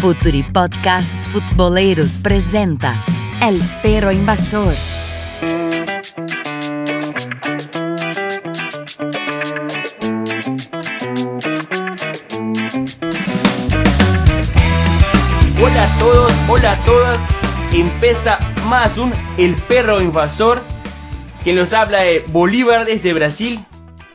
Futuri 0.00 0.42
Podcasts 0.42 1.28
Futboleiros 1.28 2.20
presenta 2.20 2.94
El 3.42 3.60
Perro 3.82 4.10
Invasor. 4.10 4.72
Hola 15.62 15.84
a 15.84 15.98
todos, 15.98 16.32
hola 16.48 16.72
a 16.72 16.84
todas. 16.86 17.18
Empieza 17.74 18.38
más 18.70 18.96
un 18.96 19.12
El 19.36 19.54
Perro 19.54 20.00
Invasor 20.00 20.62
que 21.44 21.52
nos 21.52 21.74
habla 21.74 22.04
de 22.04 22.24
Bolívar 22.28 22.86
desde 22.86 23.12
Brasil 23.12 23.62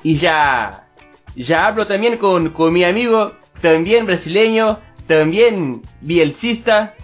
y 0.01 0.15
ya 0.15 0.87
ya 1.35 1.67
hablo 1.67 1.85
también 1.85 2.17
con, 2.17 2.49
con 2.49 2.73
mi 2.73 2.83
amigo 2.83 3.35
también 3.61 4.07
brasileño, 4.07 4.79
también 5.07 5.81
bielcista, 6.01 6.95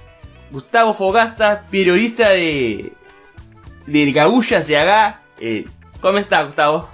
Gustavo 0.51 0.93
Fogasta, 0.93 1.63
periodista 1.71 2.29
de 2.31 2.91
de 3.87 4.11
Gaúcha 4.11 4.59
de 4.61 4.77
acá. 4.77 5.21
Eh, 5.39 5.65
¿Cómo 6.01 6.17
está 6.17 6.43
Gustavo? 6.43 6.85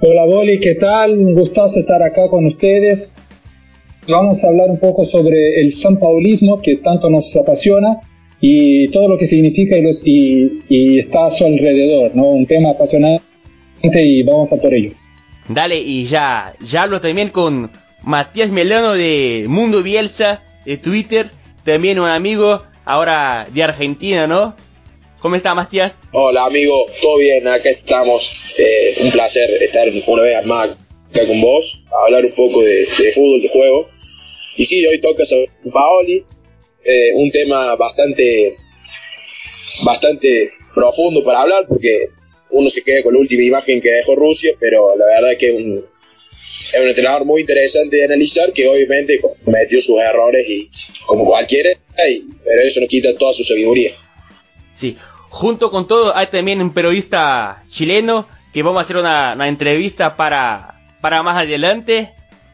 Hola 0.00 0.24
Boli, 0.24 0.60
¿qué 0.60 0.74
tal? 0.74 1.12
Un 1.12 1.34
gustazo 1.34 1.78
estar 1.78 2.02
acá 2.02 2.28
con 2.28 2.46
ustedes. 2.46 3.14
Vamos 4.08 4.42
a 4.44 4.48
hablar 4.48 4.70
un 4.70 4.78
poco 4.78 5.04
sobre 5.06 5.60
el 5.60 5.72
San 5.72 5.98
Paulismo 5.98 6.60
que 6.60 6.76
tanto 6.76 7.10
nos 7.10 7.34
apasiona 7.36 7.98
y 8.40 8.88
todo 8.90 9.08
lo 9.08 9.18
que 9.18 9.26
significa 9.26 9.76
y, 9.76 9.82
los, 9.82 10.00
y, 10.04 10.62
y 10.68 11.00
está 11.00 11.26
a 11.26 11.30
su 11.30 11.44
alrededor, 11.44 12.14
¿no? 12.14 12.26
Un 12.26 12.46
tema 12.46 12.70
apasionante 12.70 13.22
y 13.82 14.22
vamos 14.22 14.52
a 14.52 14.56
por 14.56 14.72
ello. 14.72 14.92
Dale, 15.48 15.78
y 15.78 16.04
ya, 16.04 16.54
ya 16.60 16.82
hablo 16.82 17.00
también 17.00 17.30
con 17.30 17.70
Matías 18.04 18.50
Melano 18.50 18.92
de 18.92 19.46
Mundo 19.48 19.82
Bielsa, 19.82 20.42
Twitter, 20.82 21.30
también 21.64 21.98
un 22.00 22.08
amigo 22.08 22.62
ahora 22.84 23.46
de 23.52 23.62
Argentina, 23.62 24.26
¿no? 24.26 24.56
¿Cómo 25.20 25.36
está 25.36 25.54
Matías? 25.54 25.96
Hola 26.12 26.44
amigo, 26.44 26.86
todo 27.00 27.18
bien, 27.18 27.46
acá 27.48 27.70
estamos. 27.70 28.36
Eh, 28.58 28.98
un 29.02 29.12
placer 29.12 29.50
estar 29.62 29.88
una 30.06 30.22
vez 30.22 30.46
más 30.46 30.70
acá 31.10 31.26
con 31.26 31.40
vos, 31.40 31.82
a 31.90 32.04
hablar 32.06 32.24
un 32.24 32.32
poco 32.32 32.62
de, 32.62 32.86
de 32.98 33.12
fútbol, 33.12 33.42
de 33.42 33.48
juego. 33.48 33.88
Y 34.56 34.64
sí, 34.64 34.86
hoy 34.86 35.00
toca 35.00 35.24
sobre 35.24 35.50
Paoli, 35.72 36.24
eh, 36.84 37.10
un 37.14 37.30
tema 37.30 37.74
bastante, 37.76 38.56
bastante 39.84 40.52
profundo 40.74 41.24
para 41.24 41.42
hablar 41.42 41.66
porque 41.68 42.08
uno 42.50 42.70
se 42.70 42.82
queda 42.82 43.02
con 43.02 43.14
la 43.14 43.20
última 43.20 43.42
imagen 43.42 43.80
que 43.80 43.90
dejó 43.90 44.14
Rusia, 44.14 44.52
pero 44.60 44.96
la 44.96 45.06
verdad 45.06 45.32
es 45.32 45.38
que 45.38 45.48
es 45.48 45.54
un, 45.54 45.84
es 46.72 46.80
un 46.80 46.88
entrenador 46.88 47.24
muy 47.24 47.40
interesante 47.40 47.96
de 47.96 48.04
analizar 48.04 48.52
que 48.52 48.68
obviamente 48.68 49.20
cometió 49.44 49.80
sus 49.80 49.98
errores 49.98 50.48
y 50.48 51.04
como 51.06 51.24
cualquiera, 51.24 51.70
y, 52.08 52.22
pero 52.44 52.62
eso 52.62 52.80
no 52.80 52.86
quita 52.86 53.16
toda 53.16 53.32
su 53.32 53.44
sabiduría. 53.44 53.92
Sí, 54.74 54.96
junto 55.30 55.70
con 55.70 55.86
todo 55.86 56.16
hay 56.16 56.28
también 56.28 56.60
un 56.60 56.72
periodista 56.72 57.64
chileno 57.70 58.28
que 58.52 58.62
vamos 58.62 58.78
a 58.78 58.82
hacer 58.84 58.96
una, 58.96 59.34
una 59.34 59.48
entrevista 59.48 60.16
para, 60.16 60.80
para 61.00 61.22
más 61.22 61.38
adelante. 61.38 62.12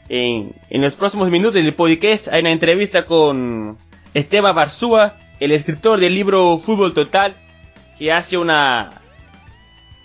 En, 0.09 0.53
en, 0.69 0.83
los 0.83 0.95
próximos 0.95 1.31
minutos 1.31 1.55
del 1.55 1.75
podcast 1.75 2.29
hay 2.29 2.41
una 2.41 2.53
entrevista 2.53 3.05
con 3.05 3.79
Esteban 4.15 4.55
Barzúa, 4.55 5.17
el 5.41 5.53
escritor 5.53 6.01
del 6.01 6.15
libro 6.15 6.59
Fútbol 6.59 6.93
Total, 6.93 7.37
que 7.99 8.13
hace 8.13 8.37
una 8.37 9.02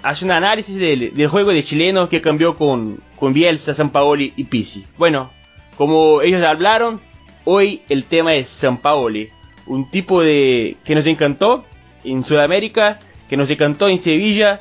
hace 0.04 0.26
un 0.26 0.32
análisis 0.32 0.76
del, 0.76 1.14
del 1.14 1.28
juego 1.28 1.52
de 1.52 1.64
chileno 1.64 2.10
que 2.10 2.22
cambió 2.22 2.56
con, 2.56 3.00
con 3.20 3.34
Bielsa, 3.34 3.74
San 3.74 3.90
Paoli 3.90 4.34
y 4.36 4.44
Pisi. 4.46 4.86
Bueno, 4.98 5.30
como 5.78 6.22
ellos 6.22 6.44
hablaron, 6.44 7.00
hoy 7.44 7.82
el 7.90 8.04
tema 8.04 8.36
es 8.36 8.48
San 8.48 8.78
Paoli, 8.78 9.30
un 9.66 9.90
tipo 9.90 10.22
de 10.22 10.78
que 10.84 10.96
nos 10.96 11.06
encantó 11.06 11.66
en 12.04 12.24
Sudamérica, 12.24 13.00
que 13.30 13.38
nos 13.38 13.50
encantó 13.50 13.88
en 13.88 13.98
Sevilla, 13.98 14.60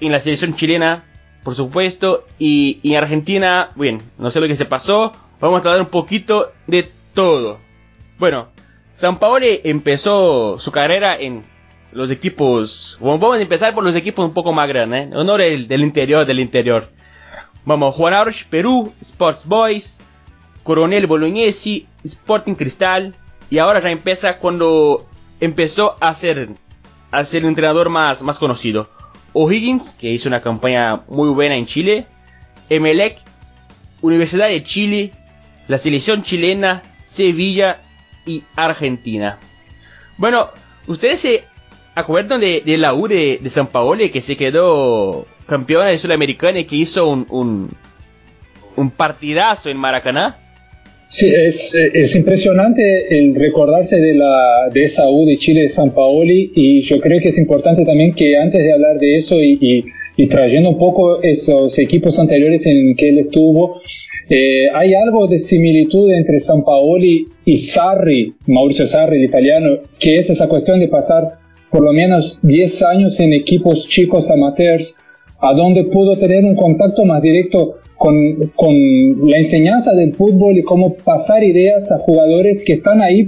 en 0.00 0.12
la 0.12 0.20
selección 0.20 0.54
chilena, 0.54 1.04
por 1.42 1.54
supuesto, 1.54 2.24
y, 2.38 2.80
en 2.84 2.96
Argentina, 2.96 3.70
bien, 3.74 4.00
no 4.18 4.30
sé 4.30 4.40
lo 4.40 4.48
que 4.48 4.56
se 4.56 4.64
pasó, 4.64 5.12
vamos 5.40 5.56
a 5.56 5.68
hablar 5.68 5.80
un 5.80 5.90
poquito 5.90 6.52
de 6.66 6.88
todo. 7.14 7.58
Bueno, 8.18 8.48
San 8.92 9.18
Paoli 9.18 9.60
empezó 9.64 10.58
su 10.58 10.70
carrera 10.70 11.16
en 11.18 11.42
los 11.92 12.10
equipos. 12.10 12.98
Vamos 13.00 13.36
a 13.36 13.40
empezar 13.40 13.74
por 13.74 13.84
los 13.84 13.94
equipos 13.94 14.24
un 14.24 14.34
poco 14.34 14.52
más 14.52 14.68
grandes, 14.68 15.08
¿eh? 15.08 15.16
Honor 15.16 15.42
el, 15.42 15.68
del 15.68 15.82
interior, 15.82 16.26
del 16.26 16.40
interior. 16.40 16.88
Vamos, 17.64 17.94
Juan 17.94 18.14
Arch, 18.14 18.46
Perú, 18.48 18.92
Sports 19.00 19.46
Boys, 19.46 20.02
Coronel 20.62 21.06
Bolognesi, 21.06 21.86
Sporting 22.02 22.54
Cristal. 22.54 23.14
Y 23.50 23.58
ahora 23.58 23.82
ya 23.82 23.90
empieza 23.90 24.38
cuando 24.38 25.06
empezó 25.40 25.96
a 26.00 26.14
ser, 26.14 26.48
a 27.10 27.24
ser 27.24 27.42
el 27.42 27.48
entrenador 27.48 27.90
más, 27.90 28.22
más 28.22 28.38
conocido. 28.38 28.88
O'Higgins, 29.34 29.94
que 29.94 30.10
hizo 30.10 30.28
una 30.28 30.40
campaña 30.40 30.98
muy 31.08 31.30
buena 31.30 31.56
en 31.56 31.66
Chile. 31.66 32.06
Emelec, 32.68 33.18
Universidad 34.00 34.48
de 34.48 34.64
Chile, 34.64 35.12
la 35.68 35.78
selección 35.78 36.22
chilena, 36.22 36.82
Sevilla 37.02 37.80
y 38.26 38.42
Argentina. 38.56 39.38
Bueno, 40.16 40.48
ustedes 40.86 41.20
se 41.20 41.44
acuerdan 41.94 42.40
de, 42.40 42.62
de 42.64 42.78
la 42.78 42.94
U 42.94 43.08
de, 43.08 43.38
de, 43.40 43.50
San 43.50 43.66
Paolo 43.66 44.04
que 44.12 44.20
se 44.20 44.36
quedó 44.36 45.26
campeona 45.46 45.90
de 45.90 45.98
Sudamericana 45.98 46.60
y 46.60 46.64
que 46.64 46.76
hizo 46.76 47.08
un, 47.08 47.26
un, 47.30 47.68
un 48.76 48.90
partidazo 48.90 49.70
en 49.70 49.76
Maracaná? 49.76 50.38
Sí, 51.08 51.28
es, 51.28 51.74
es, 51.74 52.16
impresionante 52.16 52.82
el 53.10 53.34
recordarse 53.34 54.00
de, 54.00 54.14
la, 54.14 54.70
de 54.72 54.84
esa 54.84 55.10
U 55.10 55.26
de 55.26 55.36
Chile 55.36 55.62
de 55.62 55.68
San 55.68 55.90
Paoli 55.90 56.52
y 56.54 56.82
yo 56.84 56.98
creo 57.00 57.20
que 57.20 57.28
es 57.28 57.38
importante 57.38 57.84
también 57.84 58.14
que 58.14 58.38
antes 58.38 58.64
de 58.64 58.72
hablar 58.72 58.98
de 58.98 59.18
eso 59.18 59.38
y, 59.38 59.58
y, 59.60 59.84
y 60.16 60.26
trayendo 60.28 60.70
un 60.70 60.78
poco 60.78 61.22
esos 61.22 61.78
equipos 61.78 62.18
anteriores 62.18 62.64
en 62.64 62.94
que 62.94 63.10
él 63.10 63.18
estuvo, 63.18 63.82
eh, 64.30 64.68
hay 64.72 64.94
algo 64.94 65.26
de 65.26 65.38
similitud 65.38 66.10
entre 66.10 66.40
San 66.40 66.64
Paoli 66.64 67.26
y 67.44 67.58
Sarri, 67.58 68.32
Mauricio 68.46 68.86
Sarri, 68.86 69.18
el 69.18 69.24
italiano, 69.24 69.80
que 69.98 70.16
es 70.16 70.30
esa 70.30 70.48
cuestión 70.48 70.80
de 70.80 70.88
pasar 70.88 71.41
por 71.72 71.82
lo 71.82 71.92
menos 71.92 72.38
10 72.42 72.82
años 72.82 73.18
en 73.18 73.32
equipos 73.32 73.88
chicos 73.88 74.30
amateurs, 74.30 74.94
a 75.40 75.54
donde 75.54 75.84
pudo 75.84 76.16
tener 76.18 76.44
un 76.44 76.54
contacto 76.54 77.04
más 77.06 77.22
directo 77.22 77.76
con, 77.96 78.14
con, 78.54 78.74
la 79.28 79.38
enseñanza 79.38 79.94
del 79.94 80.12
fútbol 80.12 80.58
y 80.58 80.62
cómo 80.62 80.94
pasar 80.94 81.42
ideas 81.42 81.90
a 81.90 81.98
jugadores 81.98 82.62
que 82.62 82.74
están 82.74 83.02
ahí 83.02 83.26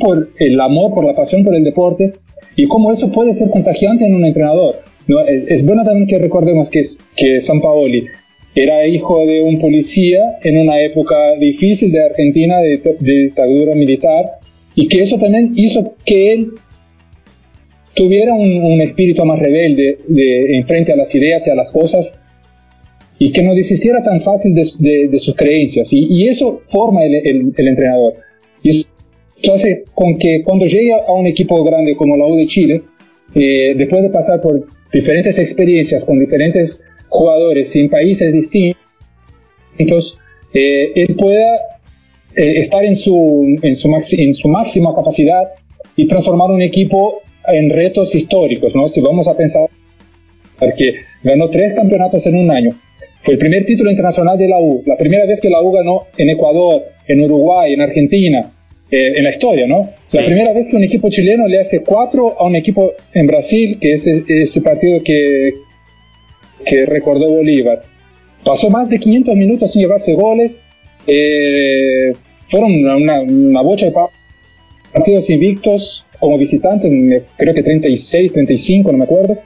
por 0.00 0.30
el 0.38 0.58
amor, 0.60 0.94
por 0.94 1.04
la 1.04 1.14
pasión 1.14 1.44
por 1.44 1.54
el 1.54 1.62
deporte 1.62 2.14
y 2.56 2.66
cómo 2.66 2.92
eso 2.92 3.12
puede 3.12 3.34
ser 3.34 3.50
contagiante 3.50 4.06
en 4.06 4.14
un 4.14 4.24
entrenador. 4.24 4.76
¿no? 5.06 5.20
Es, 5.20 5.44
es, 5.48 5.66
bueno 5.66 5.84
también 5.84 6.08
que 6.08 6.18
recordemos 6.18 6.68
que, 6.70 6.82
que 7.14 7.40
San 7.42 7.60
Paoli 7.60 8.06
era 8.54 8.86
hijo 8.86 9.26
de 9.26 9.42
un 9.42 9.58
policía 9.58 10.38
en 10.42 10.58
una 10.58 10.80
época 10.80 11.16
difícil 11.38 11.92
de 11.92 12.04
Argentina, 12.04 12.60
de, 12.60 12.78
de 12.78 13.14
dictadura 13.24 13.74
militar, 13.74 14.38
y 14.74 14.88
que 14.88 15.02
eso 15.02 15.18
también 15.18 15.52
hizo 15.56 15.94
que 16.04 16.32
él 16.32 16.52
tuviera 17.94 18.34
un, 18.34 18.62
un 18.62 18.80
espíritu 18.80 19.24
más 19.24 19.38
rebelde 19.38 19.98
de, 20.08 20.56
en 20.56 20.66
frente 20.66 20.92
a 20.92 20.96
las 20.96 21.14
ideas 21.14 21.46
y 21.46 21.50
a 21.50 21.54
las 21.54 21.70
cosas 21.70 22.12
y 23.18 23.30
que 23.32 23.42
no 23.42 23.54
desistiera 23.54 24.02
tan 24.02 24.22
fácil 24.22 24.54
de, 24.54 24.68
de, 24.78 25.08
de 25.08 25.18
sus 25.18 25.34
creencias. 25.36 25.92
Y, 25.92 26.06
y, 26.10 26.28
eso 26.28 26.62
forma 26.66 27.04
el, 27.04 27.14
el, 27.14 27.52
el, 27.56 27.68
entrenador. 27.68 28.14
Y 28.62 28.86
eso 29.40 29.54
hace 29.54 29.84
con 29.94 30.18
que 30.18 30.42
cuando 30.44 30.66
llegue 30.66 30.92
a 30.92 31.12
un 31.12 31.26
equipo 31.26 31.62
grande 31.64 31.96
como 31.96 32.16
la 32.16 32.26
U 32.26 32.36
de 32.36 32.46
Chile, 32.46 32.82
eh, 33.34 33.74
después 33.76 34.02
de 34.02 34.10
pasar 34.10 34.40
por 34.40 34.66
diferentes 34.92 35.38
experiencias 35.38 36.04
con 36.04 36.18
diferentes 36.18 36.82
jugadores 37.08 37.74
en 37.76 37.88
países 37.88 38.32
distintos, 38.32 40.18
eh, 40.52 40.92
él 40.94 41.14
pueda 41.16 41.56
eh, 42.36 42.58
estar 42.62 42.84
en 42.84 42.96
su, 42.96 43.58
en, 43.62 43.76
su 43.76 43.88
maxi, 43.88 44.22
en 44.22 44.34
su 44.34 44.48
máxima 44.48 44.94
capacidad 44.94 45.50
y 45.96 46.08
transformar 46.08 46.50
un 46.50 46.62
equipo 46.62 47.22
en 47.48 47.70
retos 47.70 48.14
históricos, 48.14 48.74
¿no? 48.74 48.88
Si 48.88 49.00
vamos 49.00 49.26
a 49.28 49.36
pensar 49.36 49.68
que 50.76 50.94
ganó 51.22 51.50
tres 51.50 51.74
campeonatos 51.74 52.24
en 52.26 52.36
un 52.36 52.50
año, 52.50 52.70
fue 53.22 53.34
el 53.34 53.38
primer 53.38 53.64
título 53.66 53.90
internacional 53.90 54.38
de 54.38 54.48
la 54.48 54.58
U, 54.58 54.82
la 54.86 54.96
primera 54.96 55.24
vez 55.26 55.40
que 55.40 55.50
la 55.50 55.62
U 55.62 55.72
ganó 55.72 56.06
en 56.16 56.30
Ecuador, 56.30 56.82
en 57.06 57.20
Uruguay, 57.20 57.72
en 57.72 57.80
Argentina, 57.80 58.40
eh, 58.90 59.12
en 59.16 59.24
la 59.24 59.30
historia, 59.30 59.66
¿no? 59.66 59.90
Sí. 60.06 60.18
La 60.18 60.26
primera 60.26 60.52
vez 60.52 60.68
que 60.68 60.76
un 60.76 60.84
equipo 60.84 61.08
chileno 61.10 61.46
le 61.46 61.58
hace 61.58 61.80
cuatro 61.80 62.38
a 62.38 62.44
un 62.46 62.56
equipo 62.56 62.92
en 63.14 63.26
Brasil, 63.26 63.78
que 63.80 63.94
es 63.94 64.06
ese 64.06 64.60
partido 64.60 65.02
que, 65.02 65.54
que 66.64 66.84
recordó 66.84 67.30
Bolívar. 67.30 67.82
Pasó 68.44 68.68
más 68.68 68.88
de 68.90 68.98
500 68.98 69.34
minutos 69.36 69.72
sin 69.72 69.82
llevarse 69.82 70.12
goles, 70.12 70.66
eh, 71.06 72.12
fueron 72.48 72.72
una, 72.84 73.20
una 73.22 73.62
bocha 73.62 73.86
de 73.86 73.94
partidos 74.92 75.30
invictos, 75.30 76.03
como 76.20 76.38
visitante, 76.38 77.24
creo 77.36 77.54
que 77.54 77.62
36, 77.62 78.32
35, 78.32 78.92
no 78.92 78.98
me 78.98 79.04
acuerdo. 79.04 79.38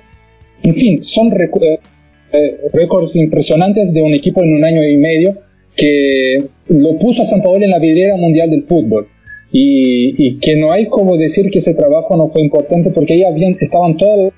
En 0.62 0.74
fin, 0.74 1.02
son 1.02 1.30
récords 1.30 3.16
impresionantes 3.16 3.92
de 3.92 4.02
un 4.02 4.14
equipo 4.14 4.42
en 4.42 4.54
un 4.54 4.64
año 4.64 4.82
y 4.82 4.96
medio 4.98 5.36
que 5.76 6.44
lo 6.68 6.96
puso 6.96 7.22
a 7.22 7.26
San 7.26 7.42
Paolo 7.42 7.64
en 7.64 7.70
la 7.70 7.78
vidriera 7.78 8.16
mundial 8.16 8.50
del 8.50 8.64
fútbol. 8.64 9.08
y, 9.50 10.38
que 10.40 10.56
no 10.56 10.72
hay 10.72 10.86
como 10.88 11.16
decir 11.16 11.50
que 11.50 11.60
ese 11.60 11.72
trabajo 11.72 12.16
no 12.16 12.28
fue 12.28 12.42
importante 12.42 12.90
porque 12.90 13.14
ahí 13.14 13.24
habían, 13.24 13.56
estaban 13.58 13.96
todas 13.96 14.32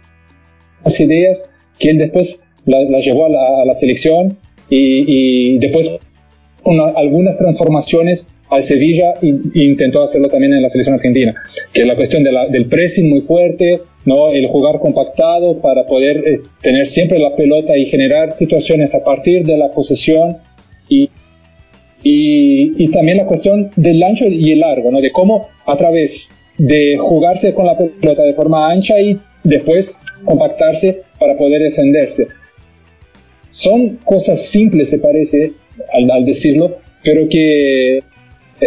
las 0.84 1.00
ideas 1.00 1.50
que 1.80 1.90
él 1.90 1.98
después 1.98 2.40
las 2.66 3.04
llevó 3.04 3.26
a 3.26 3.64
la, 3.64 3.74
selección 3.74 4.36
y, 4.68 5.58
después 5.58 5.90
con 6.62 6.78
algunas 6.80 7.38
transformaciones 7.38 8.28
al 8.50 8.62
Sevilla 8.64 9.14
e 9.22 9.38
intentó 9.54 10.02
hacerlo 10.02 10.28
también 10.28 10.54
en 10.54 10.62
la 10.62 10.68
selección 10.68 10.96
argentina, 10.96 11.34
que 11.72 11.82
es 11.82 11.86
la 11.86 11.96
cuestión 11.96 12.24
del 12.24 12.66
pressing 12.66 13.08
muy 13.08 13.20
fuerte, 13.20 13.80
¿no? 14.04 14.30
el 14.30 14.46
jugar 14.48 14.80
compactado 14.80 15.56
para 15.58 15.84
poder 15.86 16.16
eh, 16.26 16.40
tener 16.60 16.88
siempre 16.88 17.18
la 17.18 17.34
pelota 17.36 17.76
y 17.76 17.86
generar 17.86 18.32
situaciones 18.32 18.94
a 18.94 19.04
partir 19.04 19.44
de 19.44 19.56
la 19.56 19.68
posesión 19.68 20.36
y, 20.88 21.08
y, 22.02 22.90
también 22.90 23.18
la 23.18 23.26
cuestión 23.26 23.70
del 23.76 24.02
ancho 24.02 24.24
y 24.26 24.52
el 24.52 24.60
largo, 24.60 24.90
¿no? 24.90 25.00
de 25.00 25.12
cómo 25.12 25.48
a 25.66 25.76
través 25.76 26.30
de 26.58 26.96
jugarse 26.98 27.54
con 27.54 27.66
la 27.66 27.76
pelota 27.76 28.22
de 28.22 28.34
forma 28.34 28.70
ancha 28.70 29.00
y 29.00 29.16
después 29.44 29.96
compactarse 30.24 31.02
para 31.18 31.36
poder 31.36 31.62
defenderse. 31.62 32.26
Son 33.48 33.96
cosas 34.04 34.46
simples, 34.46 34.90
se 34.90 34.98
parece, 34.98 35.52
al, 35.92 36.24
decirlo, 36.24 36.78
pero 37.02 37.28
que 37.28 38.00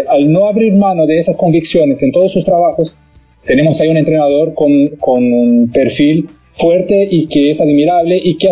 al 0.08 0.32
no 0.32 0.48
abrir 0.48 0.78
mano 0.78 1.06
de 1.06 1.18
esas 1.18 1.38
convicciones 1.38 2.02
en 2.04 2.12
todos 2.12 2.34
sus 2.34 2.46
trabajos, 2.46 2.94
tenemos 3.46 3.80
ahí 3.80 3.90
un 3.90 3.98
entrenador 3.98 4.54
con, 4.54 4.88
con 5.00 5.32
un 5.32 5.70
perfil 5.72 6.30
fuerte 6.54 7.08
y 7.10 7.28
que 7.28 7.52
es 7.52 7.60
admirable 7.60 8.20
y 8.24 8.38
que 8.38 8.50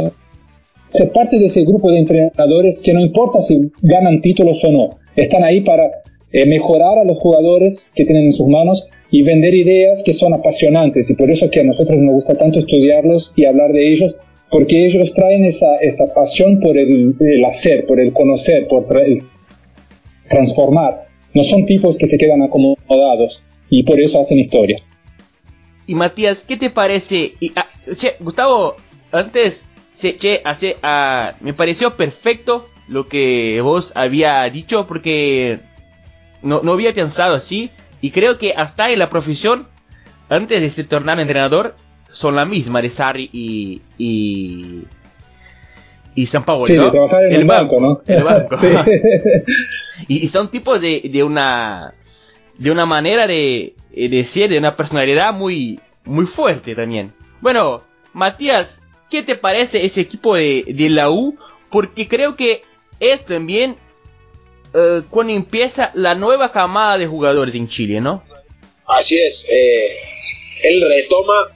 hace 0.94 1.06
parte 1.08 1.40
de 1.40 1.46
ese 1.46 1.64
grupo 1.64 1.92
de 1.92 2.00
entrenadores 2.00 2.82
que 2.82 2.94
no 2.94 3.00
importa 3.00 3.42
si 3.42 3.72
ganan 3.82 4.22
títulos 4.22 4.58
o 4.64 4.72
no, 4.72 4.88
están 5.16 5.44
ahí 5.44 5.62
para 5.62 5.90
eh, 6.32 6.46
mejorar 6.46 6.98
a 6.98 7.04
los 7.04 7.18
jugadores 7.20 7.90
que 7.96 8.06
tienen 8.06 8.26
en 8.26 8.34
sus 8.34 8.48
manos 8.48 8.86
y 9.10 9.24
vender 9.24 9.54
ideas 9.54 10.02
que 10.04 10.14
son 10.14 10.34
apasionantes 10.34 11.10
y 11.10 11.14
por 11.16 11.30
eso 11.30 11.50
que 11.50 11.62
a 11.62 11.64
nosotros 11.64 11.98
nos 12.00 12.14
gusta 12.14 12.36
tanto 12.36 12.60
estudiarlos 12.60 13.34
y 13.36 13.46
hablar 13.46 13.72
de 13.74 13.94
ellos 13.94 14.16
porque 14.50 14.86
ellos 14.86 15.14
traen 15.14 15.46
esa, 15.46 15.76
esa 15.78 16.14
pasión 16.14 16.60
por 16.60 16.78
el, 16.78 17.16
hacer, 17.46 17.86
por 17.86 18.00
el 18.02 18.12
conocer, 18.12 18.68
por 18.68 18.86
transformar. 20.30 21.11
No 21.34 21.44
son 21.44 21.66
tipos 21.66 21.98
que 21.98 22.08
se 22.08 22.18
quedan 22.18 22.42
acomodados 22.42 23.42
y 23.70 23.84
por 23.84 24.00
eso 24.00 24.22
hacen 24.22 24.40
historias. 24.40 25.00
Y 25.88 25.96
Matías, 25.96 26.44
¿qué 26.44 26.58
te 26.58 26.70
parece? 26.70 27.34
Ah, 27.56 27.68
che, 27.96 28.16
Gustavo, 28.20 28.76
antes, 29.12 29.66
che, 29.94 30.42
hace, 30.44 30.76
ah, 30.84 31.36
me 31.42 31.54
pareció 31.54 31.96
perfecto 31.96 32.66
lo 32.88 33.06
que 33.06 33.62
vos 33.62 33.92
había 33.96 34.44
dicho 34.50 34.86
porque 34.88 35.60
no, 36.42 36.62
no 36.62 36.74
había 36.74 36.94
pensado 36.94 37.36
así 37.36 37.72
y 38.02 38.12
creo 38.12 38.38
que 38.38 38.54
hasta 38.54 38.90
en 38.90 39.00
la 39.00 39.10
profesión, 39.10 39.68
antes 40.30 40.60
de 40.60 40.70
ser 40.70 40.88
tornar 40.88 41.20
entrenador, 41.20 41.76
son 42.10 42.36
la 42.36 42.46
misma 42.46 42.82
de 42.82 42.90
Sarri 42.90 43.30
y, 43.32 43.82
y, 43.98 44.84
y 46.16 46.26
San 46.26 46.44
Paolo. 46.44 46.66
Sí, 46.66 46.76
de 46.76 46.90
trabajar 46.90 47.26
en 47.26 47.36
el, 47.36 47.46
banco, 47.46 47.80
¿no? 47.80 48.02
El 48.06 48.24
banco. 48.24 48.56
y, 50.08 50.28
son 50.28 50.50
tipos 50.50 50.82
de, 50.82 51.02
de, 51.12 51.24
una 51.24 51.94
de 52.58 52.72
una 52.72 52.86
manera 52.86 53.28
de, 53.28 53.74
de 53.92 54.24
ser, 54.24 54.50
de 54.50 54.58
una 54.58 54.76
personalidad 54.76 55.34
muy, 55.34 55.80
muy 56.06 56.26
fuerte 56.26 56.76
también. 56.76 57.12
Bueno, 57.40 57.82
Matías, 58.14 58.82
¿qué 59.10 59.24
te 59.24 59.36
parece 59.36 59.86
ese 59.86 60.02
equipo 60.02 60.36
de, 60.36 60.66
de 60.68 60.90
la 60.90 61.10
U? 61.10 61.38
Porque 61.70 62.08
creo 62.08 62.36
que 62.36 62.62
es 63.00 63.26
también 63.26 63.78
uh, 64.74 65.02
cuando 65.10 65.34
empieza 65.34 65.92
la 65.94 66.16
nueva 66.16 66.52
camada 66.52 66.98
de 66.98 67.08
jugadores 67.08 67.56
en 67.56 67.68
Chile, 67.68 68.02
¿no? 68.02 68.24
Así 68.86 69.18
es. 69.18 69.48
Eh, 69.50 69.98
él 70.64 70.84
retoma 70.88 71.48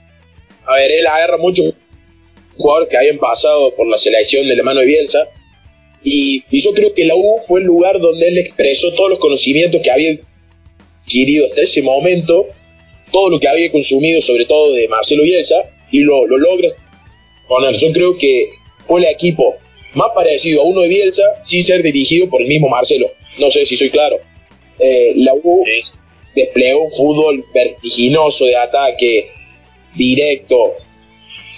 a 0.66 0.74
ver, 0.74 0.90
él 0.90 1.06
agarra 1.06 1.36
muchos 1.36 1.74
jugadores 2.56 2.88
que 2.88 2.96
habían 2.96 3.18
pasado 3.18 3.74
por 3.74 3.86
la 3.86 3.96
selección 3.96 4.46
del 4.48 4.58
hermano 4.58 4.80
de 4.80 4.86
Bielsa. 4.86 5.28
Y, 6.02 6.44
yo 6.50 6.72
creo 6.72 6.94
que 6.94 7.04
la 7.04 7.16
U 7.16 7.38
fue 7.46 7.60
el 7.60 7.66
lugar 7.66 7.98
donde 8.00 8.28
él 8.28 8.38
expresó 8.38 8.92
todos 8.92 9.10
los 9.10 9.18
conocimientos 9.18 9.82
que 9.82 9.90
había 9.90 10.16
adquirido 11.02 11.46
hasta 11.46 11.62
ese 11.62 11.82
momento, 11.82 12.46
todo 13.12 13.30
lo 13.30 13.40
que 13.40 13.48
había 13.48 13.70
consumido, 13.72 14.20
sobre 14.20 14.46
todo 14.46 14.72
de 14.72 14.88
Marcelo 14.88 15.22
Bielsa, 15.22 15.56
y 15.90 16.00
lo, 16.00 16.26
lo 16.26 16.38
logra 16.38 16.70
poner. 17.48 17.76
Yo 17.76 17.92
creo 17.92 18.16
que 18.16 18.50
fue 18.86 19.00
el 19.00 19.06
equipo 19.06 19.56
más 19.94 20.12
parecido 20.14 20.62
a 20.62 20.64
uno 20.64 20.82
de 20.82 20.88
Bielsa 20.88 21.22
sin 21.42 21.64
ser 21.64 21.82
dirigido 21.82 22.28
por 22.28 22.42
el 22.42 22.48
mismo 22.48 22.68
Marcelo. 22.68 23.10
No 23.38 23.50
sé 23.50 23.66
si 23.66 23.76
soy 23.76 23.90
claro. 23.90 24.18
Eh, 24.78 25.12
la 25.16 25.32
U 25.34 25.64
desplegó 26.34 26.84
un 26.84 26.92
fútbol 26.92 27.44
vertiginoso 27.52 28.44
de 28.44 28.56
ataque, 28.56 29.30
directo. 29.94 30.74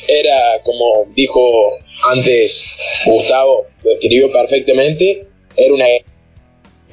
Era, 0.08 0.62
como 0.64 1.06
dijo 1.14 1.76
antes 2.10 2.64
Gustavo, 3.04 3.66
lo 3.82 3.92
escribió 3.92 4.32
perfectamente. 4.32 5.26
Era 5.54 5.74
un 5.74 5.82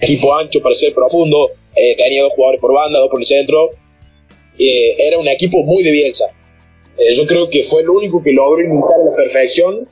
equipo 0.01 0.35
ancho 0.35 0.61
para 0.61 0.75
ser 0.75 0.93
profundo. 0.93 1.49
Eh, 1.75 1.95
tenía 1.95 2.23
dos 2.23 2.33
jugadores 2.35 2.61
por 2.61 2.73
banda, 2.73 2.99
dos 2.99 3.09
por 3.09 3.21
el 3.21 3.25
centro. 3.25 3.69
Eh, 4.57 4.95
era 4.99 5.17
un 5.17 5.27
equipo 5.27 5.63
muy 5.63 5.83
de 5.83 5.91
Bielsa. 5.91 6.25
Eh, 6.97 7.13
yo 7.15 7.25
creo 7.25 7.49
que 7.49 7.63
fue 7.63 7.81
el 7.81 7.89
único 7.89 8.21
que 8.23 8.31
logró 8.31 8.63
imitar 8.63 8.99
a 9.01 9.09
la 9.09 9.15
perfección, 9.15 9.87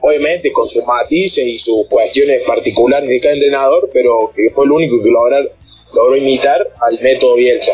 obviamente 0.00 0.52
con 0.52 0.66
sus 0.66 0.84
matices 0.84 1.46
y 1.46 1.58
sus 1.58 1.86
cuestiones 1.88 2.42
particulares 2.46 3.08
de 3.08 3.20
cada 3.20 3.34
entrenador, 3.34 3.88
pero 3.92 4.32
que 4.34 4.50
fue 4.50 4.64
el 4.64 4.72
único 4.72 5.02
que 5.02 5.10
logró, 5.10 5.36
logró 5.94 6.16
imitar 6.16 6.66
al 6.80 7.00
método 7.00 7.36
Bielsa. 7.36 7.72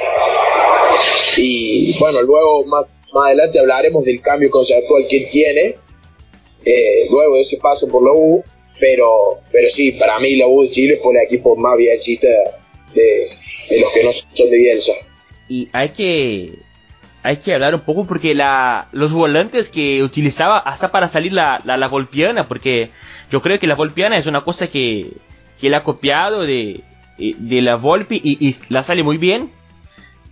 Y 1.36 1.96
bueno, 1.98 2.22
luego 2.22 2.64
más 2.66 2.86
más 3.14 3.26
adelante 3.26 3.58
hablaremos 3.58 4.05
del 4.05 4.20
cambio 4.20 4.50
conceptual 4.50 5.06
que 5.08 5.19
él 5.19 5.26
tiene, 5.31 5.76
eh, 6.66 7.06
luego 7.11 7.37
de 7.37 7.43
ese 7.43 7.58
paso 7.58 7.88
por 7.88 8.02
la 8.02 8.12
U, 8.12 8.43
pero, 8.81 9.40
pero 9.52 9.69
sí, 9.69 9.93
para 9.93 10.19
mí 10.19 10.37
la 10.37 10.49
U 10.49 10.62
de 10.62 10.70
Chile 10.70 10.96
fue 10.96 11.14
el 11.14 11.22
equipo 11.22 11.56
más 11.56 11.76
bien 11.78 11.96
de, 11.96 13.00
de 13.70 13.81
los 13.81 13.93
que 13.93 14.05
no 14.05 14.12
son 14.12 14.50
de 14.50 14.56
Bielsa. 14.56 14.93
Y 15.49 15.69
hay 15.72 15.90
que 15.90 16.58
hay 17.22 17.38
que 17.38 17.55
hablar 17.55 17.75
un 17.75 17.81
poco 17.81 18.05
porque 18.05 18.34
la, 18.34 18.88
los 18.93 19.12
volantes 19.12 19.70
que 19.70 20.02
utilizaba 20.02 20.58
hasta 20.58 20.88
para 20.88 21.08
salir 21.08 21.32
la, 21.32 21.58
la, 21.64 21.88
Volpiana, 21.88 22.44
porque 22.44 22.90
yo 23.31 23.40
creo 23.40 23.58
que 23.58 23.67
la 23.67 23.76
Volpiana 23.76 24.19
es 24.19 24.26
una 24.26 24.43
cosa 24.43 24.69
que, 24.69 25.10
que 25.58 25.69
él 25.69 25.75
ha 25.75 25.84
copiado 25.84 26.44
de, 26.44 26.82
de 27.17 27.62
la 27.62 27.76
Volpi 27.76 28.20
y, 28.22 28.46
y, 28.46 28.56
la 28.69 28.82
sale 28.82 29.02
muy 29.02 29.17
bien. 29.17 29.49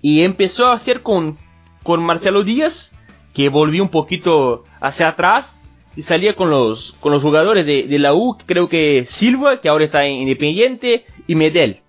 Y 0.03 0.23
empezó 0.23 0.67
a 0.67 0.75
hacer 0.75 1.01
con 1.01 1.39
con 1.83 2.03
Marcelo 2.03 2.45
Díaz, 2.45 2.97
que 3.35 3.49
volvió 3.49 3.83
un 3.83 3.89
poquito 3.89 4.65
hacia 4.81 5.09
atrás 5.09 5.69
y 5.97 6.03
salía 6.03 6.35
con 6.35 6.51
los, 6.51 6.93
con 7.01 7.13
los 7.13 7.23
jugadores 7.23 7.67
de, 7.67 7.99
la 7.99 8.15
U, 8.15 8.39
creo 8.47 8.69
que 8.69 9.05
Silva, 9.07 9.61
que 9.61 9.69
ahora 9.69 9.85
está 9.85 10.07
en 10.07 10.23
Independiente, 10.23 11.05
y 11.27 11.35
Medel. 11.35 11.81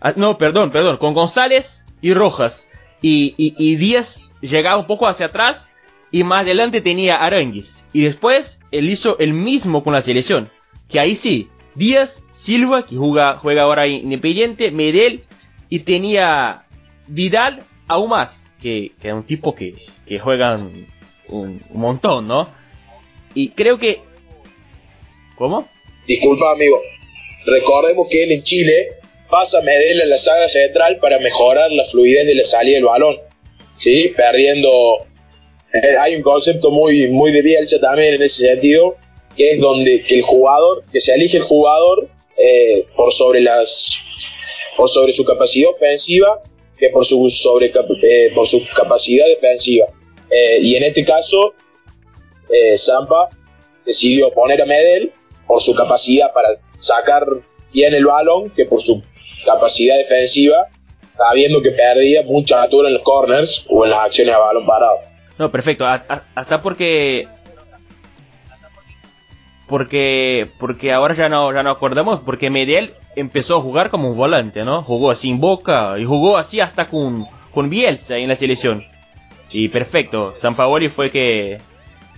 Ah, 0.00 0.12
no, 0.16 0.38
perdón, 0.38 0.70
perdón, 0.70 0.98
con 0.98 1.14
González 1.14 1.86
y 2.00 2.14
Rojas. 2.14 2.70
Y, 3.02 3.76
Díaz 3.76 4.28
llegaba 4.40 4.76
un 4.76 4.86
poco 4.86 5.06
hacia 5.06 5.26
atrás 5.26 5.74
y 6.10 6.24
más 6.24 6.42
adelante 6.42 6.80
tenía 6.80 7.16
Aranguis. 7.16 7.86
Y 7.92 8.02
después 8.02 8.60
él 8.70 8.90
hizo 8.90 9.18
el 9.18 9.32
mismo 9.32 9.82
con 9.82 9.94
la 9.94 10.02
selección. 10.02 10.48
Que 10.88 11.00
ahí 11.00 11.16
sí, 11.16 11.48
Díaz, 11.74 12.26
Silva, 12.30 12.84
que 12.84 12.96
juega, 12.96 13.36
juega 13.36 13.62
ahora 13.62 13.86
en 13.86 13.94
Independiente, 13.94 14.70
Medel 14.70 15.22
y 15.70 15.80
tenía 15.80 16.64
Vidal 17.06 17.62
aún 17.88 18.10
más 18.10 18.49
que, 18.60 18.92
que 19.00 19.12
un 19.12 19.24
tipo 19.24 19.54
que, 19.54 19.74
que 20.06 20.18
juegan 20.18 20.86
un, 21.28 21.60
montón, 21.72 22.28
¿no? 22.28 22.52
Y 23.34 23.50
creo 23.50 23.78
que... 23.78 24.00
¿Cómo? 25.36 25.68
Disculpa, 26.06 26.52
amigo. 26.52 26.80
Recordemos 27.46 28.08
que 28.10 28.24
él 28.24 28.32
en 28.32 28.42
Chile 28.42 28.88
pasa 29.30 29.58
a 29.58 29.62
Medel 29.62 30.00
en 30.00 30.10
la 30.10 30.18
saga 30.18 30.48
central 30.48 30.98
para 30.98 31.18
mejorar 31.18 31.70
la 31.70 31.84
fluidez 31.84 32.26
de 32.26 32.34
la 32.34 32.44
salida 32.44 32.76
del 32.76 32.84
balón. 32.84 33.16
¿Sí? 33.78 34.12
Perdiendo... 34.16 34.98
Eh, 35.72 35.96
hay 35.98 36.16
un 36.16 36.22
concepto 36.22 36.70
muy, 36.70 37.08
muy 37.08 37.30
de 37.30 37.42
Bielsa 37.42 37.80
también 37.80 38.14
en 38.14 38.22
ese 38.22 38.46
sentido, 38.46 38.96
que 39.36 39.52
es 39.52 39.60
donde 39.60 40.04
el 40.08 40.22
jugador, 40.22 40.84
que 40.92 41.00
se 41.00 41.14
elige 41.14 41.36
el 41.36 41.44
jugador 41.44 42.08
eh, 42.36 42.86
por 42.96 43.12
sobre 43.12 43.40
las 43.40 43.88
por 44.76 44.88
sobre 44.88 45.12
su 45.12 45.24
capacidad 45.24 45.70
ofensiva 45.70 46.40
que 46.80 46.88
por 46.88 47.04
su, 47.04 47.28
sobre, 47.28 47.66
eh, 47.66 48.32
por 48.34 48.46
su 48.46 48.66
capacidad 48.74 49.26
defensiva. 49.26 49.86
Eh, 50.30 50.58
y 50.62 50.74
en 50.76 50.84
este 50.84 51.04
caso, 51.04 51.54
eh, 52.48 52.78
Zampa 52.78 53.28
decidió 53.84 54.32
poner 54.32 54.62
a 54.62 54.64
Medel 54.64 55.12
por 55.46 55.60
su 55.60 55.74
capacidad 55.74 56.32
para 56.32 56.58
sacar 56.78 57.26
bien 57.72 57.92
el 57.94 58.06
balón 58.06 58.50
que 58.50 58.64
por 58.64 58.80
su 58.80 59.02
capacidad 59.44 59.98
defensiva, 59.98 60.68
sabiendo 61.16 61.60
que 61.60 61.70
perdía 61.70 62.22
mucha 62.22 62.62
altura 62.62 62.88
en 62.88 62.94
los 62.94 63.04
corners 63.04 63.66
o 63.68 63.84
en 63.84 63.90
las 63.90 64.06
acciones 64.06 64.34
a 64.34 64.38
balón 64.38 64.64
parado. 64.64 65.00
No, 65.38 65.50
perfecto. 65.50 65.84
Hasta 65.86 66.62
porque 66.62 67.28
porque 69.70 70.48
porque 70.58 70.92
ahora 70.92 71.14
ya 71.16 71.28
no 71.28 71.54
ya 71.54 71.62
no 71.62 71.70
acordamos 71.70 72.20
porque 72.20 72.50
Medel 72.50 72.90
empezó 73.14 73.56
a 73.56 73.60
jugar 73.60 73.88
como 73.88 74.10
un 74.10 74.16
volante, 74.16 74.64
¿no? 74.64 74.82
Jugó 74.82 75.14
sin 75.14 75.40
Boca 75.40 75.96
y 75.96 76.04
jugó 76.04 76.36
así 76.36 76.60
hasta 76.60 76.86
con 76.86 77.26
con 77.52 77.70
Bielsa 77.70 78.18
en 78.18 78.28
la 78.28 78.36
selección. 78.36 78.82
Y 79.52 79.68
perfecto, 79.68 80.32
San 80.32 80.56
Paoli 80.56 80.88
fue 80.88 81.10
que 81.10 81.58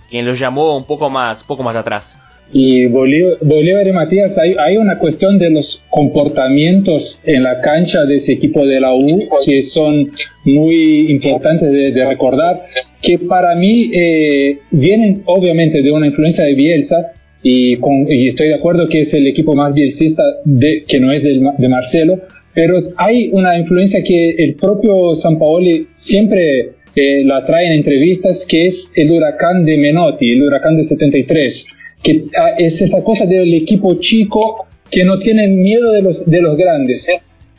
quien 0.09 0.25
lo 0.25 0.33
llamó 0.33 0.75
un 0.75 0.85
poco 0.85 1.09
más 1.11 1.43
poco 1.43 1.61
más 1.61 1.75
atrás. 1.75 2.19
Y 2.51 2.87
Bolívar, 2.87 3.87
y 3.87 3.91
Matías, 3.91 4.37
hay, 4.37 4.53
hay, 4.59 4.77
una 4.77 4.97
cuestión 4.97 5.39
de 5.39 5.49
los 5.49 5.81
comportamientos 5.89 7.19
en 7.23 7.41
la 7.41 7.61
cancha 7.61 8.05
de 8.05 8.17
ese 8.17 8.33
equipo 8.33 8.65
de 8.65 8.79
la 8.79 8.93
U 8.93 9.27
que 9.43 9.63
son 9.63 10.11
muy 10.43 11.11
importantes 11.11 11.71
de, 11.71 12.05
recordar, 12.05 12.65
que 13.01 13.17
para 13.17 13.55
mí 13.55 13.89
eh, 13.93 14.59
vienen 14.69 15.23
obviamente 15.25 15.81
de 15.81 15.91
una 15.91 16.05
influencia 16.05 16.43
de 16.43 16.53
Bielsa, 16.53 17.13
y, 17.43 17.75
con, 17.75 18.11
y, 18.11 18.29
estoy 18.29 18.47
de 18.47 18.55
acuerdo 18.55 18.87
que 18.87 19.01
es 19.01 19.13
el 19.13 19.27
equipo 19.27 19.53
más 19.53 19.73
bielcista 19.73 20.23
de, 20.45 20.83
que 20.87 20.99
no 20.99 21.11
es 21.11 21.21
de 21.23 21.69
Marcelo, 21.69 22.19
pero 22.53 22.81
hay 22.97 23.29
una 23.31 23.57
influencia 23.57 24.01
que 24.03 24.29
el 24.29 24.55
propio 24.55 25.15
San 25.15 25.37
Paoli 25.37 25.87
siempre 25.93 26.73
eh, 26.95 27.23
la 27.25 27.43
trae 27.43 27.67
en 27.67 27.73
entrevistas, 27.73 28.45
que 28.45 28.67
es 28.67 28.91
el 28.95 29.11
huracán 29.11 29.65
de 29.65 29.77
Menotti, 29.77 30.31
el 30.31 30.43
huracán 30.43 30.77
de 30.77 30.85
73, 30.85 31.65
que 32.03 32.25
ah, 32.37 32.51
es 32.57 32.81
esa 32.81 33.03
cosa 33.03 33.25
del 33.25 33.53
equipo 33.55 33.95
chico 33.95 34.67
que 34.91 35.03
no 35.03 35.17
tienen 35.17 35.61
miedo 35.61 35.91
de 35.91 36.01
los, 36.03 36.25
de 36.25 36.41
los 36.41 36.55
grandes. 36.55 37.07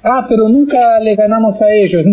Ah, 0.04 0.24
pero 0.28 0.48
nunca 0.48 1.00
le 1.00 1.16
ganamos 1.16 1.60
a 1.60 1.74
ellos, 1.74 2.04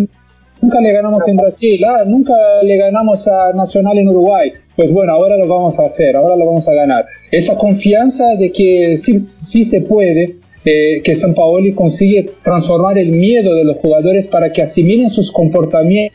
nunca 0.61 0.79
le 0.79 0.93
ganamos 0.93 1.23
en 1.27 1.35
Brasil, 1.35 1.83
ah, 1.85 2.03
nunca 2.05 2.33
le 2.63 2.77
ganamos 2.77 3.27
a 3.27 3.51
Nacional 3.53 3.97
en 3.97 4.07
Uruguay. 4.07 4.51
Pues 4.75 4.91
bueno, 4.91 5.13
ahora 5.13 5.37
lo 5.37 5.47
vamos 5.47 5.77
a 5.79 5.83
hacer, 5.83 6.15
ahora 6.15 6.35
lo 6.35 6.45
vamos 6.45 6.67
a 6.67 6.73
ganar. 6.73 7.05
Esa 7.31 7.57
confianza 7.57 8.35
de 8.37 8.51
que 8.51 8.97
sí, 8.97 9.19
sí 9.19 9.63
se 9.65 9.81
puede, 9.81 10.35
eh, 10.63 11.01
que 11.03 11.15
San 11.15 11.33
Paoli 11.33 11.73
consigue 11.73 12.29
transformar 12.43 12.97
el 12.97 13.11
miedo 13.11 13.55
de 13.55 13.63
los 13.63 13.77
jugadores 13.77 14.27
para 14.27 14.51
que 14.51 14.61
asimilen 14.61 15.09
sus 15.09 15.31
comportamientos 15.31 16.11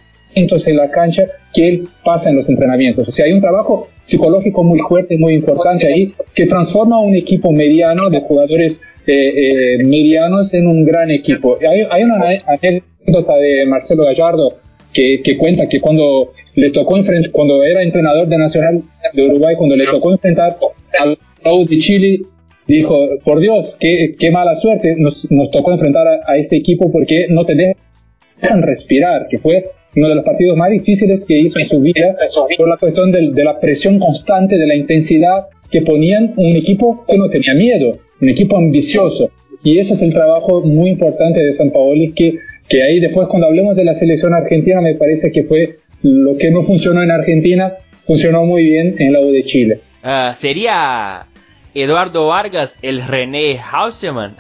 en 0.67 0.77
la 0.77 0.91
cancha 0.91 1.25
que 1.53 1.69
él 1.69 1.89
pasa 2.05 2.29
en 2.31 2.37
los 2.37 2.49
entrenamientos. 2.49 3.09
O 3.09 3.11
sea, 3.11 3.27
hay 3.27 3.33
un 3.33 3.41
trabajo 3.41 3.89
psicológico 4.05 4.63
muy 4.63 4.79
fuerte, 4.81 5.17
muy 5.17 5.35
importante 5.35 5.87
ahí, 5.87 6.13
que 6.35 6.47
transforma 6.47 7.01
un 7.01 7.15
equipo 7.15 7.51
mediano 7.51 8.09
de 8.11 8.21
jugadores 8.21 8.81
eh, 9.07 9.15
eh, 9.15 9.85
medianos 9.85 10.53
en 10.55 10.67
un 10.67 10.85
gran 10.85 11.11
equipo. 11.11 11.57
Hay, 11.61 11.83
hay 11.91 12.05
una 12.05 12.17
anécdota 12.47 12.96
de 13.07 13.67
Marcelo 13.67 14.05
Gallardo 14.05 14.55
que, 14.93 15.21
que, 15.23 15.37
cuenta 15.37 15.67
que 15.67 15.81
cuando 15.81 16.33
le 16.55 16.71
tocó 16.71 16.97
cuando 17.33 17.65
era 17.65 17.83
entrenador 17.83 18.27
de 18.27 18.39
Nacional 18.39 18.83
de 19.13 19.23
Uruguay, 19.23 19.55
cuando 19.57 19.77
le 19.77 19.85
tocó 19.85 20.13
enfrentar 20.13 20.57
al 20.99 21.19
de 21.67 21.79
Chile, 21.79 22.21
dijo, 22.67 23.07
por 23.25 23.41
Dios, 23.41 23.77
qué, 23.79 24.17
qué 24.19 24.31
mala 24.31 24.59
suerte 24.61 24.95
nos, 24.97 25.31
nos 25.31 25.51
tocó 25.51 25.73
enfrentar 25.73 26.07
a, 26.09 26.21
a, 26.27 26.37
este 26.39 26.57
equipo 26.57 26.91
porque 26.91 27.27
no 27.29 27.45
te 27.45 27.55
dejan 27.55 28.63
respirar, 28.63 29.29
que 29.29 29.39
fue 29.39 29.65
uno 29.97 30.09
de 30.09 30.15
los 30.17 30.25
partidos 30.25 30.57
más 30.57 30.71
difíciles 30.71 31.25
que 31.25 31.39
hizo 31.39 31.59
en 31.59 31.65
su 31.65 31.81
vida 31.81 32.15
por 32.57 32.69
la 32.69 32.77
cuestión 32.77 33.11
de, 33.11 33.45
la 33.45 33.59
presión 33.59 33.99
constante, 33.99 34.59
de 34.59 34.67
la 34.67 34.77
intensidad 34.77 35.47
que 35.71 35.83
ponían 35.83 36.35
un 36.37 36.55
equipo 36.55 37.05
que 37.09 37.17
no 37.17 37.29
tenía 37.31 37.55
miedo, 37.55 37.99
un 38.21 38.29
equipo 38.29 38.57
ambicioso. 38.57 39.31
Y 39.65 39.79
ese 39.79 39.95
es 39.95 40.03
el 40.03 40.13
trabajo 40.13 40.63
muy 40.63 40.91
importante 40.91 41.41
de 41.43 41.55
San 41.55 41.71
Paoli, 41.71 42.13
que, 42.13 42.39
que 42.69 42.83
ahí 42.83 43.01
después 43.01 43.29
cuando 43.29 43.47
hablemos 43.47 43.77
de 43.77 43.85
la 43.85 43.95
selección 43.95 44.35
argentina 44.35 44.81
me 44.81 44.95
parece 44.95 45.31
que 45.31 45.45
fue 45.45 45.79
lo 46.03 46.37
que 46.37 46.51
no 46.51 46.65
funcionó 46.65 47.03
en 47.03 47.11
Argentina, 47.11 47.75
funcionó 48.07 48.45
muy 48.45 48.65
bien 48.65 48.95
en 48.99 49.13
la 49.13 49.21
U 49.21 49.31
de 49.31 49.45
Chile. 49.45 49.81
Uh, 50.05 50.35
sería 50.35 51.27
Eduardo 51.75 52.27
Vargas 52.29 52.73
el 52.83 53.07
René 53.07 53.59
Hausemann. 53.59 54.37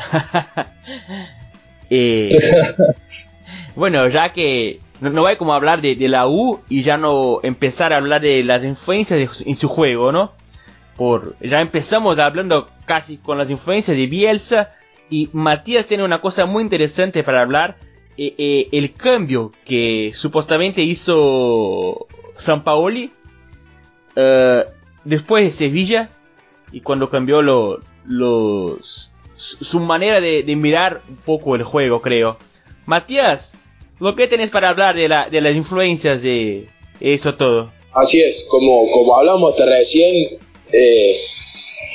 eh, 1.91 2.39
bueno, 3.77 4.09
ya 4.09 4.33
que 4.33 4.79
no, 5.01 5.11
no 5.11 5.27
hay 5.27 5.37
como 5.37 5.55
hablar 5.55 5.81
de, 5.81 5.97
la 6.09 6.29
U 6.29 6.61
y 6.69 6.83
ya 6.83 6.97
no 6.97 7.39
empezar 7.43 7.93
a 7.93 7.99
hablar 7.99 8.21
de 8.21 8.43
las 8.43 8.65
influencias 8.65 9.43
en 9.45 9.55
su 9.55 9.69
juego, 9.69 10.13
¿no? 10.13 10.33
Por, 10.97 11.37
ya 11.41 11.61
empezamos 11.61 12.19
hablando 12.19 12.67
casi 12.87 13.19
con 13.19 13.37
las 13.37 13.51
influencias 13.51 13.97
de 13.97 14.07
Bielsa 14.07 14.69
y 15.11 15.29
Matías 15.33 15.87
tiene 15.87 16.05
una 16.05 16.21
cosa 16.21 16.47
muy 16.47 16.63
interesante 16.63 17.23
para 17.23 17.43
hablar, 17.43 17.77
eh, 18.19 18.35
eh, 18.39 18.69
el 18.73 18.93
cambio 18.93 19.53
que 19.67 20.13
supuestamente 20.15 20.81
hizo 20.81 22.07
San 22.37 22.65
Paoli 22.65 23.11
eh, 24.15 24.65
después 25.05 25.45
de 25.45 25.53
Sevilla 25.53 26.11
y 26.73 26.81
cuando 26.81 27.11
cambió 27.11 27.43
lo, 27.43 27.81
los, 28.07 29.11
su 29.37 29.81
manera 29.81 30.23
de, 30.23 30.45
mirar 30.57 31.03
un 31.09 31.17
poco 31.17 31.57
el 31.57 31.63
juego, 31.63 32.01
creo. 32.01 32.39
Matías, 32.87 33.61
¿Lo 33.99 34.15
que 34.15 34.29
tenés 34.29 34.51
para 34.51 34.71
hablar 34.71 34.95
de, 34.95 35.09
la, 35.09 35.29
de 35.31 35.41
las 35.41 35.57
influencias 35.57 36.23
de 36.23 36.67
eso 37.01 37.35
todo? 37.35 37.73
Así 37.95 38.21
es, 38.21 38.47
como, 38.51 38.91
como 38.91 39.17
hablamos 39.17 39.53
hasta 39.53 39.65
recién, 39.65 40.39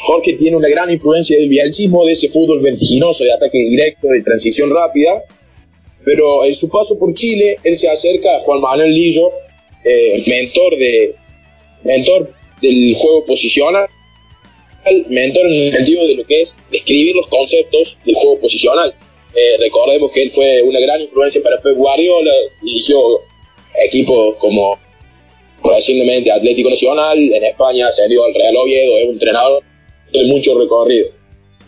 Jorge 0.04 0.34
tiene 0.34 0.58
una 0.58 0.68
gran 0.68 0.90
influencia 0.90 1.38
del 1.38 1.48
bielcismo, 1.48 2.06
de 2.06 2.13
ese 2.13 2.30
fútbol 2.30 2.60
vertiginoso, 2.62 3.24
de 3.24 3.34
ataque 3.34 3.60
directo, 3.60 4.08
de 4.08 4.24
transición 4.24 4.72
rápida, 4.72 5.24
pero 6.03 6.43
en 6.46 6.53
su 6.53 6.70
paso 6.70 6.98
por 6.98 7.13
Chile, 7.13 7.58
él 7.63 7.77
se 7.77 7.89
acerca 7.89 8.38
a 8.38 8.39
Juan 8.41 8.62
Manuel 8.62 8.93
Lillo, 8.93 9.29
eh, 9.84 10.24
mentor, 10.27 10.77
de, 10.77 11.15
mentor 11.84 12.34
del 12.62 12.96
juego 12.96 13.25
posicional, 13.25 13.88
mentor 15.10 15.46
en 15.46 15.53
el 15.53 15.74
sentido 15.75 16.08
de 16.08 16.15
lo 16.15 16.25
que 16.25 16.41
es 16.41 16.60
escribir 16.72 17.15
los 17.15 17.27
conceptos 17.27 17.98
del 18.05 18.15
juego 18.15 18.39
posicional. 18.39 18.93
Eh, 19.36 19.58
recordemos 19.60 20.12
que 20.12 20.24
él 20.24 20.31
fue 20.31 20.62
una 20.62 20.79
gran 20.79 21.00
influencia 21.00 21.41
para 21.41 21.58
Pep 21.58 21.75
Guardiola, 21.75 22.31
dirigió 22.62 23.00
equipos 23.86 24.36
como 24.38 24.77
recientemente 25.63 26.31
Atlético 26.31 26.70
Nacional, 26.70 27.17
en 27.17 27.43
España 27.43 27.91
se 27.91 28.03
al 28.03 28.34
Real 28.34 28.58
Oviedo, 28.58 28.98
es 28.98 29.05
un 29.05 29.13
entrenador 29.13 29.63
de 30.12 30.24
mucho 30.25 30.60
recorrido. 30.60 31.08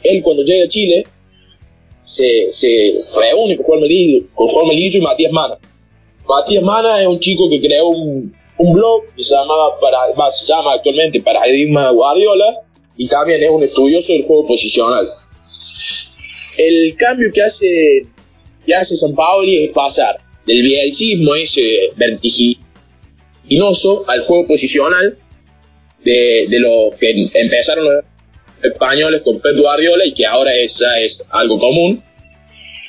Él 0.04 0.22
cuando 0.22 0.44
llega 0.44 0.66
a 0.66 0.68
Chile 0.68 1.06
se, 2.04 2.52
se 2.52 2.94
reúne 3.16 3.58
con 3.58 3.66
Juan, 3.66 4.68
Melillo, 4.68 5.00
y 5.00 5.02
Matías 5.02 5.32
Mana. 5.32 5.58
Matías 6.28 6.64
Mana 6.64 7.02
es 7.02 7.08
un 7.08 7.20
chico 7.20 7.50
que 7.50 7.60
creó 7.60 7.88
un, 7.88 8.34
un 8.58 8.74
blog 8.74 9.04
que 9.16 9.24
se, 9.24 9.36
llamaba 9.36 9.80
para, 9.80 10.32
se 10.32 10.46
llama 10.46 10.74
actualmente 10.74 11.22
Paradigma 11.22 11.92
Guardiola 11.92 12.62
y 12.98 13.08
también 13.08 13.44
es 13.44 13.50
un 13.50 13.64
estudioso 13.64 14.14
del 14.14 14.24
juego 14.24 14.46
posicional 14.46 15.08
el 16.58 16.96
cambio 16.96 17.32
que 17.34 17.42
hace, 17.42 18.04
que 18.66 18.76
hace 18.76 18.96
San 18.96 19.16
Paoli 19.16 19.66
es 19.66 19.72
pasar 19.72 20.20
del 20.46 20.62
bielcismo 20.62 21.36
ese 21.36 21.90
vertiginoso 21.96 24.06
al 24.08 24.26
juego 24.26 24.48
posicional 24.48 25.18
de, 26.04 26.46
de 26.50 26.60
lo 26.60 26.92
que 27.00 27.30
empezaron 27.34 27.86
los 27.86 28.06
españoles 28.64 29.22
con 29.24 29.40
Pep 29.40 29.58
Guardiola 29.58 30.06
y 30.06 30.14
que 30.14 30.26
ahora 30.26 30.56
es, 30.56 30.82
es 31.02 31.24
algo 31.30 31.60
común. 31.60 32.02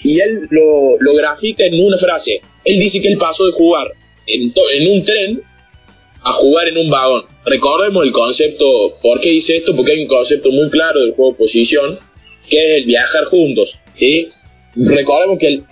Y 0.03 0.21
él 0.21 0.47
lo, 0.51 0.97
lo, 1.01 1.15
grafica 1.15 1.65
en 1.65 1.83
una 1.85 1.97
frase. 1.97 2.41
Él 2.65 2.79
dice 2.79 3.01
que 3.01 3.09
él 3.09 3.19
pasó 3.19 3.47
de 3.47 3.53
jugar 3.53 3.91
en, 4.27 4.53
en 4.75 4.93
un 4.93 5.05
tren 5.05 5.43
a 6.23 6.33
jugar 6.33 6.69
en 6.69 6.79
un 6.79 6.91
vagón. 6.91 7.25
Recordemos 7.45 8.05
el 8.05 8.13
concepto, 8.13 8.95
¿por 9.03 9.21
qué 9.21 9.31
dice 9.31 9.59
esto? 9.59 9.75
Porque 9.77 9.93
hay 9.93 10.03
un 10.03 10.09
concepto 10.09 10.51
muy 10.51 10.71
claro 10.71 11.01
del 11.01 11.13
juego 11.13 11.37
posición 11.37 11.99
que 12.49 12.57
es 12.59 12.79
el 12.79 12.87
viajar 12.87 13.25
juntos. 13.25 13.79
¿sí? 13.95 14.29
Recordemos 14.75 15.39
que 15.39 15.63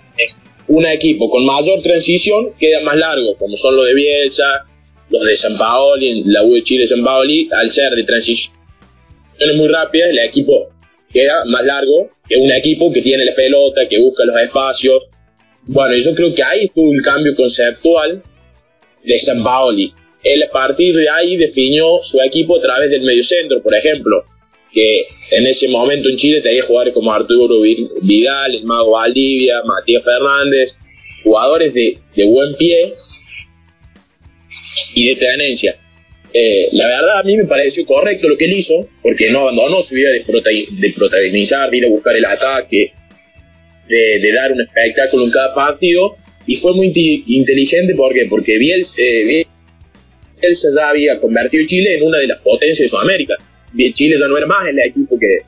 un 0.67 0.85
equipo 0.85 1.29
con 1.29 1.45
mayor 1.45 1.81
transición 1.81 2.51
queda 2.59 2.81
más 2.81 2.97
largo, 2.97 3.35
como 3.37 3.55
son 3.57 3.75
los 3.75 3.85
de 3.85 3.93
Bielsa, 3.93 4.65
los 5.09 5.25
de 5.25 5.35
San 5.35 5.57
Paoli, 5.57 6.23
la 6.25 6.43
U 6.43 6.53
de 6.53 6.63
Chile 6.63 6.87
San 6.87 7.03
Paoli, 7.03 7.49
al 7.51 7.69
ser 7.69 7.93
de 7.93 8.03
muy 9.55 9.67
rápidas, 9.67 10.09
el 10.09 10.19
equipo 10.19 10.69
queda 11.11 11.45
más 11.45 11.65
largo 11.65 12.09
que 12.27 12.37
un 12.37 12.51
equipo 12.51 12.91
que 12.91 13.01
tiene 13.01 13.25
la 13.25 13.33
pelota, 13.33 13.81
que 13.89 13.99
busca 13.99 14.23
los 14.25 14.39
espacios. 14.41 15.03
Bueno, 15.63 15.95
yo 15.95 16.13
creo 16.15 16.33
que 16.33 16.43
ahí 16.43 16.65
estuvo 16.65 16.93
el 16.93 17.01
cambio 17.01 17.35
conceptual 17.35 18.21
de 19.03 19.19
San 19.19 19.43
Paoli. 19.43 19.93
Él 20.23 20.43
a 20.43 20.49
partir 20.49 20.95
de 20.95 21.09
ahí 21.09 21.37
definió 21.37 21.97
su 22.01 22.21
equipo 22.21 22.57
a 22.57 22.61
través 22.61 22.89
del 22.89 23.01
mediocentro, 23.01 23.61
por 23.61 23.75
ejemplo 23.75 24.23
que 24.73 25.05
en 25.31 25.45
ese 25.45 25.67
momento 25.67 26.09
en 26.09 26.17
Chile 26.17 26.41
tenía 26.41 26.63
jugadores 26.63 26.93
como 26.93 27.13
Arturo 27.13 27.61
Vidal, 27.61 28.55
el 28.55 28.65
Mago 28.65 28.91
Valdivia, 28.91 29.61
Matías 29.65 30.03
Fernández, 30.03 30.79
jugadores 31.23 31.73
de, 31.73 31.97
buen 32.25 32.55
pie 32.55 32.93
y 34.95 35.09
de 35.09 35.15
tenencia. 35.15 35.75
Eh, 36.33 36.69
la 36.71 36.87
verdad 36.87 37.19
a 37.19 37.23
mí 37.23 37.37
me 37.37 37.45
pareció 37.45 37.85
correcto 37.85 38.27
lo 38.27 38.37
que 38.37 38.45
él 38.45 38.53
hizo, 38.53 38.87
porque 39.01 39.29
no 39.29 39.41
abandonó 39.41 39.81
su 39.81 39.95
idea 39.95 40.11
de, 40.11 40.21
protagonizar, 40.91 41.69
de 41.69 41.77
ir 41.77 41.85
a 41.85 41.89
buscar 41.89 42.15
el 42.15 42.25
ataque, 42.25 42.93
de, 43.87 44.31
dar 44.33 44.51
un 44.51 44.61
espectáculo 44.61 45.25
en 45.25 45.31
cada 45.31 45.53
partido, 45.53 46.17
y 46.45 46.55
fue 46.55 46.73
muy 46.73 46.91
inteligente 47.27 47.93
¿por 47.95 48.13
qué? 48.13 48.25
porque 48.29 48.57
Bielsa, 48.57 48.95
eh, 49.01 49.45
Bielsa 50.41 50.89
había 50.89 51.19
convertido 51.19 51.65
Chile 51.65 51.95
en 51.95 52.03
una 52.03 52.17
de 52.17 52.27
las 52.27 52.41
potencias 52.41 52.79
de 52.79 52.89
Sudamérica 52.89 53.37
Chile 53.93 54.17
ya 54.19 54.27
no 54.27 54.37
era 54.37 54.45
más 54.45 54.67
el 54.67 54.79
equipo 54.79 55.17
que, 55.17 55.39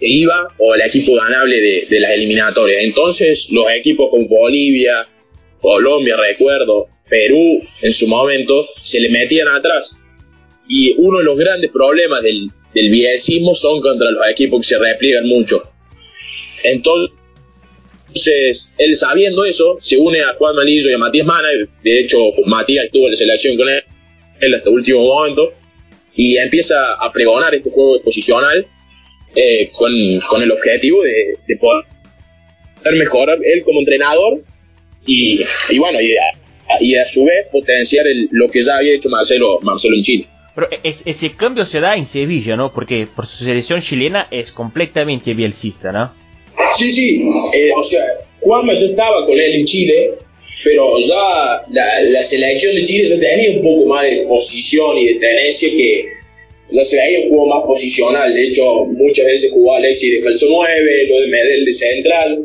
iba 0.00 0.46
o 0.58 0.74
el 0.74 0.80
equipo 0.82 1.14
ganable 1.14 1.60
de, 1.60 1.86
de, 1.90 2.00
las 2.00 2.12
eliminatorias. 2.12 2.82
Entonces 2.84 3.48
los 3.50 3.66
equipos 3.70 4.10
como 4.10 4.28
Bolivia, 4.28 5.06
Colombia, 5.60 6.16
recuerdo, 6.16 6.86
Perú 7.08 7.60
en 7.82 7.92
su 7.92 8.06
momento, 8.06 8.68
se 8.80 9.00
le 9.00 9.08
metían 9.08 9.48
atrás. 9.48 9.98
Y 10.68 10.94
uno 10.98 11.18
de 11.18 11.24
los 11.24 11.36
grandes 11.36 11.70
problemas 11.70 12.22
del, 12.22 12.50
del 12.74 12.90
bielcismo 12.90 13.54
son 13.54 13.80
contra 13.80 14.10
los 14.10 14.22
equipos 14.30 14.60
que 14.62 14.74
se 14.74 14.78
repliegan 14.78 15.26
mucho. 15.26 15.62
Entonces, 16.64 17.12
él 18.78 18.96
sabiendo 18.96 19.44
eso, 19.44 19.76
se 19.80 19.96
une 19.96 20.20
a 20.22 20.34
Juan 20.34 20.54
Malillo 20.56 20.90
y 20.90 20.94
a 20.94 20.98
Matías 20.98 21.26
Mana. 21.26 21.48
De 21.82 22.00
hecho, 22.00 22.18
Matías 22.46 22.86
estuvo 22.86 23.06
en 23.06 23.12
la 23.12 23.16
selección 23.16 23.56
con 23.56 23.68
él, 23.68 23.82
hasta 24.54 24.68
el 24.68 24.74
último 24.74 25.04
momento. 25.04 25.52
Y 26.14 26.36
empieza 26.36 26.94
a 26.94 27.12
pregonar 27.12 27.54
este 27.54 27.70
juego 27.70 28.02
posicional 28.02 28.66
eh, 29.34 29.70
con, 29.72 29.92
con, 30.28 30.42
el 30.42 30.50
objetivo 30.50 31.02
de, 31.02 31.36
de, 31.46 31.56
poder 31.56 31.84
mejorar 32.94 33.38
él 33.44 33.62
como 33.62 33.80
entrenador 33.80 34.40
y, 35.06 35.40
y 35.70 35.78
bueno, 35.78 36.00
y 36.00 36.16
a, 36.16 36.80
y 36.80 36.94
a, 36.96 37.06
su 37.06 37.24
vez 37.24 37.46
potenciar 37.52 38.06
el, 38.06 38.28
lo 38.32 38.48
que 38.48 38.62
ya 38.64 38.78
había 38.78 38.94
hecho 38.94 39.08
Marcelo, 39.10 39.60
Marcelo 39.60 39.94
en 39.96 40.02
Chile. 40.02 40.26
Pero 40.58 40.70
ese 40.82 41.30
cambio 41.36 41.64
se 41.64 41.78
da 41.78 41.94
en 41.94 42.04
Sevilla, 42.04 42.56
¿no? 42.56 42.72
Porque 42.72 43.06
por 43.06 43.28
su 43.28 43.44
selección 43.44 43.80
chilena 43.80 44.26
es 44.28 44.50
completamente 44.50 45.32
bielcista, 45.32 45.92
¿no? 45.92 46.12
Sí, 46.74 46.90
sí. 46.90 47.30
Eh, 47.54 47.70
o 47.76 47.82
sea, 47.84 48.02
Juanma 48.40 48.74
ya 48.74 48.86
estaba 48.86 49.24
con 49.24 49.38
él 49.38 49.54
en 49.54 49.64
Chile, 49.64 50.14
pero 50.64 50.98
ya 50.98 51.62
la, 51.70 52.02
la, 52.02 52.22
selección 52.24 52.74
de 52.74 52.82
Chile 52.82 53.08
ya 53.08 53.20
tenía 53.20 53.52
un 53.52 53.62
poco 53.62 53.86
más 53.86 54.02
de 54.02 54.24
posición 54.26 54.98
y 54.98 55.06
de 55.06 55.14
tenencia 55.20 55.70
que 55.70 56.08
ya 56.72 56.82
se 56.82 56.96
veía 56.96 57.20
un 57.20 57.28
juego 57.28 57.46
más 57.46 57.64
posicional. 57.64 58.34
De 58.34 58.48
hecho, 58.48 58.84
muchas 58.86 59.26
veces 59.26 59.52
jugó 59.52 59.76
Alexis 59.76 60.16
de 60.16 60.22
falso 60.22 60.46
9, 60.50 61.06
lo 61.08 61.20
de 61.20 61.26
Medel 61.28 61.64
de 61.66 61.72
central. 61.72 62.44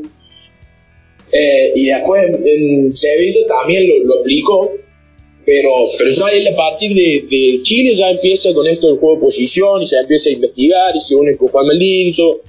Eh, 1.32 1.72
y 1.74 1.86
después 1.88 2.26
en 2.26 2.96
Sevilla 2.96 3.40
también 3.48 3.88
lo, 3.88 4.04
lo 4.04 4.20
aplicó, 4.20 4.72
pero, 5.46 5.70
pero 5.98 6.10
ya 6.10 6.28
él 6.28 6.48
a 6.48 6.56
partir 6.56 6.94
de, 6.94 7.26
de, 7.30 7.62
Chile 7.64 7.96
ya 7.96 8.10
empieza 8.10 8.54
con 8.54 8.68
esto 8.68 8.88
del 8.88 8.98
juego 8.98 9.16
de 9.16 9.22
posición 9.22 9.82
y 9.82 9.88
se 9.88 10.00
empieza 10.00 10.30
a 10.30 10.34
investigar 10.34 10.96
y 10.96 11.02
se 11.02 11.16
une 11.16 11.36
con 11.38 11.50
Juan 11.50 11.68
Melinzo, 11.68 12.42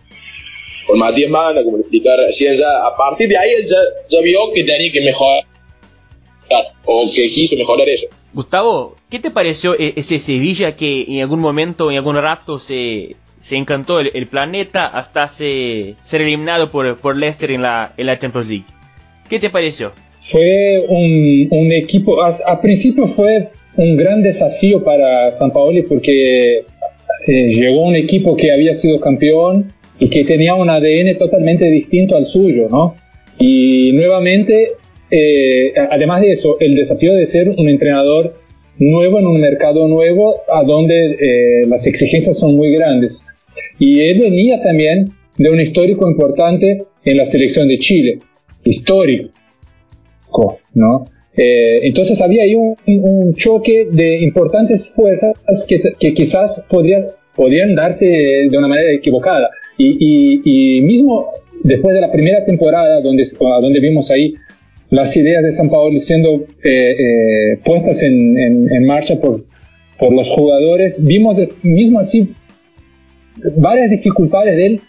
con 0.87 0.99
Matías 0.99 1.31
Mana, 1.31 1.63
como 1.63 1.77
le 1.77 1.83
explicar 1.83 2.19
recién, 2.19 2.57
ya, 2.57 2.87
a 2.87 2.97
partir 2.97 3.29
de 3.29 3.39
ahí 3.39 3.51
él 3.59 3.67
ya, 3.67 3.77
ya 4.09 4.21
vio 4.21 4.53
que 4.53 4.65
tenía 4.65 4.93
que 4.93 5.01
mejorar 5.01 5.45
o 6.85 7.11
que 7.13 7.31
quiso 7.33 7.57
mejorar 7.57 7.89
eso. 7.89 8.07
Gustavo, 8.33 8.97
¿qué 9.11 9.21
te 9.21 9.31
pareció 9.31 9.75
e-, 9.79 9.95
ese 9.97 10.19
Sevilla 10.19 10.77
que 10.77 11.05
en 11.09 11.21
algún 11.21 11.41
momento, 11.41 11.91
en 11.91 11.97
algún 11.97 12.17
rato 12.17 12.59
se, 12.59 13.17
se 13.39 13.57
encantó 13.57 14.01
el, 14.01 14.27
planeta 14.27 14.87
hasta 14.87 15.29
se, 15.29 15.95
ser 16.09 16.23
eliminado 16.23 16.71
por, 16.71 16.99
por 16.99 17.17
Leicester 17.17 17.53
en 17.53 17.63
la, 17.63 17.95
en 17.97 18.07
la 18.07 18.19
Champions 18.19 18.49
League? 18.49 18.65
¿Qué 19.29 19.39
te 19.39 19.51
pareció? 19.51 19.93
Fue 20.31 20.83
un, 20.89 21.49
un 21.51 21.73
equipo, 21.73 22.23
a, 22.23 22.61
principio 22.63 23.09
fue 23.09 23.49
un 23.77 23.97
gran 23.97 24.23
desafío 24.23 24.83
para 24.83 25.31
San 25.33 25.51
Paoli 25.51 25.83
porque 25.83 26.59
eh, 26.59 26.63
llegó 27.27 27.83
un 27.83 27.95
equipo 27.95 28.35
que 28.35 28.51
había 28.51 28.75
sido 28.75 28.99
campeón 29.01 29.67
y 29.99 30.09
que 30.09 30.25
tenía 30.25 30.55
un 30.55 30.71
ADN 30.71 31.19
totalmente 31.19 31.71
distinto 31.71 32.17
al 32.17 32.27
suyo, 32.27 32.69
¿no? 32.71 32.95
Y 33.39 33.93
nuevamente, 33.93 34.69
eh, 35.11 35.75
además 35.91 36.23
de 36.23 36.33
eso, 36.33 36.57
el 36.59 36.75
desafío 36.75 37.13
de 37.15 37.27
ser 37.27 37.51
un 37.51 37.69
entrenador 37.69 38.35
nuevo 38.79 39.19
en 39.19 39.27
un 39.27 39.41
mercado 39.41 39.87
nuevo 39.89 40.37
a 40.51 40.63
donde 40.63 41.17
eh, 41.21 41.67
las 41.69 41.87
exigencias 41.87 42.39
son 42.39 42.57
muy 42.57 42.73
grandes. 42.73 43.27
Y 43.79 44.01
él 44.01 44.21
venía 44.21 44.63
también 44.63 45.11
de 45.37 45.51
un 45.51 45.61
histórico 45.61 46.09
importante 46.09 46.79
en 47.05 47.17
la 47.17 47.27
selección 47.27 47.69
de 47.69 47.79
Chile, 47.79 48.19
histórico, 48.65 49.31
¿no? 50.75 51.07
Eh, 51.37 51.81
entonces 51.83 52.21
había 52.21 52.45
ahí 52.45 52.55
un, 52.55 52.77
un, 52.87 53.35
choque 53.35 53.89
de 53.91 54.21
importantes 54.21 54.89
fuerzas 54.95 55.35
que, 55.67 55.83
que 55.99 56.15
quizás 56.15 56.63
podría, 56.69 57.07
podrían 57.35 57.75
darse 57.75 58.07
de 58.07 58.57
una 58.57 58.69
manera 58.69 58.93
equivocada. 58.93 59.51
Y, 59.77 60.39
y, 60.45 60.81
mismo 60.83 61.27
después 61.65 61.95
de 61.95 62.01
la 62.01 62.13
primera 62.13 62.45
temporada, 62.45 63.01
donde, 63.01 63.27
donde 63.39 63.81
vimos 63.81 64.11
ahí 64.13 64.35
las 64.91 65.17
ideas 65.17 65.43
de 65.43 65.51
San 65.51 65.69
Paolo 65.69 65.99
siendo 65.99 66.45
eh, 66.63 66.97
eh, 66.99 67.59
puestas 67.65 68.01
en, 68.03 68.39
en, 68.39 68.87
marcha 68.87 69.17
por, 69.21 69.45
por 69.99 70.13
los 70.13 70.29
jugadores, 70.29 71.05
vimos 71.05 71.37
mismo 71.63 71.99
así 71.99 72.33
varias 73.57 73.91
dificultades 73.91 74.55
de 74.57 74.67
él 74.67 74.81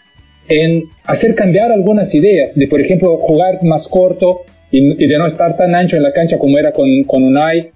en 0.48 0.84
hacer 1.04 1.34
cambiar 1.34 1.72
algunas 1.72 2.14
ideas, 2.14 2.54
de 2.54 2.68
por 2.68 2.80
ejemplo 2.80 3.16
jugar 3.16 3.64
más 3.64 3.88
corto 3.88 4.42
y, 4.78 5.06
de 5.06 5.18
no 5.18 5.26
estar 5.26 5.56
tan 5.56 5.74
ancho 5.74 5.96
en 5.96 6.02
la 6.02 6.12
cancha 6.12 6.38
como 6.38 6.58
era 6.58 6.72
con, 6.72 7.02
con 7.04 7.24
Unai, 7.24 7.70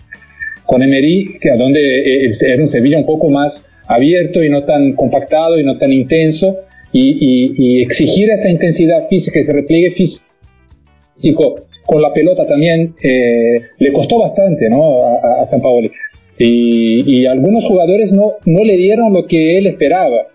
con 0.66 0.82
Emery, 0.82 1.38
que 1.40 1.50
a 1.50 1.56
donde 1.56 1.80
eh, 1.80 2.30
era 2.42 2.62
un 2.62 2.68
Sevilla 2.68 2.98
un 2.98 3.06
poco 3.06 3.30
más 3.30 3.68
abierto 3.88 4.42
y 4.42 4.48
no 4.48 4.62
tan 4.64 4.92
compactado 4.92 5.58
y 5.58 5.64
no 5.64 5.78
tan 5.78 5.92
intenso 5.92 6.56
y, 6.92 7.82
exigir 7.82 8.30
esa 8.30 8.48
intensidad 8.48 9.08
física, 9.08 9.40
ese 9.40 9.52
repliegue 9.52 9.92
físico 9.92 11.56
con 11.86 12.02
la 12.02 12.12
pelota 12.12 12.46
también 12.46 12.94
eh, 13.02 13.62
le 13.78 13.92
costó 13.92 14.20
bastante 14.20 14.68
¿no? 14.68 15.18
a, 15.40 15.44
San 15.46 15.60
Paoli. 15.60 15.90
Y, 16.38 17.26
algunos 17.26 17.64
jugadores 17.64 18.12
no, 18.12 18.34
no 18.46 18.64
le 18.64 18.76
dieron 18.76 19.12
lo 19.12 19.26
que 19.26 19.58
él 19.58 19.66
esperaba. 19.66 20.28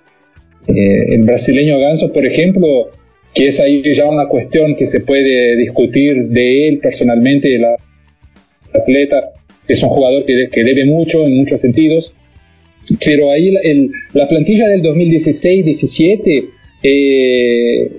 Eh, 0.67 1.15
el 1.15 1.23
brasileño 1.23 1.79
Ganso, 1.79 2.11
por 2.11 2.25
ejemplo, 2.25 2.89
que 3.35 3.49
es 3.49 3.59
ahí 3.59 3.83
ya 3.93 4.05
una 4.05 4.27
cuestión 4.27 4.75
que 4.75 4.87
se 4.87 5.01
puede 5.01 5.55
discutir 5.57 6.29
de 6.29 6.67
él 6.69 6.79
personalmente, 6.79 7.53
el 7.53 7.65
atleta, 8.73 9.33
es 9.67 9.83
un 9.83 9.89
jugador 9.89 10.25
que, 10.25 10.49
que 10.51 10.63
debe 10.63 10.85
mucho 10.85 11.25
en 11.25 11.35
muchos 11.37 11.61
sentidos, 11.61 12.13
pero 13.03 13.31
ahí 13.31 13.51
la 14.13 14.27
plantilla 14.27 14.67
del 14.69 14.81
2016-17 14.83 16.45
eh, 16.83 17.91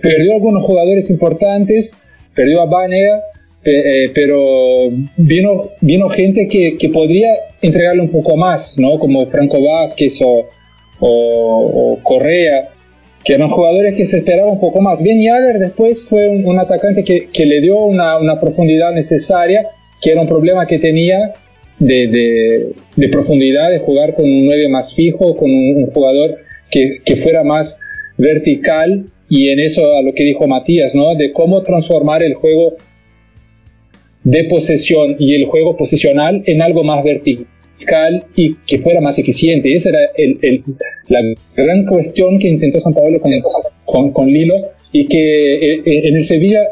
perdió 0.00 0.32
algunos 0.34 0.64
jugadores 0.64 1.10
importantes, 1.10 1.96
perdió 2.34 2.62
a 2.62 2.66
Banega, 2.66 3.20
eh, 3.64 4.10
pero 4.14 4.90
vino, 5.16 5.70
vino 5.80 6.08
gente 6.10 6.48
que, 6.48 6.76
que, 6.76 6.88
podría 6.90 7.30
entregarle 7.62 8.02
un 8.02 8.10
poco 8.10 8.36
más, 8.36 8.78
¿no? 8.78 8.98
como 8.98 9.26
Franco 9.26 9.58
Vázquez 9.62 10.20
o, 10.22 10.48
o, 11.00 11.98
Correa, 12.02 12.73
que 13.24 13.32
eran 13.32 13.48
jugadores 13.48 13.94
que 13.94 14.04
se 14.04 14.18
esperaba 14.18 14.50
un 14.50 14.60
poco 14.60 14.80
más. 14.80 15.02
Ben 15.02 15.20
Yaller 15.20 15.58
después 15.58 16.04
fue 16.08 16.28
un, 16.28 16.58
atacante 16.58 17.02
que, 17.02 17.28
que, 17.32 17.46
le 17.46 17.60
dio 17.60 17.76
una, 17.76 18.18
una 18.18 18.38
profundidad 18.38 18.92
necesaria, 18.92 19.62
que 20.02 20.10
era 20.10 20.20
un 20.20 20.28
problema 20.28 20.66
que 20.66 20.78
tenía 20.78 21.32
de, 21.78 22.74
de, 22.96 23.08
profundidad, 23.08 23.70
de 23.70 23.78
jugar 23.78 24.14
con 24.14 24.26
un 24.26 24.44
9 24.44 24.68
más 24.68 24.94
fijo, 24.94 25.34
con 25.36 25.50
un, 25.50 25.86
jugador 25.86 26.36
que, 26.70 26.98
que, 27.04 27.16
fuera 27.16 27.42
más 27.42 27.78
vertical 28.18 29.06
y 29.28 29.48
en 29.48 29.58
eso 29.58 29.80
a 29.96 30.02
lo 30.02 30.12
que 30.12 30.24
dijo 30.24 30.46
Matías, 30.46 30.94
¿no? 30.94 31.14
De 31.14 31.32
cómo 31.32 31.62
transformar 31.62 32.22
el 32.22 32.34
juego 32.34 32.74
de 34.22 34.44
posesión 34.44 35.16
y 35.18 35.34
el 35.34 35.46
juego 35.46 35.76
posicional 35.76 36.42
en 36.46 36.60
algo 36.60 36.84
más 36.84 37.02
vertical 37.02 37.46
y 38.36 38.54
que 38.66 38.78
fuera 38.78 39.00
más 39.00 39.18
eficiente. 39.18 39.74
Esa 39.74 39.90
era 39.90 39.98
el, 40.16 40.38
el, 40.42 40.62
la 41.08 41.20
gran 41.56 41.84
cuestión 41.86 42.38
que 42.38 42.48
intentó 42.48 42.80
San 42.80 42.94
Pablo 42.94 43.18
con, 43.20 43.32
con, 43.84 44.12
con 44.12 44.28
Lilo 44.28 44.54
y 44.92 45.06
que 45.06 45.74
eh, 45.74 45.82
en 45.84 46.16
el 46.16 46.24
Sevilla, 46.26 46.62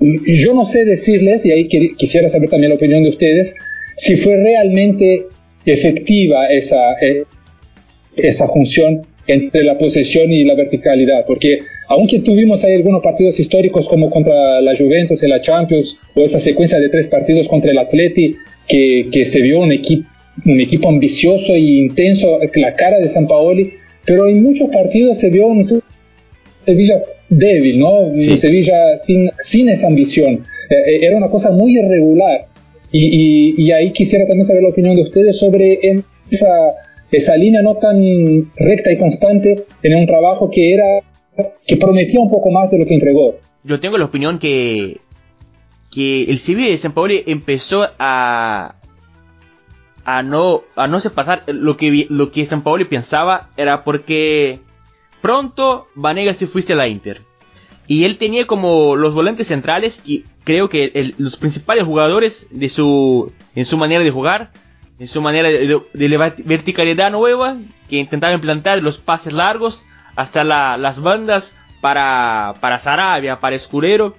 yo 0.00 0.54
no 0.54 0.68
sé 0.68 0.84
decirles, 0.84 1.44
y 1.44 1.52
ahí 1.52 1.68
quisiera 1.96 2.28
saber 2.28 2.48
también 2.48 2.70
la 2.70 2.76
opinión 2.76 3.02
de 3.02 3.10
ustedes, 3.10 3.54
si 3.96 4.16
fue 4.16 4.36
realmente 4.36 5.24
efectiva 5.64 6.46
esa, 6.46 6.92
eh, 7.00 7.24
esa 8.16 8.46
función 8.46 9.02
entre 9.26 9.62
la 9.62 9.76
posesión 9.76 10.32
y 10.32 10.44
la 10.44 10.54
verticalidad, 10.54 11.26
porque 11.26 11.58
aunque 11.88 12.20
tuvimos 12.20 12.62
ahí 12.64 12.74
algunos 12.74 13.02
partidos 13.02 13.38
históricos 13.40 13.86
como 13.88 14.08
contra 14.08 14.60
la 14.60 14.76
Juventus 14.76 15.22
en 15.22 15.30
la 15.30 15.40
Champions 15.40 15.96
o 16.14 16.22
esa 16.22 16.40
secuencia 16.40 16.78
de 16.78 16.88
tres 16.88 17.08
partidos 17.08 17.48
contra 17.48 17.70
el 17.70 17.78
Atleti, 17.78 18.36
que, 18.66 19.08
que 19.10 19.26
se 19.26 19.40
vio 19.40 19.60
un, 19.60 19.72
equipo 19.72 20.08
un 20.44 20.60
equipo 20.60 20.88
ambicioso 20.88 21.52
e 21.54 21.60
intenso, 21.60 22.38
la 22.54 22.72
cara 22.72 22.98
de 22.98 23.08
San 23.10 23.26
Paoli, 23.26 23.72
pero 24.04 24.28
en 24.28 24.42
muchos 24.42 24.68
partidos 24.70 25.18
se 25.18 25.30
vio 25.30 25.46
un 25.46 25.64
Sevilla 26.64 27.02
débil, 27.28 27.78
¿no? 27.78 28.00
Un 28.00 28.38
Sevilla 28.38 28.98
sin, 29.04 29.30
sin 29.40 29.68
esa 29.68 29.86
ambición. 29.86 30.44
Eh, 30.70 30.74
eh, 30.74 30.98
era 31.02 31.16
una 31.16 31.28
cosa 31.28 31.50
muy 31.50 31.78
irregular. 31.78 32.46
Y, 32.90 33.70
ahí 33.70 33.92
quisiera 33.92 34.26
también 34.26 34.46
saber 34.46 34.62
la 34.62 34.70
opinión 34.70 34.96
de 34.96 35.02
ustedes 35.02 35.36
sobre 35.36 35.78
esa, 36.30 36.48
esa 37.12 37.36
línea 37.36 37.60
no 37.60 37.74
tan 37.74 37.98
recta 38.56 38.90
y 38.90 38.96
constante 38.96 39.64
en 39.82 39.94
un 39.94 40.06
trabajo 40.06 40.50
que 40.50 40.72
era 40.72 41.02
que 41.66 41.76
prometía 41.76 42.18
un 42.20 42.30
poco 42.30 42.50
más 42.50 42.70
de 42.70 42.78
lo 42.78 42.86
que 42.86 42.94
entregó. 42.94 43.36
Yo 43.62 43.78
tengo 43.78 43.98
la 43.98 44.06
opinión 44.06 44.38
que, 44.38 44.96
que 45.94 46.22
el 46.24 46.38
Sevilla 46.38 46.70
de 46.70 46.78
San 46.78 46.94
Paolo 46.94 47.14
empezó 47.26 47.86
a, 47.98 48.76
a 50.08 50.22
no, 50.22 50.62
a 50.74 50.86
no 50.86 51.00
se 51.00 51.10
pasar 51.10 51.42
lo 51.48 51.76
que, 51.76 52.06
lo 52.08 52.32
que 52.32 52.46
San 52.46 52.62
Paolo 52.62 52.88
pensaba 52.88 53.50
era 53.58 53.84
porque 53.84 54.58
pronto 55.20 55.86
Vanega 55.94 56.32
se 56.32 56.46
fuiste 56.46 56.72
a 56.72 56.76
la 56.76 56.88
Inter. 56.88 57.20
Y 57.86 58.04
él 58.04 58.16
tenía 58.16 58.46
como 58.46 58.96
los 58.96 59.12
volantes 59.12 59.48
centrales 59.48 60.00
y 60.06 60.24
creo 60.44 60.70
que 60.70 61.12
los 61.18 61.36
principales 61.36 61.84
jugadores 61.84 62.48
de 62.50 62.70
su, 62.70 63.30
en 63.54 63.66
su 63.66 63.76
manera 63.76 64.02
de 64.02 64.10
jugar, 64.10 64.50
en 64.98 65.08
su 65.08 65.20
manera 65.20 65.50
de, 65.50 66.32
verticalidad 66.42 67.12
nueva, 67.12 67.58
que 67.90 67.98
intentaba 67.98 68.32
implantar 68.32 68.82
los 68.82 68.96
pases 68.96 69.34
largos 69.34 69.84
hasta 70.16 70.42
las 70.42 71.02
bandas 71.02 71.54
para, 71.82 72.54
para 72.60 72.78
Sarabia, 72.78 73.40
para 73.40 73.56
Escurero. 73.56 74.16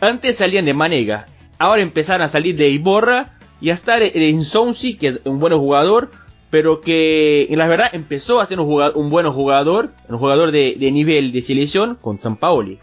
Antes 0.00 0.38
salían 0.38 0.64
de 0.64 0.74
Manega, 0.74 1.26
ahora 1.60 1.80
empezaron 1.80 2.22
a 2.22 2.28
salir 2.28 2.56
de 2.56 2.70
Iborra 2.70 3.26
y 3.62 3.70
hasta 3.70 3.96
en 3.98 4.42
Sonsi, 4.42 4.96
que 4.96 5.06
es 5.06 5.20
un 5.24 5.38
buen 5.38 5.56
jugador, 5.56 6.10
pero 6.50 6.80
que 6.80 7.44
en 7.48 7.58
la 7.58 7.68
verdad 7.68 7.90
empezó 7.92 8.40
a 8.40 8.46
ser 8.46 8.58
un, 8.58 8.66
jugador, 8.66 8.96
un 8.96 9.08
buen 9.08 9.30
jugador, 9.30 9.90
un 10.08 10.18
jugador 10.18 10.50
de, 10.50 10.76
nivel 10.90 11.30
de 11.30 11.42
selección 11.42 11.94
con 11.94 12.20
San 12.20 12.36
Paoli. 12.36 12.80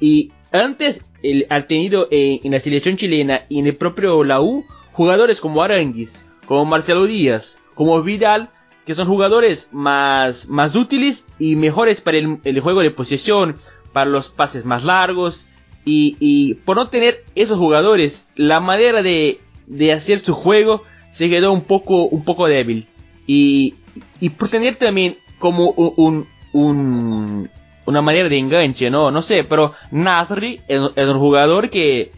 Y, 0.00 0.32
antes 0.50 1.04
él 1.22 1.46
ha 1.50 1.66
tenido 1.66 2.08
en, 2.10 2.50
la 2.50 2.58
selección 2.58 2.96
chilena 2.96 3.42
y 3.48 3.60
en 3.60 3.66
el 3.66 3.76
propio 3.76 4.24
la 4.24 4.40
U 4.40 4.64
jugadores 4.92 5.40
como 5.40 5.62
Aranguis, 5.62 6.28
como 6.46 6.64
Marcelo 6.64 7.04
Díaz, 7.04 7.62
como 7.74 8.02
Vidal, 8.02 8.48
que 8.84 8.94
son 8.94 9.06
jugadores 9.06 9.68
más, 9.70 10.48
más 10.48 10.74
útiles 10.74 11.24
y 11.38 11.54
mejores 11.54 12.00
para 12.00 12.18
el, 12.18 12.38
el 12.42 12.60
juego 12.60 12.80
de 12.80 12.90
posesión, 12.90 13.56
para 13.92 14.10
los 14.10 14.28
pases 14.28 14.64
más 14.64 14.84
largos. 14.84 15.46
Y, 15.84 16.16
y, 16.18 16.54
por 16.54 16.76
no 16.76 16.88
tener 16.88 17.24
esos 17.34 17.58
jugadores, 17.58 18.26
la 18.34 18.60
manera 18.60 19.02
de, 19.02 19.40
de 19.68 19.92
hacer 19.92 20.20
su 20.20 20.34
juego 20.34 20.82
se 21.10 21.28
quedó 21.28 21.52
un 21.52 21.62
poco, 21.62 22.04
un 22.04 22.24
poco 22.24 22.46
débil. 22.46 22.86
Y, 23.26 23.74
y 24.20 24.30
por 24.30 24.48
tener 24.48 24.76
también 24.76 25.18
como 25.38 25.70
un, 25.70 26.26
un, 26.52 27.50
una 27.86 28.02
manera 28.02 28.28
de 28.28 28.38
enganche, 28.38 28.90
¿no? 28.90 29.10
No 29.10 29.22
sé, 29.22 29.44
pero 29.44 29.74
Nasri 29.90 30.60
es, 30.68 30.80
un 30.80 31.18
jugador 31.18 31.70
que, 31.70 32.10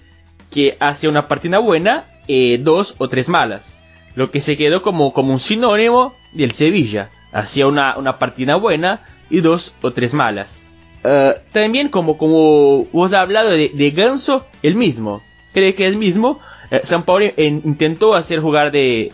que 0.51 0.77
hace 0.81 1.09
una 1.09 1.29
partida 1.29 1.59
buena, 1.59 2.05
eh, 2.29 2.59
dos 2.61 2.95
o 2.99 3.09
tres 3.09 3.29
malas. 3.29 3.83
Lo 4.15 4.31
que 4.31 4.41
se 4.41 4.57
quedó 4.57 4.83
como, 4.83 5.13
como 5.13 5.33
un 5.33 5.39
sinónimo 5.39 6.15
del 6.33 6.53
Sevilla. 6.53 7.11
Hacía 7.33 7.67
una, 7.67 7.97
una 7.97 8.19
partida 8.19 8.57
buena 8.57 9.03
y 9.31 9.41
dos 9.41 9.75
o 9.83 9.93
tres 9.93 10.13
malas. 10.13 10.67
Eh, 11.05 11.35
también 11.53 11.89
como, 11.89 12.19
como 12.19 12.85
vos 12.93 13.13
has 13.13 13.21
hablado 13.21 13.51
de, 13.51 13.93
Ganso, 13.95 14.47
el 14.63 14.75
mismo. 14.75 15.23
Cree 15.53 15.75
que 15.75 15.87
el 15.87 15.97
mismo, 15.97 16.39
San 16.83 17.03
Paulo 17.05 17.27
intentó 17.37 18.15
hacer 18.15 18.41
jugar 18.41 18.71
de 18.71 19.13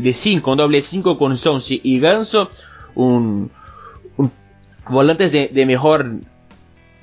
de 0.00 0.12
5, 0.12 0.50
un 0.50 0.56
doble 0.56 0.82
5 0.82 1.18
con 1.18 1.36
Sonsi 1.36 1.80
y 1.82 2.00
Ganso, 2.00 2.50
un, 2.94 3.50
volantes 4.88 5.30
de, 5.30 5.66
mejor 5.66 6.06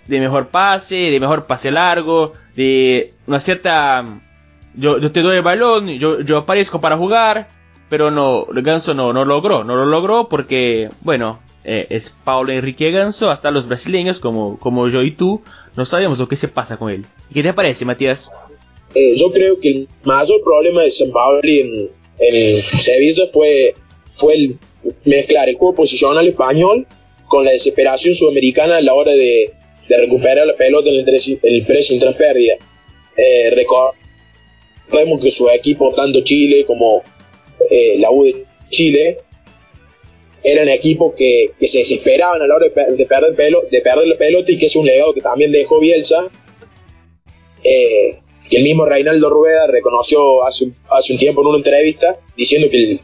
de 0.07 0.19
mejor 0.19 0.47
pase, 0.47 0.95
de 0.95 1.19
mejor 1.19 1.45
pase 1.45 1.71
largo, 1.71 2.33
de 2.55 3.13
una 3.27 3.39
cierta 3.39 4.03
yo, 4.73 5.11
te 5.11 5.21
doy 5.21 5.37
el 5.37 5.43
balón, 5.43 5.87
yo, 5.87 6.21
yo 6.21 6.37
aparezco 6.37 6.81
para 6.81 6.97
jugar, 6.97 7.47
pero 7.89 8.11
no, 8.11 8.45
Ganso 8.45 8.93
no, 8.93 9.13
no 9.13 9.25
logró, 9.25 9.63
no 9.63 9.75
lo 9.75 9.85
logró 9.85 10.27
porque, 10.27 10.89
bueno, 11.01 11.39
eh, 11.63 11.87
es 11.89 12.09
Paulo 12.23 12.51
Enrique 12.51 12.91
Ganso, 12.91 13.31
hasta 13.31 13.51
los 13.51 13.67
brasileños 13.67 14.19
como, 14.19 14.57
como 14.59 14.87
yo 14.87 15.01
y 15.01 15.11
tú, 15.11 15.41
no 15.75 15.85
sabemos 15.85 16.17
lo 16.17 16.27
que 16.27 16.35
se 16.35 16.47
pasa 16.47 16.77
con 16.77 16.89
él. 16.89 17.05
¿Qué 17.33 17.43
te 17.43 17.53
parece, 17.53 17.85
Matías? 17.85 18.29
Eh, 18.95 19.15
yo 19.15 19.32
creo 19.32 19.60
que 19.60 19.69
el 19.69 19.88
mayor 20.04 20.41
problema 20.43 20.84
de 20.84 20.91
San 20.91 21.10
en, 21.43 21.89
en 22.19 22.63
Sevilla 22.63 23.28
fue, 23.28 23.73
fue 24.13 24.36
el 24.36 24.56
mezclar 25.06 25.50
el 25.50 25.56
juego 25.56 25.76
posicional 25.76 26.28
español 26.28 26.88
con 27.28 27.45
la 27.45 27.52
desesperación 27.52 28.15
sudamericana 28.15 28.78
a 28.78 28.82
la 28.82 28.93
hora 28.93 29.12
de, 29.12 29.52
de 29.88 29.97
recuperar 29.97 30.47
la 30.47 30.56
pelota 30.56 30.89
en 30.89 30.95
el, 30.95 31.39
el 31.43 31.65
pressing 31.65 32.00
tras 32.00 32.15
pérdida. 32.15 32.56
Eh, 33.15 33.50
recordemos 33.52 35.21
que 35.21 35.32
su 35.32 35.50
equipo, 35.50 35.93
tanto 35.93 36.21
Chile 36.21 36.65
como 36.65 37.04
eh, 37.69 37.95
la 38.00 38.12
U 38.12 38.23
de 38.23 38.45
Chile, 38.69 39.17
eran 40.43 40.69
equipos 40.69 41.13
que, 41.15 41.52
que, 41.60 41.67
se 41.67 41.80
desesperaban 41.80 42.41
a 42.41 42.47
la 42.47 42.56
hora 42.56 42.67
de, 42.67 43.06
perder, 43.06 43.36
pelo, 43.36 43.63
de 43.69 43.82
perder 43.82 44.08
la 44.08 44.17
pelota 44.17 44.52
y 44.52 44.58
que 44.58 44.67
es 44.67 44.76
un 44.76 44.86
legado 44.86 45.13
que 45.13 45.21
también 45.21 45.52
dejó 45.52 45.80
Bielsa. 45.80 46.28
Eh, 47.63 48.15
que 48.49 48.57
el 48.57 48.63
mismo 48.63 48.86
Reinaldo 48.86 49.29
Rueda 49.29 49.67
reconoció 49.67 50.43
hace, 50.43 50.71
hace 50.89 51.13
un 51.13 51.19
tiempo 51.19 51.41
en 51.41 51.47
una 51.47 51.57
entrevista 51.57 52.19
diciendo 52.36 52.69
que 52.69 52.77
el, 52.77 52.99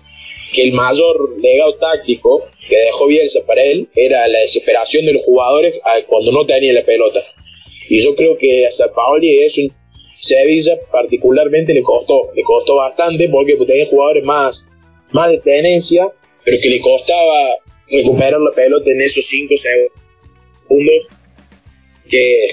que 0.54 0.64
el 0.64 0.74
mayor 0.74 1.36
legado 1.40 1.76
táctico 1.76 2.44
que 2.68 2.78
dejó 2.78 3.08
Bielsa 3.08 3.46
para 3.46 3.64
él 3.64 3.90
era 3.96 4.28
la 4.28 4.40
desesperación 4.40 5.06
de 5.06 5.14
los 5.14 5.24
jugadores 5.24 5.76
cuando 6.08 6.32
no 6.32 6.46
tenían 6.46 6.76
la 6.76 6.84
pelota. 6.84 7.22
Y 7.90 8.02
yo 8.02 8.16
creo 8.16 8.38
que 8.38 8.66
a 8.66 8.72
San 8.72 8.94
Paoli 8.94 9.44
eso 9.44 9.62
Sevilla 10.20 10.80
particularmente 10.90 11.74
le 11.74 11.84
costó, 11.84 12.32
le 12.34 12.44
costó 12.44 12.76
bastante 12.76 13.28
porque 13.28 13.58
tenía 13.68 13.88
jugadores 13.88 14.24
más, 14.24 14.68
más 15.12 15.30
de 15.30 15.40
tenencia, 15.40 16.08
pero 16.46 16.58
que 16.62 16.70
le 16.70 16.80
costaba 16.80 17.56
recuperar 17.90 18.40
la 18.40 18.52
pelota 18.52 18.90
en 18.90 19.02
esos 19.02 19.26
5 19.26 19.54
segundos 19.58 21.08
que 22.10 22.48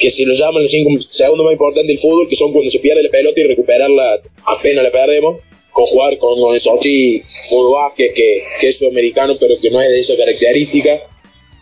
que 0.00 0.10
se 0.10 0.24
lo 0.26 0.34
llaman 0.34 0.62
los 0.62 0.70
cinco 0.70 0.90
segundos 1.10 1.44
más 1.44 1.52
importantes 1.52 1.88
del 1.88 1.98
fútbol, 1.98 2.28
que 2.28 2.36
son 2.36 2.52
cuando 2.52 2.70
se 2.70 2.78
pierde 2.78 3.02
la 3.02 3.10
pelota 3.10 3.40
y 3.40 3.44
recuperarla 3.44 4.20
apenas 4.44 4.84
la 4.84 4.90
perdemos, 4.90 5.40
con 5.72 5.86
jugar 5.86 6.16
con, 6.18 6.38
con 6.38 7.72
Vázquez, 7.72 8.12
que, 8.14 8.42
que 8.60 8.68
es 8.68 8.78
sudamericano, 8.78 9.36
pero 9.38 9.54
que 9.60 9.70
no 9.70 9.80
es 9.80 9.90
de 9.90 9.98
esa 10.00 10.16
característica. 10.16 11.02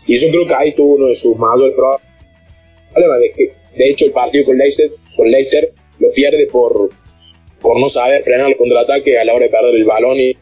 Y 0.07 0.17
yo 0.17 0.29
creo 0.29 0.47
que 0.47 0.53
ahí 0.53 0.73
tuvo 0.73 0.95
uno 0.95 1.07
de 1.07 1.15
sus 1.15 1.35
mayores 1.37 1.75
problemas. 1.75 3.19
De, 3.19 3.31
que, 3.31 3.53
de 3.75 3.89
hecho, 3.89 4.05
el 4.05 4.11
partido 4.11 4.45
con 4.45 4.57
Leicester, 4.57 4.89
con 5.17 5.29
Leicester 5.29 5.73
lo 5.99 6.11
pierde 6.11 6.47
por, 6.47 6.89
por 7.59 7.79
no 7.79 7.89
saber 7.89 8.21
frenar 8.21 8.49
el 8.49 8.57
contraataque 8.57 9.19
a 9.19 9.25
la 9.25 9.33
hora 9.33 9.45
de 9.45 9.51
perder 9.51 9.75
el 9.75 9.83
balón 9.83 10.17
y, 10.19 10.37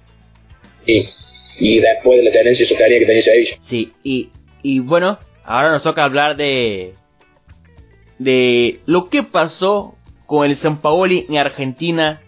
y, 0.86 1.80
después 1.80 2.20
de 2.20 2.26
la 2.26 2.32
tenencia 2.32 2.66
sostenida 2.66 3.00
que 3.00 3.06
tenía 3.06 3.22
Sevilla. 3.22 3.56
Sí, 3.60 3.92
y, 4.04 4.30
y 4.62 4.80
bueno, 4.80 5.18
ahora 5.46 5.72
nos 5.72 5.82
toca 5.82 6.04
hablar 6.04 6.36
de, 6.36 6.94
de 8.20 8.82
lo 8.86 9.10
que 9.10 9.24
pasó 9.24 9.96
con 10.26 10.46
el 10.46 10.56
San 10.56 10.78
Paoli 10.78 11.26
en 11.30 11.38
Argentina. 11.38 12.22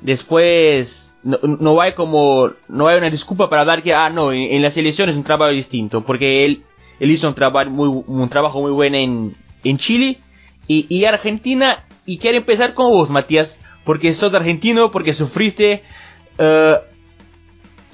Después 0.00 1.10
no, 1.22 1.80
hay 1.80 1.92
como 1.92 2.50
no 2.68 2.88
hay 2.88 2.96
una 2.96 3.10
disculpa 3.10 3.50
para 3.50 3.64
dar 3.64 3.82
que 3.82 3.92
ah 3.92 4.08
no 4.08 4.32
en, 4.32 4.62
las 4.62 4.76
elecciones 4.76 5.14
es 5.14 5.18
un 5.18 5.24
trabajo 5.24 5.52
distinto 5.52 6.02
porque 6.02 6.46
él 6.46 6.62
él 6.98 7.10
hizo 7.10 7.28
un 7.28 7.34
trabajo 7.34 7.68
muy 7.68 8.02
un 8.06 8.28
trabajo 8.30 8.62
muy 8.62 8.70
bueno 8.70 8.96
en, 8.96 9.34
en 9.62 9.76
Chile 9.76 10.18
y, 10.66 11.04
Argentina 11.04 11.84
y 12.06 12.18
quiero 12.18 12.38
empezar 12.38 12.74
con 12.74 12.90
vos 12.90 13.10
Matías 13.10 13.62
porque 13.84 14.14
sos 14.14 14.32
argentino 14.32 14.90
porque 14.90 15.12
sufriste 15.12 15.82
uh, 16.38 16.76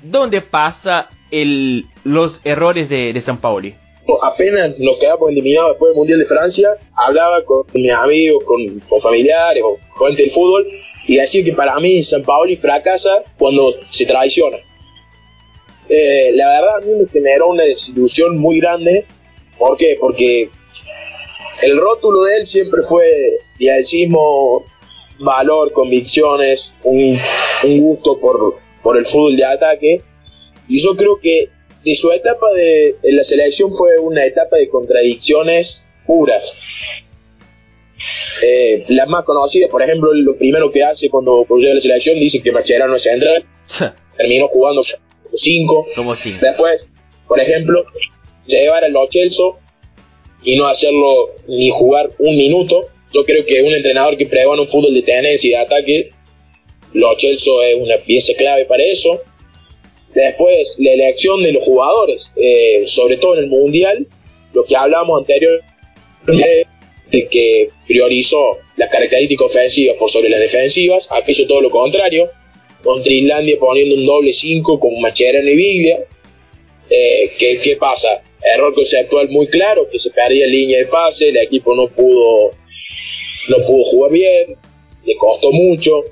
dónde 0.02 0.42
pasa 0.42 1.08
el, 1.30 1.86
los 2.04 2.40
errores 2.44 2.88
de, 2.88 3.12
de 3.12 3.20
San 3.20 3.38
Paoli 3.38 3.74
apenas 4.22 4.78
nos 4.78 4.98
quedamos 4.98 5.30
eliminados 5.30 5.70
después 5.70 5.90
del 5.90 5.96
Mundial 5.96 6.18
de 6.18 6.24
Francia, 6.26 6.76
hablaba 6.94 7.44
con 7.44 7.64
mis 7.74 7.90
amigos, 7.90 8.44
con, 8.44 9.00
familiares 9.00 9.62
o 9.64 9.78
con 9.96 10.08
gente 10.08 10.22
del 10.22 10.30
fútbol 10.30 10.66
y 11.06 11.16
decía 11.16 11.44
que 11.44 11.52
para 11.52 11.78
mí 11.80 12.02
San 12.02 12.22
Paoli 12.22 12.56
fracasa 12.56 13.22
cuando 13.38 13.74
se 13.88 14.06
traiciona. 14.06 14.58
Eh, 15.88 16.32
la 16.34 16.48
verdad 16.48 16.76
a 16.76 16.80
mí 16.80 16.92
me 17.00 17.08
generó 17.08 17.48
una 17.48 17.64
desilusión 17.64 18.36
muy 18.38 18.60
grande. 18.60 19.06
¿Por 19.58 19.76
qué? 19.76 19.96
Porque 19.98 20.50
el 21.62 21.78
rótulo 21.78 22.24
de 22.24 22.38
él 22.38 22.46
siempre 22.46 22.82
fue 22.82 23.38
dialcismo, 23.58 24.64
valor, 25.18 25.72
convicciones, 25.72 26.74
un, 26.82 27.18
un 27.64 27.80
gusto 27.80 28.18
por, 28.18 28.56
por 28.82 28.98
el 28.98 29.06
fútbol 29.06 29.36
de 29.36 29.44
ataque. 29.44 30.02
Y 30.68 30.82
yo 30.82 30.96
creo 30.96 31.18
que 31.20 31.50
y 31.86 31.94
su 31.94 32.10
etapa 32.10 32.52
de, 32.52 32.96
la 33.12 33.22
selección 33.22 33.72
fue 33.72 33.96
una 34.00 34.24
etapa 34.24 34.56
de 34.56 34.68
contradicciones 34.68 35.84
puras. 36.04 36.54
Eh, 38.42 38.84
la 38.88 39.06
más 39.06 39.24
conocida, 39.24 39.68
por 39.68 39.84
ejemplo, 39.84 40.12
lo 40.12 40.36
primero 40.36 40.72
que 40.72 40.82
hace 40.82 41.08
cuando 41.08 41.46
llega 41.48 41.70
a 41.70 41.74
la 41.76 41.80
selección, 41.80 42.18
dice 42.18 42.42
que 42.42 42.50
Macherano 42.50 42.96
es 42.96 43.02
central. 43.04 43.46
Terminó 44.16 44.48
jugando 44.48 44.82
5. 45.32 45.86
Después, 46.40 46.88
por 47.28 47.38
ejemplo, 47.38 47.84
llevar 48.46 48.82
al 48.82 48.90
Lo 48.90 49.08
y 50.42 50.56
no 50.56 50.66
hacerlo 50.66 51.30
ni 51.46 51.70
jugar 51.70 52.10
un 52.18 52.36
minuto. 52.36 52.88
Yo 53.12 53.24
creo 53.24 53.46
que 53.46 53.62
un 53.62 53.72
entrenador 53.72 54.16
que 54.16 54.26
prueba 54.26 54.60
un 54.60 54.66
fútbol 54.66 54.92
de 54.92 55.02
tenencia 55.02 55.46
y 55.46 55.50
de 55.52 55.56
ataque, 55.58 56.08
Lo 56.94 57.12
es 57.16 57.46
una 57.78 57.98
pieza 57.98 58.32
clave 58.36 58.64
para 58.64 58.82
eso. 58.82 59.22
Después, 60.16 60.76
la 60.78 60.92
elección 60.92 61.42
de 61.42 61.52
los 61.52 61.62
jugadores, 61.62 62.32
eh, 62.36 62.84
sobre 62.86 63.18
todo 63.18 63.36
en 63.36 63.44
el 63.44 63.50
Mundial, 63.50 64.06
lo 64.54 64.64
que 64.64 64.74
hablábamos 64.74 65.20
anteriormente, 65.20 66.66
de 67.10 67.28
que 67.28 67.68
priorizó 67.86 68.56
las 68.78 68.90
características 68.90 69.48
ofensivas 69.48 69.98
por 69.98 70.08
sobre 70.08 70.30
las 70.30 70.40
defensivas, 70.40 71.06
acá 71.12 71.30
hizo 71.30 71.46
todo 71.46 71.60
lo 71.60 71.68
contrario, 71.68 72.30
contra 72.82 73.12
Islandia 73.12 73.58
poniendo 73.60 73.94
un 73.94 74.06
doble 74.06 74.32
5 74.32 74.80
con 74.80 74.98
Macherano 75.02 75.50
y 75.50 75.54
Biblia. 75.54 75.98
Eh, 76.88 77.30
¿qué, 77.38 77.58
¿Qué 77.62 77.76
pasa? 77.76 78.22
Error 78.54 78.72
conceptual 78.72 79.28
muy 79.28 79.48
claro, 79.48 79.86
que 79.90 79.98
se 79.98 80.10
perdía 80.12 80.46
línea 80.46 80.78
de 80.78 80.86
pase, 80.86 81.28
el 81.28 81.36
equipo 81.36 81.74
no 81.74 81.88
pudo, 81.88 82.52
no 83.48 83.56
pudo 83.66 83.84
jugar 83.84 84.12
bien, 84.12 84.56
le 85.04 85.16
costó 85.16 85.52
mucho. 85.52 86.04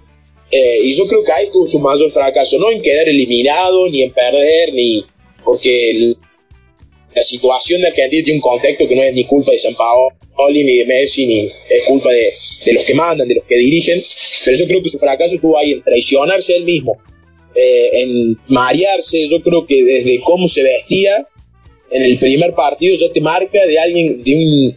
Eh, 0.56 0.78
y 0.84 0.94
yo 0.94 1.04
creo 1.08 1.24
que 1.24 1.32
ahí 1.32 1.48
tuvo 1.50 1.66
su 1.66 1.80
mayor 1.80 2.12
fracaso, 2.12 2.58
no 2.60 2.70
en 2.70 2.80
quedar 2.80 3.08
eliminado, 3.08 3.88
ni 3.88 4.02
en 4.02 4.12
perder, 4.12 4.72
ni 4.72 5.04
porque 5.44 6.14
la 7.12 7.22
situación 7.24 7.80
de 7.80 7.88
Argentina 7.88 8.22
tiene 8.22 8.38
un 8.38 8.40
contexto 8.40 8.86
que 8.86 8.94
no 8.94 9.02
es 9.02 9.12
ni 9.14 9.24
culpa 9.24 9.50
de 9.50 9.58
San 9.58 9.74
Paoli, 9.74 10.62
ni 10.62 10.76
de 10.76 10.84
Messi, 10.84 11.26
ni 11.26 11.38
es 11.40 11.82
culpa 11.88 12.12
de, 12.12 12.34
de 12.64 12.72
los 12.72 12.84
que 12.84 12.94
mandan, 12.94 13.26
de 13.26 13.34
los 13.34 13.44
que 13.46 13.58
dirigen, 13.58 14.00
pero 14.44 14.56
yo 14.56 14.66
creo 14.68 14.80
que 14.80 14.90
su 14.90 14.98
fracaso 15.00 15.34
estuvo 15.34 15.58
ahí 15.58 15.72
en 15.72 15.82
traicionarse 15.82 16.54
él 16.54 16.62
mismo, 16.62 16.98
eh, 17.56 18.02
en 18.02 18.38
marearse, 18.46 19.28
yo 19.28 19.42
creo 19.42 19.66
que 19.66 19.82
desde 19.82 20.20
cómo 20.20 20.46
se 20.46 20.62
vestía, 20.62 21.26
en 21.90 22.02
el 22.02 22.16
primer 22.16 22.54
partido 22.54 22.96
ya 22.96 23.12
te 23.12 23.20
marca 23.20 23.66
de 23.66 23.76
alguien, 23.76 24.22
de 24.22 24.36
un, 24.36 24.76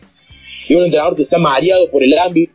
de 0.69 0.75
un 0.75 0.85
entrenador 0.85 1.15
que 1.15 1.21
está 1.21 1.37
mareado 1.37 1.91
por 1.91 2.03
el 2.03 2.17
ámbito, 2.17 2.51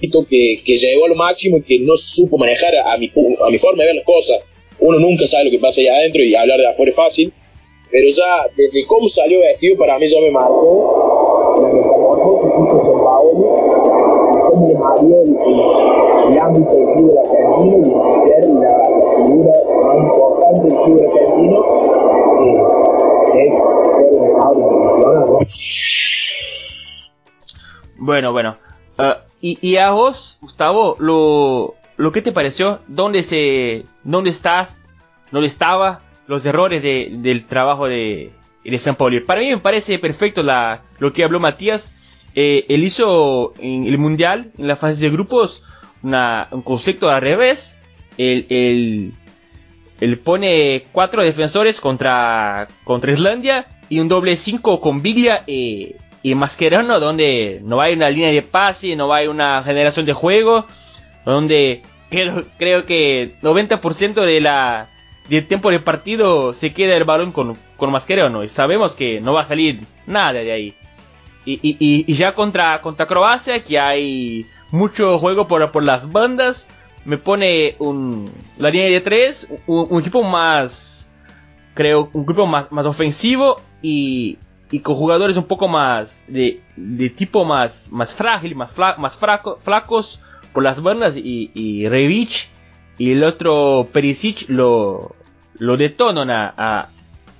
que, 0.00 0.62
que 0.64 0.76
llegó 0.76 1.06
a 1.06 1.08
lo 1.08 1.14
máximo 1.14 1.58
y 1.58 1.62
que 1.62 1.78
no 1.78 1.96
supo 1.96 2.36
manejar 2.38 2.74
a, 2.76 2.96
mi, 2.96 3.10
a 3.46 3.50
mi 3.50 3.58
forma 3.58 3.82
de 3.82 3.88
ver 3.88 3.96
las 3.96 4.04
cosas. 4.04 4.40
Uno 4.80 4.98
nunca 4.98 5.26
sabe 5.26 5.44
lo 5.44 5.50
que 5.50 5.58
pasa 5.58 5.80
allá 5.80 5.96
adentro 5.96 6.22
y 6.22 6.34
hablar 6.34 6.58
de 6.58 6.68
afuera 6.68 6.90
es 6.90 6.96
fácil, 6.96 7.32
pero 7.90 8.08
ya 8.08 8.46
desde 8.56 8.86
cómo 8.86 9.08
salió 9.08 9.40
vestido 9.40 9.76
para 9.78 9.98
mí 9.98 10.06
ya 10.06 10.20
me 10.20 10.30
marcó 10.30 11.54
la 11.62 11.68
metamorfosis 11.68 12.50
que 12.50 12.58
hizo 12.62 12.76
San 12.84 12.98
Paolo, 13.04 13.46
cómo 14.48 14.68
le 14.68 14.74
mareó 14.74 15.22
el, 15.22 15.30
el, 16.32 16.38
ámbito 16.38 16.74
del 16.74 16.86
club 16.94 17.18
argentino 17.18 17.76
y 17.86 18.28
ser 18.28 18.44
la, 18.50 18.72
la 18.90 19.06
figura 19.14 19.52
más 19.84 19.96
importante 20.00 20.62
del 20.68 20.76
club 20.82 20.98
argentino, 21.06 21.58
eh, 22.42 22.58
es 23.38 23.50
ser 23.94 24.10
entrenador 24.12 24.56
internacional, 24.58 25.26
¿no? 25.26 25.38
Bueno, 27.98 28.32
bueno. 28.32 28.63
Uh, 28.98 29.14
y, 29.40 29.58
y, 29.60 29.76
a 29.76 29.90
vos, 29.90 30.38
Gustavo, 30.40 30.96
lo, 30.98 31.74
lo 31.96 32.12
que 32.12 32.22
te 32.22 32.32
pareció, 32.32 32.80
dónde 32.86 33.22
se, 33.22 33.84
dónde 34.04 34.30
estás, 34.30 34.88
dónde 35.30 35.48
estaba, 35.48 36.00
los 36.26 36.44
errores 36.46 36.82
de, 36.82 37.08
del 37.10 37.44
trabajo 37.46 37.86
de, 37.86 38.30
de 38.64 38.78
San 38.78 38.96
Paulo. 38.96 39.24
Para 39.26 39.40
mí 39.40 39.50
me 39.50 39.58
parece 39.58 39.98
perfecto 39.98 40.42
la, 40.42 40.82
lo 40.98 41.12
que 41.12 41.24
habló 41.24 41.40
Matías. 41.40 41.96
Eh, 42.34 42.64
él 42.68 42.82
hizo 42.82 43.52
en 43.58 43.84
el 43.84 43.98
mundial, 43.98 44.50
en 44.58 44.66
la 44.66 44.76
fase 44.76 45.00
de 45.00 45.10
grupos, 45.10 45.62
una, 46.02 46.48
un 46.50 46.62
concepto 46.62 47.08
al 47.08 47.20
revés. 47.20 47.80
Él, 48.16 48.46
él, 48.48 49.12
él, 50.00 50.18
pone 50.18 50.84
cuatro 50.92 51.22
defensores 51.22 51.80
contra, 51.80 52.68
contra 52.84 53.12
Islandia 53.12 53.66
y 53.88 54.00
un 54.00 54.08
doble 54.08 54.36
5 54.36 54.80
con 54.80 55.02
Biglia 55.02 55.42
eh, 55.46 55.96
y 56.24 56.34
Mascherano, 56.34 56.98
donde 57.00 57.60
no 57.62 57.82
hay 57.82 57.92
una 57.92 58.08
línea 58.08 58.32
de 58.32 58.40
pase, 58.40 58.96
no 58.96 59.12
hay 59.12 59.26
una 59.26 59.62
generación 59.62 60.06
de 60.06 60.14
juego, 60.14 60.64
donde 61.26 61.82
creo, 62.08 62.44
creo 62.56 62.82
que 62.84 63.38
90% 63.42 64.24
de 64.24 64.40
la, 64.40 64.86
del 65.28 65.46
tiempo 65.46 65.70
de 65.70 65.80
partido 65.80 66.54
se 66.54 66.72
queda 66.72 66.96
el 66.96 67.04
balón 67.04 67.30
con, 67.30 67.58
con 67.76 67.92
Mascherano 67.92 68.42
y 68.42 68.48
sabemos 68.48 68.96
que 68.96 69.20
no 69.20 69.34
va 69.34 69.42
a 69.42 69.48
salir 69.48 69.80
nada 70.06 70.40
de 70.40 70.50
ahí. 70.50 70.74
Y, 71.44 71.60
y, 71.62 71.76
y 71.78 72.14
ya 72.14 72.34
contra, 72.34 72.80
contra 72.80 73.06
Croacia, 73.06 73.62
que 73.62 73.78
hay 73.78 74.46
mucho 74.70 75.18
juego 75.18 75.46
por, 75.46 75.70
por 75.72 75.84
las 75.84 76.10
bandas, 76.10 76.70
me 77.04 77.18
pone 77.18 77.76
un, 77.78 78.32
la 78.56 78.70
línea 78.70 78.88
de 78.88 79.02
3, 79.02 79.60
un, 79.66 79.88
un 79.90 80.00
equipo 80.00 80.22
más, 80.22 81.12
creo, 81.74 82.08
un 82.14 82.24
grupo 82.24 82.46
más, 82.46 82.72
más 82.72 82.86
ofensivo 82.86 83.60
y, 83.82 84.38
y 84.70 84.80
con 84.80 84.96
jugadores 84.96 85.36
un 85.36 85.44
poco 85.44 85.68
más 85.68 86.24
de, 86.28 86.60
de 86.76 87.10
tipo 87.10 87.44
más, 87.44 87.90
más 87.92 88.14
frágil, 88.14 88.56
más, 88.56 88.72
fla, 88.72 88.96
más 88.98 89.16
fraco, 89.16 89.58
flacos 89.62 90.20
por 90.52 90.62
las 90.62 90.82
bandas 90.82 91.14
y, 91.16 91.50
y 91.54 91.88
Revich 91.88 92.50
y 92.98 93.12
el 93.12 93.24
otro 93.24 93.86
Perisic 93.92 94.48
lo, 94.48 95.14
lo 95.58 95.76
detonan 95.76 96.30
a, 96.30 96.54
a, 96.56 96.88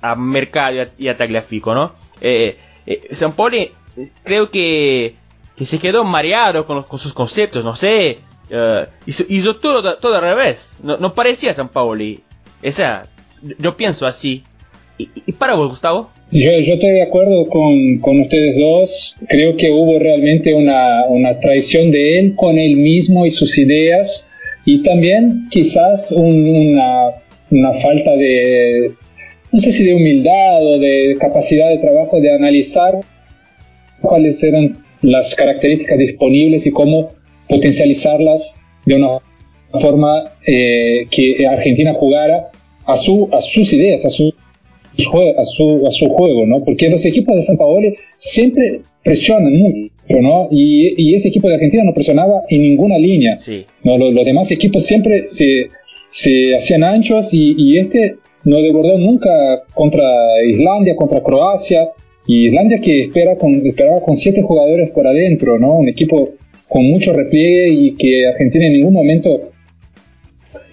a 0.01 0.15
Mercado 0.15 0.85
y 0.97 1.07
a 1.07 1.15
Tagliafico, 1.15 1.73
¿no? 1.73 1.93
Eh, 2.21 2.57
eh, 2.85 3.15
San 3.15 3.33
Poli 3.33 3.71
creo 4.23 4.49
que, 4.49 5.15
que 5.55 5.65
se 5.65 5.79
quedó 5.79 6.03
mareado 6.03 6.65
con, 6.65 6.83
con 6.83 6.99
sus 6.99 7.13
conceptos, 7.13 7.63
no 7.63 7.75
sé, 7.75 8.19
uh, 8.51 8.89
hizo, 9.05 9.23
hizo, 9.29 9.55
todo, 9.55 9.97
todo 9.97 10.15
al 10.15 10.21
revés, 10.21 10.79
no, 10.83 10.97
no 10.97 11.13
parecía 11.13 11.53
San 11.53 11.69
Paoli, 11.69 12.21
esa, 12.61 13.03
yo 13.41 13.73
pienso 13.73 14.05
así. 14.07 14.43
¿Y, 14.97 15.09
y 15.25 15.31
para 15.33 15.55
vos, 15.55 15.69
Gustavo? 15.69 16.09
Yo, 16.31 16.51
yo, 16.51 16.73
estoy 16.73 16.89
de 16.89 17.03
acuerdo 17.03 17.45
con, 17.45 17.99
con, 17.99 18.19
ustedes 18.19 18.57
dos. 18.57 19.15
Creo 19.27 19.55
que 19.55 19.71
hubo 19.71 19.99
realmente 19.99 20.53
una, 20.53 21.05
una, 21.07 21.39
traición 21.39 21.91
de 21.91 22.19
él 22.19 22.33
con 22.35 22.57
él 22.57 22.77
mismo 22.77 23.25
y 23.25 23.31
sus 23.31 23.57
ideas. 23.57 24.29
Y 24.65 24.81
también 24.83 25.45
quizás 25.51 26.11
un, 26.11 26.47
una, 26.49 27.11
una, 27.51 27.73
falta 27.73 28.11
de, 28.11 28.91
no 29.51 29.59
sé 29.59 29.71
si 29.71 29.83
de 29.83 29.93
humildad 29.93 30.61
o 30.61 30.79
de 30.79 31.15
capacidad 31.19 31.69
de 31.69 31.77
trabajo 31.77 32.19
de 32.19 32.31
analizar 32.31 32.99
cuáles 34.01 34.41
eran 34.43 34.77
las 35.01 35.35
características 35.35 35.99
disponibles 35.99 36.65
y 36.65 36.71
cómo 36.71 37.09
potencializarlas 37.47 38.55
de 38.85 38.95
una 38.95 39.09
forma 39.71 40.23
eh, 40.47 41.05
que 41.11 41.45
Argentina 41.47 41.93
jugara 41.93 42.49
a, 42.85 42.97
su, 42.97 43.29
a 43.31 43.41
sus 43.41 43.71
ideas, 43.73 44.03
a 44.05 44.09
su 44.09 44.33
a 45.03 45.45
su, 45.45 45.87
a 45.87 45.91
su 45.91 46.07
juego, 46.07 46.45
¿no? 46.45 46.63
Porque 46.63 46.89
los 46.89 47.05
equipos 47.05 47.35
de 47.35 47.43
San 47.43 47.57
Paolo 47.57 47.91
siempre 48.17 48.81
presionan 49.03 49.53
mucho, 49.53 50.21
¿no? 50.21 50.47
Y, 50.51 50.93
y, 50.97 51.15
ese 51.15 51.29
equipo 51.29 51.47
de 51.47 51.55
Argentina 51.55 51.83
no 51.83 51.93
presionaba 51.93 52.43
en 52.49 52.61
ninguna 52.61 52.97
línea. 52.97 53.37
Sí. 53.37 53.65
¿no? 53.83 53.97
Los, 53.97 54.13
los, 54.13 54.25
demás 54.25 54.51
equipos 54.51 54.85
siempre 54.85 55.27
se, 55.27 55.67
se 56.09 56.55
hacían 56.55 56.83
anchos 56.83 57.33
y, 57.33 57.55
y, 57.57 57.79
este 57.79 58.15
no 58.43 58.61
desbordó 58.61 58.97
nunca 58.97 59.63
contra 59.73 60.03
Islandia, 60.47 60.95
contra 60.95 61.21
Croacia. 61.21 61.89
Y 62.27 62.47
Islandia 62.47 62.79
que 62.81 63.03
espera 63.03 63.35
con, 63.35 63.53
esperaba 63.65 64.01
con 64.01 64.17
siete 64.17 64.41
jugadores 64.41 64.89
por 64.89 65.07
adentro, 65.07 65.59
¿no? 65.59 65.73
Un 65.73 65.89
equipo 65.89 66.29
con 66.67 66.85
mucho 66.87 67.13
repliegue 67.13 67.71
y 67.71 67.95
que 67.95 68.25
Argentina 68.25 68.65
en 68.65 68.73
ningún 68.73 68.93
momento 68.93 69.51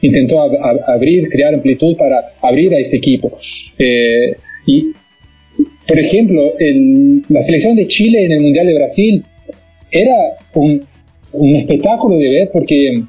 intentó 0.02 0.40
ab 0.40 0.52
ab 0.60 0.80
abrir, 0.86 1.28
crear 1.30 1.54
amplitud 1.54 1.96
para 1.96 2.20
abrir 2.42 2.74
a 2.74 2.78
ese 2.78 2.96
equipo. 2.96 3.38
Eh, 3.78 4.36
y, 4.66 4.92
por 5.86 5.98
ejemplo, 5.98 6.52
el, 6.58 7.22
la 7.28 7.42
selección 7.42 7.76
de 7.76 7.86
Chile 7.86 8.24
en 8.24 8.32
el 8.32 8.40
Mundial 8.40 8.66
de 8.66 8.74
Brasil 8.74 9.24
era 9.90 10.16
un, 10.54 10.84
un 11.32 11.56
espectáculo 11.56 12.18
de 12.18 12.28
ver 12.28 12.50
porque 12.52 13.02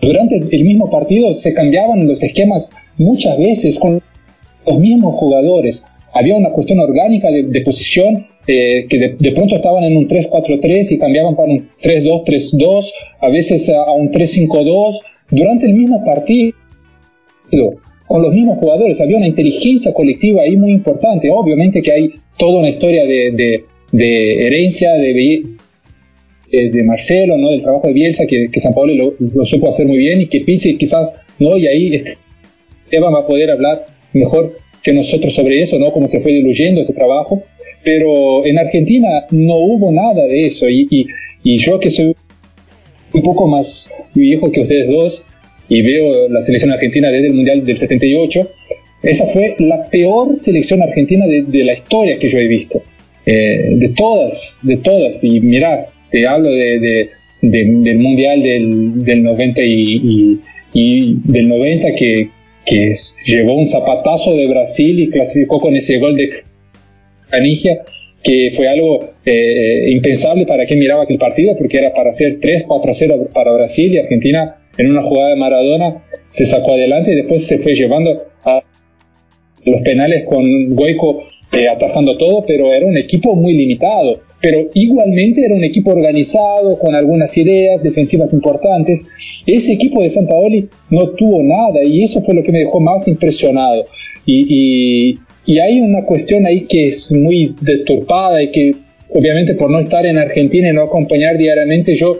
durante 0.00 0.36
el 0.36 0.64
mismo 0.64 0.88
partido 0.90 1.34
se 1.34 1.52
cambiaban 1.52 2.06
los 2.06 2.22
esquemas 2.22 2.70
muchas 2.98 3.38
veces 3.38 3.78
con 3.78 4.00
los 4.66 4.78
mismos 4.78 5.14
jugadores. 5.16 5.84
Había 6.12 6.34
una 6.34 6.50
cuestión 6.50 6.80
orgánica 6.80 7.30
de, 7.30 7.44
de 7.44 7.60
posición 7.62 8.26
eh, 8.46 8.86
que 8.88 8.98
de, 8.98 9.16
de, 9.18 9.32
pronto 9.32 9.56
estaban 9.56 9.84
en 9.84 9.96
un 9.96 10.08
3-4-3 10.08 10.92
y 10.92 10.98
cambiaban 10.98 11.34
para 11.34 11.50
un 11.50 11.68
3-2-3-2, 11.82 12.84
a 13.20 13.28
veces 13.28 13.68
a, 13.68 13.82
a 13.82 13.92
un 13.92 14.12
3-5-2 14.12 14.98
durante 15.30 15.66
el 15.66 15.74
mismo 15.74 16.04
partido, 16.04 16.54
con 18.06 18.22
los 18.22 18.32
mismos 18.32 18.58
jugadores. 18.58 19.00
Había 19.00 19.16
una 19.16 19.26
inteligencia 19.26 19.92
colectiva 19.92 20.42
ahí 20.42 20.56
muy 20.56 20.72
importante. 20.72 21.30
Obviamente 21.30 21.82
que 21.82 21.92
hay 21.92 22.14
toda 22.36 22.60
una 22.60 22.70
historia 22.70 23.04
de, 23.04 23.62
de, 23.92 24.46
herencia 24.46 24.92
de, 24.92 25.44
de, 26.50 26.82
Marcelo, 26.84 27.36
¿no? 27.36 27.50
del 27.50 27.62
trabajo 27.62 27.88
de 27.88 27.94
Bielsa, 27.94 28.26
que, 28.26 28.46
que 28.52 28.60
San 28.60 28.74
Pablo 28.74 28.94
lo, 28.94 29.46
supo 29.46 29.70
hacer 29.70 29.86
muy 29.86 29.98
bien 29.98 30.20
y 30.20 30.26
que 30.26 30.40
Pizzi 30.40 30.76
quizás 30.76 31.12
no, 31.38 31.56
y 31.56 31.66
ahí 31.66 32.04
Esteban 32.84 33.12
va 33.12 33.20
a 33.20 33.26
poder 33.26 33.50
hablar 33.50 33.84
mejor 34.12 34.56
que 34.82 34.92
nosotros 34.92 35.34
sobre 35.34 35.60
eso, 35.62 35.78
¿no? 35.78 35.90
cómo 35.90 36.08
se 36.08 36.20
fue 36.20 36.32
diluyendo 36.32 36.80
ese 36.80 36.92
trabajo. 36.92 37.42
Pero 37.82 38.44
en 38.44 38.58
Argentina 38.58 39.26
no 39.30 39.54
hubo 39.54 39.92
nada 39.92 40.26
de 40.26 40.42
eso 40.42 40.68
y, 40.68 40.88
y, 40.90 41.06
y 41.44 41.58
yo 41.58 41.78
que 41.78 41.90
soy 41.90 42.14
un 43.16 43.22
poco 43.22 43.48
más 43.48 43.90
viejo 44.14 44.50
que 44.50 44.60
ustedes 44.60 44.88
dos 44.88 45.26
y 45.68 45.82
veo 45.82 46.28
la 46.28 46.42
selección 46.42 46.72
argentina 46.72 47.10
desde 47.10 47.26
el 47.28 47.34
Mundial 47.34 47.64
del 47.64 47.76
78, 47.76 48.48
esa 49.02 49.26
fue 49.28 49.56
la 49.58 49.84
peor 49.90 50.36
selección 50.36 50.82
argentina 50.82 51.26
de, 51.26 51.64
la 51.64 51.74
historia 51.74 52.18
que 52.18 52.30
yo 52.30 52.38
he 52.38 52.46
visto. 52.46 52.82
Eh, 53.24 53.70
de 53.76 53.88
todas, 53.88 54.60
de 54.62 54.76
todas. 54.76 55.22
Y 55.24 55.40
mira, 55.40 55.86
te 56.10 56.26
hablo 56.26 56.50
de, 56.50 56.78
de, 56.78 57.10
del 57.42 57.98
Mundial 57.98 58.42
del, 58.42 59.04
del 59.04 59.22
90 59.22 59.60
y, 59.62 60.40
del 61.24 61.48
90 61.48 61.94
que, 61.94 62.28
que 62.64 62.94
llevó 63.24 63.54
un 63.54 63.66
zapatazo 63.66 64.34
de 64.34 64.46
Brasil 64.46 65.00
y 65.00 65.10
clasificó 65.10 65.60
con 65.60 65.74
ese 65.74 65.98
gol 65.98 66.16
de 66.16 66.42
Canigia 67.28 67.82
que 68.26 68.52
fue 68.56 68.66
algo 68.66 68.98
eh, 69.24 69.88
impensable 69.88 70.46
para 70.46 70.66
quien 70.66 70.80
miraba 70.80 71.04
aquel 71.04 71.16
partido, 71.16 71.56
porque 71.56 71.78
era 71.78 71.94
para 71.94 72.10
hacer 72.10 72.38
3, 72.40 72.64
4 72.66 72.92
0 72.92 73.28
para 73.32 73.52
Brasil 73.52 73.92
y 73.92 73.98
Argentina 73.98 74.56
en 74.76 74.90
una 74.90 75.04
jugada 75.04 75.30
de 75.30 75.36
Maradona 75.36 76.02
se 76.28 76.44
sacó 76.44 76.72
adelante 76.72 77.12
y 77.12 77.16
después 77.16 77.46
se 77.46 77.58
fue 77.58 77.74
llevando 77.74 78.10
a 78.44 78.60
los 79.64 79.80
penales 79.82 80.24
con 80.24 80.44
Goico 80.74 81.22
eh, 81.52 81.68
atajando 81.68 82.16
todo, 82.16 82.42
pero 82.44 82.72
era 82.72 82.84
un 82.84 82.96
equipo 82.96 83.36
muy 83.36 83.56
limitado. 83.56 84.20
Pero 84.40 84.58
igualmente 84.74 85.42
era 85.44 85.54
un 85.54 85.64
equipo 85.64 85.92
organizado, 85.92 86.78
con 86.80 86.94
algunas 86.96 87.36
ideas 87.36 87.80
defensivas 87.82 88.32
importantes. 88.32 89.06
Ese 89.46 89.72
equipo 89.72 90.02
de 90.02 90.10
San 90.10 90.26
Paoli 90.26 90.68
no 90.90 91.10
tuvo 91.10 91.42
nada 91.44 91.84
y 91.84 92.02
eso 92.02 92.20
fue 92.22 92.34
lo 92.34 92.42
que 92.42 92.52
me 92.52 92.58
dejó 92.60 92.80
más 92.80 93.06
impresionado. 93.06 93.84
Y, 94.26 95.12
y, 95.12 95.18
hay 95.46 95.80
una 95.80 96.02
cuestión 96.02 96.46
ahí 96.46 96.62
que 96.66 96.88
es 96.88 97.12
muy 97.12 97.54
deturpada 97.60 98.42
y 98.42 98.50
que 98.50 98.74
obviamente 99.10 99.54
por 99.54 99.70
no 99.70 99.80
estar 99.80 100.04
en 100.04 100.18
Argentina 100.18 100.68
y 100.68 100.72
no 100.72 100.82
acompañar 100.82 101.38
diariamente 101.38 101.94
yo 101.94 102.12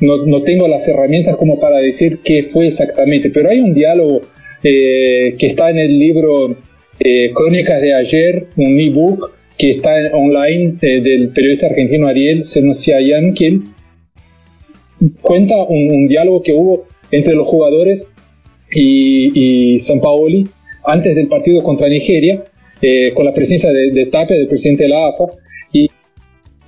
no, 0.00 0.26
no, 0.26 0.42
tengo 0.42 0.66
las 0.66 0.86
herramientas 0.88 1.36
como 1.36 1.60
para 1.60 1.78
decir 1.78 2.18
qué 2.24 2.48
fue 2.52 2.66
exactamente, 2.66 3.30
pero 3.30 3.50
hay 3.50 3.60
un 3.60 3.72
diálogo 3.72 4.22
eh, 4.64 5.34
que 5.38 5.46
está 5.48 5.70
en 5.70 5.78
el 5.78 5.98
libro 5.98 6.56
eh, 7.00 7.32
Crónicas 7.32 7.80
de 7.80 7.94
ayer, 7.94 8.46
un 8.56 8.78
ebook 8.78 9.32
que 9.58 9.72
está 9.72 9.90
online 10.12 10.74
eh, 10.82 11.00
del 11.00 11.28
periodista 11.30 11.66
argentino 11.66 12.06
Ariel 12.06 12.44
Senosiayan, 12.44 13.34
que 13.34 13.60
cuenta 15.20 15.56
un, 15.64 16.06
diálogo 16.06 16.42
que 16.42 16.52
hubo 16.52 16.86
entre 17.10 17.34
los 17.34 17.46
jugadores 17.46 18.08
y, 18.70 19.78
San 19.80 20.00
Paoli 20.00 20.48
antes 20.84 21.14
del 21.14 21.26
partido 21.26 21.62
contra 21.62 21.88
Nigeria, 21.88 22.42
eh, 22.82 23.12
con 23.14 23.24
la 23.24 23.32
presencia 23.32 23.70
de, 23.70 23.92
de 23.92 24.06
Tapia, 24.06 24.36
del 24.36 24.48
presidente 24.48 24.82
de 24.82 24.88
la 24.90 25.08
AFA, 25.08 25.24
y, 25.72 25.88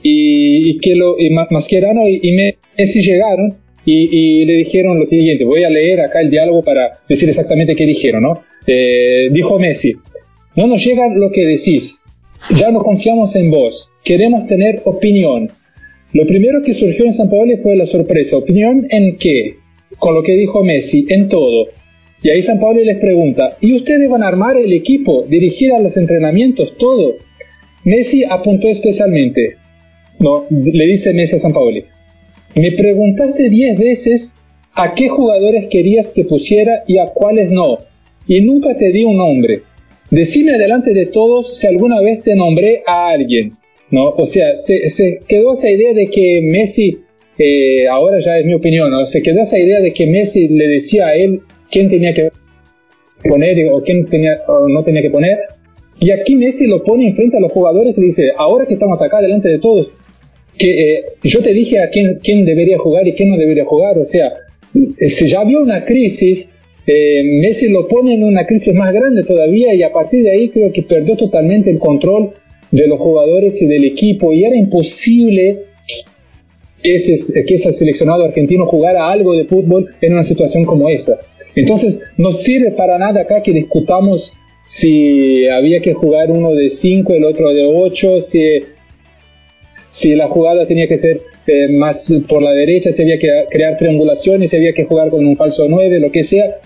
y, 0.03 0.79
que 0.79 0.95
lo, 0.95 1.19
y 1.19 1.29
Mascherano 1.31 2.09
y, 2.09 2.33
Messi 2.77 3.03
llegaron 3.03 3.55
y, 3.85 4.45
le 4.45 4.57
dijeron 4.57 4.99
lo 4.99 5.07
siguiente, 5.07 5.45
voy 5.45 5.65
a 5.65 5.71
leer 5.71 6.01
acá 6.01 6.21
el 6.21 6.31
diálogo 6.31 6.63
para 6.63 6.91
decir 7.09 7.29
exactamente 7.29 7.75
qué 7.75 7.85
dijeron, 7.85 8.23
¿no? 8.23 8.43
dijo 9.31 9.59
Messi, 9.59 9.93
no 10.57 10.69
nos 10.69 10.85
llega 10.85 11.09
lo 11.15 11.31
que 11.33 11.45
decís. 11.45 12.03
Ya 12.57 12.71
no 12.71 12.81
confiamos 12.83 13.35
en 13.35 13.51
vos. 13.51 13.91
Queremos 14.05 14.47
tener 14.47 14.83
opinión. 14.85 15.49
Lo 16.13 16.27
primero 16.27 16.63
que 16.63 16.75
surgió 16.75 17.07
en 17.07 17.13
San 17.13 17.29
Paolo 17.29 17.57
fue 17.63 17.77
la 17.77 17.87
sorpresa. 17.87 18.37
¿Opinión 18.37 18.87
en 18.91 19.17
qué? 19.17 19.57
Con 19.99 20.15
lo 20.15 20.23
que 20.23 20.37
dijo 20.37 20.63
Messi, 20.63 21.07
en 21.09 21.29
todo. 21.29 21.67
Y 22.25 22.31
ahí 22.31 22.43
San 22.43 22.59
Paolo 22.59 22.83
les 22.83 22.99
pregunta, 23.01 23.51
¿y 23.61 23.75
ustedes 23.75 24.09
van 24.09 24.23
a 24.23 24.29
armar 24.29 24.57
el 24.57 24.73
equipo, 24.73 25.27
dirigir 25.29 25.73
a 25.73 25.79
los 25.79 25.95
entrenamientos, 25.99 26.75
todo? 26.79 27.17
Messi 27.85 28.25
apuntó 28.25 28.67
especialmente. 28.69 29.57
No, 30.19 30.47
le 30.49 30.87
dice 30.87 31.13
Messi 31.13 31.37
a 31.37 31.41
San 31.41 31.53
Paolo. 31.53 31.83
Me 32.55 32.73
preguntaste 32.73 33.51
diez 33.51 33.79
veces 33.79 34.37
a 34.73 34.93
qué 34.93 35.09
jugadores 35.09 35.69
querías 35.69 36.11
que 36.13 36.25
pusiera 36.25 36.83
y 36.87 36.97
a 36.97 37.09
cuáles 37.09 37.53
no. 37.53 37.77
Y 38.27 38.41
nunca 38.41 38.75
te 38.75 38.91
di 38.91 39.05
un 39.05 39.19
nombre. 39.19 39.61
Decime 40.11 40.53
adelante 40.53 40.95
de 40.95 41.05
todos 41.05 41.59
si 41.59 41.67
alguna 41.67 42.01
vez 42.01 42.23
te 42.25 42.35
nombré 42.35 42.85
a 42.87 43.09
alguien, 43.09 43.51
¿no? 43.91 44.09
O 44.17 44.25
sea, 44.25 44.57
se, 44.57 45.21
quedó 45.29 45.59
esa 45.59 45.71
idea 45.71 45.93
de 45.93 46.07
que 46.07 46.41
Messi, 46.43 47.01
eh, 47.39 47.87
ahora 47.87 48.19
ya 48.21 48.39
es 48.39 48.47
mi 48.47 48.55
opinión, 48.55 48.91
¿no? 48.91 49.05
Se 49.05 49.21
quedó 49.21 49.43
esa 49.43 49.59
idea 49.59 49.81
de 49.81 49.93
que 49.93 50.07
Messi 50.07 50.49
le 50.49 50.69
decía 50.69 51.09
a 51.09 51.17
él 51.17 51.43
quién 51.75 51.91
tenía 51.91 52.15
que 52.15 52.31
poner 53.29 53.57
o 53.73 53.83
quién 53.83 54.07
tenía, 54.07 54.39
o 54.47 54.69
no 54.69 54.85
tenía 54.85 55.03
que 55.03 55.11
poner. 55.11 55.39
Y 55.99 56.13
aquí 56.13 56.37
Messi 56.37 56.67
lo 56.67 56.83
pone 56.85 57.09
enfrente 57.09 57.37
a 57.37 57.41
los 57.41 57.53
jugadores 57.53 57.99
y 57.99 58.01
dice, 58.01 58.31
ahora 58.37 58.67
que 58.67 58.75
estamos 58.75 59.01
acá 59.03 59.21
delante 59.21 59.49
de 59.49 59.59
todos, 59.59 59.89
que 60.57 60.93
eh, 60.93 61.05
yo 61.25 61.43
te 61.43 61.53
dije 61.53 61.81
a 61.81 61.91
quién, 61.91 62.21
quién 62.23 62.45
debería 62.45 62.79
jugar 62.79 63.07
y 63.09 63.15
quién 63.15 63.31
no 63.31 63.37
debería 63.37 63.65
jugar. 63.65 63.99
O 63.99 64.05
sea, 64.05 64.33
si 65.01 65.29
ya 65.29 65.41
había 65.41 65.59
una 65.59 65.85
crisis, 65.85 66.49
eh, 66.87 67.23
Messi 67.25 67.69
lo 67.69 67.89
pone 67.89 68.15
en 68.15 68.23
una 68.23 68.47
crisis 68.47 68.73
más 68.73 68.95
grande 68.95 69.25
todavía 69.25 69.75
y 69.75 69.83
a 69.83 69.93
partir 69.93 70.23
de 70.23 70.31
ahí 70.31 70.49
creo 70.51 70.73
que 70.73 70.83
perdió 70.83 71.17
totalmente 71.17 71.71
el 71.71 71.81
control 71.81 72.31
de 72.71 72.87
los 72.87 72.99
jugadores 72.99 73.61
y 73.61 73.67
del 73.67 73.85
equipo 73.85 74.33
y 74.33 74.45
era 74.45 74.57
imposible 74.57 75.65
ese, 76.85 77.45
que 77.45 77.55
ese 77.55 77.73
seleccionado 77.73 78.25
argentino 78.25 78.67
jugara 78.67 79.09
algo 79.11 79.35
de 79.35 79.45
fútbol 79.45 79.89
en 80.01 80.13
una 80.13 80.25
situación 80.25 80.65
como 80.65 80.89
esa. 80.89 81.19
Entonces 81.55 82.01
no 82.17 82.33
sirve 82.33 82.73
para 82.73 82.99
nada 82.99 83.23
acá 83.23 83.43
que 83.43 83.53
discutamos 83.53 84.33
si 84.65 85.47
había 85.49 85.81
que 85.81 85.93
jugar 85.93 86.31
uno 86.31 86.53
de 86.53 86.71
5, 86.71 87.13
el 87.15 87.25
otro 87.25 87.53
de 87.53 87.65
8, 87.67 88.23
si, 88.23 88.41
si 89.89 90.15
la 90.15 90.29
jugada 90.29 90.67
tenía 90.67 90.89
que 90.89 90.99
ser 90.99 91.21
eh, 91.47 91.69
más 91.69 92.11
por 92.29 92.43
la 92.43 92.53
derecha, 92.53 92.91
si 92.93 93.03
había 93.03 93.19
que 93.19 93.31
crear 93.51 93.77
triangulaciones, 93.77 94.51
si 94.51 94.57
había 94.57 94.73
que 94.73 94.85
jugar 94.85 95.11
con 95.11 95.25
un 95.27 95.37
falso 95.37 95.67
9, 95.69 96.01
lo 96.01 96.11
que 96.11 96.25
sea 96.25 96.61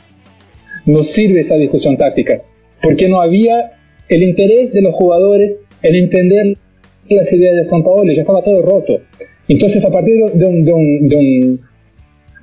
no 0.86 1.04
sirve 1.04 1.40
esa 1.40 1.56
discusión 1.56 1.96
táctica, 1.96 2.40
porque 2.82 3.08
no 3.08 3.20
había 3.20 3.72
el 4.08 4.22
interés 4.22 4.72
de 4.72 4.80
los 4.80 4.94
jugadores 4.94 5.60
en 5.82 5.94
entender 5.96 6.56
las 7.08 7.32
ideas 7.32 7.56
de 7.56 7.64
San 7.64 7.82
Paolo, 7.82 8.12
ya 8.12 8.20
estaba 8.20 8.42
todo 8.42 8.62
roto. 8.62 9.00
Entonces, 9.48 9.84
a 9.84 9.90
partir 9.90 10.14
de, 10.32 11.58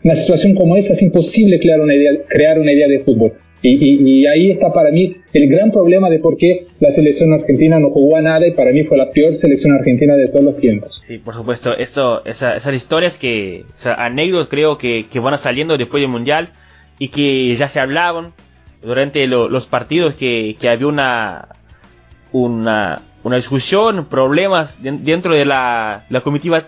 una 0.05 0.15
situación 0.15 0.55
como 0.55 0.77
esa, 0.77 0.93
es 0.93 1.01
imposible 1.01 1.59
crear 1.59 1.81
una 1.81 1.93
idea, 1.93 2.11
crear 2.29 2.59
una 2.59 2.71
idea 2.71 2.87
de 2.87 2.99
fútbol. 2.99 3.33
Y, 3.61 4.27
ahí 4.27 4.51
está 4.51 4.71
para 4.71 4.91
mí 4.91 5.15
el 5.33 5.49
gran 5.49 5.71
problema 5.71 6.07
de 6.07 6.19
por 6.19 6.37
qué 6.37 6.65
la 6.79 6.91
selección 6.91 7.33
argentina 7.33 7.79
no 7.79 7.89
jugó 7.89 8.15
a 8.15 8.21
nada 8.21 8.45
y 8.47 8.51
para 8.51 8.71
mí 8.71 8.83
fue 8.83 8.95
la 8.95 9.09
peor 9.09 9.33
selección 9.33 9.73
argentina 9.73 10.15
de 10.15 10.27
todos 10.27 10.45
los 10.45 10.57
tiempos. 10.57 11.03
Sí, 11.07 11.17
por 11.17 11.33
supuesto, 11.33 11.75
esto, 11.75 12.23
esas 12.25 12.73
historias 12.73 13.17
que, 13.17 13.63
anécdotas 13.83 14.49
creo 14.49 14.77
que, 14.77 15.05
que 15.11 15.19
van 15.19 15.35
saliendo 15.39 15.77
después 15.77 15.99
del 16.01 16.11
Mundial, 16.11 16.51
y 16.99 17.09
que 17.09 17.55
ya 17.55 17.67
se 17.67 17.79
hablaban 17.79 18.33
durante 18.81 19.25
los 19.27 19.65
partidos 19.65 20.15
que, 20.15 20.55
había 20.69 20.87
una, 20.87 21.47
una, 22.31 23.01
una, 23.23 23.35
discusión, 23.35 24.05
problemas 24.05 24.81
dentro 24.81 25.33
de 25.33 25.45
la, 25.45 26.05
la 26.09 26.21
comitiva 26.21 26.65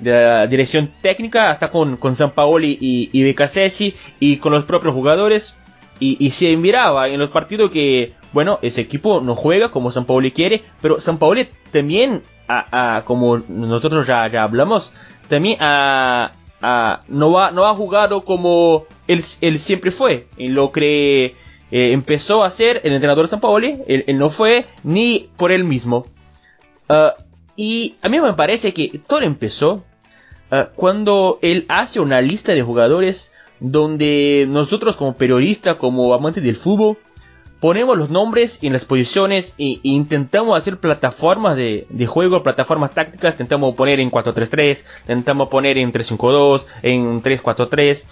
la 0.00 0.46
dirección 0.46 0.90
técnica, 1.00 1.50
hasta 1.50 1.70
con, 1.70 1.96
con 1.96 2.14
San 2.16 2.32
Paoli 2.32 2.76
y, 2.80 3.10
y 3.12 3.22
Becasesi 3.22 3.94
y 4.20 4.38
con 4.38 4.52
los 4.52 4.64
propios 4.64 4.94
jugadores. 4.94 5.58
Y, 6.00 6.30
se 6.30 6.54
miraba 6.56 7.08
en 7.08 7.18
los 7.18 7.30
partidos 7.30 7.70
que, 7.70 8.12
bueno, 8.32 8.58
ese 8.60 8.82
equipo 8.82 9.22
no 9.22 9.34
juega 9.34 9.70
como 9.70 9.90
San 9.90 10.04
Paoli 10.04 10.32
quiere, 10.32 10.62
pero 10.82 11.00
San 11.00 11.18
Paoli 11.18 11.48
también, 11.72 12.22
a, 12.46 13.04
como 13.06 13.38
nosotros 13.38 14.06
ya, 14.06 14.30
ya 14.30 14.42
hablamos, 14.42 14.92
también 15.30 15.56
a, 15.60 16.32
no, 17.08 17.32
va, 17.32 17.52
no 17.52 17.64
ha 17.64 17.74
jugado 17.74 18.24
como 18.24 18.84
él, 19.06 19.24
él 19.40 19.58
siempre 19.60 19.90
fue, 19.92 20.26
en 20.36 20.54
lo 20.54 20.72
que 20.72 21.36
eh, 21.70 21.92
empezó 21.92 22.44
a 22.44 22.50
ser 22.50 22.80
el 22.84 22.92
entrenador 22.92 23.28
San 23.28 23.40
Paoli, 23.40 23.78
él, 23.86 24.04
no 24.18 24.28
fue 24.30 24.66
ni 24.82 25.30
por 25.36 25.52
él 25.52 25.64
mismo. 25.64 26.06
Ah, 26.88 27.14
y 27.56 27.96
a 28.02 28.08
mí 28.08 28.20
me 28.20 28.32
parece 28.34 28.74
que 28.74 29.00
todo 29.06 29.20
empezó 29.20 29.84
ah, 30.50 30.68
cuando 30.74 31.38
él 31.42 31.66
hace 31.68 32.00
una 32.00 32.20
lista 32.20 32.52
de 32.52 32.62
jugadores 32.62 33.34
donde 33.60 34.46
nosotros 34.48 34.96
como 34.96 35.14
periodistas, 35.14 35.78
como 35.78 36.12
amantes 36.14 36.42
del 36.42 36.56
fútbol, 36.56 36.98
ponemos 37.64 37.96
los 37.96 38.10
nombres 38.10 38.62
en 38.62 38.74
las 38.74 38.84
posiciones 38.84 39.54
e, 39.56 39.78
intentamos 39.84 40.58
hacer 40.58 40.76
plataformas 40.76 41.56
de, 41.56 42.06
juego, 42.06 42.42
plataformas 42.42 42.92
tácticas, 42.92 43.32
intentamos 43.32 43.74
poner 43.74 44.00
en 44.00 44.10
4-3-3, 44.10 44.82
intentamos 45.00 45.48
poner 45.48 45.78
en 45.78 45.90
3-5-2, 45.90 46.66
en 46.82 47.22
3-4-3, 47.22 48.04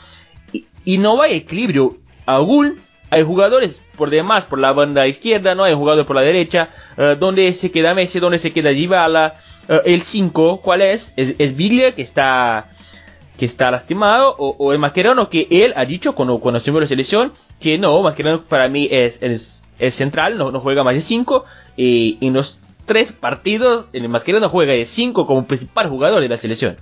y, 0.87 0.97
no 0.97 1.19
va 1.19 1.27
a 1.27 1.29
equilibrio. 1.29 1.99
Aún 2.25 2.77
hay 3.11 3.25
jugadores 3.25 3.83
por 4.03 4.11
demás 4.11 4.47
por 4.47 4.59
la 4.59 4.73
banda 4.73 5.07
izquierda, 5.07 5.55
no 5.55 5.63
hay 5.63 5.75
jugadores 5.75 6.09
por 6.09 6.17
la 6.17 6.23
derecha, 6.23 6.71
eh, 6.97 7.17
donde 7.17 7.53
se 7.53 7.71
queda 7.71 7.95
Messi, 7.95 8.19
donde 8.19 8.41
se 8.41 8.51
queda 8.51 8.71
Dybala, 8.71 9.35
uh, 9.69 9.75
el 9.85 10.01
5, 10.01 10.61
¿cuál 10.61 10.83
es? 10.83 11.15
Es, 11.17 11.37
es 11.39 11.55
Biglia 11.55 11.93
que 11.93 12.03
está 12.03 12.67
que 13.37 13.45
está 13.45 13.71
lastimado, 13.71 14.35
o, 14.39 14.73
el 14.73 14.81
Mascherano 14.81 15.31
que 15.31 15.47
él 15.49 15.73
ha 15.77 15.85
dicho 15.85 16.17
cuando, 16.17 16.41
cuando 16.41 16.59
asumió 16.59 16.81
la 16.81 16.89
selección, 16.89 17.31
que 17.61 17.79
no, 17.79 18.03
Mascherano 18.03 18.43
para 18.43 18.69
mí 18.69 18.89
es, 18.91 19.63
es, 19.79 19.95
central, 19.95 20.37
no, 20.37 20.51
no, 20.51 20.59
juega 20.59 20.83
más 20.83 20.97
de 20.97 21.01
5, 21.01 21.45
y 21.77 22.19
en 22.27 22.33
los 22.35 22.61
tres 22.87 23.13
partidos, 23.13 23.87
el 23.93 24.09
Mascherano 24.09 24.49
juega 24.49 24.73
de 24.73 24.85
5 24.85 25.29
como 25.29 25.47
principal 25.47 25.89
jugador 25.89 26.21
de 26.21 26.29
la 26.29 26.37
selección. 26.39 26.77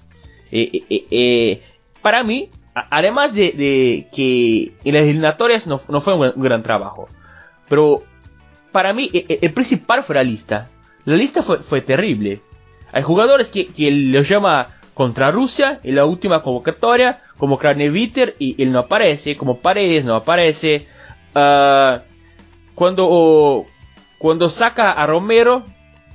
Eh, 0.51 0.71
eh, 0.89 1.07
eh, 1.11 1.63
para 2.01 2.23
mí, 2.23 2.49
además 2.75 3.35
de, 3.35 4.09
que 4.13 4.73
en 4.85 4.95
las 4.95 5.03
eliminatorias 5.03 5.67
no, 5.67 5.79
fue 5.79 6.15
un, 6.15 6.43
gran 6.43 6.63
trabajo, 6.63 7.09
pero 7.71 8.03
para 8.73 8.93
mí 8.93 9.11
el, 9.13 9.53
principal 9.53 10.03
fue 10.03 10.17
la 10.17 10.25
lista. 10.25 10.69
La 11.05 11.15
lista 11.15 11.41
fue, 11.43 11.61
fue 11.61 11.81
terrible. 11.81 12.41
Hay 12.93 13.03
jugadores 13.03 13.51
que, 13.51 13.69
que 13.69 13.91
los 13.93 14.29
llama 14.29 14.67
contra 14.93 15.31
Rusia 15.31 15.79
en 15.85 15.95
la 15.95 16.05
última 16.05 16.43
convocatoria, 16.43 17.21
como 17.39 17.59
Kraneviter 17.59 18.35
y 18.41 18.61
él 18.61 18.73
no 18.73 18.81
aparece, 18.81 19.37
como 19.37 19.61
Paredes 19.61 20.05
no 20.05 20.17
aparece. 20.17 20.89
Ah, 21.35 22.03
cuando, 22.75 23.65
cuando 24.19 24.49
saca 24.49 24.91
a 24.91 25.07
Romero, 25.07 25.65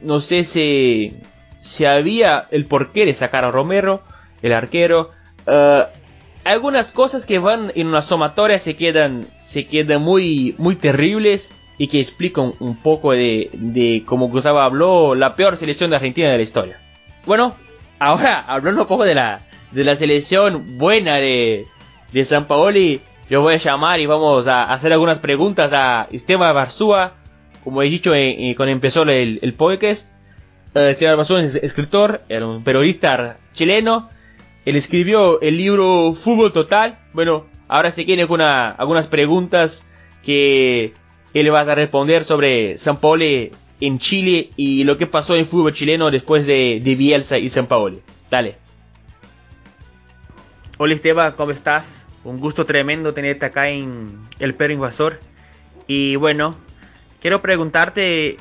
no 0.02 0.20
sé 0.20 0.44
si, 0.44 1.14
si 1.62 1.86
había 1.86 2.48
el 2.52 2.66
porqué 2.66 3.06
de 3.06 3.14
sacar 3.14 3.46
a 3.46 3.52
Romero, 3.52 4.02
el 4.42 4.52
arquero. 4.52 5.10
Eh, 5.48 5.86
algunas 6.46 6.92
cosas 6.92 7.26
que 7.26 7.40
van 7.40 7.72
en 7.76 7.88
una 7.88 8.02
sumatoria 8.02 8.60
se 8.60 8.78
quedan, 8.78 9.26
se 9.38 9.66
quedan 9.66 10.02
muy, 10.02 10.56
muy 10.58 10.76
terribles 10.76 11.54
y 11.78 11.88
que 11.88 12.00
explican 12.00 12.54
un 12.60 12.78
poco 12.78 13.12
de, 13.12 13.50
de, 13.52 14.04
como 14.06 14.30
Gustavo 14.30 14.60
habló, 14.60 15.16
la 15.16 15.34
peor 15.34 15.58
selección 15.58 15.90
de 15.90 15.98
Argentina 15.98 16.30
de 16.30 16.38
la 16.38 16.44
historia. 16.44 16.78
Bueno, 17.26 17.56
ahora 18.00 18.46
hablando 18.48 18.84
un 18.84 18.88
poco 18.88 19.04
de 19.04 19.16
la, 19.16 19.42
de 19.72 19.84
la 19.84 19.96
selección 19.96 20.78
buena 20.78 21.16
de, 21.16 21.66
de 22.14 22.26
San 22.26 22.46
Paoli, 22.46 23.02
yo 23.28 23.42
voy 23.42 23.56
a 23.56 23.58
llamar 23.58 24.00
y 24.00 24.06
vamos 24.06 24.48
a 24.48 24.64
hacer 24.66 24.94
algunas 24.94 25.20
preguntas 25.20 25.72
a 25.74 26.08
Esteban 26.12 26.54
Barzúa, 26.54 27.14
como 27.64 27.82
he 27.82 27.90
dicho 27.90 28.12
cuando 28.56 28.72
empezó 28.72 29.02
el, 29.02 29.40
el 29.42 29.54
podcast. 29.54 30.08
Eh, 30.76 30.92
Esteban 30.92 31.18
Barzúa 31.18 31.42
es 31.42 31.56
escritor, 31.56 32.22
era 32.30 32.46
un 32.46 32.64
periodista 32.64 33.38
chileno. 33.54 34.10
Él 34.66 34.76
escribió 34.76 35.40
el 35.42 35.58
libro 35.58 36.14
Fútbol 36.14 36.52
Total. 36.52 36.98
Bueno, 37.14 37.46
ahora 37.68 37.92
se 37.92 38.04
quiere 38.04 38.28
con 38.28 38.42
algunas 38.42 39.08
preguntas 39.08 39.88
que 40.24 40.92
él 41.34 41.54
va 41.54 41.62
a 41.62 41.76
responder 41.76 42.24
sobre 42.24 42.80
San 42.80 42.98
Paoli 42.98 43.52
en 43.80 44.00
Chile 44.00 44.50
y 44.56 44.84
lo 44.84 44.98
que 44.98 45.06
pasó 45.06 45.36
en 45.36 45.46
fútbol 45.46 45.74
chileno 45.74 46.10
después 46.10 46.48
de, 46.48 46.80
de 46.84 46.96
Bielsa 46.96 47.38
y 47.38 47.50
San 47.50 47.68
Paoli. 47.68 48.00
Dale. 48.32 48.56
Hola 50.78 50.94
Esteban, 50.94 51.34
¿cómo 51.38 51.52
estás? 51.52 52.06
Un 52.24 52.40
gusto 52.40 52.66
tremendo 52.66 53.14
tenerte 53.14 53.46
acá 53.46 53.70
en 53.70 54.18
El 54.40 54.56
Perro 54.56 54.74
Invasor. 54.74 55.20
Y 55.88 56.16
bueno, 56.16 56.56
quiero 57.22 57.40
preguntarte 57.42 58.38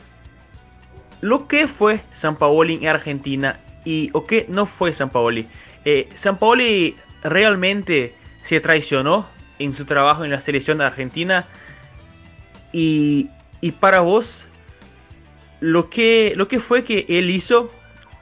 lo 1.21 1.49
que 1.49 1.67
fue 1.67 2.01
San 2.15 2.37
Paoli 2.37 2.79
en 2.81 2.89
Argentina 2.89 3.61
y 3.85 4.09
o 4.15 4.25
qué 4.25 4.47
no 4.49 4.65
fue 4.65 4.95
San 4.95 5.11
Paoli. 5.11 5.47
Eh, 5.85 6.09
San 6.15 6.39
Paoli 6.39 6.97
realmente 7.23 8.15
se 8.43 8.61
traicionó 8.61 9.29
en 9.59 9.75
su 9.75 9.85
trabajo 9.85 10.25
en 10.25 10.31
la 10.31 10.41
selección 10.41 10.81
Argentina. 10.81 11.47
Y, 12.73 13.31
y 13.61 13.73
para 13.73 14.01
vos 14.01 14.47
lo 15.61 15.89
que, 15.89 16.35
lo 16.37 16.49
que 16.49 16.61
fue 16.61 16.85
que 16.85 17.07
él 17.09 17.31
hizo 17.31 17.73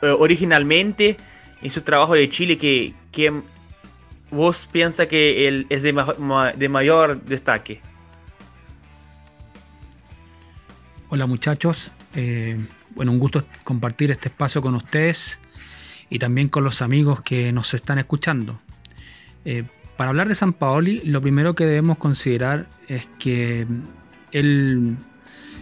eh, 0.02 0.06
originalmente 0.06 1.16
en 1.62 1.70
su 1.70 1.82
trabajo 1.82 2.14
de 2.14 2.28
Chile 2.28 2.58
que, 2.58 2.94
que 3.10 3.32
vos 4.30 4.68
piensa 4.70 5.06
que 5.06 5.48
él 5.48 5.66
es 5.68 5.82
de, 5.82 5.92
de 6.56 6.68
mayor 6.68 7.22
destaque? 7.22 7.80
Hola 11.08 11.26
muchachos, 11.26 11.92
eh, 12.14 12.58
bueno, 12.90 13.12
un 13.12 13.18
gusto 13.18 13.44
compartir 13.64 14.10
este 14.10 14.28
espacio 14.28 14.62
con 14.62 14.74
ustedes 14.74 15.38
y 16.12 16.18
también 16.18 16.48
con 16.48 16.62
los 16.62 16.82
amigos 16.82 17.22
que 17.22 17.52
nos 17.52 17.72
están 17.72 17.98
escuchando. 17.98 18.60
Eh, 19.46 19.64
para 19.96 20.10
hablar 20.10 20.28
de 20.28 20.34
San 20.34 20.52
Paoli, 20.52 21.00
lo 21.06 21.22
primero 21.22 21.54
que 21.54 21.64
debemos 21.64 21.96
considerar 21.96 22.66
es 22.86 23.06
que 23.18 23.66
él 24.30 24.96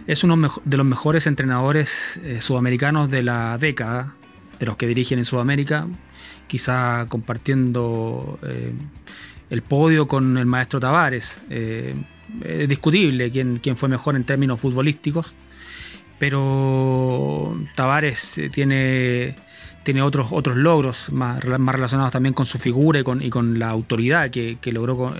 es 0.07 0.25
uno 0.25 0.51
de 0.65 0.77
los 0.77 0.85
mejores 0.85 1.25
entrenadores 1.25 2.19
eh, 2.25 2.41
sudamericanos 2.41 3.09
de 3.09 3.23
la 3.23 3.57
década, 3.57 4.13
de 4.59 4.65
los 4.65 4.75
que 4.75 4.87
dirigen 4.87 5.19
en 5.19 5.25
Sudamérica, 5.25 5.87
quizá 6.47 7.05
compartiendo 7.07 8.37
eh, 8.43 8.73
el 9.51 9.61
podio 9.61 10.09
con 10.09 10.37
el 10.37 10.45
maestro 10.45 10.81
Tavares. 10.81 11.39
Es 11.49 12.67
discutible 12.67 13.31
quién, 13.31 13.59
quién, 13.63 13.77
fue 13.77 13.87
mejor 13.87 14.17
en 14.17 14.25
términos 14.25 14.59
futbolísticos, 14.59 15.31
pero 16.19 17.57
Tavares 17.75 18.39
tiene, 18.51 19.35
tiene 19.83 20.01
otros, 20.01 20.27
otros 20.31 20.57
logros 20.57 21.11
más, 21.11 21.43
más 21.45 21.75
relacionados 21.75 22.11
también 22.11 22.33
con 22.33 22.45
su 22.45 22.57
figura 22.59 22.99
y 22.99 23.03
con, 23.03 23.21
y 23.21 23.29
con 23.29 23.59
la 23.59 23.69
autoridad 23.69 24.29
que, 24.29 24.57
que 24.61 24.71
logró 24.71 25.13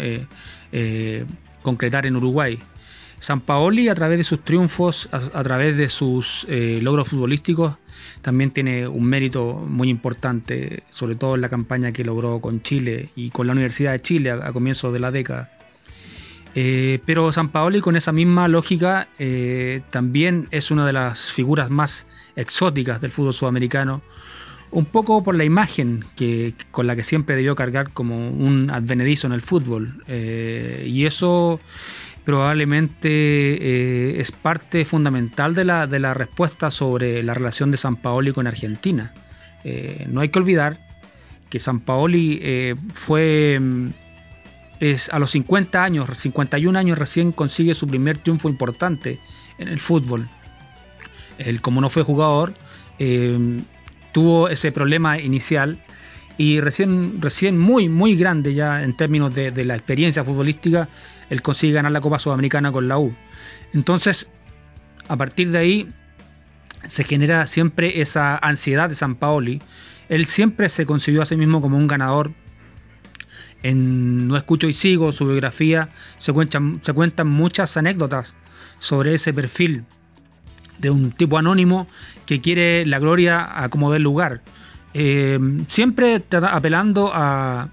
concretar 1.62 2.06
en 2.06 2.16
Uruguay. 2.16 2.60
San 3.22 3.40
Paoli 3.40 3.88
a 3.88 3.94
través 3.94 4.18
de 4.18 4.24
sus 4.24 4.44
triunfos, 4.44 5.08
a, 5.12 5.44
través 5.44 5.78
de 5.78 5.90
sus 5.90 6.48
eh, 6.50 6.80
logros 6.82 7.08
futbolísticos, 7.08 7.76
también 8.24 8.50
tiene 8.50 8.88
un 8.88 9.06
mérito 9.06 9.54
muy 9.54 9.90
importante, 9.90 10.82
sobre 10.90 11.14
todo 11.14 11.36
en 11.36 11.42
la 11.42 11.50
campaña 11.50 11.92
que 11.92 12.04
logró 12.04 12.42
con 12.42 12.64
Chile 12.64 13.10
y 13.16 13.30
con 13.30 13.46
la 13.46 13.54
Universidad 13.54 13.92
de 13.92 14.02
Chile 14.02 14.32
a, 14.32 14.52
comienzos 14.52 14.92
de 14.92 15.00
la 15.00 15.12
década. 15.12 15.52
Eh, 16.56 17.00
pero 17.06 17.32
San 17.32 17.50
Paoli 17.50 17.80
con 17.80 17.96
esa 17.96 18.12
misma 18.12 18.48
lógica 18.48 19.08
eh, 19.20 19.82
también 19.92 20.48
es 20.50 20.72
una 20.72 20.88
de 20.88 20.94
las 20.94 21.32
figuras 21.32 21.70
más 21.70 22.08
exóticas 22.36 23.02
del 23.02 23.12
fútbol 23.12 23.36
sudamericano, 23.36 24.02
un 24.72 24.86
poco 24.86 25.24
por 25.24 25.36
la 25.36 25.44
imagen 25.44 26.06
que, 26.16 26.54
con 26.72 26.88
la 26.88 26.96
que 26.96 27.04
siempre 27.04 27.36
debió 27.36 27.56
cargar 27.56 27.92
como 27.92 28.30
un 28.30 28.70
advenedizo 28.70 29.28
en 29.28 29.34
el 29.34 29.42
fútbol. 29.42 30.04
y 30.08 31.06
eso 31.06 31.60
probablemente 32.24 33.10
eh, 33.10 34.22
es 34.22 34.32
parte 34.32 34.86
fundamental 34.86 35.56
de 35.56 35.66
la, 35.66 35.88
de 35.88 36.00
la, 36.00 36.14
respuesta 36.14 36.72
sobre 36.72 37.24
la 37.24 37.34
relación 37.34 37.72
de 37.72 37.78
San 37.78 37.96
Paoli 37.96 38.32
con 38.32 38.48
Argentina. 38.48 39.14
Eh, 39.64 40.06
no 40.10 40.22
hay 40.22 40.30
que 40.30 40.40
olvidar 40.40 40.80
que 41.50 41.60
San 41.60 41.80
Paoli 41.80 42.40
eh, 42.42 42.76
fue 42.94 43.60
mm, 43.60 43.90
es, 44.80 45.10
a 45.10 45.20
los 45.20 45.32
50 45.32 45.84
años, 45.84 46.10
51 46.16 46.78
años 46.78 46.98
recién 46.98 47.32
consigue 47.32 47.74
su 47.74 47.88
primer 47.88 48.18
triunfo 48.18 48.50
importante 48.50 49.20
en 49.58 49.68
el 49.68 49.80
fútbol. 49.80 50.30
Él 51.38 51.62
como 51.62 51.82
no 51.82 51.90
fue 51.90 52.04
jugador, 52.04 52.54
tuvo 54.12 54.50
ese 54.50 54.72
problema 54.72 55.20
inicial 55.20 55.80
y 56.38 56.60
recién, 56.60 57.22
recién 57.22 57.58
muy, 57.58 57.90
muy 57.90 58.16
grande 58.16 58.54
ya 58.54 58.84
en 58.84 58.96
términos 58.96 59.34
de, 59.34 59.52
de 59.52 59.66
la 59.66 59.76
experiencia 59.76 60.24
futbolística, 60.24 60.88
él 61.30 61.42
consigue 61.42 61.74
ganar 61.74 61.92
la 61.92 62.02
Copa 62.02 62.20
Sudamericana 62.20 62.72
con 62.72 62.88
la 62.88 62.98
U. 62.98 63.16
Entonces, 63.74 64.30
a 65.08 65.18
partir 65.18 65.52
de 65.52 65.58
ahí 65.58 65.88
se 66.88 67.04
genera 67.04 67.46
siempre 67.48 68.02
esa 68.02 68.38
ansiedad 68.38 68.90
de 68.90 68.96
San 68.96 69.16
Paoli. 69.16 69.62
Él 70.10 70.26
siempre 70.26 70.70
se 70.70 70.86
concibió 70.86 71.22
a 71.22 71.26
sí 71.26 71.36
mismo 71.36 71.62
como 71.62 71.78
un 71.78 71.88
ganador. 71.88 72.32
En 73.64 74.28
No 74.28 74.36
Escucho 74.36 74.68
y 74.68 74.74
Sigo, 74.74 75.12
su 75.12 75.28
biografía, 75.28 75.90
se 76.18 76.34
cuentan, 76.34 76.82
se 76.84 76.94
cuentan 76.94 77.28
muchas 77.28 77.78
anécdotas 77.78 78.36
sobre 78.80 79.14
ese 79.14 79.34
perfil 79.34 79.86
de 80.82 80.90
un 80.90 81.12
tipo 81.12 81.38
anónimo 81.38 81.88
que 82.26 82.42
quiere 82.42 82.86
la 82.86 83.00
gloria 83.00 83.64
a 83.64 83.70
como 83.70 83.92
del 83.92 84.04
lugar. 84.04 84.42
Eh, 84.94 85.40
siempre 85.70 86.22
apelando 86.32 87.12
a, 87.14 87.70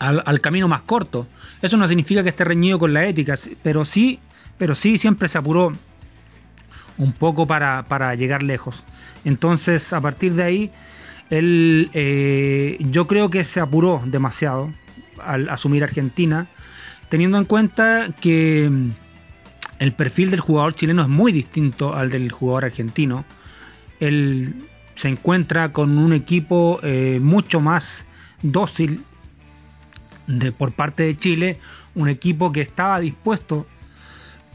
al, 0.00 0.40
camino 0.40 0.66
más 0.68 0.82
corto. 0.82 1.26
Eso 1.62 1.76
no 1.76 1.86
significa 1.86 2.22
que 2.22 2.30
esté 2.30 2.44
reñido 2.44 2.78
con 2.78 2.94
la 2.94 3.04
ética, 3.04 3.34
pero 3.62 3.84
sí, 3.84 4.18
pero 4.58 4.74
sí 4.74 4.98
siempre 4.98 5.28
se 5.28 5.38
apuró 5.38 5.72
un 6.96 7.12
poco 7.12 7.46
para, 7.46 8.14
llegar 8.14 8.42
lejos. 8.42 8.82
Entonces, 9.24 9.92
a 9.92 10.00
partir 10.00 10.34
de 10.34 10.42
ahí, 10.42 10.70
él, 11.28 11.90
eh, 11.92 12.76
yo 12.80 13.06
creo 13.06 13.30
que 13.30 13.44
se 13.44 13.60
apuró 13.60 14.02
demasiado 14.04 14.70
al 15.22 15.48
asumir 15.50 15.84
Argentina, 15.84 16.46
teniendo 17.10 17.36
en 17.38 17.44
cuenta 17.44 18.08
que 18.20 18.70
el 19.80 19.92
perfil 19.92 20.30
del 20.30 20.40
jugador 20.40 20.74
chileno 20.74 21.02
es 21.02 21.08
muy 21.08 21.32
distinto 21.32 21.96
al 21.96 22.10
del 22.10 22.30
jugador 22.30 22.66
argentino. 22.66 23.24
Él 23.98 24.54
se 24.94 25.08
encuentra 25.08 25.72
con 25.72 25.96
un 25.96 26.12
equipo 26.12 26.80
eh, 26.82 27.18
mucho 27.20 27.60
más 27.60 28.04
dócil 28.42 29.02
por 30.58 30.72
parte 30.72 31.04
de 31.04 31.18
Chile, 31.18 31.58
un 31.94 32.10
equipo 32.10 32.52
que 32.52 32.60
estaba 32.60 33.00
dispuesto 33.00 33.66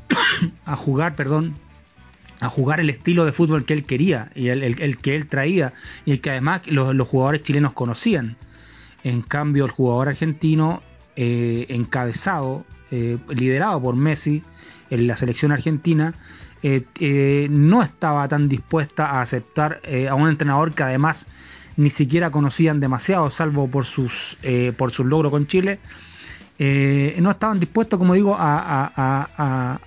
a 0.66 0.76
jugar, 0.76 1.16
perdón, 1.16 1.56
a 2.40 2.48
jugar 2.48 2.80
el 2.80 2.92
estilo 2.92 3.26
de 3.26 3.32
fútbol 3.32 3.66
que 3.66 3.74
él 3.74 3.84
quería 3.84 4.30
y 4.36 4.50
el, 4.50 4.98
que 4.98 5.16
él 5.16 5.26
traía 5.26 5.74
y 6.06 6.12
el 6.12 6.22
que 6.22 6.30
además 6.30 6.62
los, 6.68 7.08
jugadores 7.08 7.42
chilenos 7.42 7.74
conocían. 7.74 8.38
En 9.04 9.22
cambio, 9.24 9.66
el 9.66 9.72
jugador 9.72 10.10
argentino, 10.10 10.84
eh, 11.16 11.66
encabezado, 11.70 12.64
eh, 12.92 13.18
liderado 13.30 13.82
por 13.82 13.96
Messi 13.96 14.44
en 14.90 15.08
la 15.08 15.18
selección 15.18 15.52
argentina, 15.52 16.14
eh, 16.64 17.48
no 17.52 17.84
estaba 17.84 18.28
tan 18.28 18.50
dispuesta 18.50 19.06
a 19.08 19.22
aceptar 19.22 19.82
a 20.10 20.16
un 20.16 20.30
entrenador 20.30 20.74
que 20.74 20.84
además 20.84 21.28
ni 21.78 21.90
siquiera 21.90 22.32
conocían 22.32 22.80
demasiado, 22.80 23.30
salvo 23.30 23.68
por 23.68 23.86
sus, 23.86 24.38
eh, 24.44 24.74
por 24.78 24.92
sus 24.92 25.06
logros 25.06 25.32
con 25.32 25.48
Chile. 25.48 25.80
Eh, 26.58 27.18
no 27.22 27.32
estaban 27.32 27.60
dispuestos, 27.60 28.00
como 28.00 28.14
digo, 28.14 28.38
a, 28.40 29.80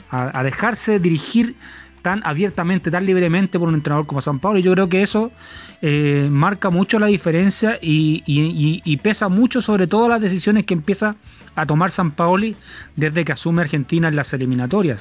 dejarse 0.44 0.98
dirigir 0.98 1.56
tan 2.02 2.24
abiertamente, 2.24 2.90
tan 2.90 3.06
libremente 3.06 3.58
por 3.58 3.68
un 3.68 3.74
entrenador 3.74 4.06
como 4.06 4.20
San 4.20 4.38
Pablo. 4.38 4.58
Y 4.58 4.62
yo 4.62 4.72
creo 4.72 4.88
que 4.88 5.02
eso 5.02 5.32
eh, 5.80 6.28
marca 6.30 6.68
mucho 6.70 6.98
la 6.98 7.06
diferencia 7.06 7.78
y, 7.80 8.96
pesa 9.02 9.28
mucho 9.28 9.62
sobre 9.62 9.86
todo 9.86 10.08
las 10.08 10.20
decisiones 10.20 10.66
que 10.66 10.74
empieza 10.74 11.16
a 11.58 11.66
tomar 11.66 11.90
San 11.90 12.12
Paoli 12.12 12.56
desde 12.94 13.24
que 13.24 13.32
asume 13.32 13.62
Argentina 13.62 14.08
en 14.08 14.16
las 14.16 14.32
eliminatorias. 14.32 15.00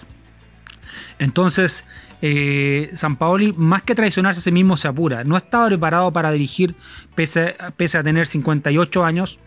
Entonces, 1.20 1.86
eh, 2.22 2.90
San 2.96 3.16
Paoli, 3.16 3.54
más 3.54 3.84
que 3.84 3.94
traicionarse 3.94 4.40
a 4.40 4.44
sí 4.44 4.52
mismo, 4.52 4.76
se 4.76 4.88
apura. 4.88 5.24
No 5.24 5.38
estaba 5.38 5.68
preparado 5.68 6.12
para 6.12 6.32
dirigir, 6.32 6.76
pese, 7.14 7.56
a 7.60 8.04
tener 8.04 8.26
58 8.26 9.06
años, 9.06 9.40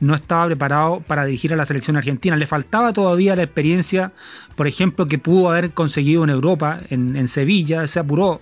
no 0.00 0.14
estaba 0.14 0.46
preparado 0.46 1.00
para 1.00 1.26
dirigir 1.26 1.52
a 1.52 1.56
la 1.56 1.66
selección 1.66 1.98
argentina. 1.98 2.36
Le 2.36 2.46
faltaba 2.46 2.94
todavía 2.94 3.36
la 3.36 3.42
experiencia, 3.42 4.12
por 4.56 4.66
ejemplo, 4.66 5.06
que 5.06 5.18
pudo 5.18 5.50
haber 5.50 5.72
conseguido 5.72 6.24
en 6.24 6.30
Europa, 6.30 6.78
en, 6.88 7.28
Sevilla, 7.28 7.86
se 7.86 8.00
apuró, 8.00 8.40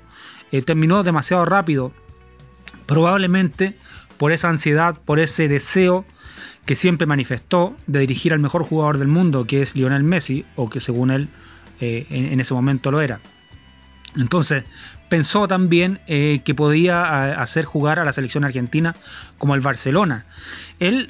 eh, 0.53 0.62
terminó 0.62 1.03
demasiado 1.03 1.44
rápido. 1.44 1.92
Probablemente 2.86 3.74
por 4.18 4.30
esa 4.30 4.51
ansiedad, 4.51 4.96
por 5.05 5.18
ese 5.18 5.49
deseo 5.49 6.05
que 6.69 6.75
siempre 6.75 7.07
manifestó 7.07 7.75
de 7.87 8.01
dirigir 8.01 8.35
al 8.35 8.41
mejor 8.41 8.62
jugador 8.62 8.99
del 8.99 9.09
mundo, 9.09 9.47
que 9.47 9.62
es 9.62 9.75
Lionel 9.75 10.03
Messi, 10.03 10.45
o 10.55 10.69
que 10.69 10.81
según 10.81 11.11
él 11.11 11.31
eh, 11.81 12.05
en 12.11 12.39
ese 12.41 12.53
momento 12.53 12.91
lo 12.91 13.01
era. 13.01 13.21
Entonces, 14.14 14.64
pensó 15.09 15.49
también 15.49 15.99
eh, 16.09 16.43
que 16.45 16.55
podía 16.55 17.41
hacer 17.41 17.64
jugar 17.64 17.99
a 17.99 18.05
la 18.05 18.12
selección 18.12 18.45
argentina 18.45 18.95
como 19.39 19.55
el 19.55 19.62
Barcelona. 19.62 20.27
Él, 20.79 21.09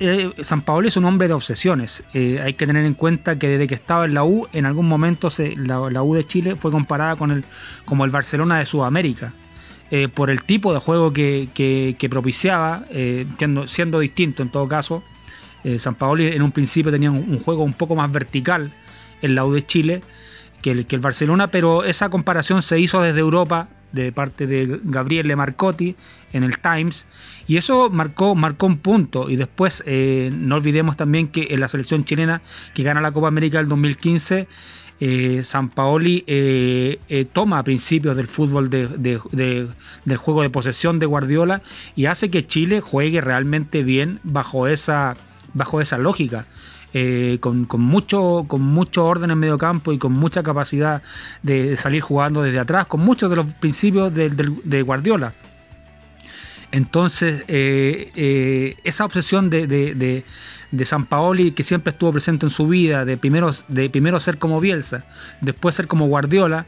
eh, 0.00 0.32
San 0.40 0.62
Paolo 0.62 0.88
es 0.88 0.96
un 0.96 1.04
hombre 1.04 1.28
de 1.28 1.34
obsesiones. 1.34 2.02
Hay 2.14 2.54
que 2.54 2.66
tener 2.66 2.86
en 2.86 2.94
cuenta 2.94 3.38
que 3.38 3.46
desde 3.46 3.66
que 3.66 3.74
estaba 3.74 4.06
en 4.06 4.14
la 4.14 4.24
U, 4.24 4.48
en 4.54 4.64
algún 4.64 4.88
momento 4.88 5.28
la, 5.56 6.02
U 6.02 6.14
de 6.14 6.26
Chile 6.26 6.56
fue 6.56 6.70
comparada 6.70 7.16
con 7.16 7.30
el, 7.30 7.44
como 7.84 8.06
el 8.06 8.10
Barcelona 8.10 8.58
de 8.58 8.64
Sudamérica. 8.64 9.34
Por 10.14 10.30
el 10.30 10.42
tipo 10.42 10.74
de 10.74 10.80
juego 10.80 11.12
que, 11.12 12.08
propiciaba, 12.10 12.84
siendo, 13.66 13.98
distinto 14.00 14.42
en 14.42 14.50
todo 14.50 14.68
caso. 14.68 15.02
San 15.78 15.94
Paolo 15.94 16.22
en 16.24 16.42
un 16.42 16.52
principio 16.52 16.92
tenía 16.92 17.10
un 17.10 17.40
juego 17.40 17.62
un 17.62 17.72
poco 17.72 17.94
más 17.94 18.10
vertical 18.12 18.72
en 19.22 19.34
la 19.34 19.44
U 19.44 19.52
de 19.52 19.66
Chile 19.66 20.00
que 20.62 20.72
el, 20.72 20.86
que 20.86 20.96
el 20.96 21.02
Barcelona, 21.02 21.50
pero 21.50 21.84
esa 21.84 22.08
comparación 22.08 22.62
se 22.62 22.78
hizo 22.80 23.00
desde 23.00 23.20
Europa 23.20 23.68
de 23.92 24.12
parte 24.12 24.46
de 24.46 24.80
Gabriele 24.82 25.36
Marcotti 25.36 25.96
en 26.32 26.42
el 26.42 26.58
Times 26.58 27.06
y 27.48 27.56
eso 27.56 27.90
marcó, 27.90 28.34
marcó 28.34 28.66
un 28.66 28.78
punto 28.78 29.28
y 29.28 29.36
después 29.36 29.82
eh, 29.86 30.30
no 30.32 30.56
olvidemos 30.56 30.96
también 30.96 31.28
que 31.28 31.48
en 31.50 31.60
la 31.60 31.68
selección 31.68 32.04
chilena 32.04 32.42
que 32.74 32.82
gana 32.84 33.00
la 33.00 33.10
Copa 33.10 33.28
América 33.28 33.58
del 33.58 33.68
2015 33.68 34.46
eh, 35.00 35.42
San 35.42 35.68
Paoli 35.68 36.24
eh, 36.26 37.26
toma 37.32 37.62
principios 37.62 38.16
del 38.16 38.26
fútbol 38.26 38.68
del 38.68 40.16
juego 40.16 40.42
de 40.42 40.50
posesión 40.50 40.98
de 40.98 41.06
Guardiola 41.06 41.62
y 41.96 42.06
hace 42.06 42.30
que 42.30 42.46
Chile 42.46 42.80
juegue 42.80 43.20
realmente 43.20 43.82
bien 43.82 44.20
bajo 44.22 44.66
esa, 44.68 45.16
bajo 45.54 45.80
esa 45.80 45.98
lógica. 45.98 46.46
Eh, 46.94 47.36
con, 47.40 47.66
mucho, 47.80 48.46
con 48.48 48.62
mucho 48.62 49.04
orden 49.04 49.30
en 49.30 49.38
medio 49.38 49.58
campo 49.58 49.92
y 49.92 49.98
con 49.98 50.12
mucha 50.12 50.42
capacidad 50.42 51.02
de 51.42 51.76
salir 51.76 52.00
jugando 52.00 52.42
desde 52.42 52.58
atrás, 52.58 52.86
con 52.86 53.00
muchos 53.00 53.28
de 53.28 53.36
los 53.36 53.46
principios 53.46 54.12
de, 54.14 54.82
Guardiola. 54.82 55.34
Entonces, 56.70 57.44
eh, 57.48 58.10
eh, 58.14 58.76
esa 58.84 59.04
obsesión 59.04 59.48
de, 59.50 59.66
de, 59.66 60.84
San 60.84 61.06
Paoli, 61.06 61.52
que 61.52 61.62
siempre 61.62 61.92
estuvo 61.92 62.12
presente 62.12 62.46
en 62.46 62.50
su 62.50 62.68
vida, 62.68 63.04
de 63.04 63.16
primero, 63.16 63.50
de 63.68 63.88
primero 63.88 64.20
ser 64.20 64.38
como 64.38 64.60
Bielsa, 64.60 65.04
después 65.40 65.74
ser 65.74 65.86
como 65.86 66.06
Guardiola, 66.08 66.66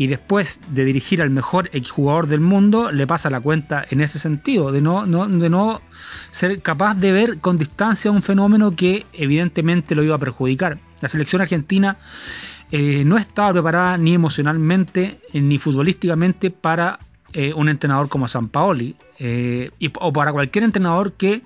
y 0.00 0.06
después 0.06 0.60
de 0.70 0.86
dirigir 0.86 1.20
al 1.20 1.28
mejor 1.28 1.70
jugador 1.90 2.26
del 2.26 2.40
mundo, 2.40 2.90
le 2.90 3.06
pasa 3.06 3.28
la 3.28 3.38
cuenta 3.38 3.84
en 3.90 4.00
ese 4.00 4.18
sentido, 4.18 4.72
de 4.72 4.80
no, 4.80 5.04
de 5.04 5.50
no 5.50 5.82
ser 6.30 6.62
capaz 6.62 6.94
de 6.94 7.12
ver 7.12 7.38
con 7.38 7.58
distancia 7.58 8.10
un 8.10 8.22
fenómeno 8.22 8.74
que 8.74 9.04
evidentemente 9.12 9.94
lo 9.94 10.02
iba 10.02 10.16
a 10.16 10.18
perjudicar. 10.18 10.78
La 11.02 11.08
selección 11.08 11.42
argentina 11.42 11.98
eh, 12.70 13.04
no 13.04 13.18
estaba 13.18 13.52
preparada 13.52 13.98
ni 13.98 14.14
emocionalmente 14.14 15.20
ni 15.34 15.58
futbolísticamente 15.58 16.50
para 16.50 16.98
eh, 17.32 17.52
un 17.54 17.68
entrenador 17.68 18.08
como 18.08 18.28
San 18.28 18.48
Paoli 18.48 18.96
o 20.00 20.12
para 20.12 20.32
cualquier 20.32 20.64
entrenador 20.64 21.12
que 21.12 21.42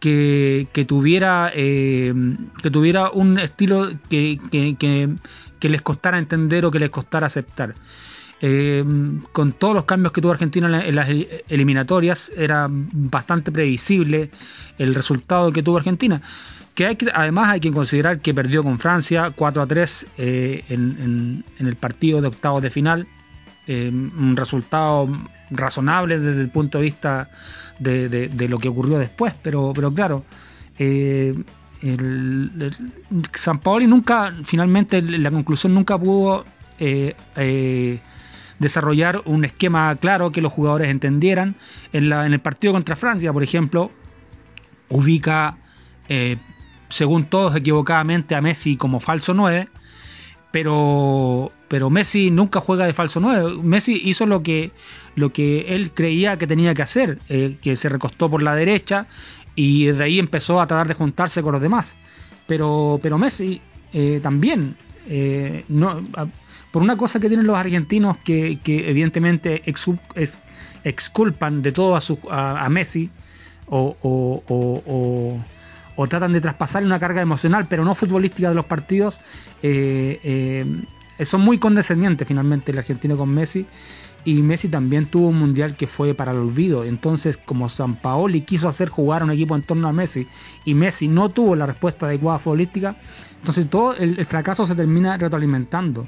que, 0.00 0.66
tuviera 0.88 1.52
que 1.54 2.70
tuviera 2.72 3.10
un 3.10 3.38
estilo 3.38 3.90
que, 4.08 4.38
que 4.50 5.68
les 5.68 5.82
costara 5.82 6.18
entender 6.18 6.64
o 6.64 6.70
que 6.70 6.78
les 6.78 6.90
costara 6.90 7.26
aceptar. 7.26 7.74
Eh, 8.42 8.82
con 9.32 9.52
todos 9.52 9.74
los 9.74 9.84
cambios 9.84 10.12
que 10.12 10.22
tuvo 10.22 10.32
Argentina 10.32 10.66
en, 10.82 10.94
las 10.94 11.08
eliminatorias, 11.48 12.30
era 12.36 12.68
bastante 12.70 13.52
previsible 13.52 14.30
el 14.78 14.94
resultado 14.94 15.52
que 15.52 15.62
tuvo 15.62 15.76
Argentina. 15.76 16.22
Que, 16.74 16.96
además 17.12 17.50
hay 17.50 17.60
que 17.60 17.70
considerar 17.70 18.20
que 18.20 18.32
perdió 18.32 18.62
con 18.62 18.78
Francia 18.78 19.32
4 19.34 19.62
a 19.62 19.66
3 19.66 20.06
eh, 20.16 20.64
en, 20.70 21.44
el 21.58 21.76
partido 21.76 22.22
de 22.22 22.28
octavos 22.28 22.62
de 22.62 22.70
final. 22.70 23.06
Eh, 23.72 23.88
un 23.88 24.36
resultado 24.36 25.08
razonable 25.50 26.18
desde 26.18 26.40
el 26.40 26.50
punto 26.50 26.78
de 26.78 26.84
vista 26.84 27.30
de, 27.78 28.48
lo 28.48 28.58
que 28.58 28.68
ocurrió 28.68 28.98
después, 28.98 29.32
pero, 29.40 29.72
pero 29.72 29.94
claro, 29.94 30.24
el, 30.76 31.44
San 33.32 33.60
Paoli 33.60 33.86
nunca, 33.86 34.32
finalmente, 34.44 35.00
la 35.02 35.30
conclusión 35.30 35.72
nunca 35.72 35.96
pudo 35.98 36.44
eh, 36.78 37.14
eh, 37.36 38.00
desarrollar 38.58 39.22
un 39.24 39.44
esquema 39.44 39.94
claro 39.96 40.30
que 40.30 40.40
los 40.40 40.52
jugadores 40.52 40.90
entendieran. 40.90 41.54
En, 41.92 42.12
en 42.12 42.32
el 42.32 42.40
partido 42.40 42.72
contra 42.72 42.96
Francia, 42.96 43.32
por 43.32 43.42
ejemplo, 43.42 43.90
ubica, 44.88 45.56
eh, 46.08 46.36
según 46.88 47.26
todos 47.26 47.56
equivocadamente, 47.56 48.34
a 48.34 48.40
Messi 48.40 48.76
como 48.76 49.00
falso 49.00 49.32
9. 49.32 49.68
Pero, 50.52 51.52
pero 51.68 51.90
Messi 51.90 52.30
nunca 52.30 52.60
juega 52.60 52.86
de 52.86 52.92
falso 52.92 53.20
9. 53.20 53.62
Messi 53.62 54.00
hizo 54.04 54.26
lo 54.26 54.42
que, 54.42 54.72
lo 55.14 55.32
que 55.32 55.74
él 55.74 55.92
creía 55.92 56.36
que 56.38 56.46
tenía 56.46 56.74
que 56.74 56.82
hacer, 56.82 57.18
que 57.28 57.76
se 57.76 57.88
recostó 57.88 58.28
por 58.28 58.42
la 58.42 58.56
derecha 58.56 59.06
y 59.54 59.86
desde 59.86 60.04
ahí 60.04 60.18
empezó 60.18 60.60
a 60.60 60.66
tratar 60.66 60.88
de 60.88 60.94
juntarse 60.94 61.42
con 61.42 61.52
los 61.52 61.62
demás. 61.62 61.96
Pero, 62.46 62.98
pero 63.02 63.18
Messi 63.18 63.60
eh, 63.92 64.20
también, 64.22 64.76
eh, 65.08 65.64
por 66.70 66.82
una 66.82 66.96
cosa 66.96 67.20
que 67.20 67.28
tienen 67.28 67.46
los 67.46 67.56
argentinos 67.56 68.16
que, 68.18 68.58
evidentemente 68.64 69.62
exculpan 70.84 71.62
de 71.62 71.72
todo 71.72 71.96
a, 71.96 72.64
a, 72.64 72.68
Messi 72.68 73.10
o, 73.66 73.96
o, 74.00 75.38
tratan 76.08 76.32
de 76.32 76.40
traspasarle 76.40 76.86
una 76.86 76.98
carga 76.98 77.22
emocional, 77.22 77.66
pero 77.68 77.84
no 77.84 77.94
futbolística 77.94 78.48
de 78.48 78.54
los 78.54 78.64
partidos, 78.64 79.18
eh, 79.62 80.64
son 81.22 81.42
muy 81.42 81.58
condescendientes 81.58 82.26
finalmente 82.26 82.72
el 82.72 82.78
argentino 82.78 83.16
con 83.16 83.30
Messi 83.30 83.66
y 84.24 84.42
Messi 84.42 84.68
también 84.68 85.06
tuvo 85.06 85.28
un 85.28 85.38
mundial 85.38 85.74
que 85.74 85.86
fue 85.86 86.14
para 86.14 86.32
el 86.32 86.38
olvido. 86.38 86.84
Entonces, 86.84 87.36
como 87.38 87.68
San 87.68 87.96
Paoli 87.96 88.42
quiso 88.42 88.68
hacer 88.68 88.88
jugar 88.88 89.22
a 89.22 89.24
un 89.24 89.30
equipo 89.30 89.56
en 89.56 89.62
torno 89.62 89.88
a 89.88 89.92
Messi 89.92 90.26
y 90.64 90.74
Messi 90.74 91.08
no 91.08 91.30
tuvo 91.30 91.56
la 91.56 91.66
respuesta 91.66 92.06
adecuada 92.06 92.38
futbolística, 92.38 92.96
entonces 93.38 93.68
todo 93.70 93.94
el, 93.94 94.24
fracaso 94.26 94.66
se 94.66 94.74
termina 94.74 95.16
retroalimentando. 95.16 96.06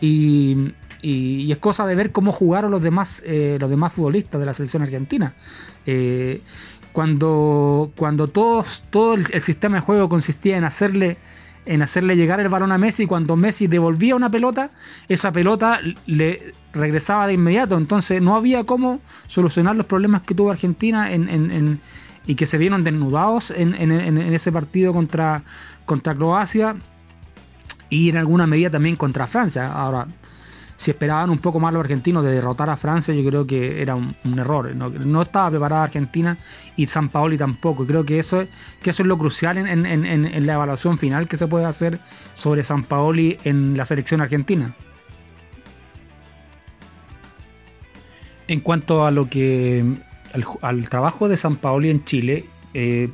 Y, 0.00 0.72
es 1.02 1.58
cosa 1.58 1.86
de 1.86 1.94
ver 1.94 2.12
cómo 2.12 2.32
jugaron 2.32 2.70
los 2.70 2.80
demás, 2.80 3.22
eh, 3.26 3.58
los 3.60 3.68
demás 3.68 3.92
futbolistas 3.92 4.40
de 4.40 4.46
la 4.46 4.54
selección 4.54 4.82
argentina. 4.82 5.34
Eh, 5.84 6.40
cuando 6.94 7.90
cuando 7.96 8.28
todos, 8.28 8.84
todo 8.88 9.14
el 9.14 9.42
sistema 9.42 9.76
de 9.76 9.80
juego 9.82 10.08
consistía 10.08 10.56
en 10.56 10.62
hacerle 10.64 11.18
en 11.66 11.82
hacerle 11.82 12.14
llegar 12.14 12.38
el 12.38 12.48
balón 12.48 12.70
a 12.70 12.78
Messi. 12.78 13.06
Cuando 13.06 13.34
Messi 13.34 13.66
devolvía 13.66 14.14
una 14.14 14.30
pelota, 14.30 14.70
esa 15.08 15.32
pelota 15.32 15.80
le 16.06 16.52
regresaba 16.72 17.26
de 17.26 17.32
inmediato. 17.34 17.76
Entonces 17.76 18.22
no 18.22 18.36
había 18.36 18.62
cómo 18.62 19.00
solucionar 19.26 19.74
los 19.74 19.86
problemas 19.86 20.22
que 20.22 20.36
tuvo 20.36 20.52
Argentina 20.52 21.10
y 22.26 22.34
que 22.36 22.46
se 22.46 22.58
vieron 22.58 22.84
desnudados 22.84 23.50
en, 23.50 23.74
ese 24.32 24.52
partido 24.52 24.92
contra, 24.92 25.42
contra 25.86 26.14
Croacia 26.14 26.76
y 27.90 28.10
en 28.10 28.18
alguna 28.18 28.46
medida 28.46 28.70
también 28.70 28.94
contra 28.94 29.26
Francia. 29.26 29.66
Ahora, 29.66 30.06
si 30.76 30.90
esperaban 30.90 31.30
un 31.30 31.38
poco 31.38 31.60
más 31.60 31.72
los 31.72 31.80
argentinos 31.80 32.24
de 32.24 32.32
derrotar 32.32 32.70
a 32.70 32.76
Francia, 32.76 33.14
yo 33.14 33.28
creo 33.28 33.46
que 33.46 33.80
era 33.80 33.94
un, 33.94 34.14
error. 34.38 34.74
No, 34.74 35.22
estaba 35.22 35.50
preparada 35.50 35.84
Argentina 35.84 36.36
y 36.76 36.86
San 36.86 37.08
Paoli 37.08 37.38
tampoco. 37.38 37.86
Creo 37.86 38.04
que 38.04 38.18
eso, 38.18 38.44
que 38.82 38.90
eso 38.90 39.02
es 39.02 39.08
lo 39.08 39.18
crucial 39.18 39.58
en, 39.58 40.46
la 40.46 40.54
evaluación 40.54 40.98
final 40.98 41.28
que 41.28 41.36
se 41.36 41.46
puede 41.46 41.64
hacer 41.64 42.00
sobre 42.34 42.64
San 42.64 42.84
Paoli 42.84 43.38
en 43.44 43.76
la 43.76 43.84
selección 43.84 44.20
argentina. 44.20 44.74
En 48.46 48.60
cuanto 48.60 49.06
a 49.06 49.10
lo 49.10 49.30
que 49.30 49.84
al, 50.60 50.88
trabajo 50.88 51.28
de 51.28 51.36
San 51.36 51.56
Paoli 51.56 51.88
en 51.88 52.04
Chile, 52.04 52.44
eh, 52.74 53.08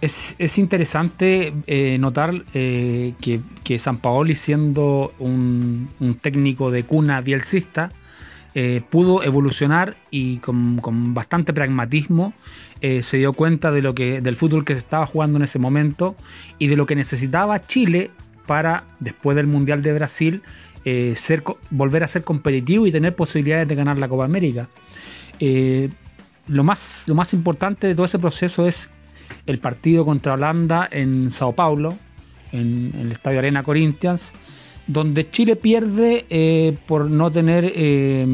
es, 0.00 0.58
interesante 0.58 1.52
eh, 1.66 1.98
notar 1.98 2.42
eh, 2.54 3.14
que, 3.20 3.78
San 3.78 3.98
Paoli, 3.98 4.34
siendo 4.34 5.12
un, 5.18 5.88
técnico 6.20 6.70
de 6.70 6.84
cuna 6.84 7.20
bielcista, 7.20 7.90
eh, 8.54 8.82
pudo 8.88 9.22
evolucionar 9.22 9.96
y 10.10 10.38
con, 10.38 10.80
bastante 11.14 11.52
pragmatismo 11.52 12.32
se 12.80 13.18
dio 13.18 13.34
cuenta 13.34 13.70
de 13.72 13.82
lo 13.82 13.94
que, 13.94 14.22
del 14.22 14.36
fútbol 14.36 14.64
que 14.64 14.72
se 14.72 14.78
estaba 14.78 15.04
jugando 15.04 15.36
en 15.36 15.44
ese 15.44 15.58
momento 15.58 16.16
y 16.58 16.68
de 16.68 16.76
lo 16.76 16.86
que 16.86 16.96
necesitaba 16.96 17.66
Chile 17.66 18.10
para, 18.46 18.84
después 19.00 19.36
del 19.36 19.46
Mundial 19.46 19.82
de 19.82 19.92
Brasil, 19.92 20.40
volver 21.68 22.04
a 22.04 22.08
ser 22.08 22.24
competitivo 22.24 22.86
y 22.86 22.92
tener 22.92 23.14
posibilidades 23.14 23.68
de 23.68 23.74
ganar 23.74 23.98
la 23.98 24.08
Copa 24.08 24.24
América. 24.24 24.66
lo 26.48 26.64
más 26.64 27.34
importante 27.34 27.86
de 27.86 27.94
todo 27.94 28.06
ese 28.06 28.18
proceso 28.18 28.66
es 28.66 28.88
el 29.46 29.58
partido 29.58 30.04
contra 30.04 30.34
Holanda 30.34 30.88
en 30.90 31.30
Sao 31.30 31.54
Paulo, 31.54 31.94
en, 32.52 32.92
el 32.98 33.12
Estadio 33.12 33.38
Arena 33.38 33.62
Corinthians, 33.62 34.32
donde 34.86 35.30
Chile 35.30 35.56
pierde 35.56 36.26
eh, 36.30 36.76
por 36.86 37.10
no 37.10 37.30
tener 37.30 37.72
eh, 37.74 38.26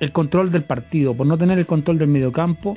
el 0.00 0.12
control 0.12 0.50
del 0.50 0.64
partido, 0.64 1.14
por 1.14 1.26
no 1.26 1.38
tener 1.38 1.58
el 1.58 1.66
control 1.66 1.98
del 1.98 2.08
mediocampo 2.08 2.76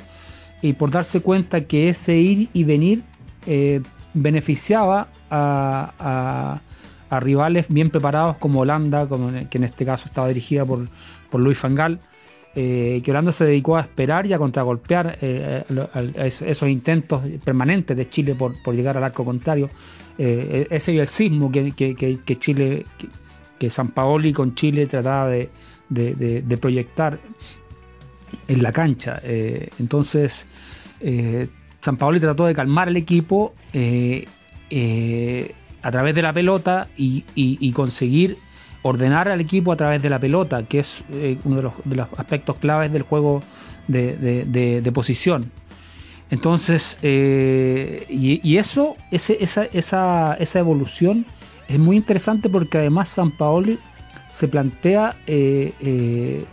y 0.62 0.74
por 0.74 0.90
darse 0.90 1.20
cuenta 1.20 1.62
que 1.62 1.88
ese 1.88 2.16
ir 2.16 2.48
y 2.52 2.64
venir 2.64 3.02
eh, 3.46 3.80
beneficiaba 4.14 5.08
a, 5.30 6.60
rivales 7.20 7.66
bien 7.68 7.90
preparados 7.90 8.36
como 8.36 8.60
Holanda, 8.60 9.08
que 9.50 9.58
en 9.58 9.64
este 9.64 9.84
caso 9.84 10.04
estaba 10.06 10.28
dirigida 10.28 10.64
por, 10.64 10.88
por 11.28 11.40
Luis 11.40 11.58
Fangal 11.58 11.98
eh, 12.52 13.00
que 13.04 13.12
Holanda 13.12 13.30
se 13.30 13.44
dedicó 13.44 13.76
a 13.76 13.82
esperar 13.82 14.26
y 14.26 14.32
a 14.32 14.38
contragolpear 14.38 15.18
eh, 15.20 15.62
esos 16.24 16.68
intentos 16.68 17.22
permanentes 17.44 17.96
de 17.96 18.08
Chile 18.08 18.34
por, 18.34 18.74
llegar 18.74 18.96
al 18.96 19.04
arco 19.04 19.24
contrario. 19.24 19.70
Eh, 20.18 20.66
ese 20.70 20.92
y 20.92 20.98
el 20.98 21.06
sismo 21.06 21.52
que, 21.52 21.72
Chile, 22.40 22.84
que, 23.58 23.70
San 23.70 23.88
Paoli 23.92 24.32
con 24.32 24.56
Chile 24.56 24.86
trataba 24.86 25.28
de, 25.30 25.48
proyectar 26.60 27.20
en 28.48 28.62
la 28.62 28.72
cancha. 28.72 29.20
entonces, 29.78 30.46
San 31.80 31.96
Paoli 31.98 32.18
trató 32.18 32.46
de 32.46 32.54
calmar 32.54 32.88
al 32.88 32.96
equipo 32.96 33.54
a 35.82 35.90
través 35.92 36.14
de 36.16 36.22
la 36.22 36.32
pelota 36.32 36.88
y 36.96 37.72
conseguir 37.72 38.36
ordenar 38.82 39.28
al 39.28 39.40
equipo 39.40 39.72
a 39.72 39.76
través 39.76 40.02
de 40.02 40.10
la 40.10 40.18
pelota, 40.18 40.62
que 40.62 40.80
es 40.80 41.02
eh, 41.12 41.38
uno 41.44 41.72
de 41.84 41.96
los, 41.96 42.08
aspectos 42.16 42.58
claves 42.58 42.92
del 42.92 43.02
juego 43.02 43.42
de, 43.88 44.90
posición. 44.94 45.50
Entonces, 46.30 46.98
eh, 47.02 48.06
y, 48.08 48.56
eso, 48.56 48.96
esa, 49.10 49.64
esa, 49.64 50.58
evolución 50.58 51.26
es 51.68 51.78
muy 51.78 51.96
interesante 51.96 52.48
porque 52.48 52.78
además 52.78 53.08
San 53.08 53.32
Paoli 53.32 53.78
se 54.30 54.46
plantea 54.46 55.16
eh, 55.26 56.44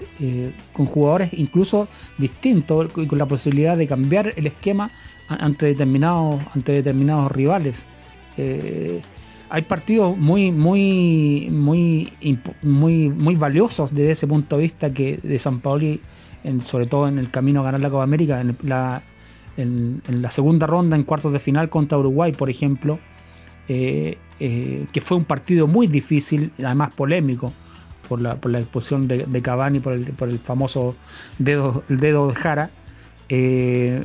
con 0.73 0.87
jugadores 0.87 1.29
incluso 1.33 1.87
distintos 2.17 2.89
y 2.97 3.05
con 3.05 3.19
la 3.19 3.27
posibilidad 3.27 3.77
de 3.77 3.85
cambiar 3.85 4.33
el 4.35 4.47
esquema 4.47 4.89
ante 5.27 5.67
determinados, 5.67 6.41
ante 6.55 6.71
determinados 6.71 7.31
rivales 7.31 7.85
hay 9.49 9.61
partidos 9.63 10.17
muy, 10.17 10.51
muy, 10.51 11.47
muy, 11.51 12.13
muy, 12.63 13.09
muy 13.09 13.35
valiosos 13.35 13.93
desde 13.93 14.11
ese 14.11 14.27
punto 14.27 14.57
de 14.57 14.63
vista 14.63 14.89
que 14.89 15.17
de 15.17 15.39
San 15.39 15.59
Paoli, 15.59 16.01
sobre 16.65 16.85
todo 16.85 17.07
en 17.07 17.19
el 17.19 17.29
camino 17.29 17.61
a 17.61 17.63
ganar 17.63 17.79
la 17.79 17.89
Copa 17.89 18.03
América, 18.03 18.41
en 18.41 18.55
la, 18.63 19.01
en, 19.57 20.01
la 20.07 20.31
segunda 20.31 20.67
ronda, 20.67 20.95
en 20.95 21.03
cuartos 21.03 21.33
de 21.33 21.39
final 21.39 21.69
contra 21.69 21.97
Uruguay, 21.97 22.31
por 22.33 22.49
ejemplo, 22.49 22.99
eh, 23.67 24.17
eh, 24.39 24.85
que 24.91 25.01
fue 25.01 25.17
un 25.17 25.25
partido 25.25 25.67
muy 25.67 25.87
difícil, 25.87 26.51
además 26.59 26.93
polémico, 26.93 27.51
por 28.07 28.21
la, 28.21 28.35
por 28.35 28.51
la 28.51 28.59
expulsión 28.59 29.07
de, 29.07 29.25
de 29.25 29.41
Cavani, 29.41 29.79
por 29.79 29.93
el, 29.93 30.05
por 30.13 30.29
el 30.29 30.39
famoso 30.39 30.95
dedo, 31.39 31.83
el 31.89 31.99
dedo 31.99 32.27
de 32.27 32.35
Jara. 32.35 32.69
Eh, 33.29 34.03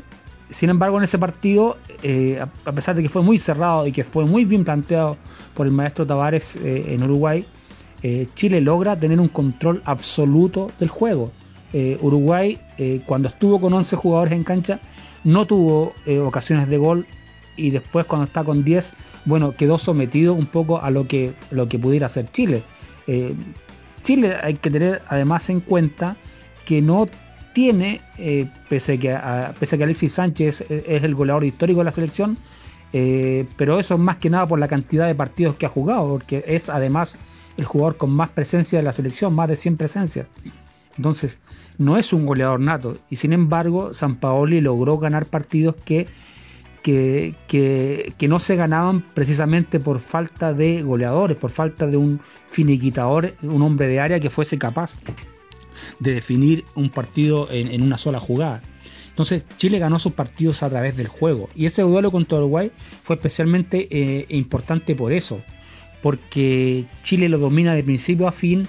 sin 0.52 0.70
embargo, 0.70 0.98
en 0.98 1.04
ese 1.04 1.18
partido, 1.18 1.76
eh, 2.02 2.42
a 2.64 2.72
pesar 2.72 2.94
de 2.94 3.02
que 3.02 3.08
fue 3.08 3.22
muy 3.22 3.38
cerrado 3.38 3.86
y 3.86 3.92
que 3.92 4.04
fue 4.04 4.24
muy 4.24 4.44
bien 4.44 4.64
planteado 4.64 5.16
por 5.54 5.66
el 5.66 5.72
maestro 5.72 6.06
Tavares 6.06 6.56
eh, 6.56 6.94
en 6.94 7.02
Uruguay, 7.02 7.44
eh, 8.02 8.26
Chile 8.34 8.60
logra 8.60 8.96
tener 8.96 9.20
un 9.20 9.28
control 9.28 9.82
absoluto 9.84 10.70
del 10.78 10.88
juego. 10.88 11.30
Uruguay, 12.02 12.58
cuando 13.06 13.28
estuvo 13.28 13.58
con 13.58 13.72
11 13.72 13.96
jugadores 13.96 14.34
en 14.34 14.42
cancha, 14.42 14.78
no 15.24 15.46
tuvo 15.46 15.94
ocasiones 16.26 16.68
de 16.68 16.76
gol 16.76 17.06
y 17.56 17.70
después 17.70 18.04
cuando 18.04 18.26
está 18.26 18.44
con 18.44 18.62
10, 18.62 18.92
bueno, 19.24 19.52
quedó 19.52 19.78
sometido 19.78 20.34
un 20.34 20.44
poco 20.44 20.82
a 20.82 20.90
lo 20.90 21.08
que, 21.08 21.32
lo 21.50 21.68
que 21.68 21.78
pudiera 21.78 22.04
hacer 22.04 22.30
Chile. 22.30 22.62
Chile 24.02 24.36
hay 24.42 24.52
que 24.52 24.70
tener 24.70 25.00
además 25.08 25.48
en 25.48 25.60
cuenta 25.60 26.18
que 26.66 26.82
no 26.82 27.08
tiene, 27.52 28.00
eh, 28.18 28.48
pese, 28.68 28.98
que 28.98 29.12
a, 29.12 29.54
pese 29.58 29.76
a 29.76 29.78
que 29.78 29.84
Alexis 29.84 30.12
Sánchez 30.12 30.64
es, 30.70 31.02
el 31.02 31.14
goleador 31.14 31.44
histórico 31.44 31.80
de 31.80 31.84
la 31.84 31.92
selección, 31.92 32.38
eh, 32.92 33.46
pero 33.56 33.78
eso 33.78 33.94
es 33.94 34.00
más 34.00 34.16
que 34.18 34.30
nada 34.30 34.46
por 34.46 34.58
la 34.58 34.68
cantidad 34.68 35.06
de 35.06 35.14
partidos 35.14 35.56
que 35.56 35.66
ha 35.66 35.68
jugado, 35.68 36.08
porque 36.08 36.44
es 36.46 36.68
además 36.68 37.18
el 37.56 37.64
jugador 37.64 37.96
con 37.96 38.10
más 38.10 38.30
presencia 38.30 38.78
de 38.78 38.84
la 38.84 38.92
selección, 38.92 39.34
más 39.34 39.48
de 39.48 39.56
100 39.56 39.76
presencias. 39.76 40.26
Entonces, 40.96 41.38
no 41.78 41.96
es 41.96 42.12
un 42.12 42.26
goleador 42.26 42.60
nato, 42.60 42.96
y 43.08 43.16
sin 43.16 43.32
embargo, 43.32 43.94
San 43.94 44.16
Paoli 44.16 44.60
logró 44.60 44.98
ganar 44.98 45.26
partidos 45.26 45.74
que, 45.76 46.06
que, 46.82 47.34
que, 47.48 48.28
no 48.28 48.38
se 48.40 48.56
ganaban 48.56 49.02
precisamente 49.14 49.80
por 49.80 50.00
falta 50.00 50.52
de 50.52 50.82
goleadores, 50.82 51.38
por 51.38 51.50
falta 51.50 51.86
de 51.86 51.96
un 51.96 52.20
finiquitador, 52.48 53.34
un 53.42 53.62
hombre 53.62 53.86
de 53.86 54.00
área 54.00 54.20
que 54.20 54.30
fuese 54.30 54.58
capaz 54.58 54.96
de 55.98 56.14
definir 56.14 56.64
un 56.74 56.90
partido 56.90 57.48
en, 57.50 57.82
una 57.82 57.98
sola 57.98 58.20
jugada. 58.20 58.60
Entonces 59.08 59.44
Chile 59.56 59.78
ganó 59.78 59.98
sus 59.98 60.12
partidos 60.12 60.62
a 60.62 60.70
través 60.70 60.96
del 60.96 61.08
juego. 61.08 61.48
Y 61.54 61.66
ese 61.66 61.82
duelo 61.82 62.10
contra 62.10 62.38
Uruguay 62.38 62.70
fue 62.76 63.16
especialmente 63.16 63.88
eh, 63.90 64.26
importante 64.30 64.94
por 64.94 65.12
eso. 65.12 65.42
Porque 66.02 66.86
Chile 67.02 67.28
lo 67.28 67.38
domina 67.38 67.74
de 67.74 67.84
principio 67.84 68.26
a 68.26 68.32
fin 68.32 68.66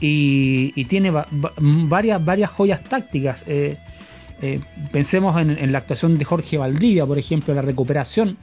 y, 0.00 0.84
tiene 0.84 1.10
varias, 1.10 2.24
varias 2.24 2.50
joyas 2.50 2.82
tácticas. 2.84 3.44
Eh, 3.46 3.76
eh, 4.42 4.60
pensemos 4.90 5.38
en, 5.38 5.50
en, 5.50 5.72
la 5.72 5.78
actuación 5.78 6.16
de 6.16 6.24
Jorge 6.24 6.56
Valdivia, 6.56 7.04
por 7.04 7.18
ejemplo, 7.18 7.52
la 7.52 7.60
recuperación 7.60 8.38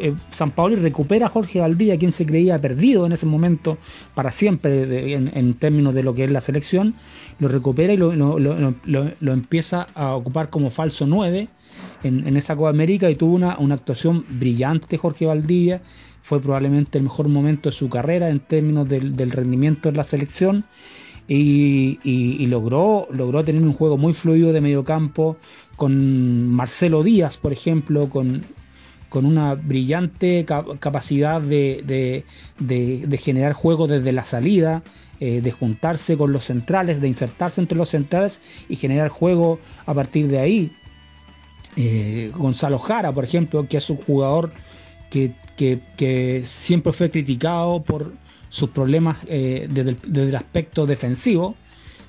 eh, 0.00 0.14
San 0.32 0.50
Paoli 0.50 0.76
recupera 0.76 1.26
a 1.26 1.28
Jorge 1.28 1.60
Valdía, 1.60 1.96
quien 1.98 2.12
se 2.12 2.26
creía 2.26 2.58
perdido 2.58 3.06
en 3.06 3.12
ese 3.12 3.26
momento 3.26 3.78
para 4.14 4.30
siempre 4.30 5.14
en, 5.14 5.54
términos 5.54 5.94
de 5.94 6.02
lo 6.02 6.14
que 6.14 6.24
es 6.24 6.30
la 6.30 6.40
selección, 6.40 6.94
lo 7.38 7.48
recupera 7.48 7.92
y 7.92 7.96
lo, 7.96 9.32
empieza 9.32 9.86
a 9.94 10.14
ocupar 10.14 10.50
como 10.50 10.70
falso 10.70 11.06
9 11.06 11.48
en, 12.02 12.36
esa 12.36 12.56
Copa 12.56 12.70
América 12.70 13.10
y 13.10 13.16
tuvo 13.16 13.34
una, 13.34 13.52
actuación 13.52 14.24
brillante 14.28 14.98
Jorge 14.98 15.26
Valdivia, 15.26 15.82
fue 16.22 16.40
probablemente 16.40 16.98
el 16.98 17.04
mejor 17.04 17.28
momento 17.28 17.68
de 17.68 17.76
su 17.76 17.88
carrera 17.88 18.30
en 18.30 18.40
términos 18.40 18.88
del, 18.88 19.30
rendimiento 19.30 19.90
de 19.90 19.96
la 19.96 20.04
selección. 20.04 20.64
Y, 21.26 22.46
logró, 22.48 23.08
logró 23.10 23.42
tener 23.44 23.62
un 23.62 23.72
juego 23.72 23.96
muy 23.96 24.12
fluido 24.12 24.52
de 24.52 24.60
medio 24.60 24.84
campo 24.84 25.38
con 25.76 26.48
Marcelo 26.48 27.02
Díaz, 27.02 27.38
por 27.38 27.52
ejemplo, 27.52 28.10
con 28.10 28.42
con 29.14 29.26
una 29.26 29.54
brillante 29.54 30.44
capacidad 30.44 31.40
de, 31.40 32.24
generar 33.16 33.52
juego 33.52 33.86
desde 33.86 34.10
la 34.10 34.26
salida, 34.26 34.82
eh, 35.20 35.40
de 35.40 35.52
juntarse 35.52 36.16
con 36.16 36.32
los 36.32 36.42
centrales, 36.42 37.00
de 37.00 37.06
insertarse 37.06 37.60
entre 37.60 37.78
los 37.78 37.90
centrales 37.90 38.40
y 38.68 38.74
generar 38.74 39.10
juego 39.10 39.60
a 39.86 39.94
partir 39.94 40.26
de 40.26 40.40
ahí. 40.40 40.72
Eh, 41.76 42.32
Gonzalo 42.34 42.80
Jara, 42.80 43.12
por 43.12 43.22
ejemplo, 43.22 43.68
que 43.68 43.76
es 43.76 43.88
un 43.88 43.98
jugador 43.98 44.50
que, 45.10 46.42
siempre 46.44 46.92
fue 46.92 47.12
criticado 47.12 47.84
por 47.84 48.14
sus 48.48 48.70
problemas 48.70 49.18
eh, 49.28 49.68
desde, 49.70 50.22
el, 50.22 50.34
aspecto 50.34 50.86
defensivo. 50.86 51.54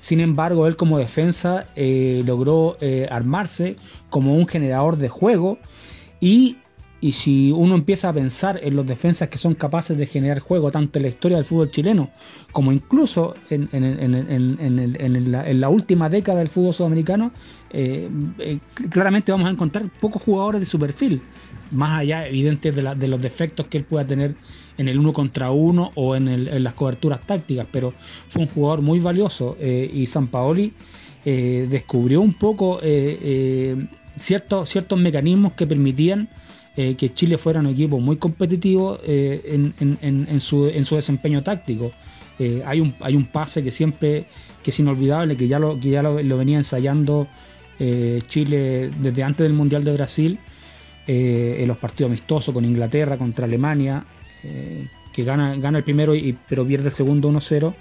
Sin 0.00 0.18
embargo, 0.18 0.66
él 0.66 0.74
como 0.74 0.98
defensa 0.98 1.66
logró 1.76 2.76
armarse 3.10 3.76
como 4.10 4.34
un 4.34 4.48
generador 4.48 4.96
de 4.96 5.08
juego 5.08 5.58
y 6.20 6.56
y 7.00 7.12
si 7.12 7.52
uno 7.52 7.74
empieza 7.74 8.08
a 8.08 8.12
pensar 8.12 8.58
en 8.62 8.74
los 8.74 8.86
defensas 8.86 9.28
que 9.28 9.36
son 9.38 9.54
capaces 9.54 9.98
de 9.98 10.06
generar 10.06 10.40
juego, 10.40 10.70
tanto 10.70 10.98
en 10.98 11.02
la 11.02 11.08
historia 11.08 11.36
del 11.36 11.44
fútbol 11.44 11.70
chileno 11.70 12.10
como 12.52 12.72
incluso 12.72 13.34
en, 13.50 13.68
la, 15.60 15.68
última 15.68 16.08
década 16.08 16.38
del 16.38 16.48
fútbol 16.48 16.72
sudamericano, 16.72 17.32
eh, 17.70 18.08
eh, 18.38 18.58
claramente 18.90 19.30
vamos 19.30 19.48
a 19.48 19.50
encontrar 19.50 19.84
pocos 20.00 20.22
jugadores 20.22 20.60
de 20.60 20.66
su 20.66 20.78
perfil, 20.78 21.20
más 21.70 22.00
allá 22.00 22.26
evidentes 22.26 22.74
de, 22.74 23.08
los 23.08 23.20
defectos 23.20 23.66
que 23.66 23.78
él 23.78 23.84
pueda 23.84 24.06
tener 24.06 24.34
en 24.78 24.88
el 24.88 24.98
uno 24.98 25.12
contra 25.12 25.50
uno 25.50 25.90
o 25.96 26.16
en, 26.16 26.62
las 26.64 26.74
coberturas 26.74 27.20
tácticas, 27.26 27.66
pero 27.70 27.92
fue 27.92 28.42
un 28.42 28.48
jugador 28.48 28.80
muy 28.80 29.00
valioso 29.00 29.56
eh, 29.60 29.90
y 29.92 30.06
San 30.06 30.28
Paoli 30.28 30.72
descubrió 31.24 32.20
un 32.20 32.34
poco 32.34 32.78
ciertos, 34.14 34.68
ciertos 34.68 34.96
mecanismos 34.96 35.54
que 35.54 35.66
permitían 35.66 36.28
eh, 36.78 36.94
que 36.94 37.14
Chile 37.14 37.38
fuera 37.38 37.60
un 37.60 37.68
equipo 37.68 38.00
muy 38.00 38.16
competitivo 38.16 38.98
eh, 39.02 39.40
en, 39.80 40.40
su, 40.40 40.66
desempeño 40.66 41.42
táctico. 41.42 41.90
Eh, 42.38 42.62
hay, 42.66 42.80
un, 42.80 43.24
pase 43.32 43.62
que 43.62 43.70
siempre 43.70 44.26
que 44.62 44.72
es 44.72 44.78
inolvidable, 44.78 45.38
que 45.38 45.48
ya 45.48 45.58
lo, 45.58 45.80
que 45.80 45.88
ya 45.88 46.02
lo, 46.02 46.36
venía 46.36 46.58
ensayando 46.58 47.28
Chile 47.78 48.90
desde 49.00 49.22
antes 49.22 49.44
del 49.44 49.54
Mundial 49.54 49.84
de 49.84 49.92
Brasil, 49.92 50.38
en 51.06 51.68
los 51.68 51.78
partidos 51.78 52.10
amistosos 52.10 52.52
con 52.52 52.64
Inglaterra, 52.64 53.16
contra 53.16 53.46
Alemania, 53.46 54.04
que 55.12 55.24
gana, 55.24 55.56
gana 55.56 55.78
el 55.78 55.84
primero 55.84 56.12
pero 56.46 56.66
pierde 56.66 56.88
el 56.88 56.94
segundo 56.94 57.30
1-0 57.30 57.74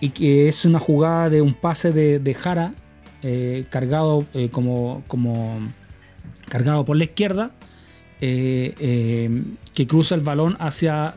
y 0.00 0.10
que 0.10 0.48
es 0.48 0.64
una 0.64 0.78
jugada 0.78 1.28
de 1.28 1.42
un 1.42 1.52
pase 1.52 1.92
de, 1.92 2.34
Jara 2.34 2.74
cargado 3.68 4.24
como 4.52 5.02
cargado 6.48 6.84
por 6.84 6.96
la 6.96 7.04
izquierda 7.04 7.52
que 8.18 9.86
cruza 9.86 10.14
el 10.14 10.22
balón 10.22 10.56
hacia, 10.58 11.16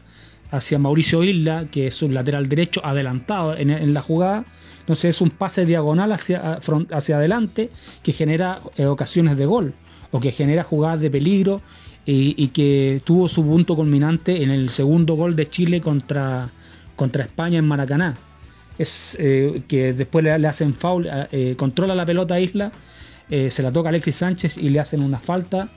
hacia 0.51 0.79
Mauricio 0.79 1.23
Isla 1.23 1.67
que 1.71 1.87
es 1.87 2.01
un 2.01 2.13
lateral 2.13 2.49
derecho 2.49 2.85
adelantado 2.85 3.55
en, 3.55 3.93
la 3.93 4.01
jugada 4.01 4.45
entonces 4.81 5.15
es 5.15 5.21
un 5.21 5.29
pase 5.29 5.65
diagonal 5.65 6.11
hacia, 6.11 6.59
hacia 6.91 7.17
adelante 7.17 7.69
que 8.03 8.11
genera 8.11 8.59
ocasiones 8.87 9.37
de 9.37 9.45
gol 9.45 9.73
o 10.11 10.19
que 10.19 10.31
genera 10.31 10.63
jugadas 10.63 10.99
de 11.01 11.09
peligro 11.09 11.61
y, 12.11 12.47
que 12.49 13.01
tuvo 13.03 13.27
su 13.27 13.43
punto 13.43 13.75
culminante 13.75 14.41
en 14.43 14.49
el 14.49 14.69
segundo 14.69 15.15
gol 15.15 15.35
de 15.35 15.49
Chile 15.49 15.79
contra, 15.81 16.49
contra 16.95 17.23
España 17.23 17.59
en 17.59 17.67
Maracaná. 17.67 18.15
Es 18.77 19.17
eh, 19.19 19.61
que 19.67 19.93
después 19.93 20.23
le, 20.23 20.31
hacen 20.47 20.73
foul, 20.73 21.07
eh, 21.31 21.55
controla 21.57 21.93
la 21.93 22.05
pelota 22.05 22.39
Isla, 22.39 22.71
eh, 23.29 23.51
se 23.51 23.61
la 23.61 23.71
toca 23.71 23.89
Alexis 23.89 24.15
Sánchez 24.15 24.57
y 24.57 24.69
le 24.69 24.79
hacen 24.79 25.03
una 25.03 25.19
falta 25.19 25.69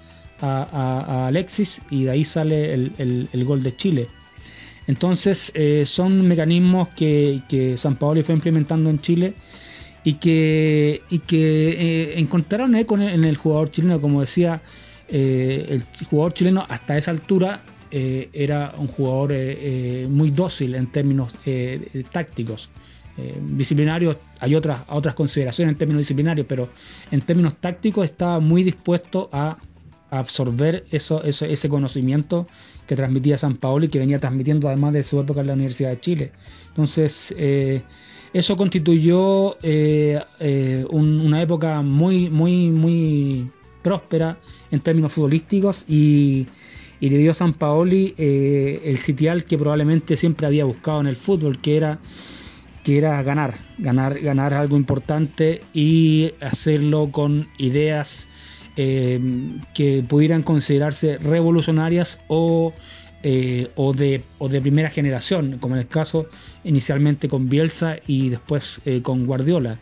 a, 0.43 1.27
Alexis 1.29 1.81
y 1.91 2.05
de 2.05 2.11
ahí 2.11 2.25
sale 2.25 2.75
el, 2.75 3.45
gol 3.45 3.63
de 3.63 3.77
Chile. 3.77 4.09
Entonces 4.87 5.53
son 5.89 6.27
mecanismos 6.27 6.89
que, 6.89 7.41
que 7.49 7.77
San 7.77 7.97
Paolo 7.97 8.23
fue 8.23 8.35
implementando 8.35 8.91
en 8.91 9.01
Chile 9.01 9.35
y 10.05 10.15
que, 10.15 11.03
y 11.09 11.21
que 11.21 12.19
encontraron 12.19 12.75
eco 12.75 12.99
en 12.99 13.25
el 13.25 13.37
jugador 13.37 13.71
chileno, 13.71 14.01
como 14.01 14.21
decía 14.21 14.61
eh, 15.15 15.67
el 15.69 16.07
jugador 16.07 16.33
chileno 16.33 16.65
hasta 16.67 16.97
esa 16.97 17.11
altura 17.11 17.61
eh, 17.91 18.31
era 18.33 18.73
un 18.79 18.87
jugador 18.87 19.33
eh, 19.35 20.07
muy 20.09 20.31
dócil 20.31 20.75
en 20.75 20.87
términos 20.87 21.35
tácticos. 22.11 22.71
disciplinarios, 23.43 24.17
hay 24.41 24.55
otras, 24.55 24.81
otras 24.89 25.15
consideraciones 25.15 25.73
en 25.75 25.79
términos 25.79 26.01
disciplinarios, 26.01 26.47
pero 26.49 26.71
en 27.11 27.21
términos 27.21 27.57
tácticos 27.57 28.07
estaba 28.07 28.41
muy 28.41 28.63
dispuesto 28.65 29.29
a, 29.31 29.59
absorber 30.19 30.85
eso, 30.91 31.23
ese 31.25 31.69
conocimiento 31.69 32.47
que 32.87 32.97
transmitía 32.97 33.39
San 33.39 33.57
Paolo 33.57 33.87
y 33.87 33.89
que 33.89 33.99
venía 33.99 34.19
transmitiendo 34.19 34.69
además 34.69 34.93
de 34.93 35.05
su 35.05 35.21
época 35.21 35.41
en 35.41 35.47
la 35.49 35.55
Universidad 35.55 35.91
de 35.91 36.01
Chile. 36.01 36.33
Entonces, 36.69 37.35
eso 38.33 38.57
constituyó 38.57 39.57
una 39.61 41.43
época 41.43 41.83
muy, 41.83 42.31
muy, 42.31 42.71
muy 42.71 43.51
próspera 43.83 44.39
en 44.71 44.81
términos 44.81 45.13
futbolísticos 45.13 45.85
y, 45.89 46.47
le 47.01 47.19
dio 47.19 47.33
a 47.33 47.35
San 47.35 47.55
Paoli 47.55 48.15
eh, 48.17 48.81
el 48.85 48.99
sitial 48.99 49.45
que 49.45 49.59
probablemente 49.59 50.17
siempre 50.17 50.47
había 50.47 50.65
buscado 50.65 51.01
en 51.01 51.09
el 51.09 51.17
fútbol, 51.17 51.61
que 51.61 51.77
era, 51.77 51.99
que 52.85 52.97
era 52.97 53.21
ganar, 53.25 53.55
ganar, 53.77 54.21
ganar 54.21 54.55
algo 54.55 54.77
importante 54.77 55.63
y 55.75 56.31
hacerlo 56.41 57.11
con 57.11 57.49
ideas 57.59 58.29
eh, 58.77 59.21
que 59.75 60.03
pudieran 60.09 60.43
considerarse 60.43 61.19
revolucionarias 61.19 62.19
o, 62.29 62.73
eh, 63.23 63.69
o, 63.77 63.93
de, 63.93 64.23
o 64.39 64.49
de 64.49 64.61
primera 64.61 64.91
generación, 64.91 65.59
como 65.59 65.75
en 65.75 65.83
el 65.83 65.89
caso 65.89 66.27
inicialmente 66.65 67.29
con 67.29 67.49
Bielsa 67.49 67.97
y 68.07 68.31
después 68.31 68.81
con 69.03 69.27
Guardiola. 69.27 69.79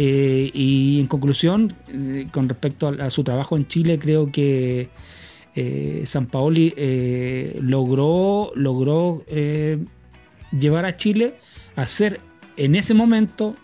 Eh, 0.00 0.52
y 0.54 1.00
en 1.00 1.08
conclusión, 1.08 1.74
eh, 1.88 2.28
con 2.30 2.48
respecto 2.48 2.86
a, 2.86 3.10
su 3.10 3.24
trabajo 3.24 3.56
en 3.56 3.66
Chile, 3.66 3.98
creo 3.98 4.30
que 4.30 4.88
eh, 5.56 6.02
San 6.06 6.26
Paoli 6.26 6.72
logró, 7.60 8.52
logró 8.54 9.24
llevar 10.52 10.84
a 10.86 10.96
Chile 10.96 11.34
a 11.74 11.86
ser 11.86 12.20
en 12.56 12.76
ese 12.76 12.94
momento, 12.94 13.56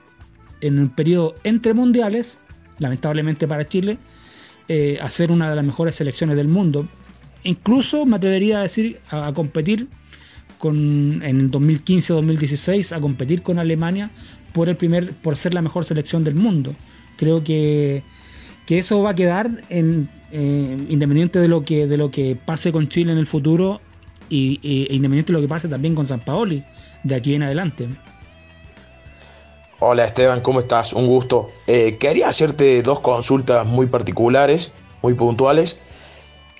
en 0.60 0.80
un 0.80 0.88
periodo 0.88 1.34
entre 1.44 1.72
mundiales, 1.72 2.38
lamentablemente 2.78 3.46
para 3.46 3.68
Chile, 3.68 3.96
a 4.68 5.10
ser 5.10 5.30
una 5.30 5.50
de 5.50 5.56
las 5.56 5.64
mejores 5.64 5.94
selecciones 5.94 6.36
del 6.36 6.48
mundo. 6.48 6.86
Incluso 7.44 8.06
me 8.06 8.16
atrevería 8.16 8.58
a 8.58 8.62
decir 8.62 9.00
a, 9.10 9.32
competir 9.34 9.88
con, 10.58 11.22
en 11.22 11.50
2015-2016 11.50 12.96
a 12.96 13.00
competir 13.00 13.42
con 13.42 13.58
Alemania 13.58 14.10
por 14.54 14.70
el 14.70 14.76
primer, 14.76 15.12
por 15.12 15.36
ser 15.36 15.52
la 15.52 15.60
mejor 15.60 15.84
selección 15.84 16.24
del 16.24 16.34
mundo. 16.34 16.74
Creo 17.18 17.44
que, 17.44 18.02
eso 18.66 19.02
va 19.02 19.10
a 19.10 19.14
quedar 19.14 19.62
en, 19.68 20.08
eh, 20.32 20.76
independiente 20.88 21.38
de 21.38 21.48
lo 21.48 21.62
que 21.62 21.86
de 21.86 21.98
lo 21.98 22.10
que 22.10 22.34
pase 22.34 22.72
con 22.72 22.88
Chile 22.88 23.12
en 23.12 23.18
el 23.18 23.26
futuro 23.26 23.80
y, 24.30 24.58
e 24.62 24.94
independiente 24.94 25.32
de 25.32 25.38
lo 25.38 25.42
que 25.42 25.48
pase 25.48 25.68
también 25.68 25.94
con 25.94 26.08
San 26.08 26.20
Paoli 26.20 26.62
de 27.02 27.14
aquí 27.14 27.34
en 27.34 27.42
adelante. 27.42 27.88
Hola 29.80 30.04
Esteban, 30.04 30.40
¿cómo 30.40 30.60
estás? 30.60 30.92
Un 30.92 31.06
gusto. 31.06 31.50
Eh, 31.66 31.98
quería 31.98 32.28
hacerte 32.28 32.82
dos 32.82 33.00
consultas 33.00 33.66
muy 33.66 33.86
particulares, 33.88 34.72
muy 35.02 35.14
puntuales. 35.14 35.78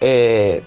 Eh, 0.01 0.65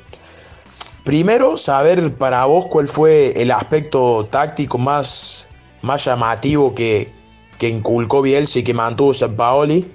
primero, 1.03 1.57
saber 1.57 2.13
para 2.13 2.45
vos 2.45 2.67
cuál 2.67 2.87
fue 2.87 3.41
el 3.41 3.51
aspecto 3.51 4.27
táctico 4.31 4.77
más, 4.77 5.47
más 5.81 6.05
llamativo 6.05 6.73
que, 6.73 7.11
que 7.57 7.67
inculcó 7.67 8.21
Bielsa 8.21 8.59
y 8.59 8.63
que 8.63 8.73
mantuvo 8.73 9.13
San 9.13 9.35
Paoli. 9.35 9.91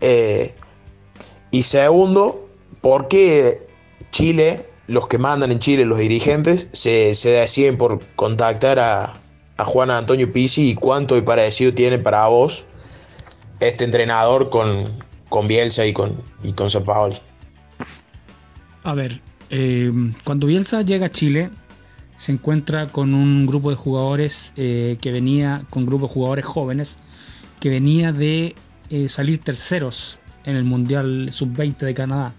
Eh, 0.00 0.54
y 1.50 1.64
segundo, 1.64 2.46
¿por 2.80 3.08
qué 3.08 3.68
Chile, 4.10 4.66
los 4.86 5.06
que 5.06 5.18
mandan 5.18 5.52
en 5.52 5.58
Chile, 5.58 5.84
los 5.84 5.98
dirigentes, 5.98 6.68
se, 6.72 7.14
deciden 7.28 7.76
por 7.76 8.00
contactar 8.16 8.78
a, 8.78 9.21
Juan 9.58 9.90
Antonio 9.90 10.32
Pizzi 10.32 10.70
y 10.70 10.74
cuánto 10.74 11.14
de 11.14 11.22
parecido 11.22 11.72
tiene 11.72 11.98
para 11.98 12.26
vos 12.26 12.64
este 13.60 13.84
entrenador 13.84 14.50
con, 14.50 14.88
con 15.28 15.48
Bielsa 15.48 15.86
y 15.86 15.92
con, 15.92 16.12
y 16.42 16.52
con 16.52 16.70
San 16.70 16.84
Paoli? 16.84 17.16
A 18.82 18.94
ver, 18.94 19.20
eh, 19.50 19.92
cuando 20.24 20.46
Bielsa 20.46 20.82
llega 20.82 21.06
a 21.06 21.10
Chile, 21.10 21.50
se 22.16 22.32
encuentra 22.32 22.86
con 22.86 23.14
un 23.14 23.46
grupo 23.46 23.70
de 23.70 23.76
jugadores 23.76 24.52
eh, 24.56 24.96
que 25.00 25.12
venía, 25.12 25.62
con 25.70 25.86
grupo 25.86 26.08
de 26.08 26.14
jugadores 26.14 26.44
jóvenes, 26.44 26.96
que 27.60 27.68
venía 27.68 28.12
de 28.12 28.56
eh, 28.90 29.08
salir 29.08 29.38
terceros 29.38 30.18
en 30.44 30.56
el 30.56 30.64
Mundial 30.64 31.30
Sub-20 31.32 31.76
de 31.78 31.94
Canadá, 31.94 32.32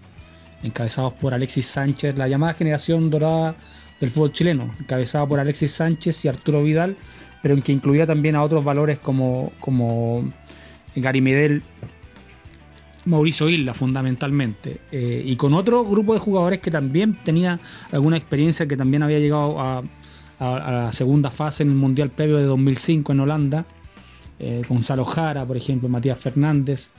encabezados 0.61 1.13
por 1.13 1.33
Alexis 1.33 1.67
Sánchez, 1.67 2.17
la 2.17 2.27
llamada 2.27 2.53
generación 2.53 3.09
dorada 3.09 3.55
del 4.03 4.11
fútbol 4.11 4.33
chileno, 4.33 4.69
encabezada 4.81 5.25
por 5.25 5.39
Alexis 5.39 5.71
Sánchez 5.71 6.25
y 6.25 6.27
Arturo 6.27 6.61
Vidal, 6.61 6.97
pero 7.41 7.55
en 7.55 7.61
que 7.61 7.71
incluía 7.71 8.05
también 8.05 8.35
a 8.35 8.43
otros 8.43 8.61
valores 8.61 8.99
como, 8.99 9.53
como 9.61 10.29
Gary 10.93 11.21
Medel, 11.21 11.63
Mauricio 13.05 13.47
Isla 13.47 13.73
fundamentalmente, 13.73 14.81
eh, 14.91 15.23
y 15.25 15.37
con 15.37 15.53
otro 15.53 15.85
grupo 15.85 16.13
de 16.13 16.19
jugadores 16.19 16.59
que 16.59 16.69
también 16.69 17.15
tenía 17.15 17.61
alguna 17.93 18.17
experiencia, 18.17 18.67
que 18.67 18.75
también 18.75 19.03
había 19.03 19.19
llegado 19.19 19.61
a, 19.61 19.83
la 20.39 20.91
segunda 20.91 21.31
fase 21.31 21.63
en 21.63 21.69
el 21.69 21.75
Mundial 21.75 22.09
previo 22.09 22.35
de 22.35 22.43
2005 22.43 23.13
en 23.13 23.19
Holanda, 23.21 23.65
eh, 24.37 24.63
Gonzalo 24.67 25.05
Jara, 25.05 25.45
por 25.45 25.55
ejemplo, 25.55 25.87
Matías 25.87 26.19
Fernández, 26.19 26.89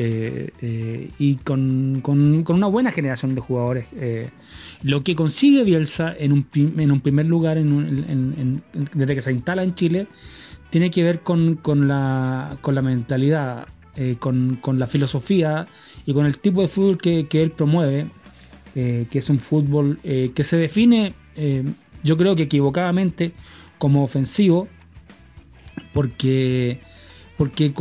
eh, 0.00 1.10
y 1.18 1.34
con, 1.36 2.02
una 2.48 2.66
buena 2.66 2.92
generación 2.92 3.34
de 3.34 3.40
jugadores. 3.40 3.88
lo 4.82 5.02
que 5.02 5.16
consigue 5.16 5.64
Bielsa 5.64 6.14
en 6.16 6.32
un, 6.32 6.46
en 6.54 6.92
un 6.92 7.00
primer 7.00 7.26
lugar 7.26 7.58
desde 8.94 9.14
que 9.14 9.20
se 9.20 9.32
instala 9.32 9.62
en 9.62 9.74
Chile 9.74 10.06
tiene 10.70 10.90
que 10.90 11.02
ver 11.02 11.20
con, 11.20 11.56
con, 11.56 11.88
la, 11.88 12.58
con 12.60 12.74
la 12.74 12.82
mentalidad 12.82 13.66
eh, 14.00 14.14
con, 14.16 14.60
la 14.78 14.86
filosofía 14.86 15.66
y 16.06 16.14
con 16.14 16.24
el 16.24 16.38
tipo 16.38 16.62
de 16.62 16.68
fútbol 16.68 16.98
que, 16.98 17.26
él 17.32 17.50
promueve, 17.50 18.06
eh, 18.76 19.06
que 19.10 19.18
es 19.18 19.28
un 19.28 19.40
fútbol 19.40 19.98
eh, 20.04 20.30
que 20.32 20.44
se 20.44 20.56
define, 20.56 21.14
yo 22.04 22.16
creo 22.16 22.36
que 22.36 22.44
equivocadamente, 22.44 23.32
como 23.76 24.04
ofensivo, 24.04 24.68
porque, 25.92 26.78
porque 27.36 27.74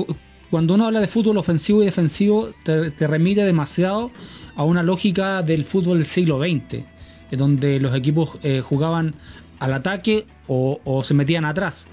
cuando 0.49 0.75
uno 0.75 0.85
habla 0.85 0.99
de 0.99 1.07
fútbol 1.07 1.37
ofensivo 1.37 1.81
y 1.81 1.85
defensivo, 1.85 2.51
te, 2.63 3.07
remite 3.07 3.43
demasiado 3.43 4.11
a 4.55 4.63
una 4.63 4.83
lógica 4.83 5.41
del 5.43 5.65
fútbol 5.65 5.97
del 5.97 6.05
siglo 6.05 6.39
XX, 6.39 6.83
donde 7.31 7.79
los 7.79 7.95
equipos 7.95 8.31
jugaban 8.63 9.15
al 9.59 9.73
ataque 9.73 10.25
o 10.47 11.03
se 11.03 11.13
metían 11.13 11.45
atrás. 11.45 11.87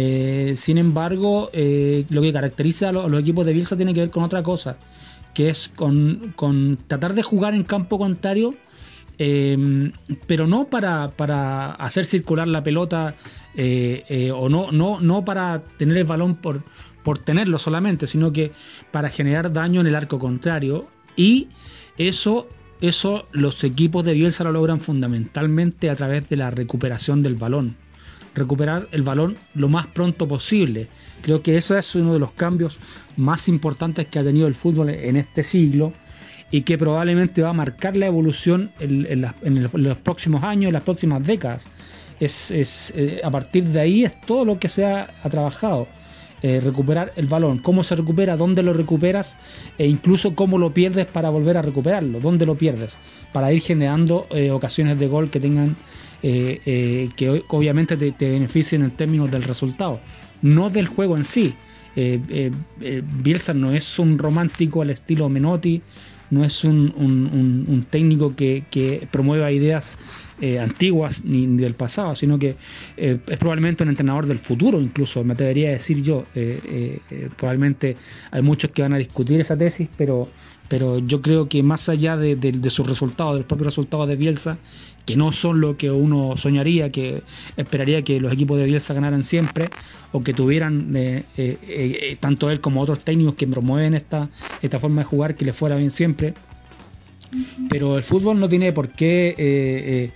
Eh, 0.00 0.52
sin 0.54 0.78
embargo, 0.78 1.50
eh, 1.52 2.04
lo 2.08 2.22
que 2.22 2.32
caracteriza 2.32 2.90
a 2.90 2.92
los, 2.92 3.20
equipos 3.20 3.44
de 3.44 3.52
Bielsa 3.52 3.76
tiene 3.76 3.92
que 3.92 3.98
ver 3.98 4.10
con 4.10 4.22
otra 4.22 4.44
cosa, 4.44 4.76
que 5.34 5.48
es 5.48 5.72
con, 5.74 6.78
tratar 6.86 7.14
de 7.14 7.24
jugar 7.24 7.52
en 7.52 7.64
campo 7.64 7.98
contrario, 7.98 8.54
em, 9.18 9.90
pero 10.28 10.46
no 10.46 10.68
para, 10.68 11.72
hacer 11.80 12.04
circular 12.04 12.46
la 12.46 12.62
pelota 12.62 13.16
eh, 13.56 14.30
o 14.32 14.48
no, 14.48 14.70
no, 14.70 15.00
no 15.00 15.24
para 15.24 15.64
tener 15.78 15.98
el 15.98 16.04
balón 16.04 16.36
por, 16.36 16.62
por 17.08 17.18
tenerlo 17.18 17.56
solamente, 17.56 18.06
sino 18.06 18.34
que 18.34 18.52
para 18.90 19.08
generar 19.08 19.50
daño 19.50 19.80
en 19.80 19.86
el 19.86 19.94
arco 19.94 20.18
contrario 20.18 20.86
y 21.16 21.48
eso 21.96 22.46
eso 22.82 23.26
los 23.32 23.64
equipos 23.64 24.04
de 24.04 24.12
Bielsa 24.12 24.44
lo 24.44 24.52
logran 24.52 24.78
fundamentalmente 24.78 25.88
a 25.88 25.96
través 25.96 26.28
de 26.28 26.36
la 26.36 26.50
recuperación 26.50 27.22
del 27.22 27.34
balón. 27.34 27.76
Recuperar 28.34 28.88
el 28.92 29.04
balón 29.04 29.38
lo 29.54 29.70
más 29.70 29.86
pronto 29.86 30.28
posible. 30.28 30.88
Creo 31.22 31.40
que 31.40 31.56
eso 31.56 31.78
es 31.78 31.94
uno 31.94 32.12
de 32.12 32.18
los 32.18 32.32
cambios 32.32 32.78
más 33.16 33.48
importantes 33.48 34.06
que 34.08 34.18
ha 34.18 34.22
tenido 34.22 34.46
el 34.46 34.54
fútbol 34.54 34.90
en 34.90 35.16
este 35.16 35.42
siglo 35.42 35.94
y 36.50 36.60
que 36.60 36.76
probablemente 36.76 37.40
va 37.40 37.48
a 37.48 37.54
marcar 37.54 37.96
la 37.96 38.04
evolución 38.04 38.70
en, 38.80 39.32
los 39.72 39.96
próximos 39.96 40.42
años, 40.42 40.74
las 40.74 40.82
próximas 40.82 41.26
décadas. 41.26 41.68
Es, 42.20 42.50
eh, 42.94 43.22
a 43.24 43.30
partir 43.30 43.64
de 43.64 43.80
ahí 43.80 44.04
es 44.04 44.20
todo 44.20 44.44
lo 44.44 44.58
que 44.58 44.68
se 44.68 44.84
ha 44.84 45.06
trabajado. 45.30 45.88
Eh, 46.40 46.60
recuperar 46.60 47.12
el 47.16 47.26
balón, 47.26 47.58
cómo 47.58 47.82
se 47.82 47.96
recupera, 47.96 48.36
dónde 48.36 48.62
lo 48.62 48.72
recuperas 48.72 49.36
e 49.76 49.88
incluso 49.88 50.36
cómo 50.36 50.56
lo 50.56 50.72
pierdes 50.72 51.06
para 51.06 51.30
volver 51.30 51.56
a 51.56 51.62
recuperarlo, 51.62 52.20
dónde 52.20 52.46
lo 52.46 52.54
pierdes, 52.54 52.96
para 53.32 53.52
ir 53.52 53.60
generando 53.60 54.28
eh, 54.30 54.52
ocasiones 54.52 55.00
de 55.00 55.08
gol 55.08 55.30
que 55.30 55.40
tengan, 55.40 55.76
eh, 56.22 57.10
que 57.16 57.42
obviamente 57.48 57.96
te, 57.96 58.30
beneficien 58.30 58.82
en 58.82 58.92
términos 58.92 59.28
del 59.32 59.42
resultado, 59.42 59.98
no 60.40 60.70
del 60.70 60.86
juego 60.86 61.16
en 61.16 61.24
sí. 61.24 61.54
Bielsa 61.96 63.54
no 63.54 63.72
es 63.72 63.98
un 63.98 64.18
romántico 64.18 64.82
al 64.82 64.90
estilo 64.90 65.28
Menotti, 65.28 65.82
no 66.30 66.44
es 66.44 66.62
un, 66.62 67.86
técnico 67.90 68.36
que, 68.36 69.08
promueva 69.10 69.50
ideas 69.50 69.98
eh, 70.40 70.60
antiguas 70.60 71.24
ni, 71.24 71.46
del 71.46 71.74
pasado, 71.74 72.14
sino 72.14 72.38
que 72.38 72.54
eh, 72.96 73.18
es 73.26 73.38
probablemente 73.38 73.82
un 73.82 73.88
entrenador 73.88 74.26
del 74.26 74.38
futuro, 74.38 74.80
incluso 74.80 75.24
me 75.24 75.34
atrevería 75.34 75.70
a 75.70 75.72
decir 75.72 76.02
yo. 76.02 76.24
Eh, 76.34 77.00
probablemente 77.36 77.96
hay 78.30 78.42
muchos 78.42 78.70
que 78.70 78.82
van 78.82 78.92
a 78.92 78.98
discutir 78.98 79.40
esa 79.40 79.56
tesis, 79.56 79.88
pero 79.96 80.28
pero 80.68 80.98
yo 80.98 81.22
creo 81.22 81.48
que 81.48 81.62
más 81.62 81.88
allá 81.88 82.18
de, 82.18 82.36
sus 82.68 82.86
resultados, 82.86 83.32
de 83.32 83.38
los 83.38 83.46
propios 83.46 83.68
resultados 83.68 84.06
de 84.06 84.16
Bielsa, 84.16 84.58
que 85.06 85.16
no 85.16 85.32
son 85.32 85.62
lo 85.62 85.78
que 85.78 85.90
uno 85.90 86.36
soñaría, 86.36 86.92
que 86.92 87.22
esperaría 87.56 88.02
que 88.02 88.20
los 88.20 88.30
equipos 88.30 88.58
de 88.58 88.66
Bielsa 88.66 88.92
ganaran 88.92 89.24
siempre, 89.24 89.70
o 90.12 90.22
que 90.22 90.34
tuvieran 90.34 90.92
tanto 92.20 92.50
él 92.50 92.60
como 92.60 92.82
otros 92.82 93.00
técnicos 93.00 93.34
que 93.34 93.46
promueven 93.46 93.94
esta, 93.94 94.28
esta 94.60 94.78
forma 94.78 95.00
de 95.00 95.04
jugar, 95.06 95.34
que 95.36 95.46
le 95.46 95.54
fuera 95.54 95.74
bien 95.76 95.90
siempre. 95.90 96.34
Pero 97.68 97.96
el 97.96 98.02
fútbol 98.02 98.40
no 98.40 98.48
tiene 98.48 98.72
por 98.72 98.90
qué 98.90 100.10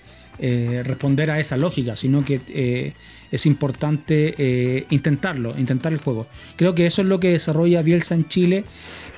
responder 0.85 1.29
a 1.31 1.39
esa 1.39 1.57
lógica, 1.57 1.95
sino 1.95 2.25
que 2.25 2.93
es 3.31 3.45
importante 3.45 4.85
intentarlo, 4.89 5.57
intentar 5.57 5.93
el 5.93 5.99
juego. 5.99 6.27
Creo 6.55 6.73
que 6.73 6.85
eso 6.85 7.01
es 7.01 7.07
lo 7.07 7.19
que 7.19 7.31
desarrolla 7.31 7.81
Bielsa 7.81 8.15
en 8.15 8.27
Chile 8.27 8.63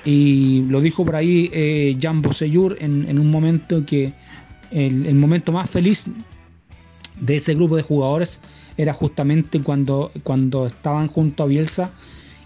y 0.06 0.62
lo 0.62 0.80
dijo 0.80 1.04
por 1.04 1.16
ahí 1.16 1.50
eh, 1.52 1.98
Jan 2.00 2.22
Bosellur 2.22 2.76
en, 2.80 3.18
un 3.18 3.28
momento 3.28 3.84
que 3.84 4.12
el, 4.70 5.14
momento 5.14 5.50
más 5.50 5.68
feliz 5.68 6.04
de 7.20 7.36
ese 7.36 7.54
grupo 7.54 7.76
de 7.76 7.82
jugadores 7.82 8.40
era 8.76 8.94
justamente 8.94 9.60
cuando, 9.60 10.12
cuando 10.22 10.68
estaban 10.68 11.08
junto 11.08 11.42
a 11.42 11.46
Bielsa 11.46 11.90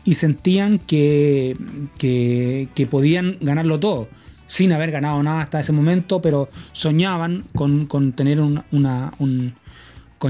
y 0.05 0.15
sentían 0.15 0.79
que, 0.79 1.55
que, 1.99 2.87
podían 2.91 3.37
ganarlo 3.43 3.79
todo, 3.79 4.09
sin 4.51 4.73
haber 4.73 4.91
ganado 4.91 5.23
nada 5.23 5.43
hasta 5.43 5.61
ese 5.61 5.71
momento, 5.71 6.21
pero 6.21 6.49
soñaban 6.73 7.45
con, 7.55 7.87
con 7.87 8.17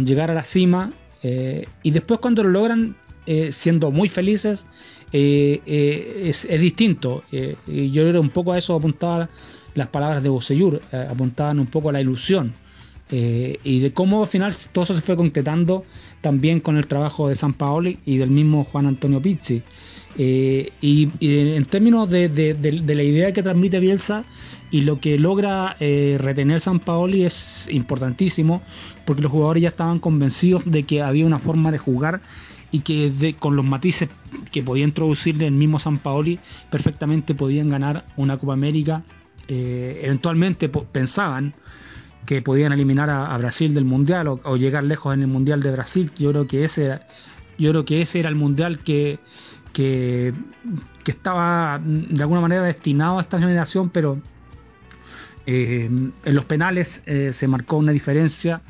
llegar 0.06 0.30
a 0.30 0.34
la 0.34 0.44
cima 0.44 0.92
eh, 1.22 1.66
y 1.82 1.90
después 1.90 2.20
cuando 2.20 2.42
lo 2.42 2.50
logran, 2.50 2.96
eh, 3.24 3.50
siendo 3.50 3.90
muy 3.90 4.08
felices, 4.08 4.66
eh, 5.10 5.62
es, 6.26 6.46
distinto. 6.60 7.22
Y 7.66 7.90
yo 7.90 8.06
era 8.06 8.20
un 8.20 8.28
poco 8.28 8.52
a 8.52 8.58
eso 8.58 8.74
apuntaba 8.74 9.30
las 9.74 9.88
palabras 9.88 10.22
de 10.22 10.28
Bosellur, 10.28 10.82
apuntaban 10.92 11.58
un 11.58 11.66
poco 11.66 11.88
a 11.88 11.92
la 11.92 12.02
ilusión. 12.02 12.52
y 13.10 13.80
de 13.80 13.92
cómo 13.94 14.22
al 14.22 14.28
final 14.28 14.54
todo 14.70 14.84
eso 14.84 14.94
se 14.94 15.00
fue 15.00 15.16
concretando 15.16 15.86
también 16.20 16.60
con 16.60 16.76
el 16.76 16.86
trabajo 16.86 17.30
de 17.30 17.36
San 17.36 17.54
Paoli 17.54 17.98
y 18.04 18.18
del 18.18 18.30
mismo 18.30 18.64
Juan 18.64 18.86
Antonio 18.86 19.22
Pizzi. 19.22 19.62
Y, 20.16 21.08
en 21.20 21.64
términos 21.64 22.10
de, 22.10 22.56
la 22.86 23.02
idea 23.02 23.32
que 23.32 23.42
transmite 23.42 23.80
Bielsa 23.80 24.24
y 24.70 24.82
lo 24.82 25.00
que 25.00 25.18
logra 25.18 25.76
retener 25.78 26.60
San 26.60 26.80
Paoli 26.80 27.24
es 27.24 27.68
importantísimo 27.70 28.62
porque 29.04 29.22
los 29.22 29.32
jugadores 29.32 29.62
ya 29.62 29.68
estaban 29.68 29.98
convencidos 29.98 30.64
de 30.64 30.82
que 30.82 31.02
había 31.02 31.26
una 31.26 31.38
forma 31.38 31.70
de 31.70 31.78
jugar 31.78 32.20
y 32.72 32.80
que 32.80 33.34
con 33.38 33.56
los 33.56 33.64
matices 33.64 34.08
que 34.52 34.62
podía 34.62 34.84
introducirle 34.84 35.46
el 35.46 35.54
mismo 35.54 35.78
San 35.78 35.98
Paoli 35.98 36.38
perfectamente 36.70 37.34
podían 37.34 37.68
ganar 37.68 38.04
una 38.16 38.36
Copa 38.36 38.52
América. 38.52 39.02
Eh, 39.48 40.02
eventualmente 40.04 40.68
pensaban 40.68 41.54
que 42.26 42.42
podían 42.42 42.72
eliminar 42.72 43.10
a, 43.10 43.36
Brasil 43.38 43.74
del 43.74 43.84
Mundial 43.84 44.28
o, 44.28 44.56
llegar 44.56 44.84
lejos 44.84 45.14
en 45.14 45.22
el 45.22 45.26
Mundial 45.26 45.62
de 45.62 45.72
Brasil. 45.72 46.10
Yo 46.16 46.30
creo 46.30 46.46
que 46.46 46.64
ese 46.64 47.00
yo 47.58 47.70
creo 47.72 47.84
que 47.84 48.00
ese 48.00 48.20
era 48.20 48.28
el 48.28 48.36
Mundial 48.36 48.78
que, 48.78 49.18
que, 49.72 50.32
estaba 51.06 51.80
de 51.82 52.22
alguna 52.22 52.40
manera 52.40 52.62
destinado 52.62 53.18
a 53.18 53.22
esta 53.22 53.40
generación, 53.40 53.90
pero 53.90 54.16
eh, 55.44 55.86
en 55.86 56.34
los 56.36 56.44
penales 56.44 57.02
eh, 57.06 57.32
se 57.32 57.48
marcó 57.48 57.78
una 57.78 57.90
diferencia 57.90 58.62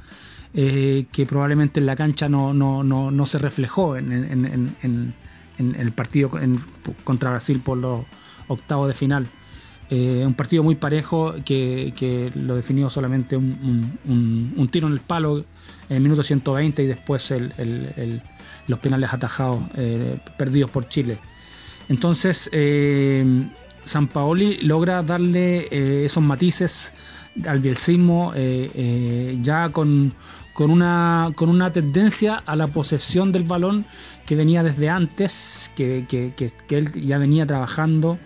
eh, 0.54 1.04
que 1.12 1.26
probablemente 1.26 1.80
en 1.80 1.86
la 1.86 1.96
cancha 1.96 2.30
no, 2.30 2.54
no, 2.54 2.82
no, 2.82 3.10
no 3.10 3.26
se 3.26 3.38
reflejó 3.38 3.98
en 3.98 5.14
el 5.58 5.92
partido 5.92 6.30
contra 7.04 7.28
Brasil 7.28 7.60
por 7.62 7.76
los 7.76 8.04
octavos 8.48 8.88
de 8.88 8.94
final. 8.94 9.28
Eh, 9.90 10.24
un 10.24 10.34
partido 10.34 10.62
muy 10.62 10.76
parejo 10.76 11.34
que, 11.44 11.92
que 11.96 12.30
lo 12.36 12.54
definió 12.54 12.88
solamente 12.90 13.36
un, 13.36 13.98
un, 14.56 14.68
tiro 14.68 14.86
en 14.86 14.92
el 14.92 15.00
palo 15.00 15.38
en 15.88 15.96
el 15.96 16.00
minuto 16.00 16.22
120 16.22 16.84
y 16.84 16.86
después 16.86 17.32
el, 17.32 18.22
los 18.68 18.78
penales 18.78 19.12
atajados 19.12 19.62
eh, 19.74 20.18
perdidos 20.36 20.70
por 20.70 20.88
Chile. 20.88 21.18
Entonces, 21.88 22.48
eh, 22.52 23.48
San 23.84 24.06
Paoli 24.06 24.58
logra 24.58 25.02
darle 25.02 26.04
esos 26.04 26.22
matices 26.22 26.92
al 27.44 27.58
bielcismo 27.58 28.32
ya 29.42 29.70
con 29.70 30.14
con 30.60 30.70
una, 30.70 31.32
con 31.36 31.48
una 31.48 31.72
tendencia 31.72 32.42
a 32.44 32.54
la 32.54 32.66
posesión 32.66 33.32
del 33.32 33.44
balón 33.44 33.86
que 34.26 34.36
venía 34.36 34.62
desde 34.62 34.90
antes, 34.90 35.72
que, 35.74 36.04
él 36.68 36.92
ya 36.92 37.16
venía 37.16 37.46
trabajando. 37.46 38.18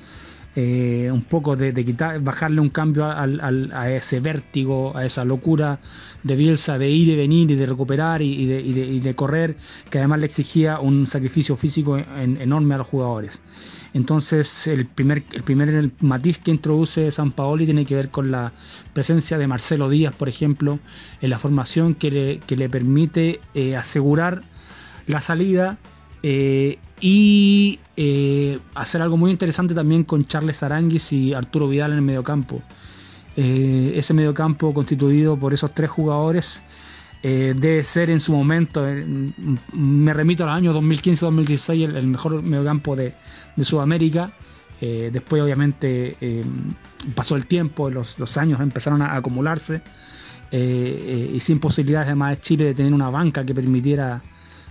Eh, 0.57 1.11
un 1.13 1.23
poco 1.23 1.57
de, 1.57 1.85
quitar, 1.85 2.21
bajarle 2.21 2.61
un 2.61 2.69
cambio 2.69 3.07
a 3.07 3.91
ese 3.91 4.21
vértigo, 4.21 4.97
a 4.97 5.05
esa 5.05 5.25
locura 5.25 5.81
de 6.23 6.37
Bielsa 6.37 6.79
de 6.79 6.89
ir 6.91 7.09
y 7.09 7.17
venir 7.17 7.51
y 7.51 7.57
de 7.57 7.67
recuperar 7.67 8.23
y, 8.23 9.01
de, 9.01 9.15
correr, 9.17 9.57
que 9.91 9.99
además 9.99 10.21
le 10.21 10.27
exigía 10.27 10.79
un 10.79 11.09
sacrificio 11.09 11.57
físico 11.57 11.99
enorme 11.99 12.75
a 12.75 12.79
los 12.79 12.87
jugadores. 12.87 13.41
Entonces, 13.95 14.69
el 14.69 14.87
primer, 14.87 15.25
el 15.33 15.43
primer 15.43 15.91
matiz 16.01 16.39
que 16.39 16.53
introduce 16.53 17.11
San 17.11 17.33
Paoli 17.33 17.65
tiene 17.65 17.85
que 17.85 17.97
ver 17.97 18.11
con 18.11 18.31
la 18.31 18.53
presencia 18.93 19.39
de 19.39 19.49
Marcelo 19.49 19.89
Díaz, 19.89 20.15
por 20.15 20.29
ejemplo, 20.29 20.79
en 21.21 21.31
la 21.31 21.39
formación 21.41 21.95
que 21.95 22.41
le, 22.47 22.69
permite 22.69 23.41
eh, 23.55 23.77
asegurar 23.77 24.43
la 25.07 25.21
salida 25.21 25.79
eh, 26.27 26.79
y 27.03 27.81
eh, 27.99 28.59
hacer 28.75 29.03
algo 29.03 29.19
muy 29.19 29.31
interesante 29.31 29.75
también 29.75 30.05
con 30.05 30.25
Charles 30.25 30.63
Aranguis 30.63 31.13
y 31.13 31.35
Arturo 31.35 31.69
Vidal 31.69 31.91
en 31.93 31.99
el 31.99 32.03
mediocampo. 32.03 32.63
ese 33.37 34.15
mediocampo 34.15 34.73
constituido 34.73 35.37
por 35.37 35.53
esos 35.53 35.75
tres 35.75 35.91
jugadores 35.91 36.63
eh, 37.27 37.55
debe 37.57 37.83
ser 37.85 38.11
en 38.11 38.21
su 38.21 38.35
momento, 38.35 38.87
eh, 38.87 39.03
me 39.73 40.13
remito 40.13 40.45
al 40.45 40.51
año 40.51 40.75
2015-2016, 40.75 41.97
el, 41.97 42.07
mejor 42.07 42.43
mediocampo 42.43 42.97
de, 42.97 43.15
Sudamérica. 43.63 44.33
Eh, 44.81 45.09
después 45.11 45.43
obviamente 45.43 46.17
pasó 47.15 47.37
el 47.37 47.47
tiempo, 47.47 47.89
los, 47.89 48.19
los 48.19 48.37
años 48.37 48.61
empezaron 48.61 49.01
a, 49.01 49.15
acumularse 49.15 49.83
y 50.53 51.41
sin 51.41 51.59
posibilidades 51.59 52.09
además 52.09 52.37
de 52.37 52.41
Chile 52.43 52.65
de 52.67 52.75
tener 52.75 52.93
una 52.93 53.09
banca 53.09 53.45
que 53.45 53.55
permitiera 53.55 54.23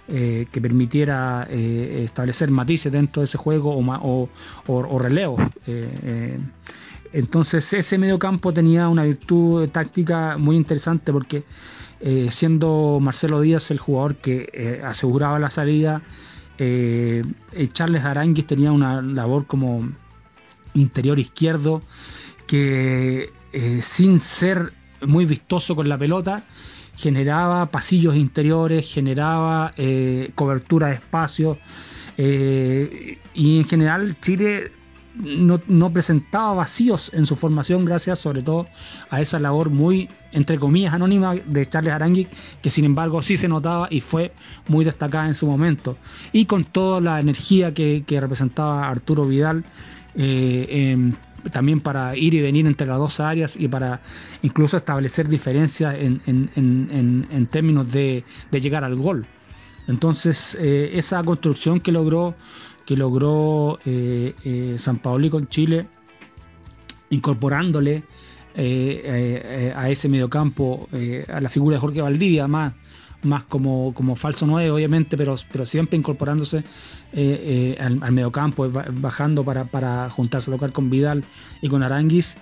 que 0.05 0.59
permitiera 0.61 1.47
establecer 1.49 2.51
matices 2.51 2.91
dentro 2.91 3.21
de 3.21 3.25
ese 3.25 3.37
juego 3.37 3.75
o, 3.75 4.29
o, 4.67 4.99
relevos. 4.99 5.41
entonces 7.13 7.73
ese 7.73 7.97
mediocampo 7.97 8.53
tenía 8.53 8.89
una 8.89 9.03
virtud 9.03 9.69
táctica 9.69 10.37
muy 10.37 10.57
interesante 10.57 11.13
porque 11.13 11.45
eh, 12.05 12.31
siendo 12.31 12.99
Marcelo 13.01 13.39
Díaz 13.39 13.71
el 13.71 13.79
jugador 13.79 14.17
que 14.17 14.49
eh, 14.51 14.81
aseguraba 14.83 15.39
la 15.39 15.49
salida, 15.49 16.01
eh, 16.57 17.23
Charles 17.71 18.03
Aranguis 18.03 18.45
tenía 18.45 18.73
una 18.73 19.01
labor 19.01 19.45
como 19.45 19.89
interior 20.73 21.17
izquierdo 21.17 21.81
que 22.45 23.31
sin 23.81 24.19
ser 24.19 24.73
muy 25.01 25.23
vistoso 25.25 25.77
con 25.77 25.87
la 25.87 25.97
pelota, 25.97 26.43
generaba 26.95 27.65
pasillos 27.67 28.15
interiores, 28.15 28.91
generaba 28.91 29.73
cobertura 30.35 30.87
de 30.87 30.93
espacios 30.95 31.57
y 32.17 33.59
en 33.59 33.67
general 33.67 34.15
Chile 34.21 34.71
no, 35.15 35.93
presentaba 35.93 36.53
vacíos 36.53 37.11
en 37.13 37.25
su 37.25 37.35
formación 37.35 37.85
gracias 37.85 38.19
sobre 38.19 38.41
todo 38.41 38.65
a 39.09 39.21
esa 39.21 39.39
labor 39.39 39.69
muy, 39.69 40.09
entre 40.31 40.57
comillas, 40.57 40.93
anónima 40.93 41.35
de 41.35 41.65
Charles 41.65 41.93
Arangui, 41.93 42.27
que 42.61 42.71
sin 42.71 42.85
embargo 42.85 43.21
sí 43.21 43.37
se 43.37 43.47
notaba 43.47 43.87
y 43.91 44.01
fue 44.01 44.31
muy 44.67 44.85
destacada 44.85 45.27
en 45.27 45.35
su 45.35 45.45
momento. 45.45 45.97
Y 46.31 46.45
con 46.45 46.63
toda 46.63 46.99
la 46.99 47.19
energía 47.19 47.73
que, 47.73 48.03
representaba 48.09 48.89
Arturo 48.89 49.25
Vidal, 49.25 49.63
eh, 50.15 51.13
también 51.51 51.81
para 51.81 52.15
ir 52.15 52.33
y 52.33 52.41
venir 52.41 52.65
entre 52.65 52.87
las 52.87 52.97
dos 52.97 53.19
áreas 53.19 53.57
y 53.57 53.67
para 53.67 54.01
incluso 54.41 54.77
establecer 54.77 55.27
diferencias 55.27 55.95
en, 55.97 57.47
términos 57.51 57.91
de, 57.91 58.23
llegar 58.51 58.83
al 58.83 58.95
gol. 58.95 59.25
Entonces, 59.87 60.57
eh, 60.59 60.91
esa 60.93 61.23
construcción 61.23 61.79
que 61.79 61.91
logró 61.91 62.35
que 62.85 62.97
logró 62.97 63.79
eh, 63.85 64.33
eh, 64.43 64.75
San 64.77 64.97
Paoli 64.97 65.29
con 65.29 65.47
Chile, 65.47 65.85
incorporándole 67.09 68.03
a 68.55 69.89
ese 69.89 70.09
mediocampo 70.09 70.87
a 71.27 71.41
la 71.41 71.49
figura 71.49 71.77
de 71.77 71.79
Jorge 71.79 72.01
Valdivia, 72.01 72.47
más, 72.47 72.73
más 73.23 73.43
como, 73.43 73.93
como 73.93 74.15
falso 74.15 74.45
9, 74.45 74.71
obviamente, 74.71 75.17
pero, 75.17 75.35
pero 75.51 75.65
siempre 75.65 75.97
incorporándose 75.97 76.63
al, 77.79 78.11
mediocampo, 78.11 78.69
bajando 78.69 79.43
para, 79.43 79.65
para 79.65 80.09
juntarse 80.09 80.49
a 80.51 80.53
tocar 80.53 80.71
con 80.71 80.89
Vidal 80.89 81.23
y 81.61 81.69
con 81.69 81.83
Aranguis. 81.83 82.37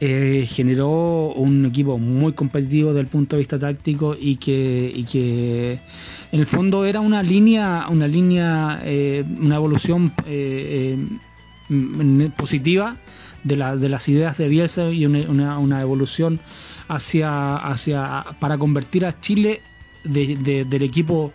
generó 0.00 1.32
un 1.34 1.66
equipo 1.66 1.98
muy 1.98 2.32
competitivo 2.32 2.88
desde 2.90 3.00
el 3.00 3.06
punto 3.06 3.36
de 3.36 3.40
vista 3.40 3.58
táctico 3.58 4.16
y 4.18 4.36
que, 4.36 4.90
y 4.94 5.04
que 5.04 5.78
en 6.32 6.40
el 6.40 6.46
fondo 6.46 6.86
era 6.86 7.00
una 7.00 7.22
línea, 7.22 7.86
una 7.90 8.08
línea, 8.08 8.80
eh, 8.84 9.22
una 9.38 9.56
evolución 9.56 10.12
eh, 10.26 10.96
eh, 11.68 12.30
positiva 12.34 12.96
de, 13.44 13.56
de, 13.56 13.88
las 13.90 14.08
ideas 14.08 14.38
de 14.38 14.48
Bielsa 14.48 14.90
y 14.90 15.04
una, 15.04 15.80
evolución 15.82 16.40
hacia, 16.88 17.56
hacia 17.56 18.24
para 18.40 18.56
convertir 18.56 19.04
a 19.04 19.20
Chile 19.20 19.60
del 20.04 20.82
equipo 20.82 21.32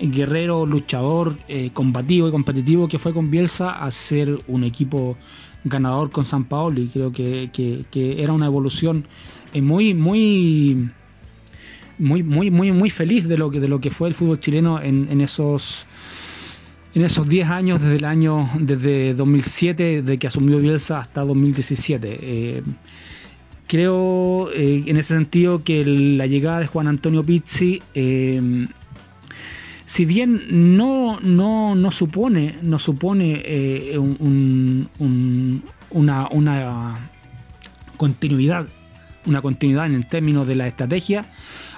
guerrero, 0.00 0.66
luchador, 0.66 1.36
combativo 1.72 2.28
y 2.28 2.30
competitivo 2.30 2.88
que 2.88 2.98
fue 2.98 3.12
con 3.12 3.30
Bielsa 3.30 3.70
a 3.70 3.90
ser 3.90 4.38
un 4.46 4.64
equipo 4.64 5.16
ganador 5.64 6.10
con 6.10 6.24
San 6.24 6.44
Paolo. 6.44 6.80
Y 6.80 6.88
creo 6.88 7.12
que, 7.12 7.50
que 7.52 8.22
era 8.22 8.32
una 8.32 8.46
evolución 8.46 9.06
muy, 9.54 9.94
muy 9.94 10.90
muy, 11.98 12.22
muy, 12.22 12.50
muy, 12.50 12.72
muy 12.72 12.90
feliz 12.90 13.28
de 13.28 13.36
lo 13.36 13.50
que, 13.50 13.60
de 13.60 13.68
lo 13.68 13.80
que 13.80 13.90
fue 13.90 14.08
el 14.08 14.14
fútbol 14.14 14.40
chileno 14.40 14.80
en, 14.80 15.08
en 15.10 15.20
esos 15.20 15.86
en 16.94 17.02
esos 17.02 17.28
10 17.28 17.50
años 17.50 17.80
desde 17.80 17.96
el 17.96 18.04
año 18.04 18.48
desde 18.58 19.14
2007 19.14 20.02
de 20.02 20.18
que 20.18 20.26
asumió 20.26 20.58
Bielsa 20.58 21.00
hasta 21.00 21.22
2017 21.22 22.18
eh, 22.20 22.62
creo 23.68 24.50
eh, 24.50 24.82
en 24.86 24.96
ese 24.96 25.14
sentido 25.14 25.62
que 25.62 25.84
la 25.84 26.26
llegada 26.26 26.58
de 26.58 26.66
Juan 26.66 26.88
Antonio 26.88 27.22
Pizzi 27.22 27.80
eh, 27.94 28.66
si 29.84 30.04
bien 30.04 30.76
no, 30.76 31.20
no, 31.20 31.76
no 31.76 31.90
supone 31.92 32.56
no 32.62 32.78
supone 32.78 33.96
un, 33.98 35.62
una, 35.90 36.28
una 36.30 37.08
continuidad 37.96 38.66
una 39.26 39.42
continuidad 39.42 39.86
en 39.86 40.02
términos 40.02 40.46
de 40.46 40.56
la 40.56 40.66
estrategia 40.66 41.24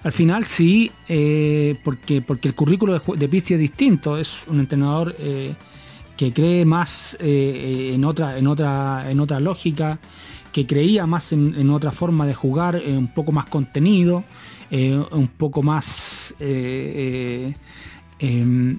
al 0.02 0.12
final 0.12 0.44
sí, 0.44 0.90
eh, 1.08 1.76
porque, 1.84 2.22
porque 2.22 2.48
el 2.48 2.54
currículo 2.54 2.98
de, 2.98 3.16
de 3.16 3.28
Pizzi 3.28 3.54
es 3.54 3.60
distinto, 3.60 4.16
es 4.16 4.38
un 4.46 4.60
entrenador 4.60 5.14
eh, 5.18 5.54
que 6.16 6.32
cree 6.32 6.64
más 6.64 7.18
eh, 7.20 7.92
en, 7.94 8.04
otra, 8.04 8.38
en, 8.38 8.46
otra, 8.46 9.10
en 9.10 9.20
otra 9.20 9.40
lógica, 9.40 9.98
que 10.52 10.66
creía 10.66 11.06
más 11.06 11.32
en, 11.32 11.70
otra 11.70 11.92
forma 11.92 12.26
de 12.26 12.34
jugar, 12.34 12.82
un 12.86 13.08
poco 13.08 13.32
más 13.32 13.48
contenido, 13.48 14.24
un 14.70 15.28
poco 15.28 15.62
más... 15.62 16.34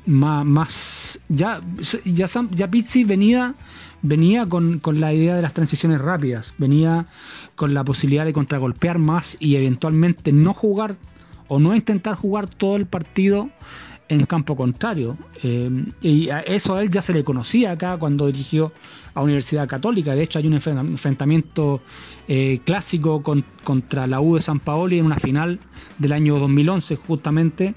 más, 0.05 0.45
más, 0.45 1.19
ya, 1.30 1.61
ya, 2.05 2.26
ya 2.51 2.67
Pizzi 2.69 3.03
venía, 3.03 3.55
venía 4.01 4.45
con, 4.45 4.80
con, 4.80 4.99
la 4.99 5.13
idea 5.13 5.36
de 5.36 5.41
las 5.41 5.53
transiciones 5.53 5.99
rápidas, 5.99 6.53
venía 6.57 7.07
con 7.55 7.74
la 7.74 7.84
posibilidad 7.84 8.26
de 8.26 8.34
contragolpear 8.34 8.99
más 8.99 9.38
y 9.39 9.55
eventualmente 9.55 10.32
no 10.32 10.53
jugar 10.53 10.95
o 11.47 11.59
no 11.59 11.76
intentar 11.76 12.15
jugar 12.15 12.47
todo 12.47 12.78
el 12.78 12.86
partido 12.86 13.49
en 14.12 14.26
campo 14.26 14.57
contrario. 14.57 15.18
Eh, 15.41 15.86
y 16.01 16.30
a 16.30 16.41
eso 16.41 16.76
a 16.76 16.82
él 16.82 16.89
ya 16.89 17.01
se 17.01 17.14
le 17.14 17.24
conocía 17.24 17.72
acá 17.72 17.95
cuando 17.97 18.28
dirigió 18.28 18.74
a 19.14 19.24
Universidad 19.24 19.70
Católica. 19.70 20.14
De 20.14 20.24
hecho, 20.24 20.38
hay 20.38 20.47
un 20.47 20.53
enfrentamiento 20.53 21.82
eh, 22.28 22.59
clásico 22.66 23.24
contra 23.24 24.07
la 24.07 24.20
U 24.20 24.36
de 24.36 24.41
San 24.41 24.59
Paoli 24.59 24.99
en 24.99 25.05
una 25.05 25.18
final 25.18 25.59
del 25.97 26.12
año 26.12 26.39
2011, 26.39 26.97
justamente 26.97 27.74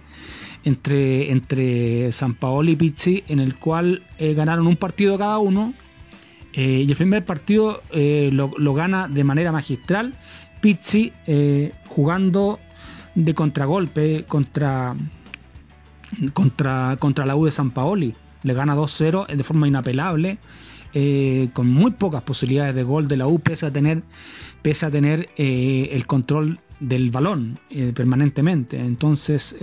entre, 0.65 1.31
entre 1.31 2.11
San 2.11 2.35
Paoli 2.35 2.73
y 2.73 2.77
Pizzi, 2.77 3.23
en 3.29 3.39
el 3.39 3.55
cual 3.55 4.03
eh, 4.19 4.35
ganaron 4.35 4.67
un 4.67 4.77
partido 4.77 5.17
cada 5.17 5.39
uno. 5.39 5.73
y 6.53 6.91
el 6.91 6.97
primer 6.97 7.25
partido 7.25 7.81
lo, 7.93 8.51
lo, 8.59 8.75
gana 8.75 9.09
de 9.09 9.25
manera 9.25 9.51
magistral 9.51 10.15
Pizzi 10.61 11.13
jugando 11.89 12.59
de 13.15 13.35
contragolpe 13.35 14.25
contra, 14.25 14.95
contra, 16.33 16.97
contra 16.99 17.27
la 17.27 17.37
U 17.37 17.45
de 17.45 17.51
San 17.51 17.71
Paoli. 17.71 18.15
Le 18.43 18.55
gana 18.55 18.77
2-0 18.77 19.27
de 19.27 19.45
forma 19.45 19.67
inapelable, 19.67 20.39
eh, 20.93 21.49
con 21.53 21.69
muy 21.69 21.93
pocas 21.93 22.23
posibilidades 22.23 22.75
de 22.75 22.83
gol 22.83 23.09
de 23.09 23.17
la 23.17 23.27
U, 23.27 23.41
pese 23.41 23.67
a 23.67 23.71
tener, 23.71 24.03
pese 24.63 24.87
a 24.87 24.91
tener 24.91 25.29
eh, 25.37 25.89
el 25.93 26.07
control 26.07 26.61
del 26.79 27.11
balón 27.11 27.59
eh, 27.71 27.93
permanentemente. 27.95 28.79
Entonces, 28.79 29.57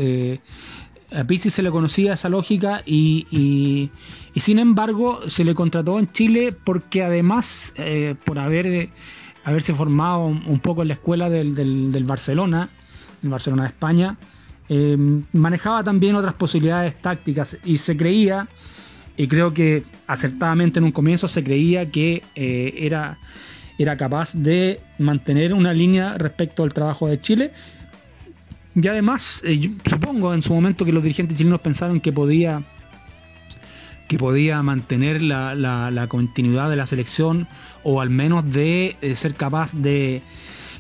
a 1.14 1.24
Pizzi 1.26 1.50
se 1.50 1.62
le 1.62 1.72
conocía 1.72 2.14
esa 2.14 2.30
lógica 2.30 2.82
y, 2.86 3.28
y, 3.32 4.40
sin 4.40 4.60
embargo 4.60 5.20
se 5.28 5.44
le 5.44 5.54
contrató 5.54 6.00
en 6.00 6.12
Chile 6.12 6.54
porque 6.54 7.04
además, 7.04 7.76
por 8.24 8.40
haber, 8.40 8.90
haberse 9.44 9.76
formado 9.76 10.26
un, 10.26 10.60
poco 10.60 10.82
en 10.82 10.88
la 10.88 10.96
escuela 10.96 11.30
del, 11.30 11.54
del, 11.54 11.92
del 11.92 12.04
Barcelona, 12.06 12.70
en 13.24 13.30
Barcelona 13.30 13.64
de 13.64 13.70
España, 13.70 14.18
eh, 14.74 14.96
manejaba 15.34 15.84
también 15.84 16.16
otras 16.16 16.34
posibilidades 16.34 16.96
tácticas 16.96 17.58
y 17.66 17.76
se 17.76 17.98
creía, 17.98 18.48
y 19.18 19.28
creo 19.28 19.54
que 19.54 19.84
acertadamente 20.08 20.80
en 20.80 20.86
un 20.86 20.94
comienzo 20.94 21.28
se 21.28 21.44
creía 21.44 21.92
que 21.92 22.24
eh, 22.36 22.76
era, 22.78 23.18
era 23.78 23.98
capaz 23.98 24.34
de 24.34 24.80
mantener 24.98 25.54
una 25.54 25.74
línea 25.74 26.18
respecto 26.18 26.64
al 26.64 26.74
trabajo 26.74 27.10
de 27.10 27.20
Chile. 27.20 27.52
Y 28.74 28.88
además, 28.88 29.42
eh, 29.44 29.60
supongo 29.90 30.34
en 30.34 30.42
su 30.42 30.54
momento 30.54 30.86
que 30.86 30.94
los 30.94 31.04
dirigentes 31.04 31.38
chilenos 31.38 31.60
pensaron 31.60 32.00
que 32.00 32.14
podía 32.14 32.64
que 34.08 34.18
podía 34.18 34.64
mantener 34.64 35.22
la, 35.22 35.54
la 35.54 36.08
continuidad 36.08 36.70
de 36.70 36.78
la 36.78 36.86
selección 36.86 37.50
o 37.84 38.00
al 38.00 38.10
menos 38.10 38.50
de 38.50 38.96
ser 39.16 39.34
capaz 39.36 39.74
de, 39.74 40.22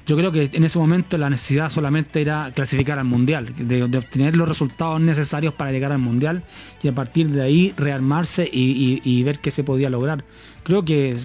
yo 0.05 0.17
creo 0.17 0.31
que 0.31 0.49
en 0.53 0.63
ese 0.63 0.79
momento 0.79 1.17
la 1.17 1.29
necesidad 1.29 1.69
solamente 1.69 2.21
era 2.21 2.51
clasificar 2.53 2.99
al 2.99 3.05
Mundial, 3.05 3.53
de, 3.57 3.83
obtener 3.83 4.35
los 4.35 4.47
resultados 4.47 4.99
necesarios 4.99 5.53
para 5.53 5.71
llegar 5.71 5.91
al 5.91 5.99
Mundial 5.99 6.43
y 6.81 6.87
a 6.87 6.93
partir 6.93 7.29
de 7.29 7.41
ahí 7.41 7.73
rearmarse 7.77 8.49
y, 8.51 9.23
ver 9.23 9.39
qué 9.39 9.51
se 9.51 9.63
podía 9.63 9.89
lograr. 9.89 10.23
Creo 10.63 10.83
que, 10.83 11.17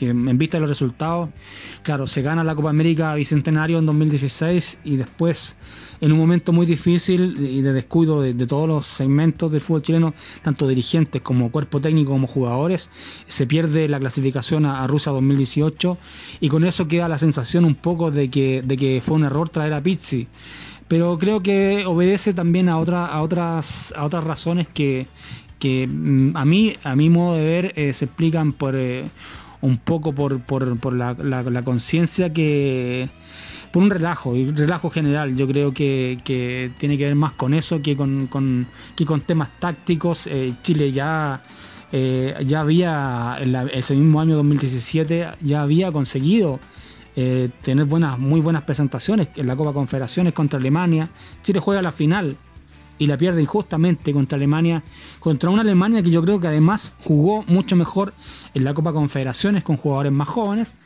en 0.00 0.38
vista 0.38 0.56
de 0.56 0.60
los 0.60 0.70
resultados, 0.70 1.30
claro, 1.82 2.06
se 2.06 2.22
gana 2.22 2.44
la 2.44 2.54
Copa 2.54 2.70
América 2.70 3.14
Bicentenario 3.14 3.78
en 3.78 3.86
2016 3.86 4.80
y 4.84 4.96
después 4.96 5.56
en 6.02 6.10
un 6.10 6.18
momento 6.18 6.52
muy 6.52 6.66
difícil 6.66 7.36
y 7.38 7.62
de 7.62 7.72
descuido 7.72 8.20
de, 8.20 8.34
todos 8.34 8.68
los 8.68 8.86
segmentos 8.86 9.52
del 9.52 9.60
fútbol 9.60 9.82
chileno, 9.82 10.14
tanto 10.42 10.66
dirigentes 10.66 11.22
como 11.22 11.52
cuerpo 11.52 11.80
técnico 11.80 12.10
como 12.10 12.26
jugadores, 12.26 12.90
se 13.28 13.46
pierde 13.46 13.86
la 13.86 14.00
clasificación 14.00 14.66
a, 14.66 14.84
Rusia 14.88 15.12
2018 15.12 15.96
y 16.40 16.48
con 16.48 16.64
eso 16.64 16.88
queda 16.88 17.08
la 17.08 17.18
sensación 17.18 17.64
un 17.64 17.76
poco 17.76 18.10
de 18.10 18.30
que, 18.30 18.62
de 18.62 18.76
que 18.76 19.00
fue 19.00 19.14
un 19.14 19.24
error 19.24 19.48
traer 19.48 19.74
a 19.74 19.80
Pizzi. 19.80 20.26
Pero 20.88 21.16
creo 21.18 21.40
que 21.40 21.84
obedece 21.86 22.34
también 22.34 22.68
a, 22.68 22.78
otra, 22.78 23.06
a, 23.06 23.22
otras, 23.22 23.94
a 23.96 24.04
otras 24.04 24.24
razones 24.24 24.66
que, 24.74 25.06
que 25.60 25.86
mm, 25.86 26.36
a 26.36 26.44
mí, 26.44 26.74
a 26.82 26.96
mi 26.96 27.10
modo 27.10 27.36
de 27.36 27.44
ver, 27.44 27.72
eh, 27.76 27.92
se 27.92 28.06
explican 28.06 28.50
por 28.50 28.74
eh, 28.74 29.04
un 29.60 29.78
poco 29.78 30.12
por, 30.12 30.40
por, 30.40 30.76
por 30.80 30.94
la, 30.94 31.14
la 31.14 31.62
conciencia 31.62 32.32
que 32.32 33.08
por 33.72 33.82
un 33.82 33.90
relajo, 33.90 34.36
y 34.36 34.46
relajo 34.46 34.90
general. 34.90 35.34
Yo 35.34 35.48
creo 35.48 35.72
que, 35.72 36.70
tiene 36.78 36.98
que 36.98 37.04
ver 37.04 37.14
más 37.14 37.32
con 37.32 37.54
eso 37.54 37.80
que 37.80 37.96
con, 37.96 38.28
que 38.94 39.06
con 39.06 39.20
temas 39.22 39.48
tácticos. 39.58 40.26
Eh, 40.26 40.52
Chile 40.62 40.92
ya, 40.92 41.42
eh, 41.90 42.36
ya 42.44 42.60
había, 42.60 43.38
en 43.40 43.54
ese 43.72 43.96
mismo 43.96 44.20
año 44.20 44.36
2017, 44.36 45.30
ya 45.40 45.62
había 45.62 45.90
conseguido 45.90 46.60
eh, 47.16 47.48
tener 47.62 47.86
buenas, 47.86 48.18
muy 48.18 48.40
buenas 48.40 48.64
presentaciones 48.64 49.28
en 49.36 49.46
la 49.46 49.56
Copa 49.56 49.72
Confederaciones 49.72 50.34
contra 50.34 50.58
Alemania. 50.58 51.08
Chile 51.42 51.58
juega 51.60 51.80
la 51.80 51.92
final 51.92 52.36
y 52.98 53.06
la 53.06 53.16
pierde 53.16 53.40
injustamente 53.40 54.12
contra 54.12 54.36
Alemania, 54.36 54.82
contra 55.18 55.50
una 55.50 55.62
Alemania 55.62 56.02
que 56.02 56.10
yo 56.10 56.22
creo 56.22 56.38
que 56.38 56.46
además 56.46 56.94
jugó 57.00 57.42
mucho 57.48 57.74
mejor 57.74 58.12
en 58.54 58.64
la 58.64 58.74
Copa 58.74 58.92
Confederaciones 58.92 59.64
con 59.64 59.76
jugadores 59.76 60.12
más 60.12 60.28
jóvenes 60.28 60.76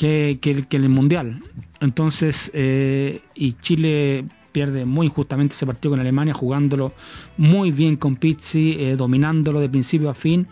que, 0.00 0.38
que, 0.40 0.76
en 0.78 0.84
el 0.84 0.88
Mundial. 0.88 1.42
Entonces, 1.78 2.50
eh, 2.54 3.20
y 3.34 3.52
Chile 3.52 4.24
pierde 4.50 4.86
muy 4.86 5.08
injustamente 5.08 5.54
ese 5.54 5.66
partido 5.66 5.90
con 5.90 6.00
Alemania, 6.00 6.32
jugándolo 6.32 6.94
muy 7.36 7.70
bien 7.70 7.96
con 7.96 8.16
Pizzi, 8.16 8.76
eh, 8.78 8.96
dominándolo 8.96 9.60
de 9.60 9.68
principio 9.68 10.08
a 10.08 10.14
fin. 10.14 10.46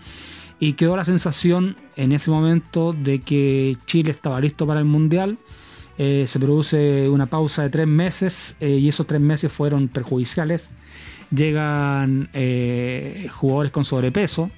Y 0.61 0.75
quedó 0.75 0.99
la 0.99 1.05
sensación 1.05 1.77
en 1.97 2.13
ese 2.13 2.31
momento 2.31 2.93
de 2.93 3.21
que 3.21 3.79
Chile 3.87 4.11
estaba 4.11 4.39
listo 4.39 4.67
para 4.67 4.81
el 4.81 4.87
Mundial. 4.87 5.39
Eh, 5.97 6.27
se 6.27 6.39
produce 6.39 7.09
una 7.09 7.25
pausa 7.25 7.63
de 7.63 7.71
tres 7.71 7.87
meses 7.87 8.55
eh, 8.61 8.77
y 8.77 8.89
esos 8.91 9.07
tres 9.07 9.23
meses 9.23 9.51
fueron 9.51 9.89
perjudiciales. 9.89 10.69
Llegan 11.31 12.29
jugadores 13.31 13.73
con 13.73 13.87
sobrepeso. 13.87 14.51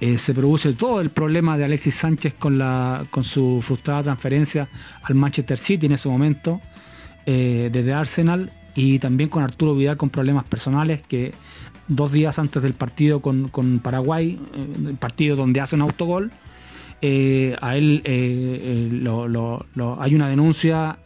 Se 0.00 0.34
produce 0.34 0.72
todo 0.72 1.00
el 1.00 1.10
problema 1.10 1.58
de 1.58 1.64
Alexis 1.64 1.94
Sánchez 1.94 2.34
con, 2.38 2.58
la, 2.58 3.04
con 3.10 3.22
su 3.22 3.60
frustrada 3.62 4.02
transferencia 4.02 4.68
al 5.02 5.14
Manchester 5.14 5.58
City 5.58 5.86
en 5.86 5.92
ese 5.92 6.08
momento. 6.08 6.60
Eh, 7.26 7.68
desde 7.70 7.92
Arsenal 7.92 8.50
y 8.74 8.98
también 8.98 9.28
con 9.28 9.42
Arturo 9.42 9.74
Vidal 9.74 9.98
con 9.98 10.08
problemas 10.08 10.48
personales 10.48 11.02
que 11.02 11.34
dos 11.86 12.12
días 12.12 12.38
antes 12.38 12.62
del 12.62 12.72
partido 12.72 13.20
con, 13.20 13.50
Paraguay, 13.80 14.38
el 14.54 14.88
eh, 14.88 14.94
partido 14.98 15.36
donde 15.36 15.60
hace 15.60 15.76
un 15.76 15.82
autogol, 15.82 16.30
eh, 17.02 17.56
a 17.60 17.76
él 17.76 18.02
hay 18.04 20.14
una 20.14 20.28
denuncia, 20.28 20.98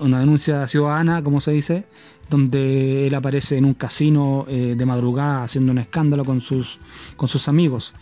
una 0.00 0.20
denuncia 0.20 0.66
ciudadana, 0.66 1.22
como 1.22 1.40
se 1.40 1.52
dice, 1.52 1.84
donde 2.30 3.06
él 3.06 3.14
aparece 3.14 3.58
en 3.58 3.64
un 3.64 3.74
casino 3.74 4.46
de 4.48 4.86
madrugada 4.86 5.44
haciendo 5.44 5.72
un 5.72 5.78
escándalo 5.78 6.24
con 6.24 6.40
sus, 6.40 6.78
con 7.16 7.28
sus 7.28 7.48
amigos. 7.48 7.92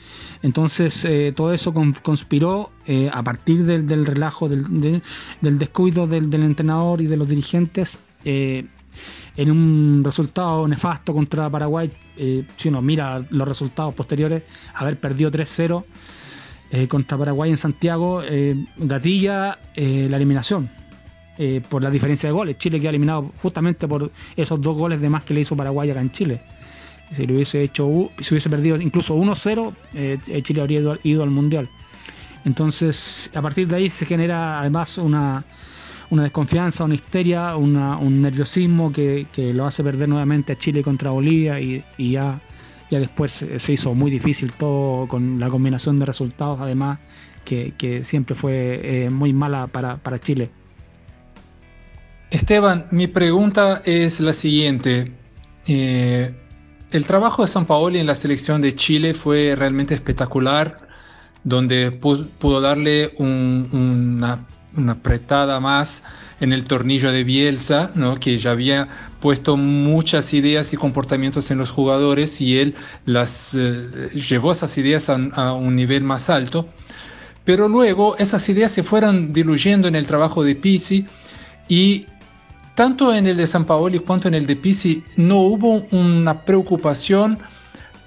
Entonces 0.42 1.06
todo 1.34 1.52
eso 1.52 1.74
conspiró 2.02 2.70
a 3.12 3.22
partir 3.22 3.64
del, 3.64 4.06
relajo, 4.06 4.48
del, 4.48 5.02
descuido 5.40 6.06
del, 6.06 6.32
entrenador 6.34 7.00
y 7.00 7.06
de 7.06 7.16
los 7.16 7.28
dirigentes. 7.28 7.98
en 8.24 9.50
un 9.50 10.02
resultado 10.04 10.68
nefasto 10.68 11.12
contra 11.12 11.50
Paraguay, 11.50 11.90
si 12.56 12.68
uno 12.68 12.80
mira 12.80 13.26
los 13.30 13.48
resultados 13.48 13.94
posteriores, 13.94 14.44
haber 14.74 15.00
perdido 15.00 15.30
3-0 15.30 15.84
contra 16.88 17.18
Paraguay 17.18 17.50
en 17.50 17.56
Santiago, 17.56 18.22
gatilla 18.76 19.58
la 19.74 20.16
eliminación 20.16 20.81
por 21.68 21.82
la 21.82 21.90
diferencia 21.90 22.28
de 22.28 22.32
goles. 22.32 22.58
Chile 22.58 22.78
queda 22.80 22.90
eliminado 22.90 23.32
justamente 23.42 23.88
por 23.88 24.10
esos 24.36 24.60
dos 24.60 24.76
goles 24.76 25.00
de 25.00 25.10
más 25.10 25.24
que 25.24 25.34
le 25.34 25.40
hizo 25.40 25.56
Paraguay 25.56 25.90
acá 25.90 26.00
en 26.00 26.10
Chile. 26.10 26.42
Si 27.14 27.26
lo 27.26 27.34
hubiese 27.34 27.62
hecho, 27.62 28.10
si 28.20 28.34
hubiese 28.34 28.48
perdido 28.48 28.76
incluso 28.76 29.14
1-0, 29.16 29.72
eh, 29.94 30.18
Chile 30.42 30.60
habría 30.60 30.98
ido, 31.02 31.22
al 31.22 31.30
Mundial. 31.30 31.68
Entonces, 32.44 33.30
a 33.34 33.42
partir 33.42 33.68
de 33.68 33.76
ahí 33.76 33.90
se 33.90 34.06
genera 34.06 34.60
además 34.60 34.98
una, 34.98 35.44
desconfianza, 36.10 36.84
una 36.84 36.94
histeria, 36.94 37.56
un 37.56 38.20
nerviosismo 38.20 38.92
que, 38.92 39.26
lo 39.54 39.66
hace 39.66 39.84
perder 39.84 40.08
nuevamente 40.08 40.52
a 40.52 40.56
Chile 40.56 40.82
contra 40.82 41.10
Bolivia 41.10 41.60
y, 41.60 41.84
ya, 41.98 42.40
ya 42.90 42.98
después 42.98 43.46
se 43.56 43.72
hizo 43.72 43.94
muy 43.94 44.10
difícil 44.10 44.52
todo 44.52 45.06
con 45.06 45.38
la 45.38 45.48
combinación 45.50 45.98
de 45.98 46.06
resultados, 46.06 46.60
además 46.60 46.98
que, 47.44 48.00
siempre 48.04 48.34
fue 48.34 49.04
eh, 49.04 49.10
muy 49.10 49.32
mala 49.32 49.66
para, 49.66 49.98
para 49.98 50.18
Chile. 50.18 50.50
Esteban, 52.32 52.86
mi 52.92 53.08
pregunta 53.08 53.82
es 53.84 54.18
la 54.20 54.32
siguiente. 54.32 55.12
Eh, 55.66 56.34
el 56.90 57.04
trabajo 57.04 57.42
de 57.42 57.48
San 57.48 57.66
Paoli 57.66 57.98
en 57.98 58.06
la 58.06 58.14
selección 58.14 58.62
de 58.62 58.74
Chile 58.74 59.12
fue 59.12 59.54
realmente 59.54 59.92
espectacular, 59.92 60.88
donde 61.44 61.90
pudo 61.90 62.62
darle 62.62 63.12
una, 63.18 64.46
apretada 64.88 65.60
más 65.60 66.04
en 66.40 66.54
el 66.54 66.64
tornillo 66.64 67.12
de 67.12 67.22
Bielsa, 67.22 67.90
¿no? 67.96 68.18
que 68.18 68.38
ya 68.38 68.52
había 68.52 68.88
puesto 69.20 69.58
muchas 69.58 70.32
ideas 70.32 70.72
y 70.72 70.78
comportamientos 70.78 71.50
en 71.50 71.58
los 71.58 71.70
jugadores 71.70 72.40
y 72.40 72.56
él 72.58 72.74
las 73.04 73.54
eh, 73.54 74.08
llevó 74.14 74.52
esas 74.52 74.78
ideas 74.78 75.10
a, 75.10 75.16
a, 75.34 75.52
un 75.52 75.76
nivel 75.76 76.02
más 76.02 76.30
alto. 76.30 76.66
Pero 77.44 77.68
luego 77.68 78.16
esas 78.16 78.48
ideas 78.48 78.70
se 78.70 78.82
fueron 78.82 79.34
diluyendo 79.34 79.86
en 79.86 79.96
el 79.96 80.06
trabajo 80.06 80.42
de 80.42 80.54
Pizzi 80.54 81.04
y 81.68 82.06
tanto 82.74 83.14
en 83.14 83.26
el 83.26 83.36
de 83.36 83.46
San 83.46 83.64
Paoli 83.64 83.98
cuanto 83.98 84.28
en 84.28 84.34
el 84.34 84.46
de 84.46 84.56
Pisi 84.56 85.04
no 85.16 85.38
hubo 85.38 85.86
una 85.90 86.44
preocupación 86.44 87.38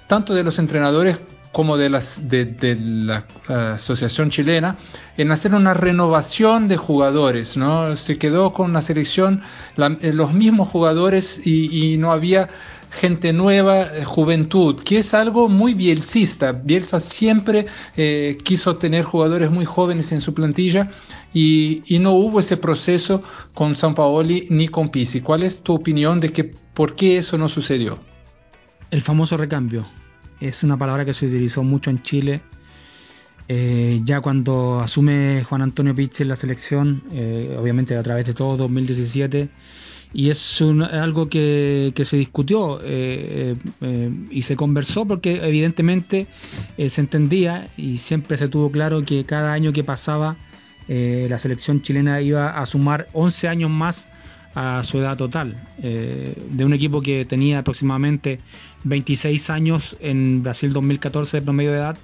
tanto 0.06 0.34
de 0.34 0.44
los 0.44 0.58
entrenadores 0.58 1.18
como 1.56 1.78
de, 1.78 1.88
la 1.88 3.24
Asociación 3.48 4.28
Chilena 4.28 4.76
en 5.16 5.30
hacer 5.30 5.54
una 5.54 5.72
renovación 5.72 6.68
de 6.68 6.76
jugadores. 6.76 7.56
¿no? 7.56 7.96
Se 7.96 8.18
quedó 8.18 8.52
con 8.52 8.68
una 8.68 8.82
selección, 8.82 9.40
eh, 9.78 10.12
los 10.12 10.34
mismos 10.34 10.68
jugadores 10.68 11.40
y, 11.46 11.96
no 11.96 12.12
había 12.12 12.50
gente 12.90 13.32
nueva, 13.32 13.84
eh, 13.84 14.04
juventud, 14.04 14.82
que 14.82 14.98
es 14.98 15.14
algo 15.14 15.48
muy 15.48 15.72
bielcista. 15.72 16.52
Bielsa 16.52 17.00
siempre 17.00 17.64
eh, 17.96 18.36
quiso 18.44 18.76
tener 18.76 19.04
jugadores 19.04 19.50
muy 19.50 19.64
jóvenes 19.64 20.12
en 20.12 20.20
su 20.20 20.34
plantilla 20.34 20.90
y, 21.38 21.98
no 21.98 22.14
hubo 22.14 22.40
ese 22.40 22.56
proceso 22.56 23.22
con 23.52 23.76
San 23.76 23.94
Paoli 23.94 24.46
ni 24.48 24.68
con 24.68 24.88
Pisi. 24.88 25.20
¿Cuál 25.20 25.42
es 25.42 25.62
tu 25.62 25.74
opinión 25.74 26.18
de 26.18 26.32
que 26.32 26.44
por 26.44 26.94
qué 26.94 27.18
eso 27.18 27.36
no 27.36 27.50
sucedió? 27.50 27.98
El 28.90 29.02
famoso 29.02 29.36
recambio. 29.36 29.84
Es 30.40 30.64
una 30.64 30.78
palabra 30.78 31.04
que 31.04 31.12
se 31.12 31.26
utilizó 31.26 31.62
mucho 31.62 31.90
en 31.90 32.00
Chile. 32.00 32.40
Eh, 33.48 34.00
ya 34.02 34.22
cuando 34.22 34.80
asume 34.80 35.44
Juan 35.44 35.60
Antonio 35.60 35.94
Pizzi 35.94 36.22
en 36.22 36.30
la 36.30 36.36
selección, 36.36 37.02
eh, 37.12 37.54
obviamente 37.60 37.94
a 37.96 38.02
través 38.02 38.24
de 38.24 38.32
todo 38.32 38.56
2017, 38.56 39.50
y 40.14 40.30
es 40.30 40.62
algo 40.90 41.28
que, 41.28 41.92
se 42.02 42.16
discutió 42.16 42.80
eh, 42.82 43.56
y 44.30 44.40
se 44.40 44.56
conversó 44.56 45.04
porque 45.04 45.46
evidentemente 45.46 46.28
se 46.78 47.00
entendía 47.02 47.68
y 47.76 47.98
siempre 47.98 48.38
se 48.38 48.48
tuvo 48.48 48.70
claro 48.70 49.02
que 49.02 49.24
cada 49.24 49.52
año 49.52 49.74
que 49.74 49.84
pasaba 49.84 50.36
eh, 50.88 51.26
la 51.28 51.38
selección 51.38 51.82
chilena 51.82 52.20
iba 52.20 52.50
a 52.50 52.66
sumar 52.66 53.08
11 53.12 53.48
años 53.48 53.70
más 53.70 54.08
a 54.54 54.82
su 54.84 54.98
edad 54.98 55.16
total. 55.16 55.62
Eh, 55.82 56.34
de 56.50 56.64
un 56.64 56.72
equipo 56.72 57.02
que 57.02 57.24
tenía 57.24 57.58
aproximadamente 57.58 58.38
26 58.84 59.50
años 59.50 59.96
en 60.00 60.42
Brasil 60.42 60.72
2014 60.72 61.38
de 61.38 61.42
promedio 61.42 61.72
de 61.72 61.78
edad, 61.78 61.98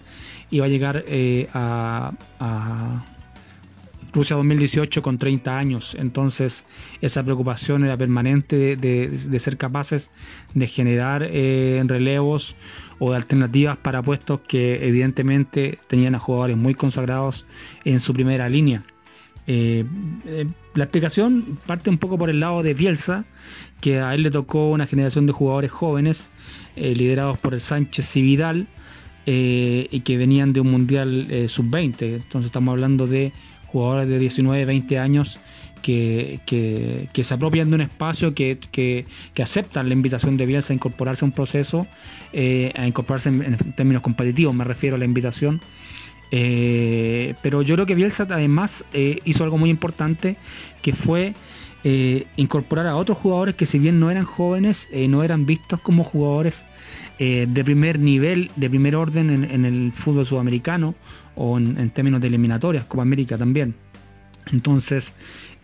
iba 0.51 0.67
a 0.67 0.69
llegar 0.69 1.05
eh, 1.07 1.49
a, 1.55 2.13
Rusia 4.13 4.37
2018 4.37 5.01
con 5.01 5.17
30 5.17 5.57
años. 5.57 5.97
Entonces 5.99 6.67
esa 7.01 7.23
preocupación 7.23 7.85
era 7.85 7.97
permanente 7.97 8.77
de, 8.77 9.39
ser 9.39 9.57
capaces 9.57 10.11
de 10.53 10.67
generar 10.67 11.23
relevos 11.23 12.55
o 12.99 13.11
de 13.11 13.17
alternativas 13.17 13.77
para 13.77 14.03
puestos 14.03 14.41
que 14.41 14.87
evidentemente 14.87 15.79
tenían 15.87 16.15
a 16.15 16.19
jugadores 16.19 16.57
muy 16.57 16.75
consagrados 16.75 17.47
en 17.85 18.01
su 18.01 18.13
primera 18.15 18.49
línea. 18.49 18.83
Eh, 19.47 19.85
eh, 20.27 20.47
la 20.75 20.85
explicación 20.85 21.59
parte 21.67 21.91
un 21.91 21.99
poco 21.99 22.17
por 22.17 22.31
el 22.31 22.41
lado 22.41 22.63
de 22.63 22.75
Bielsa, 22.75 23.25
que 23.81 24.01
a 24.01 24.15
él 24.15 24.23
le 24.23 24.31
tocó 24.31 24.71
una 24.71 24.87
generación 24.87 25.27
de 25.27 25.33
jugadores 25.33 25.71
jóvenes 25.71 26.31
eh, 26.77 26.95
liderados 26.95 27.39
por 27.39 27.55
el 27.55 27.61
Sánchez 27.61 28.17
y 28.17 28.23
Vidal 28.23 28.69
y 29.25 30.01
que 30.01 30.17
venían 30.17 30.53
de 30.53 30.59
un 30.59 30.73
mundial 30.73 31.29
sub-20. 31.47 32.17
Entonces 32.17 32.47
estamos 32.47 32.73
hablando 32.73 33.07
de 33.07 33.33
jugadores 33.67 34.09
de 34.09 34.19
19, 34.19 34.65
20 34.65 34.99
años 34.99 35.39
que, 35.83 37.11
se 37.23 37.35
apropian 37.35 37.69
de 37.71 37.75
un 37.75 37.81
espacio, 37.83 38.35
que, 38.35 39.05
aceptan 39.41 39.89
la 39.89 39.95
invitación 39.95 40.37
de 40.37 40.47
Bielsa 40.47 40.73
a 40.73 40.77
incorporarse 40.77 41.25
a 41.25 41.27
un 41.27 41.33
proceso, 41.33 41.87
eh, 42.33 42.73
a 42.75 42.87
incorporarse 42.87 43.29
en, 43.29 43.57
términos 43.75 44.03
competitivos, 44.03 44.55
me 44.55 44.65
refiero 44.65 44.97
a 44.97 44.99
la 44.99 45.05
invitación. 45.05 45.61
Eh, 46.31 47.35
pero 47.43 47.61
yo 47.61 47.75
creo 47.75 47.87
que 47.87 47.95
Bielsa 47.95 48.27
además 48.31 48.87
eh, 48.95 49.19
hizo 49.25 49.45
algo 49.45 49.59
muy 49.59 49.69
importante, 49.69 50.37
que 50.81 50.93
fue 50.93 51.35
incorporar 52.37 52.87
a 52.87 52.95
otros 52.95 53.19
jugadores 53.19 53.57
que 53.57 53.67
si 53.67 53.81
bien 53.81 53.99
no 53.99 54.09
eran 54.13 54.25
jóvenes, 54.25 54.89
no 55.09 55.25
eran 55.25 55.47
vistos 55.47 55.81
como 55.81 56.05
jugadores 56.05 56.65
de 57.19 57.65
primer 57.65 57.99
nivel, 57.99 58.53
de 58.55 58.71
primer 58.71 58.95
orden 58.95 59.31
en, 59.31 59.65
el 59.65 59.93
fútbol 59.93 60.25
sudamericano 60.25 60.95
o 61.35 61.59
en, 61.59 61.77
en 61.81 61.91
términos 61.91 62.21
de 62.21 62.29
eliminatorias, 62.29 62.85
como 62.85 63.03
América 63.03 63.37
también. 63.37 63.75
Entonces, 64.51 65.15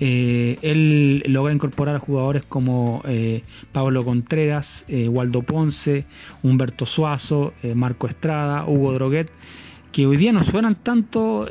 eh, 0.00 0.58
él 0.62 1.24
logra 1.26 1.52
incorporar 1.52 1.96
a 1.96 1.98
jugadores 1.98 2.44
como 2.44 3.02
eh, 3.04 3.42
Pablo 3.72 4.04
Contreras, 4.04 4.84
eh, 4.88 5.08
Waldo 5.08 5.42
Ponce, 5.42 6.04
Humberto 6.42 6.86
Suazo, 6.86 7.52
Marco 7.74 8.06
Estrada, 8.06 8.64
Hugo 8.66 8.92
Droguet, 8.92 9.28
que 9.90 10.06
hoy 10.06 10.16
día 10.16 10.32
no 10.32 10.44
suenan 10.44 10.76
tanto 10.76 11.48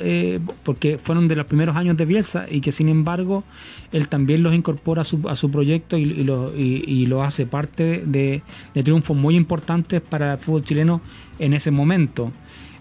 porque 0.63 0.97
fueron 0.97 1.27
de 1.27 1.35
los 1.35 1.47
primeros 1.47 1.75
años 1.75 1.97
de 1.97 2.05
Bielsa 2.05 2.45
y 2.49 2.61
que 2.61 2.71
sin 2.71 2.87
embargo 2.87 3.43
él 3.91 4.07
también 4.07 4.43
los 4.43 4.53
incorpora 4.53 5.01
a 5.01 5.05
su, 5.05 5.27
a 5.27 5.35
su 5.35 5.49
proyecto 5.49 5.97
y, 5.97 6.05
lo, 6.05 6.55
y, 6.55 7.07
lo, 7.07 7.23
hace 7.23 7.45
parte 7.45 8.03
de, 8.05 8.43
triunfos 8.83 9.17
muy 9.17 9.35
importantes 9.35 10.01
para 10.01 10.33
el 10.33 10.37
fútbol 10.37 10.63
chileno 10.63 11.01
en 11.39 11.53
ese 11.53 11.71
momento. 11.71 12.31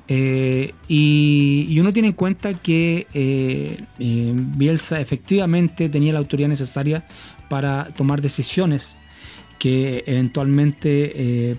Eh, 0.08 0.72
y, 0.88 1.76
uno 1.80 1.92
tiene 1.92 2.08
en 2.08 2.14
cuenta 2.14 2.54
que 2.54 3.06
eh, 3.12 3.84
Bielsa 3.98 5.00
efectivamente 5.00 5.88
tenía 5.88 6.12
la 6.12 6.20
autoridad 6.20 6.48
necesaria 6.48 7.04
para 7.48 7.88
tomar 7.96 8.20
decisiones 8.20 8.96
que 9.58 10.04
eventualmente 10.06 11.58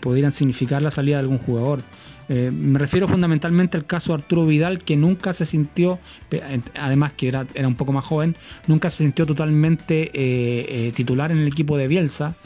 pudieran 0.00 0.32
significar 0.32 0.82
la 0.82 0.90
salida 0.90 1.16
de 1.16 1.20
algún 1.20 1.38
jugador. 1.38 1.82
Eh, 2.28 2.50
me 2.52 2.78
refiero 2.78 3.08
fundamentalmente 3.08 3.78
al 3.78 3.86
caso 3.86 4.12
de 4.12 4.22
Arturo 4.22 4.44
Vidal, 4.44 4.80
que 4.80 4.96
nunca 4.96 5.32
se 5.32 5.46
sintió, 5.46 5.98
además 6.74 7.12
que 7.14 7.28
era, 7.28 7.46
era 7.54 7.66
un 7.66 7.74
poco 7.74 7.92
más 7.92 8.04
joven, 8.04 8.36
nunca 8.66 8.90
se 8.90 8.98
sintió 8.98 9.24
totalmente 9.24 10.10
eh, 10.12 10.88
eh, 10.88 10.92
titular 10.94 11.32
en 11.32 11.38
el 11.38 11.48
equipo 11.48 11.78
de 11.78 11.88
Bielsa, 11.88 12.36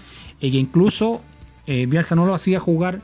y 0.41 0.53
que 0.53 0.59
incluso 0.59 1.23
Bielsa 1.67 2.17
no 2.17 2.27
lo 2.27 2.35
hacía 2.35 2.59
jugar 2.59 3.01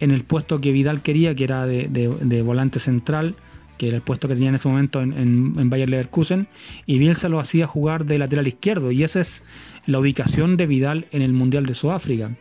en 0.00 0.10
el 0.10 0.24
puesto 0.24 0.60
que 0.60 0.72
Vidal 0.72 1.02
quería, 1.02 1.34
que 1.34 1.44
era 1.44 1.66
de, 1.66 2.42
volante 2.42 2.78
central, 2.78 3.34
que 3.78 3.88
era 3.88 3.96
el 3.96 4.02
puesto 4.02 4.28
que 4.28 4.34
tenía 4.34 4.50
en 4.50 4.54
ese 4.54 4.68
momento 4.68 5.00
en, 5.00 5.12
en, 5.12 5.52
en, 5.58 5.70
Bayer 5.70 5.88
Leverkusen, 5.88 6.48
y 6.86 6.98
Bielsa 6.98 7.28
lo 7.28 7.40
hacía 7.40 7.66
jugar 7.66 8.04
de 8.04 8.18
lateral 8.18 8.46
izquierdo, 8.46 8.90
y 8.90 9.02
esa 9.02 9.20
es 9.20 9.44
la 9.86 9.98
ubicación 9.98 10.56
de 10.56 10.66
Vidal 10.66 11.06
en 11.10 11.22
el 11.22 11.32
Mundial 11.32 11.66
de 11.66 11.74
Sudáfrica. 11.74 12.36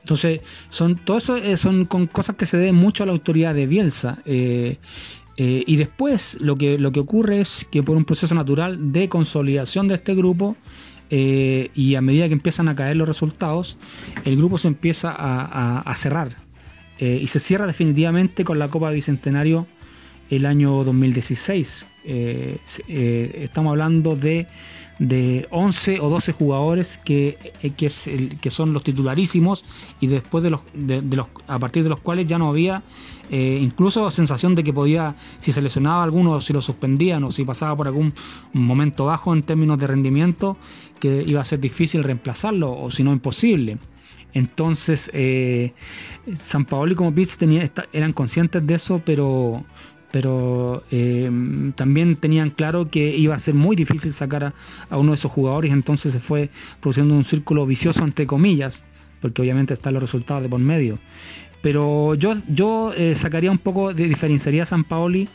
Entonces, 0.00 0.42
son 0.70 0.96
todo 0.96 1.18
eso 1.18 1.36
eh, 1.36 1.56
son 1.56 1.84
cosas 1.86 2.36
que 2.36 2.46
se 2.46 2.58
deben 2.58 2.74
mucho 2.74 3.02
a 3.02 3.06
la 3.06 3.12
autoridad 3.12 3.54
de 3.54 3.66
Bielsa. 3.66 4.18
Eh, 4.24 4.78
eh, 5.36 5.64
y 5.66 5.76
después 5.76 6.38
lo 6.40 6.56
que, 6.56 6.78
lo 6.78 6.92
que 6.92 7.00
ocurre 7.00 7.40
es 7.40 7.66
que 7.70 7.82
por 7.82 7.96
un 7.96 8.04
proceso 8.04 8.34
natural 8.34 8.92
de 8.92 9.08
consolidación 9.08 9.88
de 9.88 9.94
este 9.94 10.14
grupo, 10.14 10.56
y 11.12 11.96
a 11.96 12.00
medida 12.00 12.28
que 12.28 12.34
empiezan 12.34 12.68
a 12.68 12.76
caer 12.76 12.96
los 12.96 13.08
resultados, 13.08 13.76
el 14.24 14.36
grupo 14.36 14.58
se 14.58 14.68
empieza 14.68 15.12
a, 15.12 15.94
cerrar. 15.96 16.36
Y 17.00 17.26
se 17.28 17.40
cierra 17.40 17.66
definitivamente 17.66 18.44
con 18.44 18.58
la 18.58 18.68
Copa 18.68 18.90
Bicentenario 18.90 19.66
el 20.28 20.44
año 20.44 20.84
2016. 20.84 21.86
estamos 22.86 23.70
hablando 23.70 24.16
de 24.16 24.46
de 25.00 25.48
11 25.50 25.98
o 26.00 26.10
12 26.10 26.32
jugadores 26.32 26.98
que, 26.98 27.38
eh, 27.62 27.70
que, 27.70 28.50
son 28.50 28.74
los 28.74 28.84
titularísimos 28.84 29.64
y 29.98 30.08
después 30.08 30.44
de 30.44 30.50
los, 30.50 30.60
de, 30.74 31.00
los 31.16 31.26
a 31.46 31.58
partir 31.58 31.82
de 31.82 31.88
los 31.88 32.00
cuales 32.00 32.26
ya 32.26 32.38
no 32.38 32.50
había 32.50 32.82
eh, 33.30 33.58
incluso 33.60 34.10
sensación 34.10 34.54
de 34.54 34.62
que 34.62 34.74
podía 34.74 35.14
si 35.38 35.52
se 35.52 35.62
lesionaba 35.62 36.02
alguno 36.02 36.38
si 36.42 36.52
lo 36.52 36.60
suspendían 36.60 37.24
o 37.24 37.30
si 37.30 37.46
pasaba 37.46 37.74
por 37.74 37.86
algún 37.86 38.12
momento 38.52 39.06
bajo 39.06 39.32
en 39.32 39.42
términos 39.42 39.78
de 39.78 39.86
rendimiento 39.86 40.58
que 41.00 41.24
iba 41.26 41.40
a 41.40 41.46
ser 41.46 41.60
difícil 41.60 42.04
reemplazarlo 42.04 42.78
o 42.78 42.90
si 42.90 43.02
no 43.02 43.12
imposible 43.14 43.78
entonces 44.34 45.10
eh, 45.12 45.72
San 46.34 46.64
Paolo 46.64 46.92
y 46.92 46.96
como 46.96 47.14
Pitts 47.14 47.38
tenía, 47.38 47.68
eran 47.92 48.12
conscientes 48.12 48.66
de 48.66 48.74
eso 48.74 49.02
pero 49.04 49.64
pero 50.10 50.82
eh, 50.90 51.30
también 51.76 52.16
tenían 52.16 52.50
claro 52.50 52.90
que 52.90 53.16
iba 53.16 53.34
a 53.34 53.38
ser 53.38 53.54
muy 53.54 53.76
difícil 53.76 54.12
sacar 54.12 54.52
a, 54.90 54.98
uno 54.98 55.12
de 55.12 55.14
esos 55.14 55.30
jugadores, 55.30 55.72
entonces 55.72 56.12
se 56.12 56.20
fue 56.20 56.50
produciendo 56.80 57.14
un 57.14 57.24
círculo 57.24 57.66
vicioso 57.66 58.04
entre 58.04 58.26
comillas, 58.26 58.84
porque 59.20 59.42
obviamente 59.42 59.74
están 59.74 59.94
los 59.94 60.02
resultados 60.02 60.42
de 60.42 60.48
por 60.48 60.60
medio. 60.60 60.98
Pero 61.62 62.14
yo, 62.14 62.34
yo 62.48 62.92
eh, 62.94 63.14
sacaría 63.14 63.50
un 63.50 63.58
poco, 63.58 63.92
de, 63.92 64.08
diferenciaría 64.08 64.62
a 64.62 64.66
San 64.66 64.82
Paoli 64.82 65.28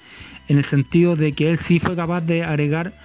en 0.48 0.58
el 0.58 0.64
sentido 0.64 1.16
de 1.16 1.34
que 1.34 1.50
él 1.50 1.58
sí 1.58 1.80
fue 1.80 1.96
capaz 1.96 2.22
de 2.22 2.44
agregar 2.44 2.98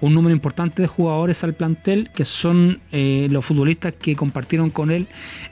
un 0.00 0.14
número 0.14 0.34
importante 0.34 0.82
de 0.82 0.88
jugadores 0.88 1.42
al 1.44 1.54
plantel, 1.54 2.10
que 2.14 2.24
son 2.24 2.80
eh, 2.92 3.26
los 3.30 3.44
futbolistas 3.44 3.94
que 3.94 4.16
compartieron 4.16 4.70
con 4.70 4.90
él 4.90 5.06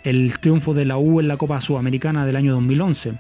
el 0.05 0.39
triunfo 0.39 0.75
de 0.75 0.85
la 0.85 0.99
U 0.99 1.21
en 1.21 1.29
la 1.29 1.37
Copa 1.37 1.61
Sudamericana 1.61 2.27
del 2.27 2.37
año 2.37 2.53
2011 2.55 3.15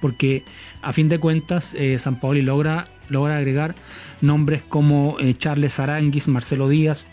porque 0.00 0.42
a 0.82 0.92
fin 0.92 1.08
de 1.08 1.20
cuentas 1.20 1.74
eh, 1.74 1.96
San 1.98 2.18
Paoli 2.18 2.42
logra, 2.42 2.88
logra 3.08 3.36
agregar 3.36 3.76
nombres 4.20 4.62
como 4.62 5.16
eh, 5.20 5.32
Charles 5.34 5.78
Aranguis, 5.78 6.26
Marcelo 6.26 6.68
Díaz, 6.68 7.06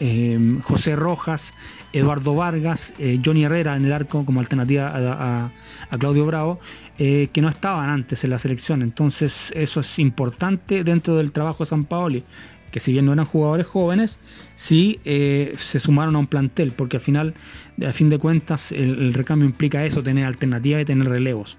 eh, 0.00 0.58
José 0.62 0.96
Rojas, 0.96 1.54
Eduardo 1.92 2.34
Vargas, 2.34 2.94
Johnny 3.24 3.44
Herrera 3.44 3.76
en 3.76 3.84
el 3.84 3.92
arco 3.92 4.24
como 4.24 4.40
alternativa 4.40 4.92
a, 4.94 5.98
Claudio 5.98 6.26
Bravo, 6.26 6.60
que 6.98 7.40
no 7.40 7.48
estaban 7.48 7.88
antes 7.88 8.24
en 8.24 8.30
la 8.30 8.38
selección. 8.38 8.82
Entonces 8.82 9.52
eso 9.56 9.80
es 9.80 9.98
importante 9.98 10.84
dentro 10.84 11.16
del 11.16 11.32
trabajo 11.32 11.64
de 11.64 11.70
San 11.70 11.84
Paoli 11.84 12.24
que 12.70 12.80
si 12.80 12.92
bien 12.92 13.06
no 13.06 13.14
eran 13.14 13.24
jugadores 13.24 13.66
jóvenes, 13.66 14.18
sí 14.54 15.00
eh, 15.06 15.54
se 15.56 15.80
sumaron 15.80 16.16
a 16.16 16.18
un 16.18 16.26
plantel, 16.26 16.72
porque 16.72 16.98
al 16.98 17.00
final, 17.00 17.34
a 17.82 17.92
fin 17.92 18.10
de 18.10 18.18
cuentas, 18.18 18.70
el, 18.72 19.14
recambio 19.14 19.48
implica 19.48 19.84
eso, 19.86 20.02
tener 20.02 20.26
alternativas 20.26 20.82
y 20.82 20.84
tener 20.84 21.08
relevos. 21.08 21.56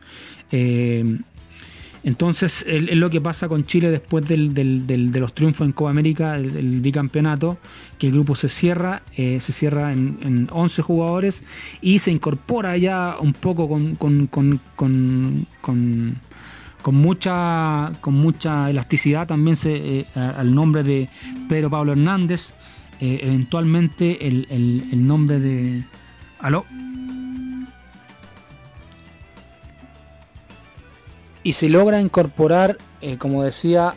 Entonces, 2.03 2.64
es 2.68 2.95
lo 2.95 3.10
que 3.10 3.19
pasa 3.22 3.48
con 3.48 3.65
Chile 3.65 3.90
después 3.90 4.28
del, 4.28 4.53
de 4.53 5.19
los 5.19 5.34
triunfos 5.34 5.65
en 5.65 5.74
Copa 5.74 5.90
América, 5.90 6.36
el, 6.36 6.80
bicampeonato, 6.82 7.57
que 7.98 8.07
el 8.07 8.14
grupo 8.14 8.36
se 8.36 8.49
cierra, 8.49 9.02
eh, 9.15 9.40
se 9.40 9.52
cierra 9.52 9.91
en, 9.91 10.18
en, 10.22 10.48
11 10.52 10.82
jugadores 10.82 11.44
y 11.82 11.99
se 11.99 12.11
incorpora 12.11 12.78
ya 12.78 13.18
un 13.19 13.34
poco 13.34 13.68
con, 13.68 13.95
con, 13.95 14.28
con 14.28 16.18
con 16.88 16.95
mucha, 16.95 17.91
con 17.99 18.14
mucha 18.14 18.69
elasticidad 18.69 19.28
también 19.28 19.57
se, 19.57 19.76
eh, 19.76 20.06
al 20.15 20.56
nombre 20.56 20.84
de 20.84 21.10
Pedro 21.49 21.69
Pablo 21.69 21.91
Hernández, 21.91 22.53
eh, 23.02 23.19
eventualmente 23.24 24.26
el, 24.26 24.48
el, 24.49 25.06
nombre 25.06 25.41
de... 25.41 25.84
¿Aló? 26.40 26.65
Y 31.48 31.53
se 31.53 31.69
logra 31.69 32.02
incorporar, 32.02 32.78
eh, 32.99 33.18
como 33.18 33.44
decía, 33.44 33.95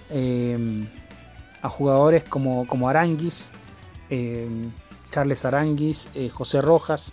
a 1.63 1.69
jugadores 1.69 2.23
como, 2.25 2.67
como 2.67 2.89
Aranguis, 2.89 3.51
Charles 5.11 5.45
Aranguis, 5.45 6.11
José 6.33 6.61
Rojas, 6.61 7.13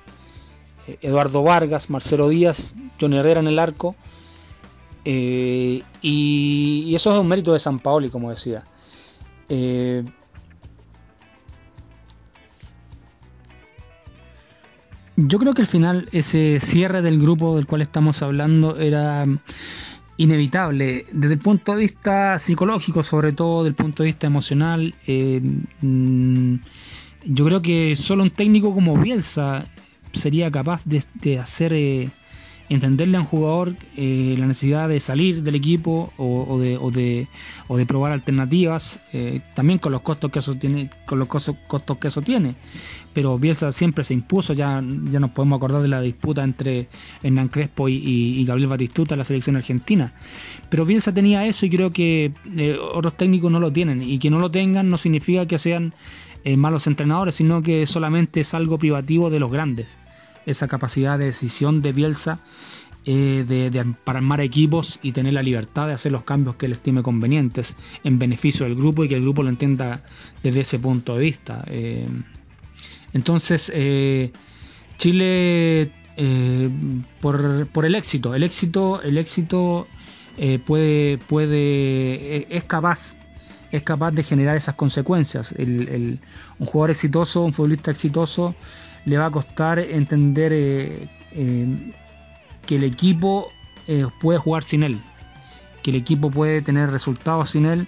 Eduardo 1.02 1.42
Vargas, 1.44 1.90
Marcelo 1.90 2.30
Díaz, 2.30 2.76
Johnny 3.02 3.18
Herrera 3.18 3.40
en 3.40 3.48
el 3.48 3.58
arco, 3.58 3.96
eh, 5.10 5.84
y, 6.02 6.94
eso 6.94 7.14
es 7.14 7.20
un 7.22 7.30
mérito 7.30 7.54
de 7.54 7.60
San 7.60 7.80
Paoli, 7.80 8.10
como 8.10 8.30
decía. 8.30 8.66
Eh, 9.48 10.04
yo 15.16 15.40
creo 15.40 15.54
que 15.54 15.62
al 15.62 15.68
final 15.68 16.10
ese 16.12 16.60
cierre 16.60 17.02
del 17.02 17.22
grupo 17.22 17.56
del 17.56 17.68
cual 17.68 17.84
estamos 17.84 18.22
hablando 18.22 18.76
era 18.76 19.26
inevitable 20.18 21.06
desde 21.12 21.36
el 21.36 21.40
punto 21.40 21.74
de 21.74 21.82
vista 21.82 22.38
psicológico, 22.40 23.04
sobre 23.04 23.34
todo 23.34 23.64
desde 23.64 23.70
el 23.70 23.76
punto 23.76 24.04
de 24.04 24.08
vista 24.08 24.28
emocional. 24.28 24.94
Eh, 25.06 25.42
mm, 25.82 26.56
yo 27.26 27.46
creo 27.46 27.62
que 27.62 27.96
solo 27.96 28.24
un 28.24 28.32
técnico 28.32 28.74
como 28.74 28.98
Bielsa 28.98 29.66
sería 30.14 30.50
capaz 30.52 30.84
de, 30.86 31.40
hacer 31.40 31.74
entenderle 32.70 33.18
a 33.18 33.22
un 33.22 33.26
jugador 33.26 33.76
eh, 33.96 34.36
la 34.38 34.46
necesidad 34.46 34.90
de 34.90 35.00
salir 35.00 35.44
del 35.44 35.56
equipo 35.56 36.12
o, 36.18 36.60
de, 36.60 36.78
o 36.78 36.92
de, 36.92 37.28
o 37.68 37.78
de, 37.78 37.86
probar 37.86 38.12
alternativas, 38.12 39.00
eh, 39.14 39.40
también 39.56 39.80
con 39.80 39.92
los 39.92 40.02
costos 40.02 40.32
que 40.32 40.40
eso 40.40 40.56
tiene, 40.56 40.90
con 41.06 41.20
los 41.20 41.28
costos, 41.28 41.56
que 42.00 42.08
eso 42.08 42.22
tiene. 42.22 42.56
Pero 43.14 43.40
Bielsa 43.40 43.72
siempre 43.72 44.04
se 44.04 44.14
impuso, 44.14 44.54
ya, 44.54 44.84
ya 45.04 45.20
nos 45.20 45.32
podemos 45.32 45.58
acordar 45.58 45.82
de 45.82 45.88
la 45.88 46.02
disputa 46.02 46.44
entre 46.44 46.88
Hernán 47.24 47.48
Crespo 47.48 47.90
y, 47.90 48.44
Gabriel 48.46 48.70
Batistuta 48.70 49.16
en 49.16 49.20
la 49.20 49.26
selección 49.26 49.56
argentina. 49.56 50.14
Pero 50.70 50.86
Bielsa 50.86 51.14
tenía 51.14 51.46
eso 51.46 51.66
y 51.66 51.70
creo 51.70 51.92
que 51.92 52.32
eh, 52.56 52.78
otros 52.94 53.16
técnicos 53.16 53.52
no 53.52 53.60
lo 53.60 53.72
tienen. 53.72 54.04
Y 54.04 54.20
que 54.20 54.30
no 54.30 54.40
lo 54.40 54.52
tengan 54.52 54.90
no 54.90 54.98
significa 54.98 55.46
que 55.46 55.58
sean 55.58 55.94
malos 56.56 56.88
entrenadores, 56.88 57.36
sino 57.36 57.62
que 57.62 57.86
solamente 57.88 58.40
es 58.40 58.54
algo 58.54 58.78
privativo 58.78 59.30
de 59.30 59.38
los 59.38 59.52
grandes 59.52 59.88
esa 60.48 60.68
capacidad 60.68 61.20
de 61.20 61.26
decisión 61.26 61.82
de 61.84 61.92
Bielsa 61.92 62.40
eh, 63.06 63.46
de, 63.48 63.86
para 64.04 64.20
armar 64.20 64.42
equipos 64.42 65.00
y 65.04 65.12
tener 65.12 65.34
la 65.34 65.44
libertad 65.44 65.88
de 65.88 65.94
hacer 65.94 66.12
los 66.12 66.24
cambios 66.24 66.56
que 66.56 66.66
él 66.66 66.72
estime 66.72 67.04
convenientes 67.04 67.76
en 68.04 68.18
beneficio 68.18 68.66
del 68.66 68.76
grupo 68.76 69.04
y 69.04 69.10
que 69.10 69.16
el 69.16 69.22
grupo 69.22 69.44
lo 69.44 69.50
entienda 69.50 70.04
desde 70.42 70.62
ese 70.62 70.80
punto 70.80 71.16
de 71.16 71.22
vista. 71.22 71.64
Eh, 71.68 72.08
entonces, 73.14 73.72
eh, 73.74 74.32
Chile, 74.98 75.92
por, 77.22 77.86
el 77.86 77.96
éxito, 77.96 78.34
el 78.34 78.44
éxito, 78.44 79.02
el 79.02 79.18
éxito 79.18 79.88
puede, 80.66 81.18
puede, 81.18 82.56
es 82.56 82.64
capaz 82.64 83.16
es 83.72 83.84
capaz 83.84 84.12
de 84.12 84.24
generar 84.24 84.56
esas 84.56 84.76
consecuencias. 84.76 85.54
un 85.58 86.20
jugador 86.60 86.92
exitoso, 86.92 87.44
un 87.44 87.54
futbolista 87.54 87.92
exitoso, 87.92 88.56
le 89.08 89.18
va 89.18 89.28
a 89.28 89.32
costar 89.32 89.80
entender 89.80 90.52
eh, 90.54 91.08
eh, 91.32 91.92
que 92.66 92.76
el 92.76 92.84
equipo 92.84 93.48
eh, 93.88 94.06
puede 94.20 94.38
jugar 94.38 94.64
sin 94.64 94.84
él, 94.84 95.00
que 95.82 95.92
el 95.92 95.98
equipo 95.98 96.30
puede 96.30 96.62
tener 96.62 96.92
resultados 96.92 97.52
sin 97.52 97.66
él. 97.66 97.88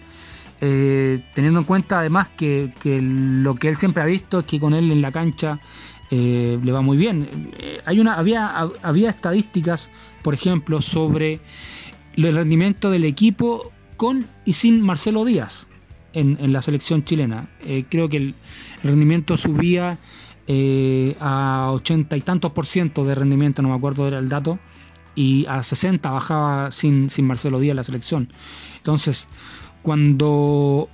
Teniendo 0.59 1.59
en 1.61 1.65
cuenta 1.65 1.99
además 1.99 2.27
que, 2.35 2.73
lo 2.83 3.55
que 3.55 3.69
él 3.69 3.77
siempre 3.77 4.03
ha 4.03 4.05
visto 4.05 4.39
es 4.39 4.45
que 4.45 4.59
con 4.59 4.73
él 4.73 4.91
en 4.91 5.01
la 5.01 5.09
cancha 5.09 5.57
le 6.11 6.71
va 6.71 6.81
muy 6.81 6.97
bien. 6.97 7.53
hay 7.85 8.01
una, 8.01 8.15
había, 8.15 8.69
había 8.81 9.09
estadísticas, 9.09 9.89
por 10.21 10.33
ejemplo, 10.33 10.81
sobre 10.81 11.39
el 12.17 12.35
rendimiento 12.35 12.89
del 12.89 13.05
equipo 13.05 13.71
con 13.95 14.25
y 14.43 14.51
sin 14.51 14.81
Marcelo 14.81 15.23
Díaz 15.23 15.67
en, 16.11 16.51
la 16.51 16.61
selección 16.61 17.05
chilena. 17.05 17.47
creo 17.89 18.09
que 18.09 18.17
el 18.17 18.35
rendimiento 18.83 19.37
subía 19.37 19.97
eh, 20.51 21.15
a 21.19 21.69
ochenta 21.71 22.17
y 22.17 22.21
tantos 22.21 22.53
por 22.53 22.65
ciento 22.65 23.05
de 23.05 23.13
rendimiento, 23.13 23.61
no 23.61 23.69
me 23.69 23.75
acuerdo 23.75 24.07
era 24.07 24.17
el 24.17 24.29
dato, 24.29 24.57
y 25.13 25.45
a 25.45 25.61
60 25.61 26.09
bajaba 26.09 26.71
sin, 26.71 27.11
sin 27.11 27.27
Marcelo 27.27 27.59
Díaz 27.59 27.75
la 27.75 27.83
selección. 27.83 28.29
Entonces, 28.77 29.27
cuando 29.83 30.89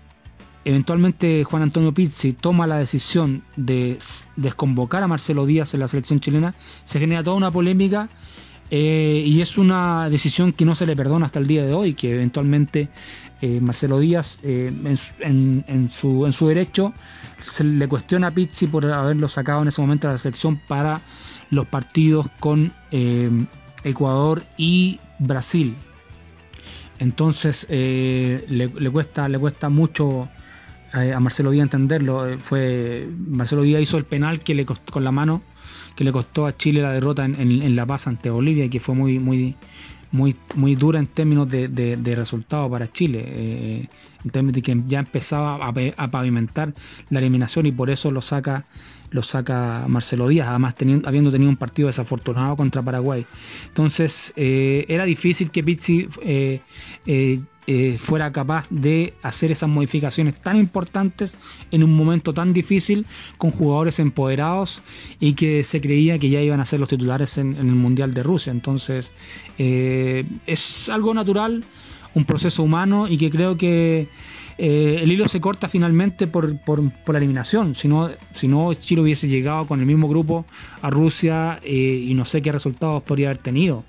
eventualmente 0.65 1.45
Juan 1.45 1.63
Antonio 1.63 1.93
Pizzi 1.93 2.33
toma 2.33 2.67
la 2.67 2.79
decisión 2.79 3.43
de 3.55 3.97
desconvocar 4.35 5.03
a 5.03 5.07
Marcelo 5.07 5.45
Díaz 5.45 5.73
en 5.73 5.79
la 5.79 5.87
selección 5.87 6.19
chilena, 6.19 6.53
se 6.83 6.99
genera 6.99 7.23
toda 7.23 7.37
una 7.37 7.49
polémica 7.49 8.09
eh, 8.71 9.23
y 9.25 9.39
es 9.39 9.57
una 9.57 10.09
decisión 10.09 10.51
que 10.51 10.65
no 10.65 10.75
se 10.75 10.85
le 10.85 10.97
perdona 10.97 11.27
hasta 11.27 11.39
el 11.39 11.47
día 11.47 11.63
de 11.63 11.73
hoy, 11.73 11.93
que 11.93 12.11
eventualmente 12.11 12.89
eh, 13.41 13.61
Marcelo 13.61 13.99
Díaz 13.99 14.39
en, 14.43 14.97
su, 15.93 16.25
en 16.25 16.33
su 16.33 16.47
derecho 16.49 16.93
se 17.45 17.63
le 17.63 17.87
cuestiona 17.87 18.27
a 18.27 18.31
Pizzi 18.31 18.67
por 18.67 18.85
haberlo 18.85 19.27
sacado 19.27 19.61
en 19.61 19.67
ese 19.67 19.81
momento 19.81 20.07
de 20.07 20.13
la 20.13 20.17
selección 20.17 20.57
para 20.67 21.01
los 21.51 21.67
partidos 21.67 22.27
con 22.39 22.73
eh, 22.91 23.29
Ecuador 23.83 24.43
y 24.57 24.99
Brasil. 25.19 25.75
Entonces 26.99 27.65
eh, 27.69 28.45
le, 28.47 28.89
cuesta, 28.89 29.27
le 29.27 29.37
cuesta 29.37 29.69
mucho 29.69 30.29
eh, 30.93 31.13
a 31.13 31.19
Marcelo 31.19 31.51
Díaz 31.51 31.63
entenderlo. 31.63 32.37
Fue 32.39 33.07
Marcelo 33.27 33.63
Díaz 33.63 33.81
hizo 33.81 33.97
el 33.97 34.05
penal 34.05 34.39
que 34.39 34.55
le 34.55 34.65
costó 34.65 34.93
con 34.93 35.03
la 35.03 35.11
mano 35.11 35.41
que 35.95 36.03
le 36.03 36.11
costó 36.11 36.45
a 36.45 36.55
Chile 36.55 36.81
la 36.81 36.91
derrota 36.91 37.25
en, 37.25 37.75
La 37.75 37.85
Paz 37.85 38.07
ante 38.07 38.29
Bolivia, 38.29 38.69
que 38.69 38.79
fue 38.79 38.95
muy, 38.95 39.17
muy, 39.17 39.55
muy, 40.11 40.35
muy 40.55 40.75
dura 40.75 40.99
en 40.99 41.07
términos 41.07 41.49
de, 41.49 41.67
de, 41.67 42.15
resultados 42.15 42.69
para 42.71 42.91
Chile, 42.91 43.23
eh, 43.25 43.89
en 44.23 44.31
términos 44.31 44.55
de 44.55 44.61
que 44.61 44.81
ya 44.87 44.99
empezaba 44.99 45.57
a, 45.67 46.11
pavimentar 46.11 46.73
la 47.09 47.19
eliminación 47.19 47.65
y 47.65 47.71
por 47.71 47.89
eso 47.89 48.11
lo 48.11 48.21
saca 48.21 48.65
lo 49.11 49.23
saca 49.23 49.85
Marcelo 49.87 50.27
Díaz, 50.27 50.47
además 50.47 50.75
teniendo, 50.75 51.07
habiendo 51.07 51.31
tenido 51.31 51.49
un 51.49 51.57
partido 51.57 51.87
desafortunado 51.87 52.55
contra 52.55 52.81
Paraguay. 52.81 53.25
Entonces 53.67 54.33
eh, 54.35 54.85
era 54.87 55.05
difícil 55.05 55.51
que 55.51 55.63
Pizzi 55.63 56.07
eh, 56.21 56.61
eh, 57.67 57.97
fuera 57.97 58.31
capaz 58.31 58.67
de 58.69 59.13
hacer 59.23 59.51
esas 59.51 59.69
modificaciones 59.69 60.35
tan 60.35 60.57
importantes 60.57 61.35
en 61.71 61.83
un 61.83 61.93
momento 61.93 62.33
tan 62.33 62.53
difícil 62.53 63.05
con 63.37 63.51
jugadores 63.51 63.99
empoderados 63.99 64.81
y 65.19 65.33
que 65.33 65.63
se 65.63 65.81
creía 65.81 66.19
que 66.19 66.29
ya 66.29 66.41
iban 66.41 66.59
a 66.59 66.65
ser 66.65 66.79
los 66.79 66.89
titulares 66.89 67.37
en, 67.37 67.55
el 67.55 67.65
Mundial 67.65 68.13
de 68.13 68.23
Rusia. 68.23 68.51
Entonces 68.51 69.11
es 69.57 70.89
algo 70.89 71.13
natural, 71.13 71.63
un 72.13 72.25
proceso 72.25 72.63
humano 72.63 73.07
y 73.07 73.17
que 73.17 73.29
creo 73.29 73.57
que 73.57 74.09
eh, 74.57 74.99
el 75.01 75.11
hilo 75.11 75.27
se 75.27 75.41
corta 75.41 75.67
finalmente 75.67 76.27
por, 76.27 76.57
por, 76.59 76.81
la 76.81 77.17
eliminación. 77.17 77.75
Si 77.75 77.87
no, 77.87 78.09
si 78.33 78.47
no, 78.47 78.73
Chile 78.73 79.01
hubiese 79.01 79.27
llegado 79.27 79.67
con 79.67 79.79
el 79.79 79.85
mismo 79.85 80.07
grupo 80.07 80.45
a 80.81 80.89
Rusia 80.89 81.59
y 81.65 82.13
no 82.13 82.25
sé 82.25 82.41
qué 82.41 82.51
resultados 82.51 83.03
podría 83.03 83.27
haber 83.27 83.39
tenido. 83.39 83.83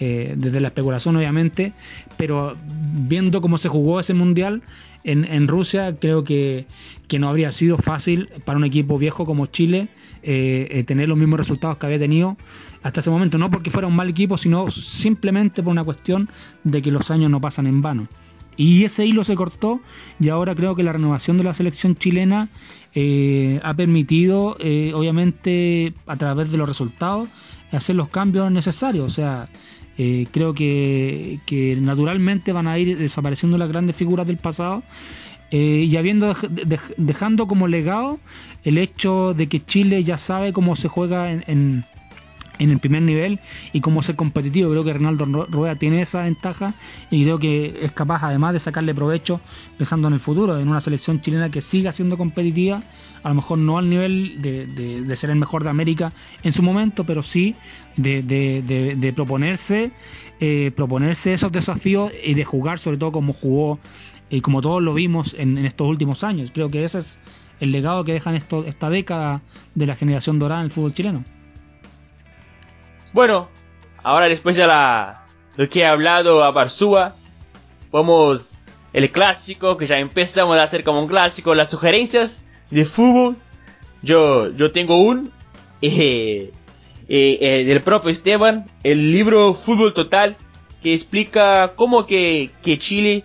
Eh, 0.00 0.34
desde 0.36 0.60
la 0.60 0.68
especulación 0.68 1.16
obviamente, 1.16 1.72
pero 2.16 2.52
viendo 2.62 3.40
cómo 3.40 3.58
se 3.58 3.68
jugó 3.68 3.98
ese 3.98 4.14
mundial 4.14 4.62
en, 5.02 5.48
Rusia, 5.48 5.96
creo 5.98 6.22
que, 6.22 6.66
no 7.18 7.28
habría 7.28 7.50
sido 7.50 7.78
fácil 7.78 8.28
para 8.44 8.58
un 8.58 8.64
equipo 8.64 8.96
viejo 8.96 9.24
como 9.24 9.46
Chile 9.46 9.88
eh, 10.22 10.68
eh, 10.70 10.84
tener 10.84 11.08
los 11.08 11.18
mismos 11.18 11.40
resultados 11.40 11.78
que 11.78 11.86
había 11.86 11.98
tenido 11.98 12.36
hasta 12.82 13.00
ese 13.00 13.10
momento, 13.10 13.38
no 13.38 13.50
porque 13.50 13.70
fuera 13.70 13.88
un 13.88 13.96
mal 13.96 14.08
equipo, 14.08 14.36
sino 14.36 14.70
simplemente 14.70 15.64
por 15.64 15.72
una 15.72 15.82
cuestión 15.82 16.28
de 16.62 16.80
que 16.80 16.92
los 16.92 17.10
años 17.10 17.28
no 17.30 17.40
pasan 17.40 17.66
en 17.66 17.82
vano. 17.82 18.06
Y 18.58 18.84
ese 18.84 19.06
hilo 19.06 19.24
se 19.24 19.34
cortó 19.34 19.80
y 20.20 20.28
ahora 20.28 20.54
creo 20.54 20.74
que 20.74 20.82
la 20.82 20.92
renovación 20.92 21.38
de 21.38 21.44
la 21.44 21.54
selección 21.54 21.96
chilena 21.96 22.48
ha 23.62 23.74
permitido, 23.74 24.56
obviamente, 24.94 25.94
a 26.06 26.16
través 26.16 26.50
de 26.50 26.58
los 26.58 26.68
resultados, 26.68 27.28
hacer 27.70 27.96
los 27.96 28.08
cambios 28.08 28.50
necesarios. 28.50 29.06
O 29.06 29.14
sea, 29.14 29.48
eh, 30.00 30.28
creo 30.30 30.54
que, 30.54 31.40
naturalmente 31.80 32.52
van 32.52 32.68
a 32.68 32.78
ir 32.78 32.96
desapareciendo 32.96 33.58
las 33.58 33.68
grandes 33.68 33.96
figuras 33.96 34.28
del 34.28 34.36
pasado 34.36 34.84
eh, 35.50 35.86
y 35.88 35.96
habiendo 35.96 36.36
dejando 36.96 37.48
como 37.48 37.66
legado 37.66 38.20
el 38.62 38.78
hecho 38.78 39.34
de 39.34 39.48
que 39.48 39.64
Chile 39.64 40.04
ya 40.04 40.16
sabe 40.16 40.52
cómo 40.52 40.76
se 40.76 40.86
juega 40.86 41.32
en 41.32 41.42
en 41.48 41.84
el 42.58 42.78
primer 42.78 43.02
nivel 43.02 43.40
y 43.72 43.80
cómo 43.80 44.02
ser 44.02 44.16
competitivo. 44.16 44.70
Creo 44.70 44.84
que 44.84 44.92
Ronaldo 44.92 45.46
Rueda 45.50 45.76
tiene 45.76 46.00
esa 46.00 46.22
ventaja 46.22 46.74
y 47.10 47.22
creo 47.22 47.38
que 47.38 47.78
es 47.82 47.92
capaz 47.92 48.22
además 48.22 48.52
de 48.52 48.60
sacarle 48.60 48.94
provecho 48.94 49.40
pensando 49.76 50.08
en 50.08 50.14
el 50.14 50.20
futuro, 50.20 50.58
en 50.58 50.68
una 50.68 50.80
selección 50.80 51.20
chilena 51.20 51.50
que 51.50 51.60
siga 51.60 51.92
siendo 51.92 52.18
competitiva, 52.18 52.82
a 53.22 53.28
lo 53.28 53.34
mejor 53.36 53.58
no 53.58 53.78
al 53.78 53.88
nivel 53.88 54.42
de, 54.42 55.16
ser 55.16 55.30
el 55.30 55.36
mejor 55.36 55.64
de 55.64 55.70
América 55.70 56.12
en 56.42 56.52
su 56.52 56.62
momento, 56.62 57.04
pero 57.04 57.22
sí 57.22 57.54
de, 57.96 59.12
proponerse, 59.14 59.90
eh, 60.40 60.72
proponerse 60.74 61.32
esos 61.32 61.52
desafíos 61.52 62.12
y 62.24 62.34
de 62.34 62.44
jugar 62.44 62.78
sobre 62.78 62.98
todo 62.98 63.12
como 63.12 63.32
jugó 63.32 63.78
y 64.30 64.40
como 64.40 64.60
todos 64.60 64.82
lo 64.82 64.94
vimos 64.94 65.34
en, 65.38 65.58
estos 65.58 65.86
últimos 65.86 66.24
años. 66.24 66.50
Creo 66.52 66.68
que 66.68 66.84
ese 66.84 66.98
es 66.98 67.18
el 67.60 67.72
legado 67.72 68.04
que 68.04 68.12
dejan 68.12 68.34
esta 68.34 68.90
década 68.90 69.42
de 69.74 69.86
la 69.86 69.96
generación 69.96 70.38
dorada 70.38 70.60
en 70.60 70.66
el 70.66 70.70
fútbol 70.70 70.94
chileno. 70.94 71.24
Bueno, 73.18 73.48
ahora 74.04 74.28
después 74.28 74.54
de 74.54 74.64
la, 74.64 75.24
lo 75.56 75.68
que 75.68 75.80
he 75.80 75.84
hablado 75.84 76.44
a 76.44 76.52
Barzúa, 76.52 77.16
vamos 77.90 78.68
el 78.92 79.10
clásico, 79.10 79.76
que 79.76 79.88
ya 79.88 79.98
empezamos 79.98 80.56
a 80.56 80.62
hacer 80.62 80.84
como 80.84 81.00
un 81.00 81.08
clásico, 81.08 81.52
las 81.52 81.68
sugerencias 81.68 82.44
de 82.70 82.84
fútbol. 82.84 83.34
Yo, 84.02 84.52
yo 84.52 84.70
tengo 84.70 85.02
un 85.02 85.32
eh, 85.82 86.52
eh, 87.08 87.38
eh, 87.40 87.64
del 87.64 87.80
propio 87.80 88.10
Esteban, 88.10 88.66
el 88.84 89.10
libro 89.10 89.52
Fútbol 89.52 89.94
Total, 89.94 90.36
que 90.80 90.94
explica 90.94 91.72
cómo 91.74 92.06
que, 92.06 92.52
que 92.62 92.78
Chile 92.78 93.24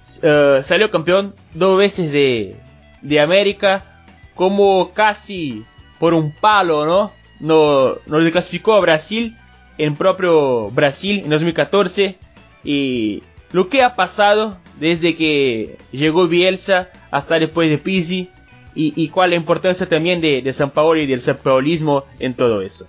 salió 0.00 0.90
campeón 0.90 1.34
dos 1.52 1.76
veces 1.76 2.12
de, 2.12 2.56
de 3.02 3.20
América, 3.20 4.06
como 4.34 4.92
casi 4.94 5.64
por 5.98 6.14
un 6.14 6.32
palo, 6.32 6.86
¿no? 6.86 7.23
No, 7.44 7.94
nos 8.06 8.30
clasificó 8.30 8.72
a 8.72 8.80
Brasil 8.80 9.36
en 9.76 9.96
propio 9.96 10.70
Brasil 10.70 11.20
en 11.24 11.30
2014 11.30 12.16
y 12.64 13.22
lo 13.52 13.68
que 13.68 13.82
ha 13.82 13.92
pasado 13.92 14.56
desde 14.80 15.14
que 15.14 15.76
llegó 15.92 16.26
Bielsa 16.26 16.88
hasta 17.10 17.38
después 17.38 17.70
de 17.70 17.78
Pizzi 17.78 18.30
y, 18.76 19.08
cuál 19.10 19.30
la 19.30 19.36
importancia 19.36 19.86
también 19.86 20.20
de, 20.20 20.52
San 20.52 20.70
Paolo 20.70 21.00
y 21.00 21.06
del 21.06 21.20
San 21.20 21.36
Paulismo 21.36 22.04
en 22.18 22.34
todo 22.34 22.60
eso. 22.60 22.88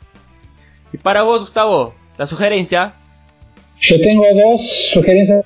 Y 0.91 0.98
para 0.98 1.22
vos, 1.22 1.41
Gustavo, 1.41 1.94
la 2.18 2.26
sugerencia. 2.26 2.95
Yo 3.80 4.02
tengo 4.02 4.23
dos 4.34 4.68
sugerencias 4.94 5.45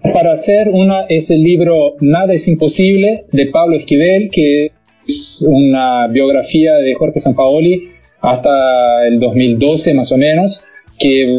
para 0.00 0.32
hacer. 0.32 0.70
Una 0.70 1.04
es 1.10 1.28
el 1.28 1.42
libro 1.42 1.96
Nada 2.00 2.32
es 2.32 2.48
imposible 2.48 3.26
de 3.32 3.48
Pablo 3.48 3.76
Esquivel, 3.76 4.30
que 4.32 4.72
es 5.06 5.44
una 5.46 6.06
biografía 6.06 6.76
de 6.76 6.94
Jorge 6.94 7.20
Sampaoli 7.20 7.93
hasta 8.24 9.06
el 9.06 9.20
2012 9.20 9.94
más 9.94 10.10
o 10.10 10.16
menos, 10.16 10.64
que 10.98 11.38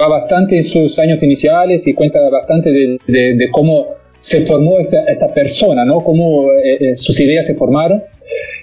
va 0.00 0.08
bastante 0.08 0.56
en 0.56 0.64
sus 0.64 0.98
años 0.98 1.22
iniciales 1.22 1.86
y 1.86 1.92
cuenta 1.92 2.18
bastante 2.30 2.70
de, 2.70 3.48
cómo 3.52 3.84
se 4.20 4.46
formó 4.46 4.80
esta, 4.80 5.28
persona, 5.34 5.84
¿no? 5.84 5.98
cómo 5.98 6.50
eh, 6.52 6.78
eh, 6.80 6.96
sus 6.96 7.20
ideas 7.20 7.44
se 7.46 7.54
formaron. 7.54 8.02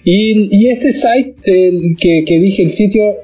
Y, 0.04 0.68
este 0.70 0.92
site 0.94 1.36
que, 2.00 2.26
dije, 2.28 2.64
el 2.64 2.72
sitio 2.72 3.18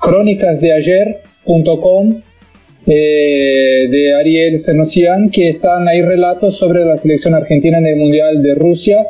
crónicasdeayer.com 0.00 2.22
eh, 2.86 3.88
de 3.90 4.14
Ariel 4.14 4.58
Senosian, 4.58 5.28
que 5.30 5.50
están 5.50 5.86
ahí 5.88 6.00
relatos 6.02 6.56
sobre 6.56 6.84
la 6.84 6.96
selección 6.96 7.34
argentina 7.34 7.78
en 7.78 7.86
el 7.86 7.96
Mundial 7.96 8.42
de 8.42 8.54
Rusia 8.54 9.06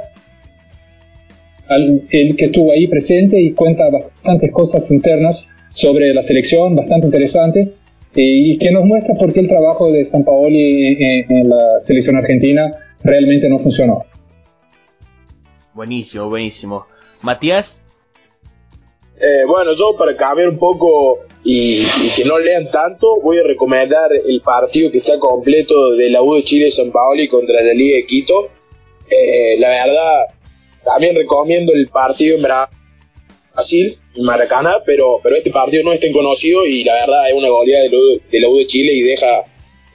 el 1.68 2.36
que 2.36 2.46
estuvo 2.46 2.72
ahí 2.72 2.86
presente 2.86 3.40
y 3.40 3.52
cuenta 3.52 3.84
bastantes 3.90 4.52
cosas 4.52 4.90
internas 4.90 5.46
sobre 5.76 6.14
la 6.14 6.22
selección, 6.22 6.74
bastante 6.74 7.06
interesante, 7.06 7.74
y 8.14 8.56
que 8.56 8.70
nos 8.70 8.84
muestra 8.84 9.14
por 9.14 9.32
qué 9.32 9.40
el 9.40 9.48
trabajo 9.48 9.92
de 9.92 10.04
San 10.06 10.24
Paoli 10.24 10.96
en, 11.28 11.48
la 11.48 11.82
selección 11.82 12.16
argentina 12.16 12.70
realmente 13.04 13.48
no 13.48 13.58
funcionó. 13.58 14.04
Buenísimo, 15.74 16.28
buenísimo. 16.28 16.86
Matías. 17.22 17.82
Eh, 19.20 19.44
bueno, 19.46 19.74
yo 19.74 19.96
para 19.98 20.16
cambiar 20.16 20.48
un 20.48 20.58
poco 20.58 21.20
y, 21.44 21.84
que 22.16 22.24
no 22.24 22.38
lean 22.38 22.70
tanto, 22.70 23.20
voy 23.22 23.38
a 23.38 23.42
recomendar 23.42 24.10
el 24.12 24.40
partido 24.40 24.90
que 24.90 24.98
está 24.98 25.18
completo 25.18 25.92
de 25.92 26.08
la 26.08 26.22
U 26.22 26.36
de 26.36 26.42
Chile 26.42 26.70
San 26.70 26.90
Paoli 26.90 27.28
contra 27.28 27.62
la 27.62 27.74
Liga 27.74 27.96
de 27.96 28.06
Quito. 28.06 28.48
Eh, 29.10 29.58
la 29.58 29.68
verdad, 29.68 30.22
también 30.86 31.16
recomiendo 31.16 31.72
el 31.74 31.88
partido 31.88 32.36
en 32.36 32.42
Brasil, 32.42 33.98
en 34.14 34.24
Maracaná, 34.24 34.76
pero, 34.86 35.20
pero 35.22 35.36
este 35.36 35.50
partido 35.50 35.82
no 35.82 35.92
es 35.92 36.00
tan 36.00 36.12
conocido 36.12 36.64
y 36.64 36.84
la 36.84 36.94
verdad 36.94 37.28
es 37.28 37.34
una 37.34 37.48
goleada 37.48 37.84
de 37.84 38.40
la 38.40 38.48
U 38.48 38.56
de 38.56 38.66
Chile 38.66 38.92
y 38.94 39.00
deja, 39.02 39.44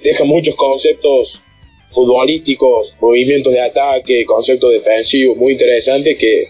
deja 0.04 0.26
muchos 0.26 0.54
conceptos 0.56 1.44
futbolísticos, 1.90 2.96
movimientos 3.02 3.54
de 3.54 3.62
ataque, 3.62 4.26
conceptos 4.26 4.72
defensivos 4.72 5.38
muy 5.38 5.54
interesantes 5.54 6.18
que, 6.18 6.50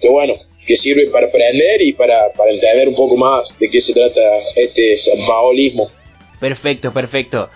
que 0.00 0.08
bueno, 0.08 0.34
que 0.66 0.76
sirven 0.76 1.10
para 1.10 1.26
aprender 1.26 1.82
y 1.82 1.92
para, 1.92 2.28
entender 2.50 2.88
un 2.88 2.94
poco 2.94 3.16
más 3.16 3.54
de 3.58 3.70
qué 3.70 3.80
se 3.80 3.92
trata 3.92 4.20
este 4.56 4.96
Paolismo. 5.26 5.90
Perfecto, 6.40 6.90
perfecto. 6.92 7.48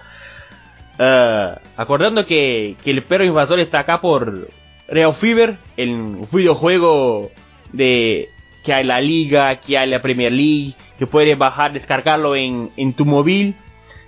Uh, 0.99 1.59
acordando 1.77 2.25
que, 2.25 2.75
que, 2.83 2.91
el 2.91 3.05
perro 3.05 3.25
invasor 3.25 3.61
está 3.61 3.81
acá 3.81 4.01
por 4.01 4.49
Real 4.89 5.15
Fever, 5.15 5.57
el 5.77 6.19
videojuego 6.33 7.31
de 7.73 8.29
que 8.65 8.73
hay 8.73 8.85
la 8.85 9.01
liga, 9.01 9.61
que 9.61 9.79
hay 9.79 9.89
la 9.89 10.03
Premier 10.03 10.33
League, 10.33 10.75
que 10.99 11.07
puedes 11.07 11.39
bajar, 11.39 11.73
descargarlo 11.73 12.35
en, 12.35 12.71
en 12.77 12.95
tu 12.95 13.05
móvil. 13.05 13.55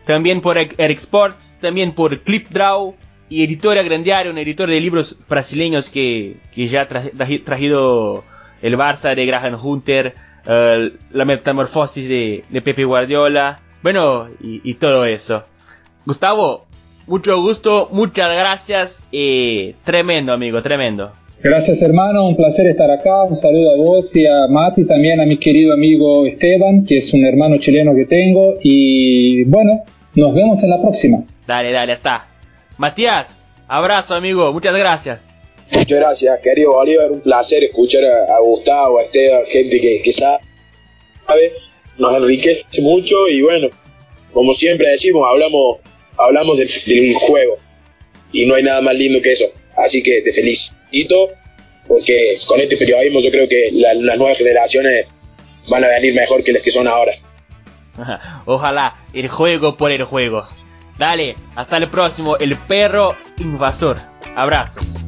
También 0.06 0.40
por 0.40 0.56
Eric 0.56 0.98
Sports, 0.98 1.58
también 1.60 1.92
por 1.92 2.20
ClipDraw, 2.20 2.94
y 3.30 3.44
Editora 3.44 3.82
Grandiario, 3.82 4.32
un 4.32 4.38
editor 4.38 4.68
de 4.68 4.80
libros 4.80 5.18
brasileños 5.28 5.90
que, 5.90 6.36
que 6.54 6.68
ya 6.68 6.82
ha 6.82 6.88
traído 7.44 8.24
el 8.62 8.76
Barça 8.76 9.14
de 9.14 9.26
Graham 9.26 9.58
Hunter, 9.62 10.14
eh, 10.46 10.92
la 11.10 11.24
metamorfosis 11.24 12.08
de, 12.08 12.44
de, 12.48 12.62
Pepe 12.62 12.84
Guardiola, 12.84 13.60
bueno, 13.82 14.28
y, 14.40 14.74
todo 14.74 15.04
eso. 15.04 15.44
Gustavo, 16.06 16.66
mucho 17.08 17.40
gusto, 17.40 17.88
muchas 17.90 18.30
gracias, 18.32 19.04
y 19.10 19.72
tremendo 19.84 20.32
amigo, 20.32 20.62
tremendo. 20.62 21.10
Gracias 21.42 21.80
hermano, 21.80 22.26
un 22.26 22.36
placer 22.36 22.66
estar 22.66 22.90
acá, 22.90 23.22
un 23.22 23.36
saludo 23.36 23.72
a 23.72 23.76
vos 23.76 24.14
y 24.14 24.26
a 24.26 24.46
Mati, 24.48 24.84
también 24.84 25.20
a 25.20 25.24
mi 25.24 25.36
querido 25.36 25.72
amigo 25.72 26.26
Esteban, 26.26 26.84
que 26.84 26.98
es 26.98 27.12
un 27.14 27.24
hermano 27.24 27.56
chileno 27.58 27.94
que 27.94 28.04
tengo, 28.04 28.54
y 28.62 29.44
bueno, 29.44 29.84
nos 30.14 30.34
vemos 30.34 30.62
en 30.62 30.70
la 30.70 30.80
próxima. 30.82 31.24
Dale, 31.46 31.72
dale, 31.72 31.94
está. 31.94 32.26
Matías, 32.76 33.50
abrazo 33.68 34.14
amigo, 34.14 34.52
muchas 34.52 34.76
gracias. 34.76 35.20
Muchas 35.72 35.98
gracias, 35.98 36.40
querido 36.40 36.72
Bolívar, 36.72 37.10
un 37.10 37.20
placer 37.20 37.64
escuchar 37.64 38.04
a, 38.04 38.40
Gustavo, 38.40 38.98
a 38.98 39.02
Esteban, 39.02 39.42
gente 39.46 39.80
que, 39.80 40.02
que 40.02 40.12
sabe, 40.12 40.40
nos 41.98 42.16
enriquece 42.16 42.82
mucho 42.82 43.28
y 43.28 43.42
bueno, 43.42 43.68
como 44.32 44.52
siempre 44.52 44.90
decimos, 44.90 45.26
hablamos, 45.28 45.78
hablamos 46.18 46.58
del, 46.58 47.14
juego 47.14 47.56
y 48.32 48.46
no 48.46 48.54
hay 48.54 48.62
nada 48.62 48.80
más 48.80 48.94
lindo 48.94 49.20
que 49.22 49.32
eso. 49.32 49.46
Así 49.76 50.02
que 50.02 50.20
te 50.22 50.32
felicito 50.32 51.30
porque 51.86 52.38
con 52.46 52.60
este 52.60 52.76
periodismo 52.76 53.20
yo 53.20 53.30
creo 53.30 53.48
que 53.48 53.70
las 53.72 54.18
nuevas 54.18 54.36
generaciones 54.36 55.06
van 55.68 55.84
a 55.84 55.88
venir 55.88 56.14
mejor 56.14 56.42
que 56.44 56.52
las 56.52 56.62
que 56.62 56.70
son 56.70 56.86
ahora. 56.86 57.12
Ojalá, 58.44 58.94
el 59.12 59.28
juego 59.28 59.76
por 59.76 59.92
el 59.92 60.04
juego. 60.04 60.46
Dale, 60.98 61.36
hasta 61.54 61.76
el 61.76 61.88
próximo, 61.88 62.36
el 62.38 62.56
perro 62.56 63.16
invasor. 63.38 63.96
Abrazos. 64.34 65.07